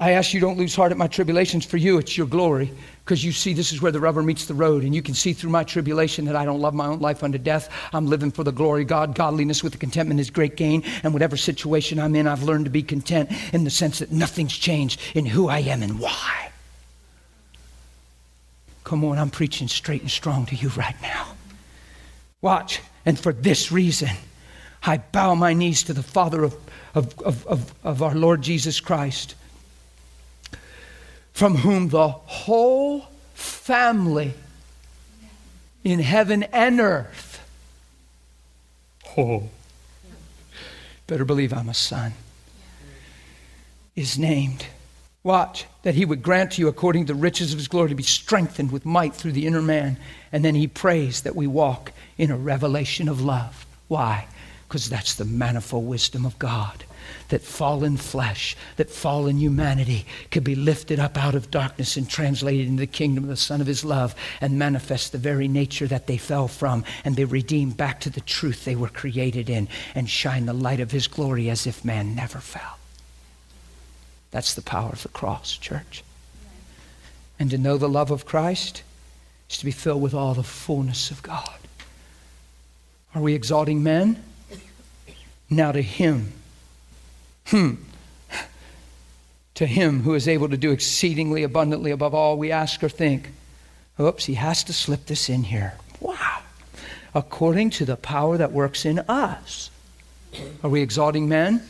I 0.00 0.12
ask 0.12 0.32
you 0.32 0.40
don't 0.40 0.58
lose 0.58 0.74
heart 0.74 0.90
at 0.90 0.98
my 0.98 1.06
tribulations. 1.06 1.66
For 1.66 1.76
you, 1.76 1.98
it's 1.98 2.16
your 2.16 2.26
glory 2.26 2.72
because 3.04 3.24
you 3.24 3.32
see 3.32 3.52
this 3.52 3.72
is 3.72 3.82
where 3.82 3.92
the 3.92 4.00
rubber 4.00 4.22
meets 4.22 4.46
the 4.46 4.54
road, 4.54 4.84
and 4.84 4.94
you 4.94 5.02
can 5.02 5.14
see 5.14 5.32
through 5.32 5.50
my 5.50 5.64
tribulation 5.64 6.26
that 6.26 6.36
I 6.36 6.44
don't 6.44 6.60
love 6.60 6.74
my 6.74 6.86
own 6.86 7.00
life 7.00 7.22
unto 7.22 7.38
death. 7.38 7.68
I'm 7.92 8.06
living 8.06 8.30
for 8.30 8.44
the 8.44 8.52
glory 8.52 8.82
of 8.82 8.88
God. 8.88 9.14
Godliness 9.14 9.62
with 9.62 9.72
the 9.72 9.78
contentment 9.78 10.20
is 10.20 10.30
great 10.30 10.56
gain, 10.56 10.84
and 11.02 11.12
whatever 11.12 11.36
situation 11.36 11.98
I'm 11.98 12.14
in, 12.14 12.26
I've 12.26 12.42
learned 12.42 12.66
to 12.66 12.70
be 12.70 12.82
content 12.82 13.30
in 13.52 13.64
the 13.64 13.70
sense 13.70 13.98
that 13.98 14.12
nothing's 14.12 14.56
changed 14.56 15.00
in 15.14 15.26
who 15.26 15.48
I 15.48 15.58
am 15.60 15.82
and 15.82 15.98
why. 15.98 16.50
Come 18.84 19.04
on, 19.04 19.18
I'm 19.18 19.30
preaching 19.30 19.68
straight 19.68 20.02
and 20.02 20.10
strong 20.10 20.46
to 20.46 20.56
you 20.56 20.68
right 20.70 20.96
now. 21.02 21.34
Watch, 22.42 22.80
and 23.04 23.18
for 23.18 23.32
this 23.32 23.70
reason, 23.70 24.10
I 24.82 24.98
bow 24.98 25.34
my 25.34 25.52
knees 25.52 25.82
to 25.84 25.92
the 25.92 26.02
Father 26.02 26.42
of, 26.42 26.56
of, 26.94 27.18
of, 27.20 27.46
of, 27.46 27.74
of 27.84 28.02
our 28.02 28.14
Lord 28.14 28.42
Jesus 28.42 28.80
Christ 28.80 29.34
from 31.40 31.56
whom 31.56 31.88
the 31.88 32.08
whole 32.08 33.06
family 33.32 34.34
in 35.82 35.98
heaven 35.98 36.42
and 36.42 36.78
earth. 36.78 37.42
Oh, 39.16 39.44
better 41.06 41.24
believe 41.24 41.54
I'm 41.54 41.70
a 41.70 41.72
son. 41.72 42.12
Is 43.96 44.18
named. 44.18 44.66
Watch, 45.22 45.64
that 45.82 45.94
he 45.94 46.04
would 46.04 46.22
grant 46.22 46.52
to 46.52 46.60
you, 46.60 46.68
according 46.68 47.06
to 47.06 47.14
the 47.14 47.18
riches 47.18 47.54
of 47.54 47.58
his 47.58 47.68
glory, 47.68 47.88
to 47.88 47.94
be 47.94 48.02
strengthened 48.02 48.70
with 48.70 48.84
might 48.84 49.14
through 49.14 49.32
the 49.32 49.46
inner 49.46 49.62
man. 49.62 49.96
And 50.32 50.44
then 50.44 50.54
he 50.54 50.66
prays 50.66 51.22
that 51.22 51.34
we 51.34 51.46
walk 51.46 51.92
in 52.18 52.30
a 52.30 52.36
revelation 52.36 53.08
of 53.08 53.22
love. 53.22 53.64
Why? 53.88 54.28
Because 54.68 54.90
that's 54.90 55.14
the 55.14 55.24
manifold 55.24 55.86
wisdom 55.86 56.26
of 56.26 56.38
God 56.38 56.84
that 57.28 57.42
fallen 57.42 57.96
flesh, 57.96 58.56
that 58.76 58.90
fallen 58.90 59.38
humanity 59.38 60.04
could 60.30 60.44
be 60.44 60.54
lifted 60.54 60.98
up 60.98 61.16
out 61.16 61.34
of 61.34 61.50
darkness 61.50 61.96
and 61.96 62.08
translated 62.08 62.66
into 62.66 62.80
the 62.80 62.86
kingdom 62.86 63.24
of 63.24 63.30
the 63.30 63.36
Son 63.36 63.60
of 63.60 63.66
His 63.66 63.84
love 63.84 64.14
and 64.40 64.58
manifest 64.58 65.12
the 65.12 65.18
very 65.18 65.48
nature 65.48 65.86
that 65.86 66.06
they 66.06 66.16
fell 66.16 66.48
from 66.48 66.84
and 67.04 67.16
be 67.16 67.24
redeemed 67.24 67.76
back 67.76 68.00
to 68.00 68.10
the 68.10 68.20
truth 68.20 68.64
they 68.64 68.76
were 68.76 68.88
created 68.88 69.50
in 69.50 69.68
and 69.94 70.08
shine 70.08 70.46
the 70.46 70.52
light 70.52 70.80
of 70.80 70.90
His 70.90 71.06
glory 71.06 71.50
as 71.50 71.66
if 71.66 71.84
man 71.84 72.14
never 72.14 72.38
fell. 72.38 72.78
That's 74.30 74.54
the 74.54 74.62
power 74.62 74.90
of 74.90 75.02
the 75.02 75.08
cross, 75.08 75.56
church. 75.56 76.04
And 77.38 77.50
to 77.50 77.58
know 77.58 77.78
the 77.78 77.88
love 77.88 78.10
of 78.10 78.26
Christ 78.26 78.82
is 79.48 79.58
to 79.58 79.64
be 79.64 79.70
filled 79.70 80.02
with 80.02 80.14
all 80.14 80.34
the 80.34 80.42
fullness 80.42 81.10
of 81.10 81.22
God. 81.22 81.58
Are 83.14 83.22
we 83.22 83.34
exalting 83.34 83.82
men? 83.82 84.22
Now 85.48 85.72
to 85.72 85.82
Him 85.82 86.32
Hmm. 87.50 87.74
To 89.56 89.66
him 89.66 90.02
who 90.02 90.14
is 90.14 90.28
able 90.28 90.48
to 90.48 90.56
do 90.56 90.70
exceedingly 90.70 91.42
abundantly 91.42 91.90
above 91.90 92.14
all 92.14 92.38
we 92.38 92.52
ask 92.52 92.82
or 92.82 92.88
think. 92.88 93.30
Oops, 93.98 94.24
he 94.24 94.34
has 94.34 94.64
to 94.64 94.72
slip 94.72 95.06
this 95.06 95.28
in 95.28 95.42
here. 95.42 95.74
Wow. 96.00 96.42
According 97.14 97.70
to 97.70 97.84
the 97.84 97.96
power 97.96 98.38
that 98.38 98.52
works 98.52 98.86
in 98.86 99.00
us. 99.00 99.70
Are 100.62 100.70
we 100.70 100.80
exalting 100.80 101.28
men? 101.28 101.62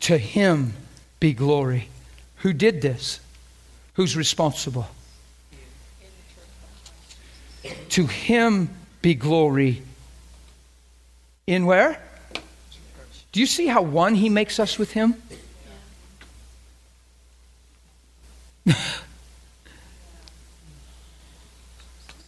To 0.00 0.16
him 0.16 0.72
be 1.18 1.32
glory. 1.32 1.88
Who 2.36 2.52
did 2.52 2.80
this? 2.80 3.18
Who's 3.94 4.16
responsible? 4.16 4.86
To 7.90 8.06
him 8.06 8.70
be 9.02 9.14
glory. 9.14 9.82
In 11.46 11.66
where? 11.66 12.00
Do 13.36 13.40
you 13.40 13.46
see 13.46 13.66
how 13.66 13.82
one 13.82 14.14
he 14.14 14.30
makes 14.30 14.58
us 14.58 14.78
with 14.78 14.92
him? 14.92 15.22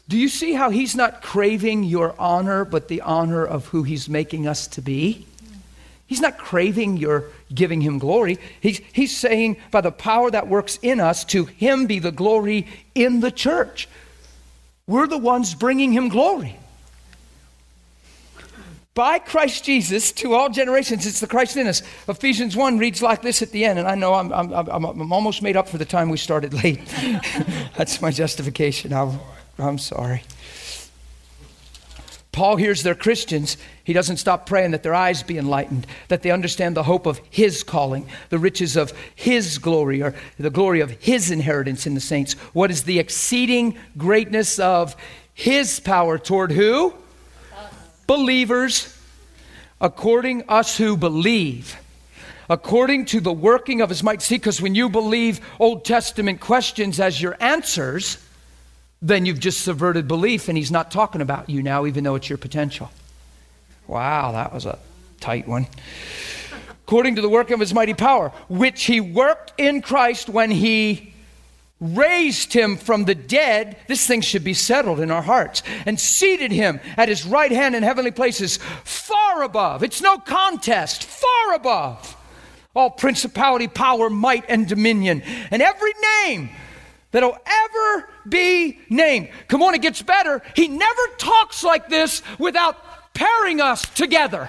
Do 0.06 0.18
you 0.18 0.28
see 0.28 0.52
how 0.52 0.68
he's 0.68 0.94
not 0.94 1.22
craving 1.22 1.84
your 1.84 2.14
honor, 2.18 2.66
but 2.66 2.88
the 2.88 3.00
honor 3.00 3.42
of 3.42 3.68
who 3.68 3.84
he's 3.84 4.10
making 4.10 4.46
us 4.46 4.66
to 4.66 4.82
be? 4.82 5.26
He's 6.06 6.20
not 6.20 6.36
craving 6.36 6.98
your 6.98 7.24
giving 7.54 7.80
him 7.80 7.98
glory. 7.98 8.38
He's, 8.60 8.82
he's 8.92 9.16
saying, 9.16 9.56
by 9.70 9.80
the 9.80 9.90
power 9.90 10.30
that 10.30 10.46
works 10.46 10.78
in 10.82 11.00
us, 11.00 11.24
to 11.24 11.46
him 11.46 11.86
be 11.86 12.00
the 12.00 12.12
glory 12.12 12.66
in 12.94 13.20
the 13.20 13.30
church. 13.30 13.88
We're 14.86 15.06
the 15.06 15.16
ones 15.16 15.54
bringing 15.54 15.92
him 15.92 16.10
glory 16.10 16.58
by 18.98 19.20
Christ 19.20 19.62
Jesus 19.62 20.10
to 20.10 20.34
all 20.34 20.48
generations. 20.50 21.06
It's 21.06 21.20
the 21.20 21.28
Christ 21.28 21.56
in 21.56 21.68
us. 21.68 21.84
Ephesians 22.08 22.56
1 22.56 22.78
reads 22.78 23.00
like 23.00 23.22
this 23.22 23.42
at 23.42 23.52
the 23.52 23.64
end, 23.64 23.78
and 23.78 23.86
I 23.86 23.94
know 23.94 24.12
I'm, 24.12 24.32
I'm, 24.32 24.52
I'm, 24.52 24.84
I'm 24.84 25.12
almost 25.12 25.40
made 25.40 25.56
up 25.56 25.68
for 25.68 25.78
the 25.78 25.84
time 25.84 26.10
we 26.10 26.16
started 26.16 26.52
late. 26.52 26.80
That's 27.76 28.02
my 28.02 28.10
justification. 28.10 28.92
i 28.92 29.16
I'm 29.60 29.78
sorry. 29.78 30.24
Paul 32.32 32.56
hears 32.56 32.82
they're 32.82 32.96
Christians. 32.96 33.56
He 33.84 33.92
doesn't 33.92 34.16
stop 34.16 34.46
praying 34.46 34.72
that 34.72 34.82
their 34.82 34.94
eyes 34.94 35.22
be 35.22 35.38
enlightened, 35.38 35.86
that 36.08 36.22
they 36.22 36.32
understand 36.32 36.76
the 36.76 36.82
hope 36.82 37.06
of 37.06 37.20
his 37.30 37.62
calling, 37.62 38.08
the 38.30 38.38
riches 38.40 38.76
of 38.76 38.92
his 39.14 39.58
glory, 39.58 40.02
or 40.02 40.16
the 40.40 40.50
glory 40.50 40.80
of 40.80 40.90
his 40.90 41.30
inheritance 41.30 41.86
in 41.86 41.94
the 41.94 42.00
saints. 42.00 42.32
What 42.52 42.72
is 42.72 42.82
the 42.82 42.98
exceeding 42.98 43.78
greatness 43.96 44.58
of 44.58 44.96
his 45.34 45.78
power 45.78 46.18
toward 46.18 46.50
who? 46.50 46.94
Believers, 48.08 48.98
according 49.80 50.42
us 50.48 50.76
who 50.76 50.96
believe, 50.96 51.76
according 52.50 53.04
to 53.04 53.20
the 53.20 53.32
working 53.32 53.80
of 53.80 53.90
his 53.90 54.02
might. 54.02 54.20
See, 54.20 54.34
because 54.34 54.60
when 54.60 54.74
you 54.74 54.88
believe 54.88 55.40
Old 55.60 55.84
Testament 55.84 56.40
questions 56.40 56.98
as 56.98 57.22
your 57.22 57.36
answers, 57.38 58.18
then 59.00 59.24
you've 59.26 59.38
just 59.38 59.60
subverted 59.60 60.08
belief, 60.08 60.48
and 60.48 60.58
he's 60.58 60.72
not 60.72 60.90
talking 60.90 61.20
about 61.20 61.48
you 61.48 61.62
now, 61.62 61.86
even 61.86 62.02
though 62.02 62.16
it's 62.16 62.28
your 62.28 62.38
potential. 62.38 62.90
Wow, 63.86 64.32
that 64.32 64.52
was 64.52 64.66
a 64.66 64.80
tight 65.20 65.46
one. 65.46 65.68
According 66.84 67.16
to 67.16 67.22
the 67.22 67.28
work 67.28 67.50
of 67.50 67.60
his 67.60 67.72
mighty 67.72 67.94
power, 67.94 68.30
which 68.48 68.84
he 68.84 69.00
worked 69.00 69.52
in 69.58 69.82
Christ 69.82 70.28
when 70.28 70.50
he 70.50 71.14
raised 71.80 72.52
him 72.52 72.76
from 72.76 73.04
the 73.04 73.14
dead, 73.14 73.76
this 73.86 74.06
thing 74.06 74.20
should 74.20 74.44
be 74.44 74.54
settled 74.54 75.00
in 75.00 75.10
our 75.10 75.22
hearts, 75.22 75.62
and 75.86 75.98
seated 75.98 76.50
him 76.50 76.80
at 76.96 77.08
his 77.08 77.24
right 77.24 77.52
hand 77.52 77.74
in 77.74 77.82
heavenly 77.82 78.10
places, 78.10 78.58
far 78.84 79.42
above. 79.42 79.82
It's 79.82 80.02
no 80.02 80.18
contest, 80.18 81.04
far 81.04 81.54
above 81.54 82.16
all 82.78 82.90
principality, 82.90 83.66
power, 83.66 84.08
might, 84.08 84.44
and 84.48 84.68
dominion, 84.68 85.22
and 85.50 85.60
every 85.60 85.92
name 86.24 86.48
that'll 87.10 87.36
ever 87.44 88.08
be 88.28 88.78
named. 88.88 89.28
Come 89.48 89.62
on, 89.62 89.74
it 89.74 89.82
gets 89.82 90.00
better. 90.00 90.42
He 90.54 90.68
never 90.68 91.02
talks 91.18 91.64
like 91.64 91.88
this 91.88 92.22
without 92.38 93.14
pairing 93.14 93.60
us 93.60 93.82
together. 93.82 94.48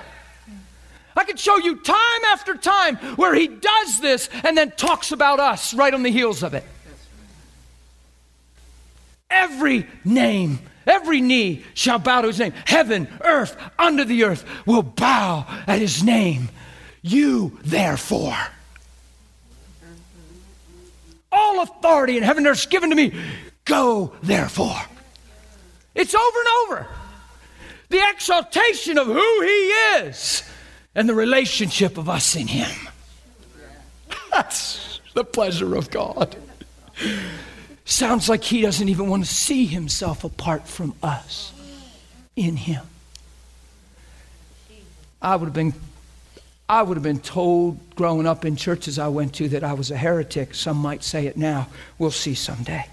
I 1.18 1.24
could 1.24 1.40
show 1.40 1.58
you 1.58 1.78
time 1.78 2.24
after 2.32 2.54
time 2.54 2.98
where 3.16 3.34
he 3.34 3.48
does 3.48 4.00
this 4.00 4.30
and 4.44 4.56
then 4.56 4.72
talks 4.72 5.12
about 5.12 5.40
us 5.40 5.74
right 5.74 5.94
on 5.94 6.04
the 6.04 6.12
heels 6.12 6.44
of 6.44 6.54
it. 6.54 6.64
Every 9.30 9.88
name, 10.04 10.60
every 10.88 11.22
knee 11.22 11.64
shall 11.74 12.00
bow 12.00 12.22
to 12.22 12.28
his 12.28 12.40
name. 12.40 12.54
Heaven, 12.66 13.08
earth, 13.24 13.56
under 13.78 14.04
the 14.04 14.24
earth 14.24 14.46
will 14.66 14.84
bow 14.84 15.46
at 15.68 15.80
his 15.80 16.04
name. 16.04 16.50
You, 17.02 17.58
therefore, 17.64 18.38
all 21.32 21.62
authority 21.62 22.18
in 22.18 22.24
heaven 22.24 22.46
and 22.46 22.52
earth 22.52 22.60
is 22.60 22.66
given 22.66 22.90
to 22.90 22.96
me. 22.96 23.14
Go, 23.66 24.14
therefore. 24.24 24.82
It's 25.96 26.16
over 26.16 26.40
and 26.40 26.48
over. 26.64 26.88
The 27.90 28.02
exaltation 28.10 28.98
of 28.98 29.08
who 29.08 29.42
he 29.42 29.70
is 30.00 30.44
and 30.96 31.08
the 31.08 31.16
relationship 31.16 31.98
of 31.98 32.10
us 32.10 32.36
in 32.36 32.48
him. 32.48 32.90
That's 34.32 35.02
the 35.14 35.24
pleasure 35.24 35.76
of 35.76 35.90
God. 35.90 36.36
Sounds 37.90 38.30
like 38.30 38.44
he 38.44 38.62
doesn't 38.62 38.88
even 38.88 39.10
want 39.10 39.26
to 39.26 39.34
see 39.34 39.66
himself 39.66 40.24
apart 40.24 40.68
from 40.68 40.94
us 41.02 41.52
in 42.36 42.56
him. 42.56 42.86
I 45.20 45.36
would 45.36 45.46
have 45.46 45.56
been 45.56 45.74
I 46.70 46.84
would 46.84 46.98
have 46.98 47.04
been 47.04 47.20
told 47.20 47.80
growing 47.96 48.28
up 48.28 48.46
in 48.46 48.56
churches 48.56 49.00
I 49.00 49.08
went 49.08 49.34
to 49.36 49.50
that 49.50 49.64
I 49.64 49.74
was 49.74 49.90
a 49.90 49.98
heretic. 49.98 50.54
Some 50.54 50.78
might 50.78 51.04
say 51.04 51.26
it 51.26 51.36
now. 51.36 51.68
We'll 51.98 52.12
see 52.12 52.36
someday. 52.36 52.86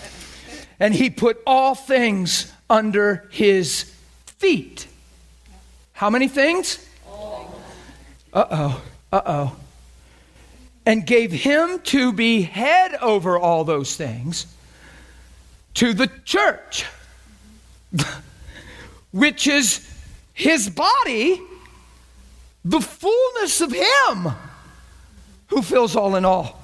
and 0.80 0.94
he 0.94 1.10
put 1.10 1.42
all 1.44 1.74
things 1.74 2.52
under 2.70 3.28
his 3.32 3.92
feet. 4.26 4.86
How 5.92 6.08
many 6.08 6.28
things? 6.28 6.88
Uh 8.32 8.46
oh. 8.48 8.82
Uh 9.12 9.22
oh. 9.26 9.56
And 10.86 11.06
gave 11.06 11.30
him 11.30 11.80
to 11.80 12.12
be 12.12 12.42
head 12.42 12.94
over 12.96 13.38
all 13.38 13.64
those 13.64 13.96
things 13.96 14.46
to 15.74 15.92
the 15.92 16.10
church, 16.24 16.84
which 19.12 19.46
is 19.46 19.86
his 20.32 20.68
body 20.70 21.40
the 22.64 22.80
fullness 22.80 23.60
of 23.60 23.72
Him 23.72 24.28
who 25.48 25.62
fills 25.62 25.96
all 25.96 26.16
in 26.16 26.24
all. 26.24 26.60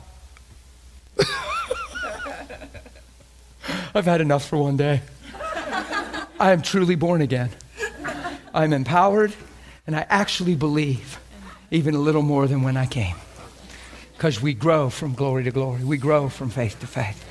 I've 3.95 4.05
had 4.05 4.21
enough 4.21 4.47
for 4.47 4.59
one 4.59 4.77
day. 4.77 5.01
I 6.39 6.53
am 6.53 6.61
truly 6.61 6.95
born 6.97 7.23
again. 7.23 7.51
I'm 8.53 8.73
empowered, 8.73 9.33
and 9.87 9.97
I 9.97 10.07
actually 10.09 10.55
believe 10.55 11.19
even 11.71 11.95
a 11.95 11.99
little 11.99 12.23
more 12.23 12.47
than 12.47 12.63
when 12.63 12.77
I 12.77 12.87
came. 12.87 13.17
Because 14.17 14.41
we 14.41 14.55
grow 14.55 14.89
from 14.89 15.15
glory 15.15 15.45
to 15.45 15.51
glory, 15.51 15.85
we 15.85 15.99
grow 15.99 16.29
from 16.29 16.51
faith 16.51 16.81
to 16.81 16.87
faith. 16.87 17.23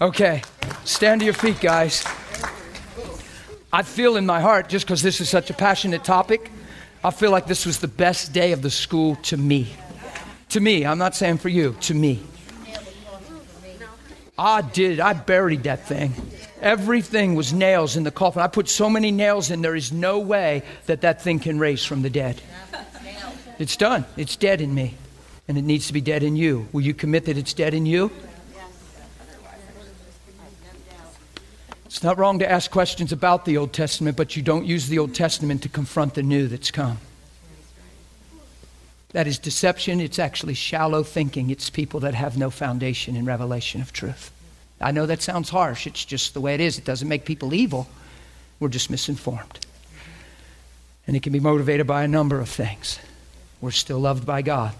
Okay, 0.00 0.42
stand 0.84 1.20
to 1.20 1.24
your 1.24 1.34
feet, 1.34 1.60
guys. 1.60 2.04
I 3.72 3.82
feel 3.82 4.16
in 4.16 4.26
my 4.26 4.40
heart, 4.40 4.68
just 4.68 4.84
because 4.86 5.02
this 5.02 5.20
is 5.20 5.28
such 5.28 5.50
a 5.50 5.54
passionate 5.54 6.04
topic, 6.04 6.50
I 7.04 7.10
feel 7.10 7.30
like 7.30 7.46
this 7.46 7.66
was 7.66 7.78
the 7.78 7.88
best 7.88 8.32
day 8.32 8.52
of 8.52 8.62
the 8.62 8.70
school 8.70 9.16
to 9.16 9.36
me. 9.36 9.68
To 10.50 10.60
me, 10.60 10.84
I'm 10.84 10.98
not 10.98 11.14
saying 11.14 11.38
for 11.38 11.48
you, 11.48 11.76
to 11.82 11.94
me. 11.94 12.22
I 14.38 14.60
did, 14.60 15.00
I 15.00 15.12
buried 15.14 15.62
that 15.64 15.86
thing. 15.86 16.14
Everything 16.60 17.34
was 17.34 17.52
nails 17.52 17.96
in 17.96 18.02
the 18.02 18.10
coffin. 18.10 18.42
I 18.42 18.48
put 18.48 18.68
so 18.68 18.90
many 18.90 19.10
nails 19.10 19.50
in, 19.50 19.62
there 19.62 19.76
is 19.76 19.92
no 19.92 20.18
way 20.18 20.62
that 20.86 21.02
that 21.02 21.22
thing 21.22 21.38
can 21.38 21.58
raise 21.58 21.84
from 21.84 22.02
the 22.02 22.10
dead. 22.10 22.40
It's 23.58 23.76
done. 23.76 24.04
It's 24.16 24.36
dead 24.36 24.60
in 24.60 24.74
me, 24.74 24.94
and 25.48 25.56
it 25.56 25.62
needs 25.62 25.86
to 25.86 25.92
be 25.92 26.00
dead 26.00 26.22
in 26.22 26.36
you. 26.36 26.68
Will 26.72 26.82
you 26.82 26.94
commit 26.94 27.24
that 27.26 27.38
it's 27.38 27.52
dead 27.52 27.74
in 27.74 27.86
you? 27.86 28.10
It's 31.84 32.02
not 32.02 32.18
wrong 32.18 32.40
to 32.40 32.50
ask 32.50 32.70
questions 32.70 33.10
about 33.12 33.46
the 33.46 33.56
Old 33.56 33.72
Testament, 33.72 34.16
but 34.16 34.36
you 34.36 34.42
don't 34.42 34.66
use 34.66 34.88
the 34.88 34.98
Old 34.98 35.14
Testament 35.14 35.62
to 35.62 35.68
confront 35.68 36.14
the 36.14 36.22
new 36.22 36.46
that's 36.46 36.70
come. 36.70 36.98
That 39.10 39.26
is 39.26 39.38
deception. 39.38 40.00
It's 40.00 40.18
actually 40.18 40.52
shallow 40.52 41.02
thinking. 41.02 41.48
It's 41.48 41.70
people 41.70 42.00
that 42.00 42.12
have 42.12 42.36
no 42.36 42.50
foundation 42.50 43.16
in 43.16 43.24
revelation 43.24 43.80
of 43.80 43.92
truth. 43.92 44.30
I 44.78 44.90
know 44.92 45.06
that 45.06 45.22
sounds 45.22 45.48
harsh. 45.48 45.86
It's 45.86 46.04
just 46.04 46.34
the 46.34 46.40
way 46.40 46.52
it 46.52 46.60
is. 46.60 46.76
It 46.76 46.84
doesn't 46.84 47.08
make 47.08 47.24
people 47.24 47.54
evil. 47.54 47.88
We're 48.60 48.68
just 48.68 48.90
misinformed. 48.90 49.64
And 51.06 51.16
it 51.16 51.22
can 51.22 51.32
be 51.32 51.40
motivated 51.40 51.86
by 51.86 52.02
a 52.02 52.08
number 52.08 52.40
of 52.40 52.48
things. 52.50 52.98
We're 53.60 53.70
still 53.70 54.00
loved 54.00 54.26
by 54.26 54.42
God, 54.42 54.74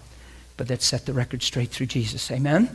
but 0.57 0.67
that 0.67 0.81
set 0.81 1.05
the 1.05 1.13
record 1.13 1.43
straight 1.43 1.69
through 1.69 1.85
Jesus. 1.85 2.29
Amen? 2.31 2.69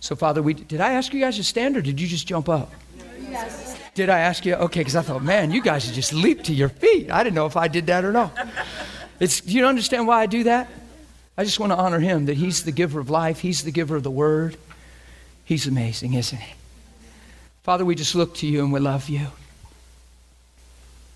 So, 0.00 0.16
Father, 0.16 0.42
we, 0.42 0.54
did 0.54 0.80
I 0.80 0.92
ask 0.92 1.12
you 1.12 1.20
guys 1.20 1.36
to 1.36 1.44
stand 1.44 1.76
or 1.76 1.82
did 1.82 2.00
you 2.00 2.08
just 2.08 2.26
jump 2.26 2.48
up? 2.48 2.72
Yes. 3.28 3.78
Did 3.94 4.08
I 4.08 4.20
ask 4.20 4.46
you? 4.46 4.54
Okay, 4.54 4.80
because 4.80 4.96
I 4.96 5.02
thought, 5.02 5.22
man, 5.22 5.50
you 5.50 5.62
guys 5.62 5.90
just 5.92 6.14
leaped 6.14 6.46
to 6.46 6.54
your 6.54 6.70
feet. 6.70 7.10
I 7.10 7.22
didn't 7.22 7.36
know 7.36 7.46
if 7.46 7.56
I 7.56 7.68
did 7.68 7.86
that 7.86 8.04
or 8.04 8.12
not. 8.12 8.32
It's, 9.20 9.42
do 9.42 9.52
you 9.52 9.66
understand 9.66 10.06
why 10.06 10.22
I 10.22 10.26
do 10.26 10.44
that? 10.44 10.68
I 11.36 11.44
just 11.44 11.60
want 11.60 11.72
to 11.72 11.76
honor 11.76 12.00
him 12.00 12.26
that 12.26 12.38
he's 12.38 12.64
the 12.64 12.72
giver 12.72 12.98
of 12.98 13.10
life, 13.10 13.40
he's 13.40 13.64
the 13.64 13.70
giver 13.70 13.96
of 13.96 14.02
the 14.02 14.10
word. 14.10 14.56
He's 15.44 15.66
amazing, 15.66 16.14
isn't 16.14 16.38
he? 16.38 16.54
Father, 17.62 17.84
we 17.84 17.94
just 17.94 18.14
look 18.14 18.34
to 18.36 18.46
you 18.46 18.62
and 18.62 18.72
we 18.72 18.80
love 18.80 19.08
you. 19.08 19.26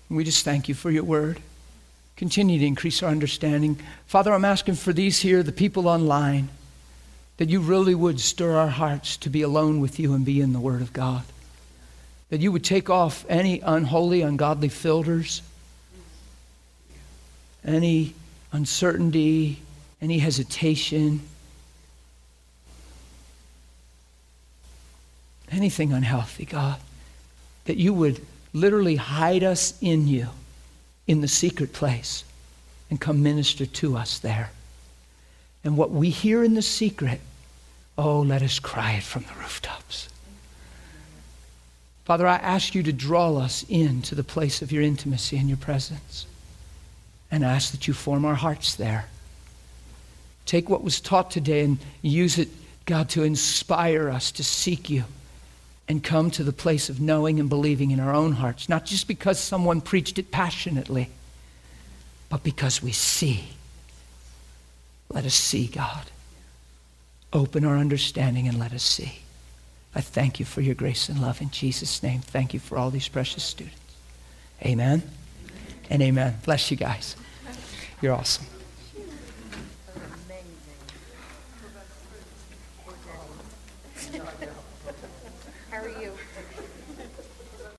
And 0.09 0.17
we 0.17 0.23
just 0.23 0.45
thank 0.45 0.67
you 0.69 0.75
for 0.75 0.91
your 0.91 1.03
word. 1.03 1.39
Continue 2.15 2.59
to 2.59 2.65
increase 2.65 3.03
our 3.03 3.09
understanding. 3.09 3.79
Father, 4.07 4.33
I'm 4.33 4.45
asking 4.45 4.75
for 4.75 4.93
these 4.93 5.19
here, 5.19 5.43
the 5.43 5.51
people 5.51 5.87
online, 5.87 6.49
that 7.37 7.49
you 7.49 7.59
really 7.59 7.95
would 7.95 8.19
stir 8.19 8.55
our 8.55 8.69
hearts 8.69 9.17
to 9.17 9.29
be 9.29 9.41
alone 9.41 9.81
with 9.81 9.99
you 9.99 10.13
and 10.13 10.23
be 10.23 10.39
in 10.39 10.53
the 10.53 10.59
word 10.59 10.81
of 10.81 10.93
God 10.93 11.23
that 12.29 12.41
you 12.41 12.51
would 12.51 12.63
take 12.63 12.89
off 12.89 13.25
any 13.29 13.59
unholy, 13.61 14.21
ungodly 14.21 14.69
filters, 14.69 15.41
any 17.63 18.13
uncertainty, 18.51 19.61
any 20.01 20.19
hesitation, 20.19 21.21
anything 25.51 25.93
unhealthy, 25.93 26.45
God. 26.45 26.79
That 27.65 27.77
you 27.77 27.93
would 27.93 28.21
literally 28.53 28.95
hide 28.95 29.43
us 29.43 29.77
in 29.81 30.07
you 30.07 30.27
in 31.07 31.21
the 31.21 31.27
secret 31.27 31.73
place 31.73 32.23
and 32.89 32.99
come 32.99 33.21
minister 33.21 33.65
to 33.65 33.97
us 33.97 34.19
there. 34.19 34.51
And 35.63 35.77
what 35.77 35.91
we 35.91 36.09
hear 36.09 36.43
in 36.43 36.53
the 36.53 36.61
secret, 36.61 37.19
oh, 37.97 38.19
let 38.21 38.41
us 38.41 38.59
cry 38.59 38.93
it 38.93 39.03
from 39.03 39.23
the 39.23 39.39
rooftops. 39.39 40.09
Father, 42.05 42.27
I 42.27 42.35
ask 42.35 42.75
you 42.75 42.83
to 42.83 42.93
draw 42.93 43.35
us 43.37 43.65
into 43.67 44.13
the 44.13 44.23
place 44.23 44.61
of 44.61 44.71
your 44.71 44.83
intimacy 44.83 45.37
and 45.37 45.47
your 45.47 45.57
presence. 45.57 46.27
And 47.31 47.43
ask 47.43 47.71
that 47.71 47.87
you 47.87 47.93
form 47.95 48.23
our 48.23 48.35
hearts 48.35 48.75
there. 48.75 49.07
Take 50.45 50.69
what 50.69 50.83
was 50.83 51.01
taught 51.01 51.31
today 51.31 51.63
and 51.63 51.79
use 52.03 52.37
it, 52.37 52.49
God, 52.85 53.09
to 53.09 53.23
inspire 53.23 54.09
us 54.09 54.31
to 54.33 54.43
seek 54.43 54.89
you 54.91 55.05
and 55.87 56.03
come 56.03 56.31
to 56.31 56.43
the 56.43 56.53
place 56.53 56.89
of 56.89 56.99
knowing 56.99 57.39
and 57.39 57.49
believing 57.49 57.91
in 57.91 57.99
our 57.99 58.13
own 58.13 58.33
hearts, 58.33 58.67
not 58.67 58.85
just 58.85 59.07
because 59.07 59.39
someone 59.39 59.81
preached 59.81 60.17
it 60.17 60.31
passionately, 60.31 61.09
but 62.29 62.43
because 62.43 62.81
we 62.81 62.91
see. 62.91 63.49
Let 65.09 65.25
us 65.25 65.35
see, 65.35 65.67
God. 65.67 66.09
Open 67.31 67.65
our 67.65 67.77
understanding 67.77 68.47
and 68.47 68.59
let 68.59 68.73
us 68.73 68.83
see. 68.83 69.19
I 69.93 70.01
thank 70.01 70.39
you 70.39 70.45
for 70.45 70.61
your 70.61 70.75
grace 70.75 71.07
and 71.07 71.21
love 71.21 71.41
in 71.41 71.51
Jesus' 71.51 72.01
name. 72.01 72.21
Thank 72.21 72.53
you 72.53 72.59
for 72.59 72.77
all 72.77 72.89
these 72.89 73.07
precious 73.07 73.43
students. 73.43 73.79
Amen 74.61 75.03
and 75.89 76.01
amen. 76.01 76.37
Bless 76.43 76.71
you 76.71 76.77
guys. 76.77 77.15
You're 78.01 78.13
awesome. 78.13 78.54